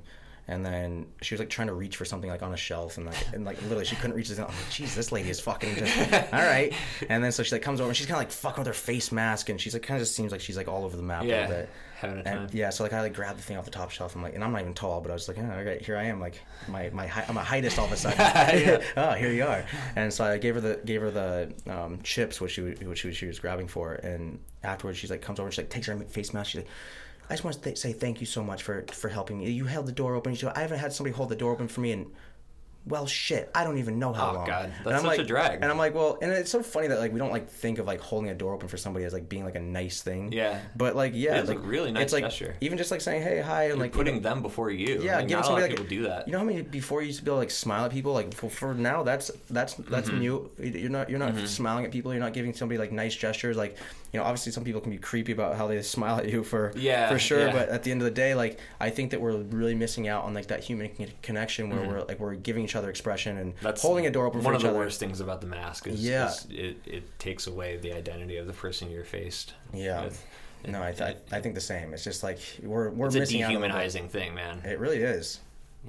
[0.52, 3.06] And then she was like trying to reach for something like on a shelf, and
[3.06, 4.40] like and like literally she couldn't reach it.
[4.40, 5.96] I'm like, jeez, this lady is fucking just
[6.34, 6.74] all right.
[7.08, 8.74] And then so she like comes over and she's kind of like fucking with her
[8.74, 11.04] face mask, and she's like kind of just seems like she's like all over the
[11.04, 11.70] map a Yeah, little bit.
[12.00, 12.38] Having a time.
[12.44, 14.16] And yeah, so like I like grabbed the thing off the top shelf.
[14.16, 16.04] I'm like, and I'm not even tall, but I was like, all right, here I
[16.06, 16.20] am.
[16.20, 18.82] Like my my hei- I'm a heightest all of a sudden.
[18.98, 19.66] Oh, here you are.
[19.96, 23.00] And so I gave her the gave her the um, chips, which she was- which
[23.00, 23.94] she was, she was grabbing for.
[23.94, 26.52] And afterwards, she's like comes over, and she like takes her face mask.
[26.52, 26.70] She's like.
[27.32, 29.52] I just want to th- say thank you so much for for helping me.
[29.52, 30.34] You held the door open.
[30.34, 32.08] She I haven't had somebody hold the door open for me in
[32.90, 34.36] well shit i don't even know how long.
[34.36, 34.66] Oh, long God.
[34.66, 35.54] And That's I'm such like, a drag.
[35.62, 37.86] and i'm like well and it's so funny that like we don't like think of
[37.88, 40.60] like holding a door open for somebody as like being like a nice thing Yeah.
[40.76, 42.56] but like yeah It is a like really nice it's like gesture.
[42.62, 45.02] even just like saying hey hi and Like like putting you know, them before you.
[45.02, 46.28] yeah like, giving not a lot somebody like people do that.
[46.28, 48.14] you know how many before you used to be able to like smile at people
[48.14, 50.20] like for, for now that's that's that's Mm-hmm.
[50.20, 53.56] new you're not you're not smiling at people you're not giving somebody like nice gestures
[53.58, 53.78] like
[54.12, 56.72] you know obviously some people can be creepy about how they smile at you for
[56.76, 57.52] Yeah, for sure yeah.
[57.54, 60.24] but at the end of the day like i think that we're really missing out
[60.26, 63.54] on like that human con- connection where we're like we're giving each other expression and
[63.56, 63.66] Mm-hmm.
[63.66, 65.88] That's holding a door open One for of the other worst things about the mask
[65.88, 66.30] is, Yeah.
[66.30, 69.54] is it, it takes away the identity of the person you're faced.
[69.74, 70.04] Yeah.
[70.06, 70.26] with.
[70.68, 73.42] no I, th- I think the same it's just like we're we're It's a missing
[73.44, 74.60] out on the- dehumanizing thing, man.
[74.66, 75.40] it really is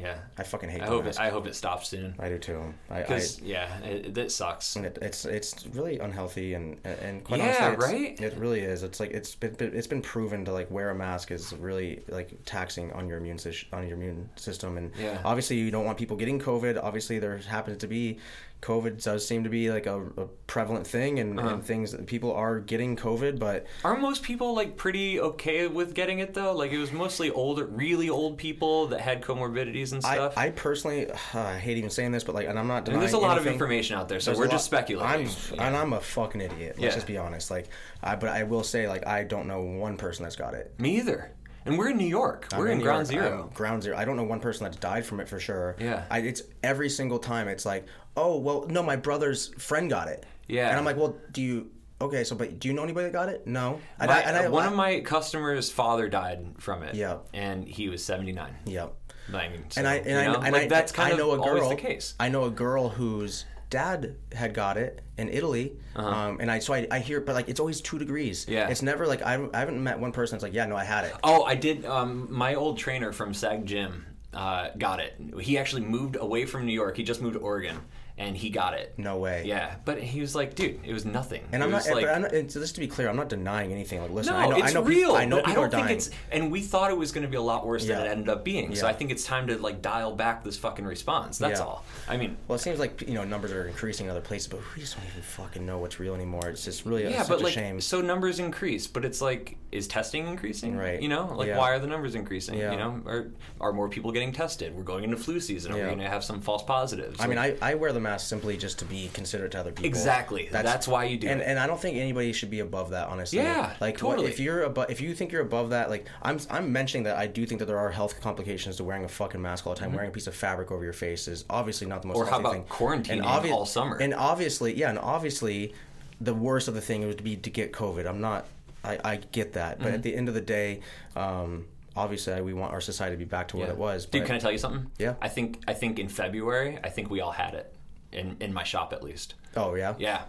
[0.00, 0.18] Yeah.
[0.38, 1.18] i fucking hate I hope it.
[1.20, 2.14] I hope it stops soon.
[2.18, 4.76] I do too I, I, Because yeah, it, it sucks.
[4.76, 8.20] And it, it's it's really unhealthy and and quite Yeah, honestly, right?
[8.20, 8.82] It really is.
[8.82, 12.38] It's like it's been it's been proven to like wear a mask is really like
[12.44, 13.38] taxing on your immune
[13.72, 15.20] on your immune system, and Yeah.
[15.24, 16.82] obviously you don't want people getting COVID.
[16.82, 18.18] Obviously there happens to be.
[18.62, 21.48] COVID does seem to be like a, a prevalent thing, and, Uh-huh.
[21.48, 25.94] and things that people are getting COVID, but Are most people like pretty okay with
[25.94, 26.52] getting it though?
[26.54, 30.34] Like it was mostly older, really old people that had comorbidities and stuff.
[30.36, 33.12] I personally I hate even saying this, but like, and I'm not I mean, there's
[33.14, 35.10] a lot of information out there, so There's we're lot- just speculating.
[35.10, 35.66] I'm Yeah.
[35.66, 36.76] and I'm a fucking idiot.
[36.76, 36.90] Let's Yeah.
[36.90, 37.50] just be honest.
[37.50, 37.68] Like,
[38.02, 40.72] I, but I will say, like, I don't know one person that's got it.
[40.78, 41.30] Me either.
[41.66, 42.48] And we're in New York.
[42.52, 43.24] I'm We're in New ground York.
[43.26, 43.96] 0 I'm ground zero.
[43.96, 45.76] I don't know one person that's died from it for sure.
[45.78, 46.04] Yeah.
[46.10, 47.48] I, it's every single time.
[47.48, 50.24] It's like, oh well, no, my brother's friend got it.
[50.48, 50.68] Yeah.
[50.68, 51.70] And I'm like, well, do you?
[52.00, 53.46] Okay, so but do you know anybody that got it?
[53.46, 53.78] No.
[53.98, 56.94] And My- I, and I, one of my customers' father died from it.
[56.94, 57.18] Yeah.
[57.34, 58.54] And he was 79.
[58.64, 58.94] Yep.
[59.34, 61.18] I mean, so, And I and I know, and like, I, that's kind I of
[61.18, 61.62] know a girl.
[61.62, 62.14] always the case.
[62.18, 66.74] I know a girl whose dad had got it in Italy, um, and I so
[66.74, 68.46] I, I hear, but like it's always two degrees.
[68.46, 68.56] Uh-huh.
[68.56, 68.68] Yeah.
[68.68, 71.04] it's never like I, I haven't met one person that's like, yeah, no, I had
[71.04, 71.14] it.
[71.22, 71.86] Oh, I did.
[71.86, 75.14] Um, my old trainer from Sag Gym uh, got it.
[75.40, 76.96] He actually moved away from New York.
[76.96, 77.78] He just moved to Oregon,
[78.20, 78.92] and he got it.
[78.98, 79.44] No way.
[79.46, 81.42] Yeah, but he was like, dude, it was nothing.
[81.52, 83.72] And it I'm not, like, I'm not, and just to be clear, I'm not denying
[83.72, 84.00] anything.
[84.02, 84.98] Like, listen, no, I know, it's I know, real.
[85.00, 85.96] People, I know people I are don't think dying.
[85.96, 88.28] it's, and we thought it was going to be a lot worse than it ended
[88.28, 88.74] up being.
[88.76, 91.38] So I think it's time to like dial back this fucking response.
[91.38, 91.64] That's Yeah.
[91.66, 91.84] all.
[92.08, 94.60] I mean, Well, it seems like you know numbers are increasing in other places, but
[94.76, 96.48] we just don't even fucking know what's real anymore.
[96.50, 97.80] It's just really yeah, but like, shame.
[97.80, 100.76] so numbers increase, but it's like, is testing increasing?
[100.76, 101.00] Right.
[101.00, 101.56] You know, like Yeah.
[101.58, 102.58] why are the numbers increasing?
[102.58, 102.72] Yeah.
[102.72, 103.26] You know, are
[103.62, 104.76] are more people getting tested?
[104.76, 105.72] We're going into flu season.
[105.72, 107.18] Are we going to have some false positives?
[107.20, 109.86] I mean, I, I wear the mask simply just to be considerate to other people.
[109.86, 110.48] Exactly.
[110.50, 111.44] That's why you do and, it.
[111.44, 113.38] And I don't think anybody should be above that, honestly.
[113.40, 114.28] Yeah, like what- totally.
[114.30, 117.26] if you're above, if you think you're above that, like I'm, I'm mentioning that I
[117.26, 119.92] do think that there are health complications to wearing a fucking mask all the time.
[119.92, 122.16] Wearing a piece of fabric over your face is obviously not the most.
[122.18, 122.26] Mm-hmm.
[122.28, 122.64] Or how about thing.
[122.64, 123.96] quarantining all summer?
[123.96, 125.74] And obviously, yeah, and obviously,
[126.20, 128.06] the worst of the thing would be to get COVID.
[128.08, 128.46] I'm not.
[128.82, 129.94] I, I get that, but Mm-hmm.
[129.94, 130.80] at the end of the day,
[131.14, 131.66] um,
[131.96, 133.72] obviously, we want our society to be back to what Yeah.
[133.72, 134.06] it was.
[134.06, 134.90] Dude, can I tell you something?
[134.98, 135.14] Yeah.
[135.20, 137.74] I think I think in February, I think we all had it
[138.12, 139.34] in in my shop at least.
[139.56, 139.94] oh yeah.
[139.98, 140.22] Yeah.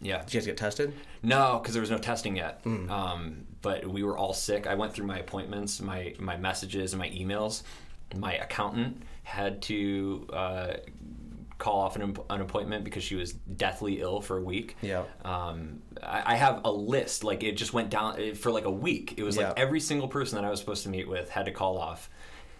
[0.00, 0.22] Yeah.
[0.22, 0.92] Did you guys get tested?
[1.22, 2.60] No, because there was no testing yet.
[2.62, 2.88] Hmm.
[2.90, 4.66] Um, but we were all sick.
[4.68, 7.62] I went through my appointments, my my messages, and my emails.
[8.16, 10.74] My accountant had to uh,
[11.58, 14.76] call off an, an appointment because she was deathly ill for a week.
[14.80, 15.02] Yeah.
[15.24, 17.24] Um, I, I have a list.
[17.24, 19.14] Like it just went down eh, for like a week.
[19.16, 19.48] It was Yeah.
[19.48, 22.08] like every single person that I was supposed to meet with had to call off.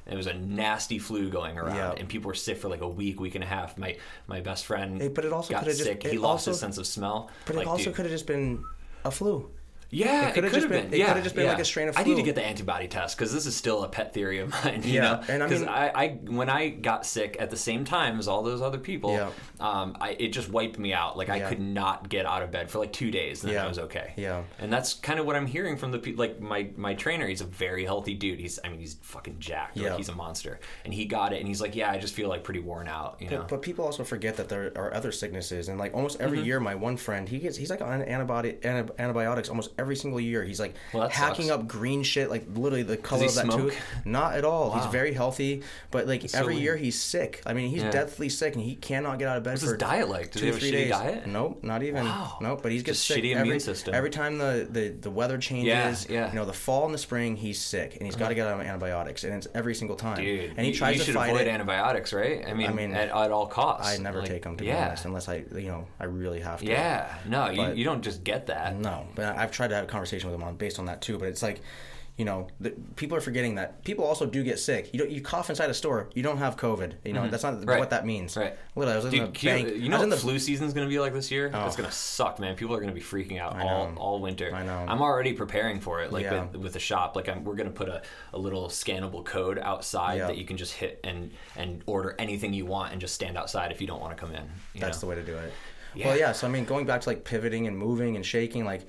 [0.08, 1.92] It was a nasty flu going around, Yeah.
[1.98, 3.76] and people were sick for like a week, week and a half.
[3.76, 3.96] My
[4.26, 6.04] my best friend Hey, but it also got just- sick.
[6.04, 7.30] it he lost his sense of smell.
[7.46, 8.64] But Like, it also could have just been
[9.04, 9.50] a flu.
[9.90, 10.94] Yeah, It it could've just been- been.
[10.94, 11.52] it yeah, could've just been yeah.
[11.52, 13.84] like a strain of I need to get the antibody test because this is still
[13.84, 14.82] a pet theory of mine.
[14.84, 17.84] You Yeah, know, and I mean- I, I, when I got sick at the same
[17.84, 19.30] time as all those other people, Yeah.
[19.60, 21.16] um, I, it just wiped me out.
[21.16, 21.48] Like I Yeah.
[21.48, 23.64] could not get out of bed for like two days, and then Yeah.
[23.64, 24.12] I was okay.
[24.16, 24.42] Yeah.
[24.58, 26.22] and that's kind of what I'm hearing from the people.
[26.24, 28.40] Like my my trainer, he's a very healthy dude.
[28.40, 29.76] He's, I mean, he's fucking jacked.
[29.78, 29.90] Yeah.
[29.90, 32.28] Like he's a monster, and he got it, and he's like, yeah, I just feel
[32.28, 33.16] like pretty worn out.
[33.20, 33.38] You know.
[33.38, 36.24] But, but people also forget that there are other sicknesses, and like almost Mm-hmm.
[36.24, 39.96] every year, my one friend he gets he's like on antibody anti- antibiotics almost every
[39.96, 40.44] single year.
[40.44, 41.60] He's like Well, hacking sucks.
[41.62, 43.60] up green shit, like literally the color of that smoke?
[43.72, 43.78] tooth.
[44.04, 44.74] Not at all.
[44.78, 47.42] He's very healthy, but like every year he's sick.
[47.46, 47.90] I mean, he's Yeah.
[47.90, 50.32] deathly sick, and he cannot get out of bed What's for his diet like?
[50.32, 50.90] Does two he have three days.
[50.90, 51.26] diet?
[51.26, 52.04] Nope, not even.
[52.04, 52.38] Wow.
[52.40, 53.94] Nope, but he's gets Just sick shitty every immune system.
[53.94, 56.06] every time the, the the weather changes.
[56.08, 56.28] Yeah, yeah.
[56.28, 58.50] You know, the fall and the spring, he's sick, and he's got to uh-huh.
[58.52, 60.16] get on antibiotics, and it's every single time.
[60.16, 61.48] Dude, and he tries you to should fight avoid it.
[61.50, 62.44] antibiotics, right?
[62.46, 63.92] I mean, I mean, at, at all costs.
[63.92, 64.74] I never Like, take them to yeah.
[64.76, 66.66] be honest, unless I, you know, I really have to.
[66.66, 68.76] Yeah, no, you, you don't just get that.
[68.76, 71.18] No, but I've tried to have a conversation with him on based on that too.
[71.18, 71.60] But it's like,
[72.16, 74.90] you know, the, people are forgetting that people also do get sick.
[74.92, 76.94] You don't, you cough inside a store, you don't have COVID.
[77.04, 77.68] You know, that's not Mm-hmm.
[77.68, 77.78] Right.
[77.78, 78.36] what that means.
[78.36, 78.56] Right.
[78.74, 79.82] Literally, I was in Dude, the can you- bank.
[79.84, 81.48] you know was in what the flu season's going to be like this year?
[81.54, 81.64] Oh.
[81.66, 82.56] It's going to suck, man.
[82.56, 84.52] People are going to be freaking out all, all winter.
[84.52, 84.84] I know.
[84.88, 86.46] I'm already preparing for it, like Yeah.
[86.46, 87.14] with, with the shop.
[87.14, 90.56] Like I'm, we're going to put a, a little scannable code outside that you can
[90.56, 94.00] just hit and and order anything you want and just stand outside if you don't
[94.00, 94.42] want to come in.
[94.74, 95.00] That's know?
[95.02, 95.52] the way to do it.
[95.94, 96.08] Yeah.
[96.08, 96.32] Well, yeah.
[96.32, 98.82] So I mean, going back to like pivoting and moving and shaking, like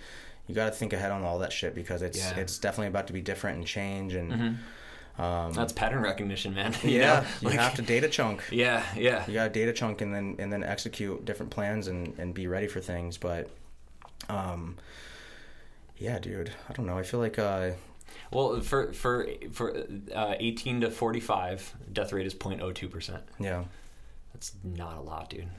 [0.50, 2.32] you got to think ahead on all that shit because it's Yeah.
[2.32, 2.40] Mm-hmm.
[2.40, 4.58] it's definitely about to be different and change and
[5.20, 6.74] um, That's pattern recognition, man.
[6.84, 8.42] You yeah, you have to data chunk.
[8.52, 9.26] Yeah, yeah.
[9.28, 12.48] You got to data chunk and then and then execute different plans and and be
[12.48, 13.18] ready for things.
[13.18, 13.50] But,
[14.28, 14.78] um,
[15.98, 16.98] yeah, dude, I don't know.
[16.98, 17.72] I feel like uh,
[18.32, 19.84] Well, for for for
[20.16, 23.24] uh, 18 to 45, death rate is 0.02 percent.
[23.40, 23.66] yeah.
[24.34, 25.50] That's not a lot, dude.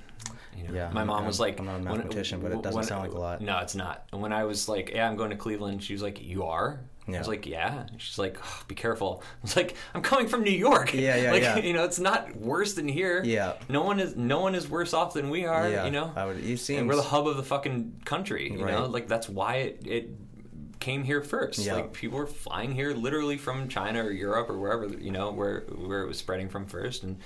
[0.57, 2.63] You know, Yeah, my mom I'm- was like, I'm not a when- mathematician, but it
[2.63, 3.41] doesn't when- sound like a lot.
[3.41, 4.07] No, it's not.
[4.13, 6.81] And when I was like, "Yeah, I'm going to Cleveland," she was like, "You are?"
[7.09, 10.45] I was like, "Yeah." She's like, oh, "Be careful." I was like, "I'm coming from
[10.45, 11.59] New York." Yeah, yeah, like, yeah.
[11.59, 13.21] You know, it's not worse than here.
[13.25, 13.55] Yeah.
[13.69, 14.15] No one is.
[14.17, 15.69] No one is worse off than we are.
[15.69, 16.13] Yeah, You know.
[16.15, 16.41] I would.
[16.41, 18.53] You seem and we're the hub of the fucking country.
[18.53, 19.83] You know, like that's why it.
[19.87, 20.09] it
[20.79, 21.75] came here first Yeah.
[21.75, 25.61] like people were flying here literally from china or europe or wherever you know where
[25.77, 27.19] where it was spreading from first and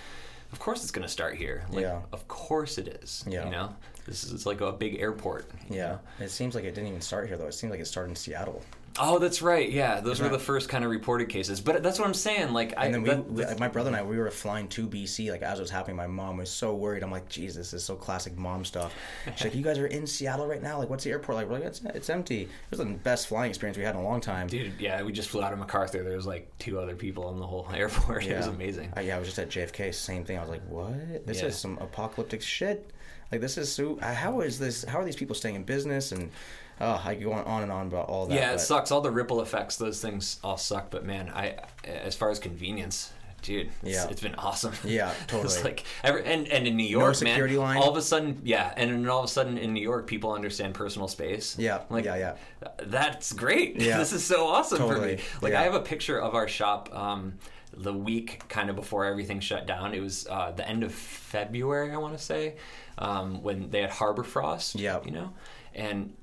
[0.55, 2.01] of course it's going to start here like Yeah.
[2.13, 3.45] of course it is Yeah.
[3.47, 3.75] you know
[4.07, 6.25] this is it's like a big airport Yeah, know?
[6.27, 7.47] it seems like it didn't even start here though.
[7.49, 8.63] It seems like it started in Seattle.
[9.01, 12.07] Oh that's right yeah those were the first kind of reported cases but that's what
[12.07, 13.09] i'm saying like i And then we,
[13.43, 15.31] that- we- my brother and I, we were flying to BC.
[15.31, 17.03] Like as it was happening, my mom was so worried.
[17.03, 18.93] I'm like, Jesus, this is so classic mom stuff.
[19.37, 20.79] She's like, you guys are in Seattle right now.
[20.79, 21.49] Like, what's the airport like?
[21.49, 22.43] We're like, it's, it's empty.
[22.43, 24.47] It was the best flying experience we had in a long time.
[24.47, 27.39] dude yeah we just flew out of macarthur there was like two other people in
[27.41, 29.93] the whole airport it was amazing Uh, yeah, I was just at JFK.
[29.95, 30.39] Same thing.
[30.39, 31.27] I was like, what?
[31.27, 31.49] This Yeah.
[31.49, 32.91] is some apocalyptic shit.
[33.33, 33.97] Like this is so.
[34.01, 34.85] How is this?
[34.85, 36.13] How are these people staying in business?
[36.13, 36.31] And
[36.81, 38.35] oh, I go on and on about all that.
[38.35, 38.91] yeah, it but- sucks.
[38.91, 40.91] All the ripple effects, those things all suck.
[40.91, 43.13] But man, I as far as convenience,
[43.43, 44.09] dude, it's, Yeah.
[44.11, 44.73] it's been awesome.
[44.85, 45.63] Yeah, it's totally.
[45.63, 47.77] like every, and and in New York, security man, line.
[47.79, 50.33] all of a sudden, yeah, and then all of a sudden in New York, people
[50.33, 51.57] understand personal space.
[51.59, 52.35] Yeah, like yeah, yeah.
[52.83, 53.77] That's great.
[53.81, 53.99] Yeah.
[53.99, 55.19] this is so awesome for me.
[55.43, 55.61] Like yeah.
[55.61, 56.89] I have a picture of our shop.
[56.95, 57.39] Um,
[57.77, 61.91] the week kind of before everything shut down, it was uh, the end of February,
[61.91, 62.55] I want to say,
[62.99, 64.77] um, when they had Harbor Frost.
[64.77, 65.07] Yep.
[65.07, 65.33] you know,
[65.75, 66.15] and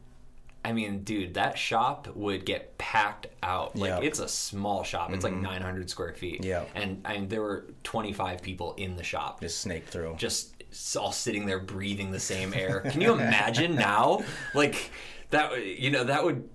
[0.64, 3.76] I mean, dude, that shop would get packed out.
[3.76, 3.98] Like Yep.
[3.98, 4.08] Mm-hmm.
[4.08, 5.12] it's a small shop.
[5.12, 6.44] It's like 900 square feet.
[6.44, 6.66] Yeah.
[6.76, 9.42] And I mean, there were 25 people in the shop.
[9.42, 10.16] Just snake through.
[10.18, 10.54] Just
[10.96, 12.82] all sitting there breathing the same air.
[12.82, 14.22] Can you imagine now?
[14.54, 14.92] Like
[15.32, 16.48] that, you know, that would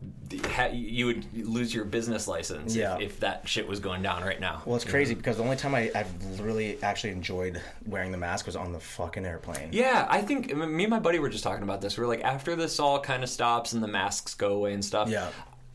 [0.50, 2.96] ha- you would lose your business license Yeah.
[2.96, 4.62] if, if that shit was going down right now.
[4.64, 8.46] Well, it's crazy because the only time I, I've really actually enjoyed wearing the mask
[8.46, 9.68] was on the fucking airplane.
[9.72, 11.96] Yeah, I think me and my buddy were just talking about this.
[11.98, 14.84] We are like, after this all kind of stops and the masks go away and
[14.84, 15.30] stuff, Yeah.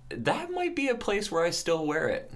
[0.10, 2.32] that might be a place where I still wear it.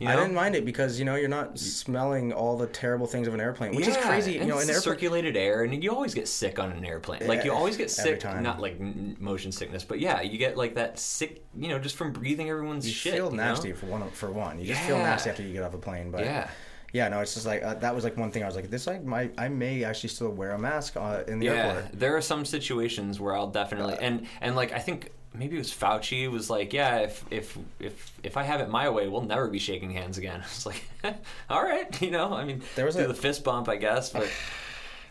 [0.00, 3.28] You I didn't mind it because you know you're not smelling all the terrible things
[3.28, 4.32] of an airplane, which is Yeah, crazy.
[4.32, 4.94] You know, it's an the airplane.
[4.94, 7.26] circulated air, and you always get sick on an airplane.
[7.26, 8.42] Like you always get every sick, time.
[8.42, 12.12] not like motion sickness, but yeah, you get like that sick, you know, just from
[12.12, 13.14] breathing everyone's You shit.
[13.14, 13.44] feel you know?
[13.44, 14.10] nasty for one.
[14.10, 16.10] For one, you just feel nasty after you get off a plane.
[16.10, 16.48] But Yeah.
[16.92, 18.86] yeah, no, it's just like uh, that was like one thing I was like, this
[18.88, 21.98] like my I may actually still wear a mask uh, in the Yeah, airport.
[22.00, 25.70] there are some situations where I'll definitely and and like I think maybe it was
[25.72, 29.48] Fauci was like, yeah, if if if if I have it my way, we'll never
[29.48, 30.40] be shaking hands again.
[30.44, 30.82] It's like,
[31.50, 34.10] all right, you know, I mean, There was do a- the fist bump, I guess,
[34.10, 34.28] but.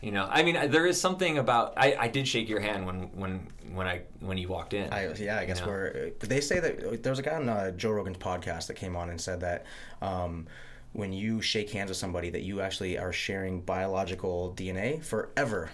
[0.01, 1.75] You know, I mean, there is something about.
[1.77, 4.91] I, I did shake your hand when when when I when you walked in.
[4.91, 5.71] I, yeah, I guess You know?
[5.71, 6.09] we're.
[6.19, 9.09] They say that there was a guy on uh, Joe Rogan's podcast that came on
[9.09, 9.63] and said that
[10.01, 10.45] um,
[10.91, 15.69] when you shake hands with somebody, that you actually are sharing biological DNA forever,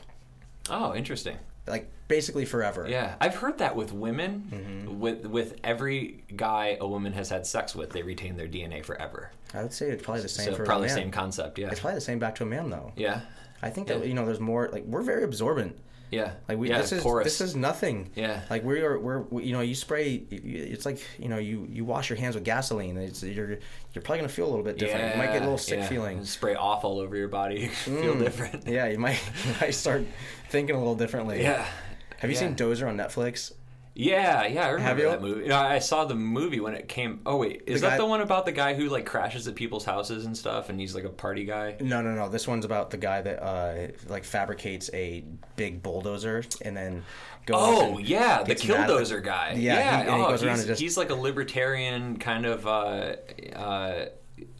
[0.69, 1.37] Oh, interesting.
[1.65, 2.85] like basically forever.
[2.89, 4.49] Yeah, I've heard that with women.
[4.51, 4.99] Mm-hmm.
[4.99, 9.31] With with every guy a woman has had sex with, they retain their DNA forever.
[9.53, 11.57] I would say it's probably the same So for probably the same concept.
[11.57, 11.69] Yeah.
[11.71, 12.91] It's probably the same back to a man though.
[12.97, 13.21] Yeah.
[13.61, 13.99] I think Yeah.
[13.99, 14.67] that you know, there's more.
[14.69, 15.77] Like we're very absorbent.
[16.11, 16.31] Yeah.
[16.47, 17.23] Like we, yeah, this is porous.
[17.25, 18.09] this is nothing.
[18.15, 18.41] Yeah.
[18.49, 20.15] Like we are, we're, we, you know, you spray.
[20.31, 22.97] It's like you know, you you wash your hands with gasoline.
[22.97, 23.59] It's, you're
[23.93, 25.13] you're probably gonna feel a little bit different.
[25.13, 25.87] you might get a little sick yeah.
[25.87, 26.25] feeling.
[26.25, 27.67] Spray off all over your body.
[27.85, 28.19] Feel Mm.
[28.23, 28.67] different.
[28.67, 30.03] Yeah, you might you might start
[30.49, 31.41] thinking a little differently.
[31.43, 31.65] Yeah.
[32.19, 32.39] Have you Yeah.
[32.41, 33.53] seen Dozer on Netflix?
[33.95, 35.41] Yeah, yeah, I remember that movie.
[35.41, 37.19] You know, I saw the movie when it came.
[37.25, 39.55] Oh wait, is The that guy- the one about the guy who like crashes at
[39.55, 41.75] people's houses and stuff, and he's like a party guy?
[41.81, 42.29] No, no, no.
[42.29, 45.25] This one's about the guy that uh, like fabricates a
[45.57, 47.03] big bulldozer and then
[47.45, 47.57] goes.
[47.59, 49.55] Oh yeah, the killdozer guy.
[49.57, 52.67] Yeah, Yeah, he- he oh, around he's, and just- he's like a libertarian kind of
[52.67, 53.15] uh,
[53.53, 54.05] uh,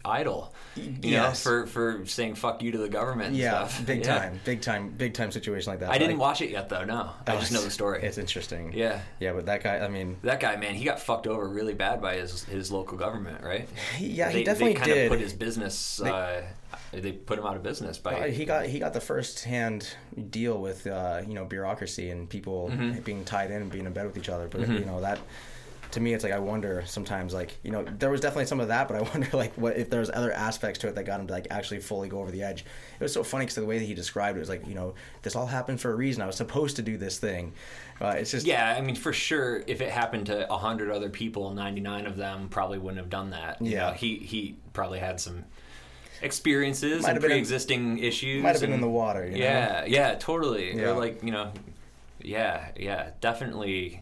[0.06, 0.53] idol.
[0.75, 1.45] You Yes.
[1.45, 3.30] know, for for saying fuck you to the government.
[3.30, 3.85] And Yeah, stuff.
[3.85, 4.17] big Yeah.
[4.19, 5.90] time, big time, big time situation like that.
[5.90, 6.85] I But, didn't watch it yet though.
[6.85, 8.01] No, I just know the story.
[8.03, 8.72] It's interesting.
[8.74, 9.01] Yeah.
[9.19, 9.80] yeah, but that guy.
[9.80, 12.98] I mean, That guy, man, he got fucked over really bad by his his local
[12.98, 13.67] government, right?
[13.99, 15.06] yeah, they, he definitely they kind did.
[15.06, 16.01] of put his business.
[16.01, 16.43] uh,
[16.91, 18.14] they put him out of business by.
[18.14, 19.88] Uh, he got he got the first hand
[20.30, 22.99] deal with uh, you know bureaucracy and people Mm-hmm.
[23.01, 24.48] being tied in and being in bed with each other.
[24.48, 25.19] But you know that
[25.92, 28.68] to me, it's like I wonder sometimes like you know there was definitely some of
[28.68, 31.27] that, but I wonder like what if there's other aspects to it that got him
[31.27, 32.61] to like actually fully go over the edge.
[32.61, 34.93] It was so funny because the way that he described it was like you know
[35.24, 36.22] this all happened for a reason.
[36.22, 37.53] I was supposed to do this thing.
[38.01, 41.53] Uh, it's just yeah, I mean, for sure, if it happened to hundred other people,
[41.53, 43.61] ninety nine of them probably wouldn't have done that.
[43.61, 43.88] You Yeah.
[43.88, 45.43] know, he he probably had some
[46.22, 48.43] experiences Might and have been in- pre-existing issues.
[48.43, 49.26] might have been in the water.
[49.26, 49.38] You know?
[49.38, 50.76] Yeah, yeah, totally.
[50.76, 50.92] Yeah.
[50.92, 51.51] Or like you know,
[52.22, 54.01] yeah, yeah, definitely.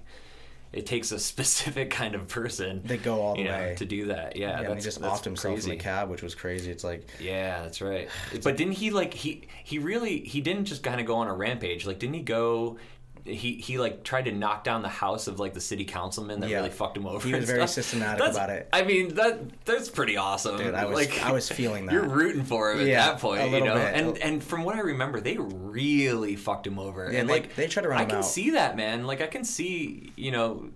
[0.73, 2.81] It takes a specific kind of person.
[2.83, 3.75] They go all the you know, way.
[3.77, 4.35] to do that.
[4.35, 5.71] Yeah, Yeah, and he just offed himself crazy.
[5.71, 6.71] in the cab, which was crazy.
[6.71, 8.09] It's like Yeah, that's right.
[8.43, 11.33] But didn't he like he he really he didn't just kind of go on a
[11.33, 11.85] rampage?
[11.85, 12.77] Like didn't he go?
[13.27, 16.49] He he like tried to knock down the house of like the city councilman that
[16.49, 16.57] Yeah.
[16.57, 17.27] really fucked him over.
[17.27, 17.69] He was very stuff.
[17.71, 18.69] systematic That's- about it.
[18.71, 20.57] I mean that that's pretty awesome.
[20.57, 21.93] Dude, I was- like, I was feeling that.
[21.93, 23.75] You're rooting for him at that point, you know.
[23.75, 23.93] bit.
[23.95, 27.11] And and from what I remember, they really fucked him over.
[27.11, 28.25] Yeah, and they- like they tried to run I can out.
[28.25, 29.05] see that, man.
[29.05, 30.69] Like I can see, you know,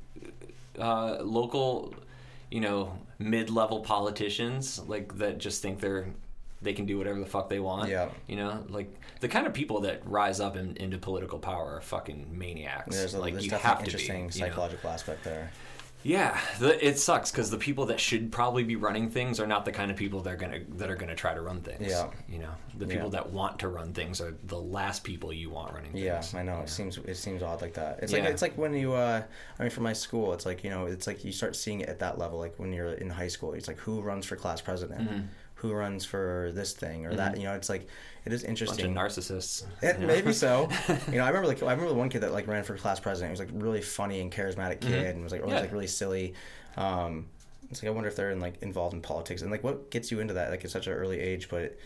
[0.79, 1.93] uh, local,
[2.49, 6.07] you know, mid-level politicians like that just think they're
[6.61, 7.89] they can do whatever the fuck they want.
[7.89, 8.09] Yeah.
[8.27, 11.81] You know, like the kind of people that rise up in, into political power are
[11.81, 12.95] fucking maniacs.
[12.95, 14.47] there's a like there's you have to interesting be, you know?
[14.47, 15.51] psychological aspect there.
[16.03, 19.65] Yeah, the, it sucks because the people that should probably be running things are not
[19.65, 21.87] the kind of people that are gonna that are gonna try to run things.
[21.87, 22.09] Yeah.
[22.27, 22.93] you know, the Yeah.
[22.95, 26.03] people that want to run things are the last people you want running things.
[26.03, 26.57] Yeah, I know.
[26.57, 27.99] you It seems it seems odd like that.
[28.01, 29.21] It's like it's like when you uh
[29.59, 31.89] I mean for my school, it's like, you know, it's like you start seeing it
[31.89, 33.53] at that level like when you're in high school.
[33.53, 35.01] It's like who runs for class president?
[35.01, 35.21] Mm-hmm.
[35.61, 37.87] Who runs for this thing or that, you know, it's like
[38.25, 38.93] it is bunch of interesting.
[38.95, 39.63] narcissists.
[39.81, 40.07] It, know?
[40.07, 40.69] maybe so.
[41.11, 42.99] You know, I remember like I remember the one kid that like ran for class
[42.99, 43.29] president.
[43.29, 45.57] He was like really funny and charismatic kid and was like always Mm-hmm.
[45.57, 45.61] Yeah.
[45.61, 46.33] like really silly.
[46.77, 47.27] Um
[47.69, 50.11] it's like I wonder if they're in like involved in politics and like what gets
[50.11, 51.77] you into that like at such an early age, but.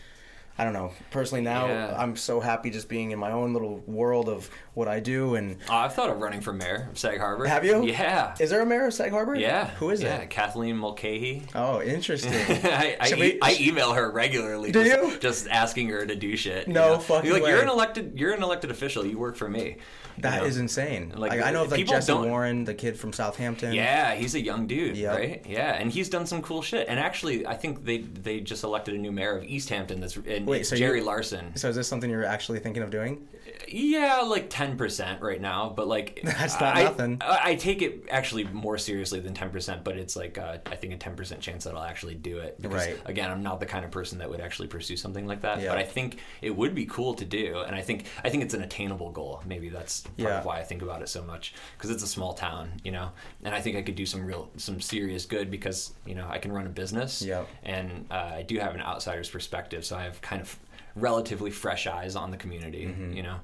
[0.58, 0.92] I don't know.
[1.10, 1.94] Personally, now Yeah.
[1.98, 5.34] I'm so happy just being in my own little world of what I do.
[5.34, 7.44] And Oh, I've thought of running for mayor of Sag Harbor.
[7.44, 7.84] Have you?
[7.84, 8.34] Yeah.
[8.40, 9.34] is there a mayor of Sag Harbor?
[9.34, 9.66] yeah.
[9.72, 10.30] Who is yeah, it?
[10.30, 11.42] Kathleen Mulcahy.
[11.54, 12.32] Oh, interesting.
[12.64, 14.72] I, I, e- we- I email her regularly.
[14.72, 15.18] Do just, you?
[15.18, 16.68] Just asking her to do shit.
[16.68, 16.98] you No know?
[17.00, 17.50] fucking You're like way.
[17.50, 18.12] you're an elected.
[18.18, 19.04] You're an elected official.
[19.04, 19.76] You work for me.
[20.18, 21.12] That you is insane.
[21.14, 23.72] Like, Like, I know of like Jesse Warren, the kid from Southampton.
[23.74, 25.14] Yeah, he's a young dude, Yep.
[25.16, 25.46] right?
[25.48, 26.86] Yeah, and he's done some cool shit.
[26.88, 30.00] And actually, I think they they just elected a new mayor of East Hampton.
[30.00, 31.54] That's and Wait, so Jerry you- Larsen.
[31.56, 33.26] So is this something you're actually thinking of doing?
[33.68, 37.18] Yeah, like ten percent right now, but like That's not I, nothing.
[37.20, 40.76] I, I take it actually more seriously than ten percent, but it's like uh, I
[40.76, 42.60] think a ten percent chance that I'll actually do it.
[42.60, 42.98] Because, Right.
[43.06, 45.70] Again, I'm not the kind of person that would actually pursue something like that, Yeah.
[45.70, 48.54] but I think it would be cool to do, and I think I think it's
[48.54, 49.42] an attainable goal.
[49.46, 50.38] Maybe that's part Yeah.
[50.38, 53.10] of why I think about it so much because it's a small town, you know,
[53.44, 56.38] and I think I could do some real some serious good because you know I
[56.38, 57.48] can run a business, Yep.
[57.64, 60.56] and uh, I do have an outsider's perspective, so I have kind of
[60.96, 63.12] relatively fresh eyes on the community, Mm-hmm.
[63.12, 63.36] you know.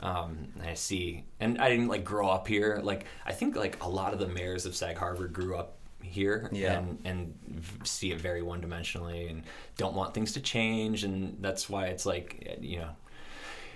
[0.00, 2.80] Um, I see, and I didn't like grow up here.
[2.84, 6.48] Like I think like a lot of the mayors of Sag Harbor grew up here
[6.52, 6.78] Yeah.
[6.78, 9.42] and and see it very one dimensionally and
[9.76, 12.90] don't want things to change, and that's why it's like you know.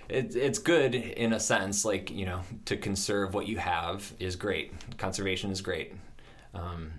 [0.08, 4.36] It, it's good in a sense, like you know, to conserve what you have is
[4.36, 4.72] great.
[4.98, 5.94] Conservation is great,
[6.54, 6.92] um,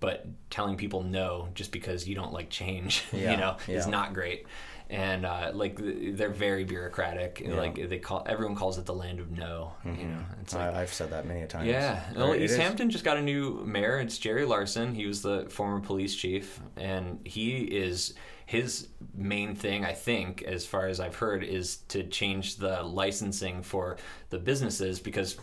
[0.00, 4.14] but telling people no just because you don't like change, Yeah, you know, is not
[4.14, 4.46] great.
[4.90, 7.42] And uh, like they're very bureaucratic.
[7.44, 7.54] Yeah.
[7.54, 9.74] Like they call everyone calls it the land of no.
[9.84, 11.66] You know, it's like I, I've said that many a times.
[11.66, 12.02] yeah.
[12.16, 12.56] Well, East is.
[12.56, 13.98] Hampton just got a new mayor.
[13.98, 14.94] It's Jerry Larsen.
[14.94, 18.14] He was the former police chief, and he is
[18.46, 19.84] his main thing.
[19.84, 23.98] I think, as far as I've heard, is to change the licensing for
[24.30, 25.36] the businesses because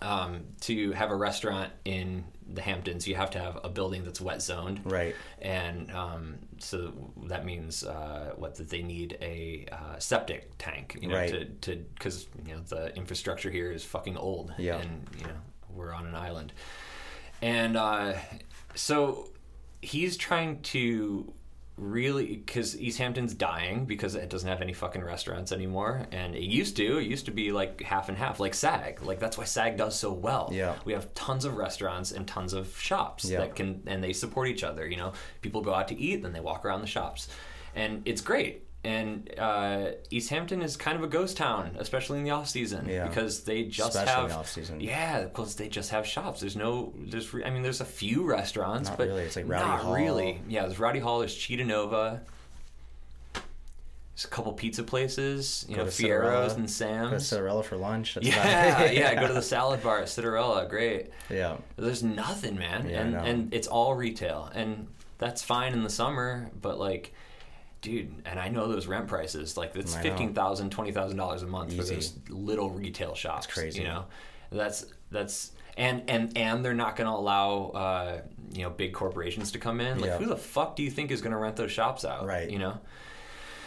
[0.00, 2.24] um, to have a restaurant in
[2.54, 5.14] the Hamptons, you have to have a building that's wet zoned Right.
[5.40, 6.92] and um, so
[7.26, 11.30] that means uh, what that they need a uh, septic tank, you know, Right.
[11.30, 14.78] to to because you know the infrastructure here is fucking old, Yeah.
[14.78, 15.38] and you know
[15.70, 16.52] we're on an island,
[17.40, 18.14] and uh,
[18.74, 19.30] so
[19.80, 21.32] he's trying to
[21.76, 26.42] really because East Hampton's dying because it doesn't have any fucking restaurants anymore, and it
[26.42, 26.98] used to.
[26.98, 29.02] It used to be like half and half, like SAG.
[29.02, 30.50] Like that's why SAG does so well.
[30.52, 30.74] Yeah.
[30.84, 33.38] we have tons of restaurants and tons of shops Yeah.
[33.38, 34.86] that can and they support each other.
[34.86, 37.28] You know, people go out to eat, then they walk around the shops,
[37.74, 38.64] and it's great.
[38.84, 42.88] And uh, East Hampton is kind of a ghost town, especially in the off season,
[42.88, 43.06] Yeah.
[43.06, 44.80] because they just Especially have off-season.
[44.80, 46.40] Yeah, because they just have shops.
[46.40, 49.22] There's no, there's, re- I mean, there's a few restaurants, Not but really.
[49.22, 49.94] It's like Rowdy not Hall.
[49.94, 50.40] really.
[50.48, 51.20] Yeah, there's Rowdy Hall.
[51.20, 52.20] There's Cittanuova.
[53.34, 57.30] There's a couple pizza places, you Go know, Fierro's and Go to Sam's.
[57.30, 58.14] Citarella for lunch.
[58.14, 59.14] That's Yeah, yeah.
[59.14, 60.68] Go to the salad bar at Citarella.
[60.68, 61.10] Great.
[61.30, 61.56] Yeah.
[61.76, 63.18] There's nothing, man, Yeah, and know.
[63.20, 64.88] and it's all retail, and
[65.18, 67.14] that's fine in the summer, but like,
[67.82, 71.46] dude, and I know those rent prices, like it's fifteen thousand, twenty thousand dollars a
[71.46, 71.94] month for Easy.
[71.96, 73.46] those little retail shops.
[73.46, 73.80] That's crazy.
[73.82, 74.06] you know.
[74.50, 78.20] That's that's and and and they're not going to allow uh,
[78.52, 79.98] you know big corporations to come in.
[80.00, 80.18] Like, Yeah.
[80.18, 82.26] who the fuck do you think is going to rent those shops out?
[82.26, 82.48] Right.
[82.50, 82.78] You know.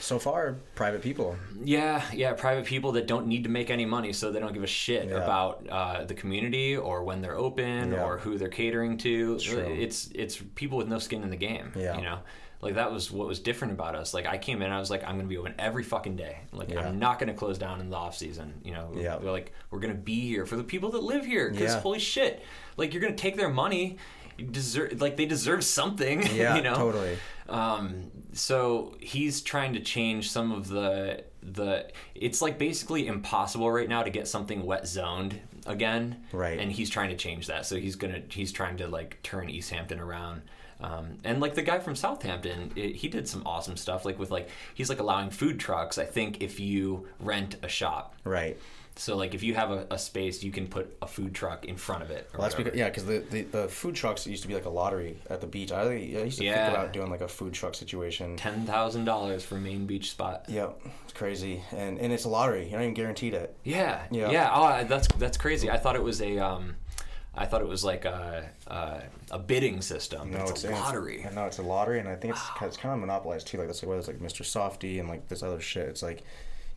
[0.02, 1.36] So far, private people.
[1.64, 4.62] Yeah, yeah, private people that don't need to make any money, so they don't give
[4.62, 5.16] a shit Yeah.
[5.16, 8.04] about uh, the community or when they're open Yeah.
[8.04, 9.40] or who they're catering to.
[9.40, 9.60] true.
[9.62, 11.72] It's it's people with no skin in the game.
[11.76, 11.96] Yeah.
[11.98, 12.20] you know,
[12.66, 14.14] like that was what was different about us.
[14.14, 16.40] Like I came in, I was like, I'm gonna be open every fucking day.
[16.52, 16.82] Like Yeah.
[16.88, 18.56] I'm not gonna close down in the off season.
[18.64, 19.18] You know, Yeah.
[19.18, 21.50] we're like we're gonna be here for the people that live here.
[21.52, 21.80] Because Yeah.
[21.80, 22.42] holy shit,
[22.76, 23.98] like you're gonna take their money.
[24.38, 26.24] You deserve like they deserve something.
[26.34, 27.18] Yeah, you know, totally.
[27.48, 31.90] um, so he's trying to change some of the the.
[32.16, 36.24] It's like basically impossible right now to get something wet zoned again.
[36.34, 36.60] Right.
[36.60, 37.66] And he's trying to change that.
[37.66, 40.42] So he's gonna he's trying to like turn East Hampton around.
[40.82, 44.06] Um, and like the guy from Southampton, it, he did some awesome stuff.
[44.06, 45.98] Like with like he's like allowing food trucks.
[45.98, 48.16] I think if you rent a shop.
[48.24, 48.58] Right.
[48.98, 51.76] So like if you have a, a space, you can put a food truck in
[51.76, 52.30] front of it.
[52.34, 54.70] Well, that's because yeah, because the, the, the food trucks used to be like a
[54.70, 55.74] lottery at the beach.
[55.74, 56.66] I, I used to Yeah.
[56.68, 58.38] think about doing like a food truck situation.
[58.38, 60.46] ten thousand dollars for main beach spot.
[60.48, 60.70] Yeah,
[61.04, 62.64] it's crazy, and and it's a lottery.
[62.70, 63.56] You're not even guaranteed it.
[63.66, 64.30] Yeah, Yeah.
[64.32, 65.70] yeah, Oh, that's that's crazy.
[65.70, 66.76] I thought it was a, um,
[67.38, 70.32] I thought it was like a a, a bidding system.
[70.32, 71.22] No, it's, it's a lottery.
[71.24, 73.58] It's, no, it's a lottery, and I think it's it's kind of monopolized too.
[73.58, 74.44] Like that's like whether it's like Mr.
[74.44, 75.88] Softee and like this other shit.
[75.90, 76.24] It's like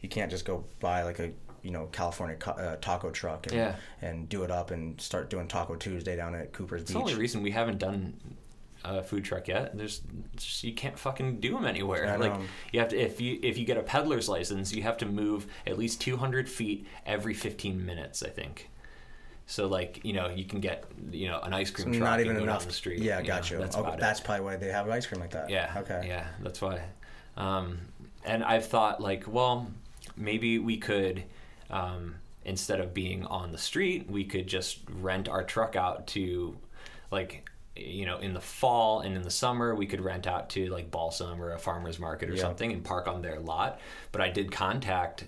[0.00, 1.30] you can't just go buy like a
[1.62, 3.76] you know California co- uh, taco truck and Yeah.
[4.02, 6.94] and do it up and start doing Taco Tuesday down at Cooper's It's Beach.
[6.96, 8.14] the only reason we haven't done
[8.84, 9.76] a food truck yet.
[9.76, 10.02] There's
[10.36, 12.06] just, you can't fucking do them anywhere.
[12.08, 12.40] I Like
[12.72, 15.46] you have to if you if you get a peddler's license, you have to move
[15.66, 18.22] at least 200 feet every 15 minutes.
[18.22, 18.70] I think.
[19.50, 22.36] So like you know you can get you know an ice cream truck Not even
[22.36, 22.60] enough.
[22.60, 23.00] down the street.
[23.00, 23.62] Yeah, you got know, you.
[23.62, 24.00] That's Oh, about it.
[24.00, 25.48] that's probably why they have ice cream like that.
[25.48, 25.72] Yeah.
[25.78, 26.04] Okay.
[26.06, 26.82] Yeah, that's why.
[27.38, 27.78] Um,
[28.26, 29.66] and I've thought like, well,
[30.18, 31.24] maybe we could,
[31.70, 36.56] um, instead of being on the street, we could just rent our truck out to,
[37.10, 40.66] like, you know, in the fall and in the summer, we could rent out to
[40.66, 43.80] like Balsam or a farmer's market or something and park on their lot.
[44.12, 45.24] But I did contact.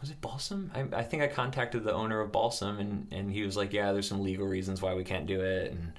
[0.00, 0.70] Was it Balsam?
[0.74, 3.92] I, I think I contacted the owner of Balsam, and, and he was like, "Yeah,
[3.92, 5.92] there's some legal reasons why we can't do it, and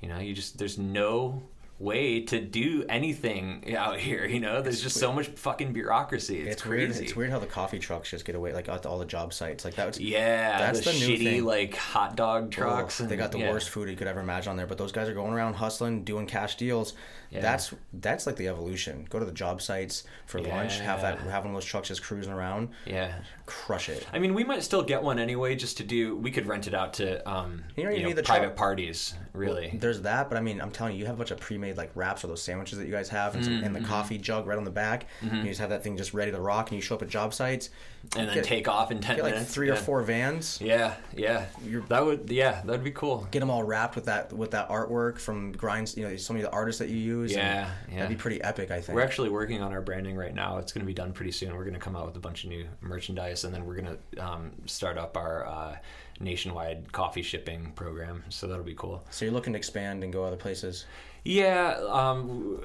[0.00, 1.42] you know, you just there's no
[1.82, 4.24] way to do anything out here.
[4.24, 6.40] You know, there's just so much fucking bureaucracy.
[6.40, 6.92] It's, It's crazy.
[6.92, 7.04] weird.
[7.04, 9.64] It's weird how the coffee trucks just get away, like at all the job sites,
[9.64, 9.86] like that.
[9.88, 11.44] Was, Yeah, That's the, the new shitty thing.
[11.44, 12.98] like hot dog trucks.
[12.98, 13.50] they and- got the yeah.
[13.50, 16.04] worst food you could ever imagine on there, but those guys are going around hustling,
[16.04, 16.94] doing cash deals.
[17.30, 17.40] Yeah.
[17.40, 19.06] That's that's like the evolution.
[19.08, 22.02] Go to the job sites for lunch, have that have one of those trucks just
[22.02, 23.14] cruising around, Yeah.
[23.46, 24.06] crush it.
[24.12, 26.14] I mean, we might still get one anyway, just to do.
[26.14, 28.56] We could rent it out to, um, You you, know, need the private truck.
[28.56, 29.14] parties.
[29.32, 31.71] Really, There's that, but I mean, I'm telling you, you have a bunch of pre-made
[31.76, 33.64] like wraps or those sandwiches that you guys have, and, Mm-hmm.
[33.64, 35.06] and the coffee jug right on the back.
[35.20, 37.08] And you just have that thing just ready to rock, and you show up at
[37.08, 37.70] job sites,
[38.16, 39.52] and then get- take off in ten get like minutes.
[39.54, 39.74] three yeah.
[39.74, 41.46] or four vans, Yeah, yeah.
[41.64, 43.26] You're- that would, yeah, that'd be cool.
[43.30, 45.96] get them all wrapped with that with that artwork from grinds.
[45.96, 47.32] You know, so many of the artists that you use.
[47.32, 47.94] Yeah, yeah.
[48.00, 48.70] that'd be pretty epic.
[48.70, 48.94] I think.
[48.96, 50.58] We're actually working on our branding right now.
[50.58, 51.54] It's going to be done pretty soon.
[51.56, 53.96] We're going to come out with a bunch of new merchandise, and then we're going
[54.14, 55.76] to um, start up our uh,
[56.20, 58.24] nationwide coffee shipping program.
[58.28, 59.04] So that'll be cool.
[59.10, 60.86] so you're looking to expand and go other places.
[61.24, 62.60] Yeah, um,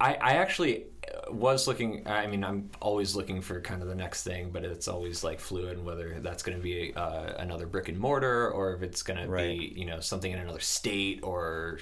[0.00, 0.86] I, I actually
[1.30, 2.06] was looking.
[2.06, 5.40] I mean, I'm always looking for kind of the next thing, but it's always like
[5.40, 5.84] fluid.
[5.84, 9.34] Whether that's going to be uh, another brick and mortar, or if it's going to
[9.34, 11.78] be you know something in another state, or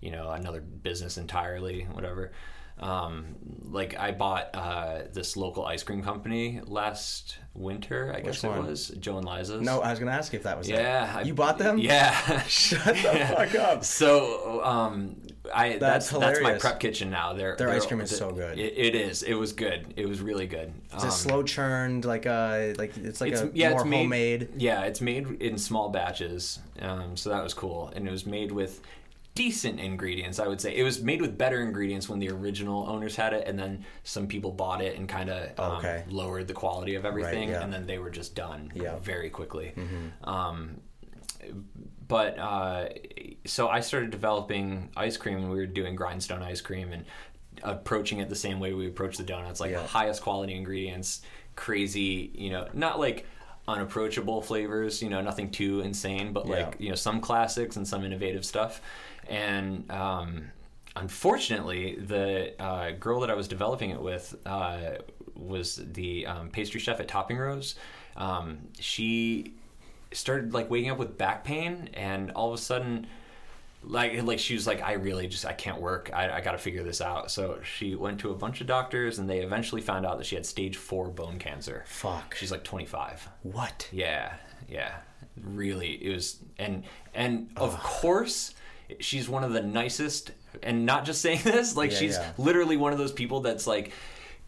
[0.00, 2.32] you know another business entirely, whatever.
[2.80, 3.34] Um,
[3.64, 8.12] like I bought uh, this local ice cream company last winter.
[8.14, 8.58] I guess one?
[8.58, 9.62] it was Joe and Liza's.
[9.62, 10.76] No, I was gonna ask you if that was it.
[10.76, 11.78] Yeah, I- You bought them?
[11.78, 12.42] Yeah.
[12.46, 13.84] Shut the fuck up.
[13.84, 15.20] So, um,
[15.54, 17.32] I that's That's that's, my prep kitchen now.
[17.32, 18.58] Their Their their- ice cream is so good.
[18.58, 19.22] It, it is.
[19.22, 19.92] It was good.
[19.96, 20.72] It was really good.
[20.92, 22.04] It's Um, slow churned?
[22.04, 24.48] Like uh, like it's like it's a yeah, more it's made, homemade.
[24.56, 26.58] Yeah, it's made in small batches.
[26.80, 28.80] Um, so that was cool, and it was made with
[29.34, 30.40] decent ingredients.
[30.40, 33.46] I would say it was made with better ingredients when the original owners had it,
[33.46, 36.02] and then some people bought it and kind of um, Okay.
[36.10, 37.62] lowered the quality of everything, yeah.
[37.62, 38.82] and then they were just done Yeah.
[38.94, 39.02] Mm-hmm.
[39.04, 39.74] very quickly.
[40.24, 40.80] Um,
[42.08, 42.88] but uh,
[43.44, 47.04] so I started developing ice cream, and we were doing grindstone ice cream and
[47.62, 49.86] approaching it the same way we approach the donuts, like Yeah.
[49.86, 51.22] highest quality ingredients,
[51.56, 53.26] crazy, you know, not like
[53.66, 56.84] unapproachable flavors, you know, nothing too insane, but like Yeah.
[56.84, 58.80] you know some classics and some innovative stuff.
[59.28, 60.50] And um,
[60.96, 64.96] unfortunately, the uh, girl that I was developing it with uh,
[65.34, 67.74] was the um, pastry chef at Topping Rose.
[68.16, 69.54] Um, she
[70.12, 73.06] started like waking up with back pain, and all of a sudden,
[73.82, 76.10] like like she was like, I really just I can't work.
[76.12, 77.30] I, I got to figure this out.
[77.30, 80.34] So she went to a bunch of doctors, and they eventually found out that she
[80.34, 81.84] had stage four bone cancer.
[81.86, 82.34] Fuck.
[82.34, 83.28] She's like 25.
[83.42, 83.88] What?
[83.92, 84.34] Yeah,
[84.68, 84.96] yeah.
[85.42, 86.82] Really, it was, and
[87.14, 88.54] and of course,
[89.00, 90.32] she's one of the nicest.
[90.62, 92.32] And not just saying this, like Yeah, she's yeah.
[92.38, 93.92] literally one of those people that's like.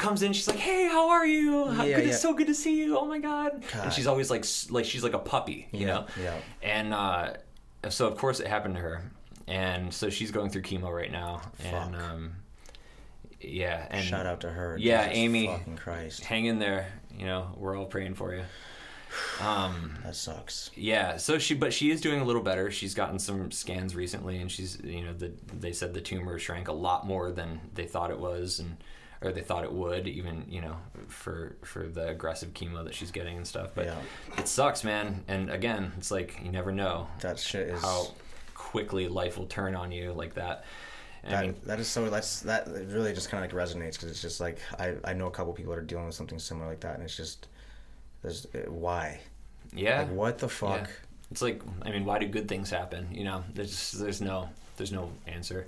[0.00, 1.66] Comes in, she's like, "Hey, how are you?
[1.66, 2.10] How Yeah, good, yeah.
[2.12, 2.98] It's so good to see you.
[2.98, 3.84] Oh my god!" God.
[3.84, 6.06] And she's always like, like she's like a puppy, you Yeah, know.
[6.20, 6.36] yeah.
[6.62, 7.34] And uh,
[7.90, 9.02] so of course it happened to her,
[9.46, 12.02] and so she's going through chemo right now, and Fuck.
[12.02, 12.32] um,
[13.42, 14.76] yeah, and Shout out to her.
[14.80, 15.46] Yeah, Jesus Amy.
[15.48, 16.24] Fucking Christ.
[16.24, 16.86] hang in there.
[17.18, 18.42] You know, we're all praying for you.
[19.40, 20.70] Um, That sucks.
[20.76, 21.16] yeah.
[21.16, 22.70] So she, but she is doing a little better.
[22.70, 26.68] She's gotten some scans recently, and she's, you know, the they said the tumor shrank
[26.68, 28.76] a lot more than they thought it was, and
[29.22, 30.76] or they thought it would, even you know,
[31.08, 33.70] for for the aggressive chemo that she's getting and stuff.
[33.74, 33.98] But Yeah.
[34.38, 35.24] it sucks, man.
[35.28, 37.82] And again, it's like you never know That shit is.
[37.82, 38.08] how
[38.54, 40.64] quickly life will turn on you like that.
[41.22, 44.22] That, mean, that is so that's that really just kind of like resonates because it's
[44.22, 46.80] just like I, I know a couple people that are dealing with something similar like
[46.80, 47.46] that and it's just
[48.22, 49.20] there's uh, why
[49.74, 50.00] yeah.
[50.00, 50.92] like what the fuck Yeah.
[51.30, 53.08] It's like I mean, why do good things happen?
[53.12, 55.66] You know, there's there's no there's no answer.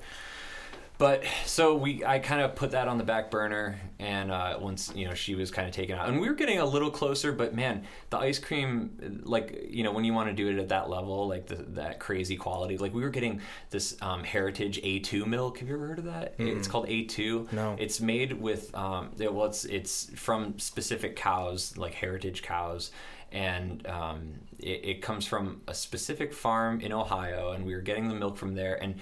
[1.03, 4.93] But so we, I kind of put that on the back burner, and uh, once
[4.95, 7.33] you know she was kind of taken out, and we were getting a little closer.
[7.33, 10.69] But man, the ice cream, like you know, when you want to do it at
[10.69, 13.41] that level, like the, that crazy quality, like we were getting
[13.71, 15.59] this um, Heritage A2 milk.
[15.59, 16.35] Have you ever heard of that?
[16.39, 17.53] It's called A2.
[17.53, 17.75] No.
[17.81, 22.93] It's made with um, it- well, it's it's from specific cows, like heritage cows,
[23.33, 28.09] and um, it, it comes from a specific farm in Ohio, and we were getting
[28.09, 29.01] the milk from there, and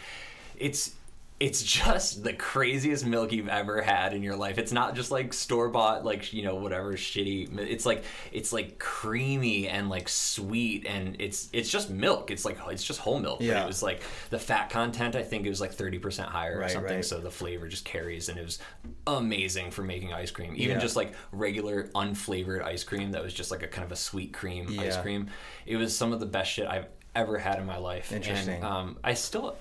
[0.56, 0.94] it's
[1.40, 4.58] it's just the craziest milk you've ever had in your life.
[4.58, 7.58] It's not just like store bought, like you know whatever shitty.
[7.58, 12.30] It's like it's like creamy and like sweet, and it's it's just milk.
[12.30, 13.38] It's like it's just whole milk.
[13.38, 13.64] But Yeah.
[13.64, 15.16] it was like the fat content.
[15.16, 16.96] I think it was like thirty percent higher or Right, something.
[16.96, 17.04] right.
[17.04, 18.58] So the flavor just carries, and it was
[19.06, 20.52] amazing for making ice cream.
[20.56, 20.78] Even Yeah.
[20.82, 24.34] just like regular unflavored ice cream that was just like a kind of a sweet
[24.34, 25.00] cream ice Yeah.
[25.02, 25.28] cream.
[25.64, 28.12] It was some of the best shit I've ever had in my life.
[28.12, 28.56] Interesting.
[28.56, 29.56] And, um, I still.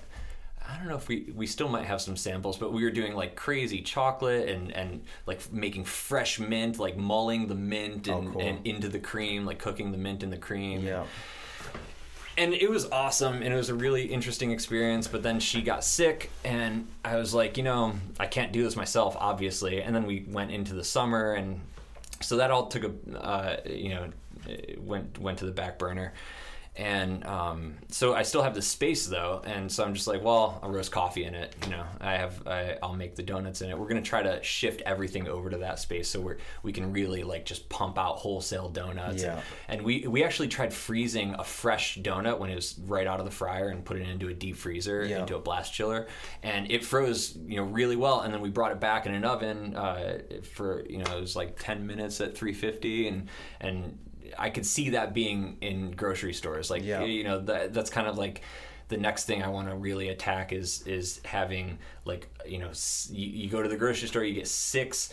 [0.70, 3.14] I don't know if we we still might have some samples, but we were doing
[3.14, 8.32] like crazy chocolate and and like making fresh mint, like mulling the mint and, Oh,
[8.32, 8.40] cool.
[8.42, 10.84] and into the cream, like cooking the mint in the cream.
[10.84, 11.04] Yeah.
[12.38, 15.84] And it was awesome and it was a really interesting experience, but then she got
[15.84, 19.82] sick and I was like, you know, I can't do this myself, obviously.
[19.82, 21.60] And then we went into the summer and
[22.22, 24.08] so that all took a uh, you know
[24.78, 26.12] went went to the back burner
[26.76, 30.60] and um, so I still have the space though, and so I'm just like, well,
[30.62, 31.54] I'll roast coffee in it.
[31.64, 33.78] You know, I have, I, I'll make the donuts in it.
[33.78, 37.22] We're gonna try to shift everything over to that space so we're we can really
[37.24, 39.22] like just pump out wholesale donuts.
[39.22, 39.40] Yeah.
[39.68, 43.26] And we we actually tried freezing a fresh donut when it was right out of
[43.26, 45.20] the fryer and put it into a deep freezer Yeah.
[45.20, 46.06] into a blast chiller,
[46.42, 48.20] and it froze you know really well.
[48.20, 50.18] And then we brought it back in an oven uh,
[50.54, 53.28] for you know it was like 10 minutes at 350, and
[53.60, 53.98] and
[54.40, 56.70] I could see that being in grocery stores.
[56.70, 57.04] Like Yeah.
[57.04, 58.42] you know that that's kind of like
[58.88, 62.70] the next thing I want to really attack is is having like you know
[63.10, 65.12] you, you go to the grocery store you get six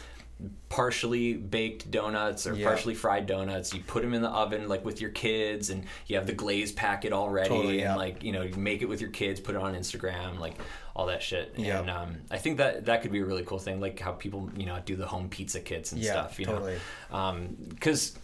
[0.69, 2.67] partially baked donuts or Yeah.
[2.67, 6.15] partially fried donuts you put them in the oven like with your kids and you
[6.15, 7.89] have the glaze packet already Totally, yeah.
[7.91, 10.55] and like you know you make it with your kids put it on Instagram like
[10.95, 11.79] all that shit Yeah.
[11.79, 14.49] and um, I think that that could be a really cool thing like how people
[14.55, 16.77] you know do the home pizza kits and Yeah, stuff you totally.
[17.11, 18.17] know because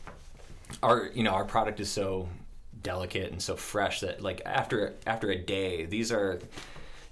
[0.82, 2.28] our you know our product is so
[2.82, 6.40] delicate and so fresh that like after after a day these are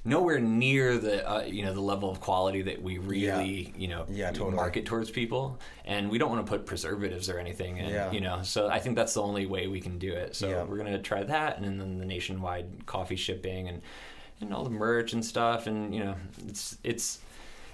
[0.04, 4.06] nowhere near the uh, you know the level of quality that we really you know
[4.10, 4.56] Yeah, totally.
[4.56, 8.12] market towards people and we don't want to put preservatives or anything in, Yeah.
[8.12, 10.64] you know so i think that's the only way we can do it so Yeah.
[10.64, 13.82] we're going to try that and then the nationwide coffee shipping and
[14.42, 16.16] and all the merch and stuff and you know
[16.48, 17.20] it's it's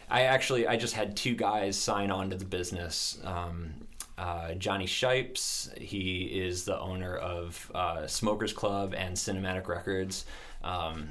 [0.10, 3.20] I actually I just had two guys sign on to the business.
[3.26, 3.74] Um,
[4.18, 10.26] uh, Johnny Shipes, he is the owner of uh, Smokers Club and Cinematic Records.
[10.64, 11.10] Um,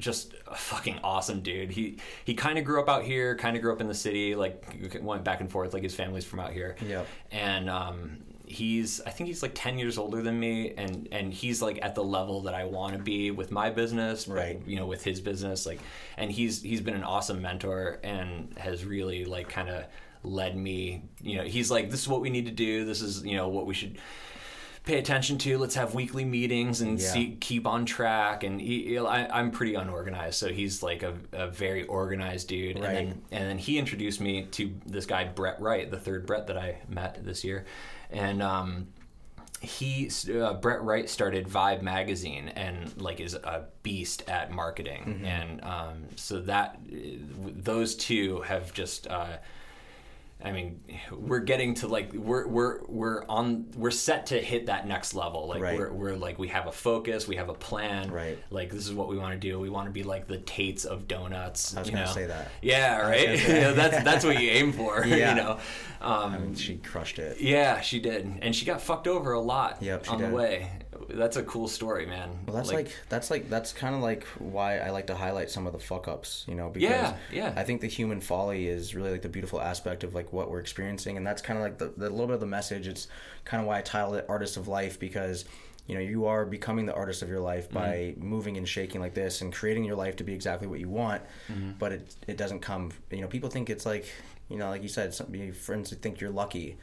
[0.00, 1.70] just a fucking awesome dude.
[1.70, 4.34] He he kind of grew up out here, kind of grew up in the city,
[4.34, 4.64] like
[5.00, 5.72] went back and forth.
[5.72, 6.74] Like his family's from out here.
[6.84, 7.06] Yep.
[7.30, 11.62] And um, he's I think he's like ten years older than me, and and he's
[11.62, 14.62] like at the level that I want to be with my business, but, Right.
[14.66, 15.80] You know, with his business, like,
[16.16, 19.84] and he's he's been an awesome mentor and has really like kind of
[20.22, 21.02] led me.
[21.20, 22.84] You know, he's like, this is what we need to do.
[22.84, 23.98] This is you know what we should
[24.84, 25.58] pay attention to.
[25.58, 27.08] Let's have weekly meetings and Yeah.
[27.12, 28.44] see, keep on track.
[28.44, 32.78] And he, I, I'm pretty unorganized, so he's like a, a very organized dude.
[32.78, 32.88] Right.
[32.88, 36.46] And then and then he introduced me to this guy Brett Wright, the third Brett
[36.46, 37.66] that I met this year,
[38.10, 38.42] and.
[38.42, 38.88] um
[39.62, 45.62] he uh, Brett Wright started Vibe magazine and like is a beast at marketing and
[45.62, 49.36] um, so that those two have just uh,
[50.42, 50.80] I mean,
[51.12, 55.46] we're getting to like we're we're we're on we're set to hit that next level.
[55.48, 55.78] Like Right.
[55.78, 58.10] we're we're like we have a focus, we have a plan.
[58.10, 58.38] Right.
[58.50, 59.58] Like this is what we want to do.
[59.60, 61.76] We want to be like the Tates of donuts.
[61.76, 62.12] I was you gonna know?
[62.12, 62.50] say that.
[62.62, 63.38] Yeah, right.
[63.38, 65.04] say- You know, that's that's what you aim for.
[65.06, 65.30] Yeah.
[65.30, 65.58] You know.
[66.00, 67.40] Um, I mean, she crushed it.
[67.40, 70.30] yeah, she did, and she got fucked over a lot Yep, on did.
[70.30, 70.70] the way.
[71.14, 72.30] That's a cool story, man.
[72.46, 75.66] Well, that's like, that's like that's kind of like why I like to highlight some
[75.66, 77.52] of the fuck ups, you know, because Yeah, yeah.
[77.56, 80.60] I think the human folly is really like the beautiful aspect of like what we're
[80.60, 82.86] experiencing, and that's kind of like the, the little bit of the message.
[82.86, 83.08] It's
[83.44, 85.44] kind of why I titled it "Artist of Life" because
[85.86, 88.24] you know you are becoming the artist of your life by Mm-hmm.
[88.26, 91.22] moving and shaking like this and creating your life to be exactly what you want,
[91.50, 91.72] Mm-hmm.
[91.78, 92.92] but it it doesn't come.
[93.10, 94.06] You know, people think it's like
[94.48, 96.76] you know, like you said, some your friends think you're lucky,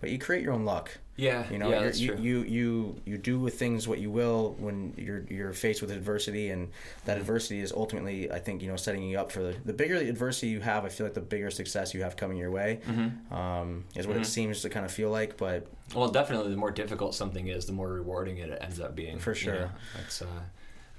[0.00, 0.90] but you create your own luck.
[1.16, 2.18] Yeah, you know, yeah, that's you, true.
[2.22, 6.48] you you you do with things what you will when you're you're faced with adversity,
[6.48, 6.68] and
[7.04, 7.20] that Mm-hmm.
[7.20, 10.08] adversity is ultimately, I think, you know, setting you up for the the bigger the
[10.08, 10.86] adversity you have.
[10.86, 13.34] I feel like the bigger success you have coming your way, Mm-hmm.
[13.34, 15.36] um, is what it seems to kind of feel like.
[15.36, 19.18] But Well, definitely, the more difficult something is, the more rewarding it ends up being.
[19.18, 19.54] For you sure.
[19.60, 19.70] know?
[19.96, 20.26] That's uh,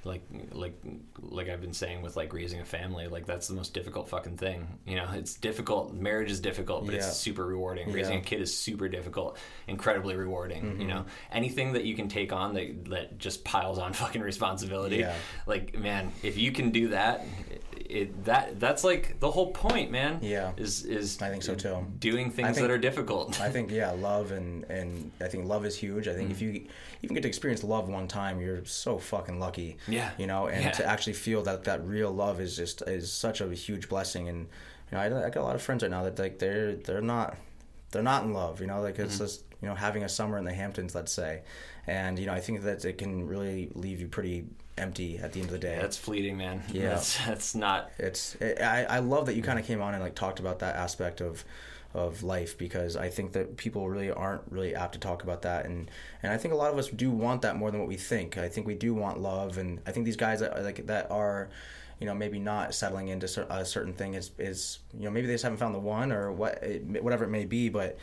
[0.03, 0.73] like like
[1.19, 3.07] like I've been saying with like raising a family.
[3.07, 4.67] Like that's the most difficult fucking thing.
[4.85, 5.93] You know, it's difficult.
[5.93, 7.01] Marriage is difficult, but Yeah.
[7.07, 7.91] it's super rewarding.
[7.91, 8.19] Raising Yeah.
[8.19, 8.25] Mm-hmm.
[8.25, 10.81] a kid is super difficult, incredibly rewarding.
[10.81, 14.97] You know, anything that you can take on that that just piles on fucking responsibility.
[14.97, 15.15] Yeah.
[15.45, 17.25] Like man, if you can do that.
[17.89, 20.19] It, that that's like the whole point, man.
[20.21, 20.53] Yeah.
[20.55, 21.85] is is I think so, too.
[21.99, 23.41] Doing things think- that are difficult.
[23.41, 26.07] I think yeah, love and and I think love is huge.
[26.07, 26.31] I think Mm.
[26.31, 26.67] if you
[27.01, 29.75] even get to experience love one time, you're so fucking lucky.
[29.91, 30.11] Yeah.
[30.17, 30.71] you know, and Yeah.
[30.71, 34.29] to actually feel that that real love is just is such a huge blessing.
[34.29, 34.47] And
[34.91, 37.01] you know, I, I got a lot of friends right now that like they're they're
[37.01, 37.37] not
[37.91, 39.03] they're not in love, you know, like Mm-hmm.
[39.03, 41.41] it's just you know having a summer in the Hamptons, let's say,
[41.87, 44.45] and you know I think that it can really leave you pretty
[44.77, 45.77] empty at the end of the day.
[45.79, 46.63] That's fleeting, man.
[46.71, 46.89] Yeah.
[46.95, 47.91] That's, that's not.
[47.99, 50.59] it's it, I, I love that you kind of came on and like talked about
[50.59, 51.43] that aspect of
[51.93, 55.65] of life because I think that people really aren't really apt to talk about that
[55.65, 55.91] and
[56.23, 58.37] and I think a lot of us do want that more than what we think.
[58.37, 61.11] I think we do want love and I think these guys that are like that
[61.11, 61.49] are
[61.99, 65.33] you know maybe not settling into a certain thing is is you know maybe they
[65.33, 67.97] just haven't found the one or what it, whatever it may be but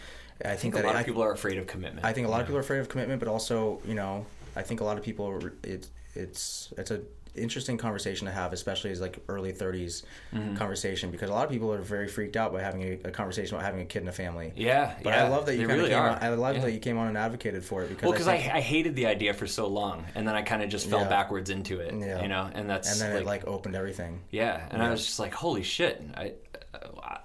[0.45, 2.07] I I think think a lot of people are afraid of commitment.
[2.07, 4.25] I think a lot you of people are afraid of commitment, but also, you know,
[4.55, 7.01] I think a lot of people it's it's it's a
[7.35, 10.03] interesting conversation to have, especially as like early 30s
[10.35, 10.57] Mm-hmm.
[10.57, 13.55] conversation, because a lot of people are very freaked out by having a, a conversation
[13.57, 14.53] about having a kid in a family.
[14.57, 16.11] Yeah, But yeah, I love that you they kind of really came are.
[16.11, 16.63] on, I love Yeah.
[16.63, 18.95] that you came on and advocated for it because Well, because I, think- I hated
[18.95, 21.09] the idea for so long, and then I kind of just fell Yeah.
[21.09, 21.95] backwards into it.
[21.95, 22.21] Yeah.
[22.23, 24.21] You know, and that's and then like, it like opened everything.
[24.31, 26.03] yeah, and I was just like, holy shit!
[26.17, 26.33] I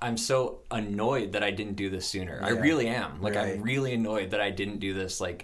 [0.01, 2.39] I'm so annoyed that I didn't do this sooner.
[2.41, 3.21] I really am.
[3.21, 3.53] Like Right.
[3.55, 5.19] I'm really annoyed that I didn't do this.
[5.21, 5.43] Like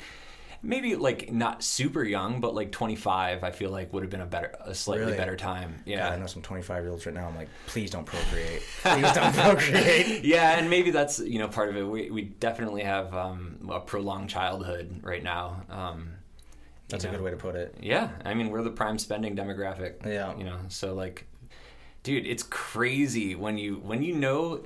[0.61, 4.25] maybe like not super young, but like 25, I feel like would have been a
[4.25, 5.17] better, a slightly Really?
[5.17, 5.71] better time.
[5.77, 6.09] God, Yeah.
[6.09, 7.27] I know some 25 year olds right now.
[7.27, 8.61] I'm like, please don't procreate.
[8.83, 10.23] Please don't procreate.
[10.25, 11.83] yeah, and maybe that's you know part of it.
[11.83, 15.63] We we definitely have um, a prolonged childhood right now.
[15.69, 16.11] Um,
[16.89, 17.75] That's you a good way to put it.
[17.81, 20.05] Yeah, I mean we're the prime spending demographic.
[20.05, 20.35] Yeah.
[20.37, 21.25] you know, so like,
[22.03, 24.63] dude, it's crazy when you when you know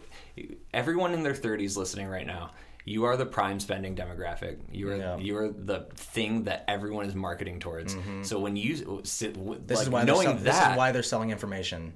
[0.74, 2.52] everyone in their thirties listening right now.
[2.86, 4.58] You are the prime spending demographic.
[4.72, 5.18] You are Yeah.
[5.18, 7.96] you are the thing that everyone is marketing towards.
[8.24, 9.66] So when you sit, Mm-hmm.
[9.68, 11.94] This like, is why knowing sell- that, this is why they're selling information.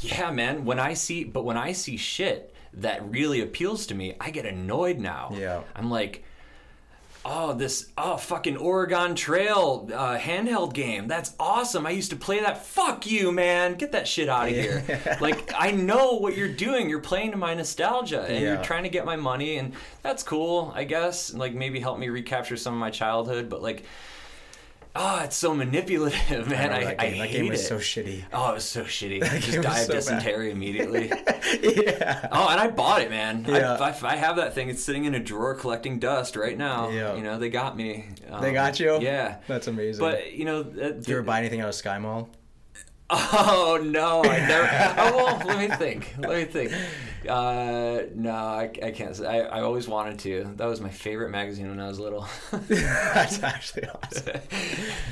[0.00, 0.64] Yeah, man.
[0.64, 4.46] When I see, but when I see shit that really appeals to me, I get
[4.46, 5.32] annoyed now.
[5.36, 5.62] Yeah.
[5.74, 6.24] I'm like,
[7.24, 11.06] oh, this, oh, fucking Oregon Trail uh, handheld game.
[11.08, 11.86] That's awesome.
[11.86, 12.64] I used to play that.
[12.64, 13.74] Fuck you, man.
[13.74, 14.82] Get that shit out of here.
[15.20, 16.88] like, I know what you're doing.
[16.88, 18.54] You're playing to my nostalgia, and Yeah.
[18.54, 21.34] you're trying to get my money, and that's cool, I guess.
[21.34, 23.84] Like, maybe help me recapture some of my childhood, but like.
[24.96, 26.72] Oh, it's so manipulative, man.
[26.72, 27.18] I, that I game.
[27.18, 27.64] That hate game was it.
[27.64, 28.24] so shitty.
[28.32, 29.20] Oh, it was so shitty.
[29.30, 29.96] game Just was die of so bad.
[29.98, 31.08] dysentery immediately.
[31.62, 32.28] yeah.
[32.32, 33.44] oh, and I bought it, man.
[33.46, 33.74] Yeah.
[33.80, 34.68] I, I, I have that thing.
[34.68, 36.88] It's sitting in a drawer collecting dust right now.
[36.90, 37.14] Yeah.
[37.14, 38.06] You know, they got me.
[38.28, 38.98] Um, They got you?
[39.00, 39.36] Yeah.
[39.46, 40.00] That's amazing.
[40.04, 42.28] But you know, uh, Do you ever buy anything out of SkyMall?
[43.12, 44.94] Oh no, I never.
[45.00, 46.14] oh well, let me think.
[46.18, 46.72] Let me think.
[47.28, 49.14] Uh, no, I, I can't.
[49.14, 49.26] Say.
[49.26, 50.52] I, I always wanted to.
[50.56, 52.26] That was my favorite magazine when I was little.
[52.68, 54.40] That's actually awesome.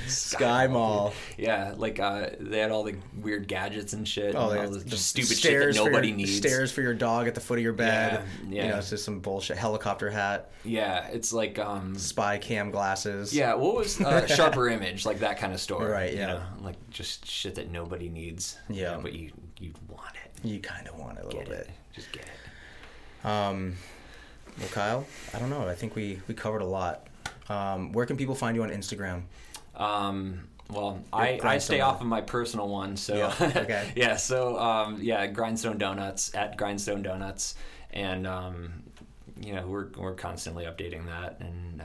[0.06, 1.12] SkyMall.
[1.36, 4.34] yeah, like uh, they had all the weird gadgets and shit.
[4.34, 6.36] Oh, and all the the stupid shit that nobody your, needs.
[6.36, 8.22] Stairs for your dog at the foot of your bed.
[8.48, 8.62] Yeah, yeah.
[8.64, 9.56] You know, it's just some bullshit.
[9.56, 13.34] Helicopter hat, Yeah, it's like um, spy cam glasses.
[13.34, 16.26] Yeah, what was uh, Sharper Image, like that kind of store, Right, You yeah.
[16.26, 18.56] know, like just shit that nobody needs.
[18.68, 18.92] you Yeah.
[18.92, 19.30] know, but you
[19.60, 20.17] you want it.
[20.44, 21.58] You kind of want it a little Get bit.
[21.60, 21.70] it.
[21.94, 23.26] Just get it.
[23.26, 23.76] Um,
[24.58, 25.66] well, Kyle, I don't know.
[25.68, 27.06] I think we, we covered a lot.
[27.48, 29.22] Um, where can people find you on Instagram?
[29.74, 33.92] Um, well, I, I stay off of my personal one, so Yeah, okay.
[33.96, 34.16] yeah.
[34.16, 37.54] So um, yeah, Grindstone Donuts at Grindstone Donuts,
[37.92, 38.82] and um,
[39.40, 41.84] you know we're we're constantly updating that, and uh,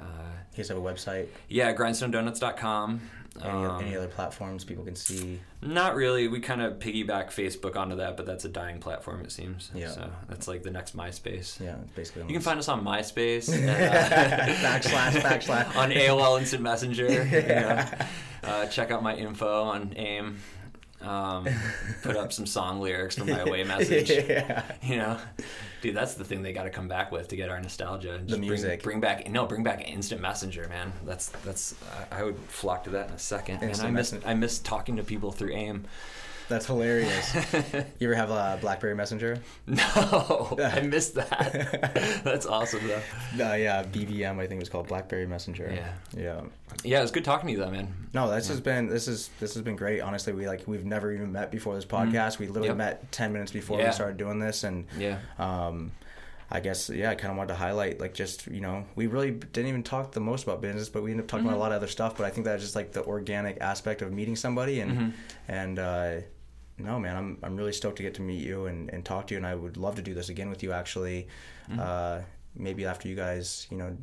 [0.51, 1.27] You guys have a website?
[1.47, 3.01] yeah, grindstonedonuts.com.
[3.41, 5.39] Any, Um, any other platforms people can see?
[5.61, 6.27] Not really.
[6.27, 9.71] We kind of piggyback Facebook onto that, but that's a dying platform, it seems.
[9.73, 9.89] Yeah.
[9.89, 11.59] So that's like the next MySpace.
[11.59, 12.23] Yeah, basically.
[12.23, 15.75] You can find us on MySpace, uh, backslash backslash.
[15.75, 17.11] on AOL Instant Messenger.
[17.11, 17.85] you know.
[18.43, 20.37] uh, check out my info on AIM.
[21.03, 21.47] Um,
[22.01, 24.09] put up some song lyrics for my away message.
[24.09, 24.63] yeah.
[24.83, 25.17] You know,
[25.81, 28.17] dude, that's the thing they got to come back with to get our nostalgia.
[28.19, 28.83] Just bring- music.
[28.83, 30.91] Bring, back no, bring back Instant Messenger, man.
[31.05, 31.75] That's that's.
[32.11, 33.63] I I would flock to that in a second.
[33.63, 34.15] Instant and I miss.
[34.25, 35.85] I miss talking to people through AIM.
[36.53, 37.33] That's hilarious.
[37.99, 39.39] you ever have a BlackBerry Messenger?
[39.65, 42.21] No, I missed that.
[42.23, 43.01] That's awesome though.
[43.43, 44.35] Uh, yeah, BBM.
[44.39, 45.71] I think it was called BlackBerry Messenger.
[45.75, 45.93] Yeah.
[46.15, 46.41] Yeah.
[46.83, 47.91] Yeah, it was good talking to you though, man.
[48.13, 50.01] No, this has been this is this has been great.
[50.01, 52.37] Honestly, we like we've never even met before this podcast.
[52.37, 52.77] We literally Yep.
[52.77, 53.87] met ten minutes before Yeah.
[53.87, 55.17] we started doing this, and Yeah.
[55.39, 55.91] um,
[56.51, 59.31] I guess yeah, I kind of wanted to highlight like just you know we really
[59.31, 61.71] didn't even talk the most about business, but we ended up talking about a lot
[61.71, 62.15] of other stuff.
[62.15, 65.13] But I think that's just like the organic aspect of meeting somebody, and
[65.47, 66.11] and uh,
[66.83, 69.33] no man, I'm I'm really stoked to get to meet you and, and talk to
[69.33, 71.27] you, and I would love to do this again with you actually.
[71.79, 72.21] Uh,
[72.55, 73.97] maybe after you guys you know.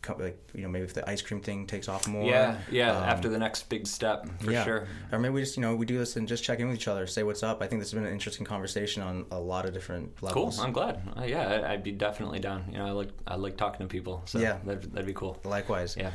[0.00, 2.28] Come, like you know, maybe if the ice cream thing takes off more.
[2.28, 2.90] Yeah, yeah.
[2.90, 4.64] Um, after the next big step, for yeah.
[4.64, 4.88] sure.
[5.12, 6.88] Or maybe we just, you know, we do this and just check in with each
[6.88, 7.62] other, say what's up.
[7.62, 10.26] I think this has been an interesting conversation on a lot of different Cool.
[10.30, 10.58] levels.
[10.58, 11.02] I'm glad.
[11.16, 12.64] Uh, yeah, I- I'd be definitely down.
[12.72, 14.22] You know, I like I like talking to people.
[14.24, 14.58] So Yeah.
[14.64, 15.38] that'd, that'd be cool.
[15.44, 15.94] Likewise.
[15.96, 16.10] Yeah.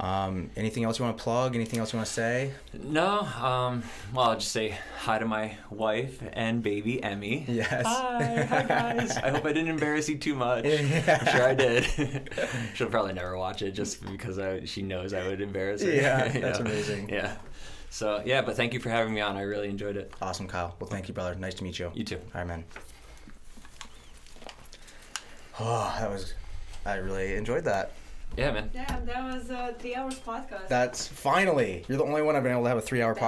[0.00, 1.56] Um, anything else you want to plug?
[1.56, 2.52] Anything else you want to say?
[2.72, 3.82] No, um,
[4.14, 7.44] well, I'll just say hi to my wife and baby Emmy.
[7.48, 7.84] Yes.
[7.84, 9.16] Hi, hi guys.
[9.24, 10.64] I hope I didn't embarrass you too much.
[10.64, 11.84] I'm sure I did.
[12.74, 15.90] She'll probably never watch it just because I, she knows I would embarrass her.
[15.90, 16.66] Yeah, that's know?
[16.66, 17.08] amazing.
[17.08, 17.36] Yeah.
[17.90, 19.36] So yeah, but thank you for having me on.
[19.36, 20.12] I really enjoyed it.
[20.22, 20.76] Awesome, Kyle.
[20.78, 21.34] Well, thank you, brother.
[21.34, 21.90] Nice to meet you.
[21.94, 22.18] You too.
[22.34, 22.64] All right, man.
[25.60, 26.34] Oh, that was.
[26.86, 27.90] I really enjoyed that.
[28.36, 28.70] Yeah, man.
[28.72, 30.68] Yeah, that was a three hours podcast.
[30.68, 31.84] That's finally.
[31.88, 33.14] You're the only one I've been able to have a three-hour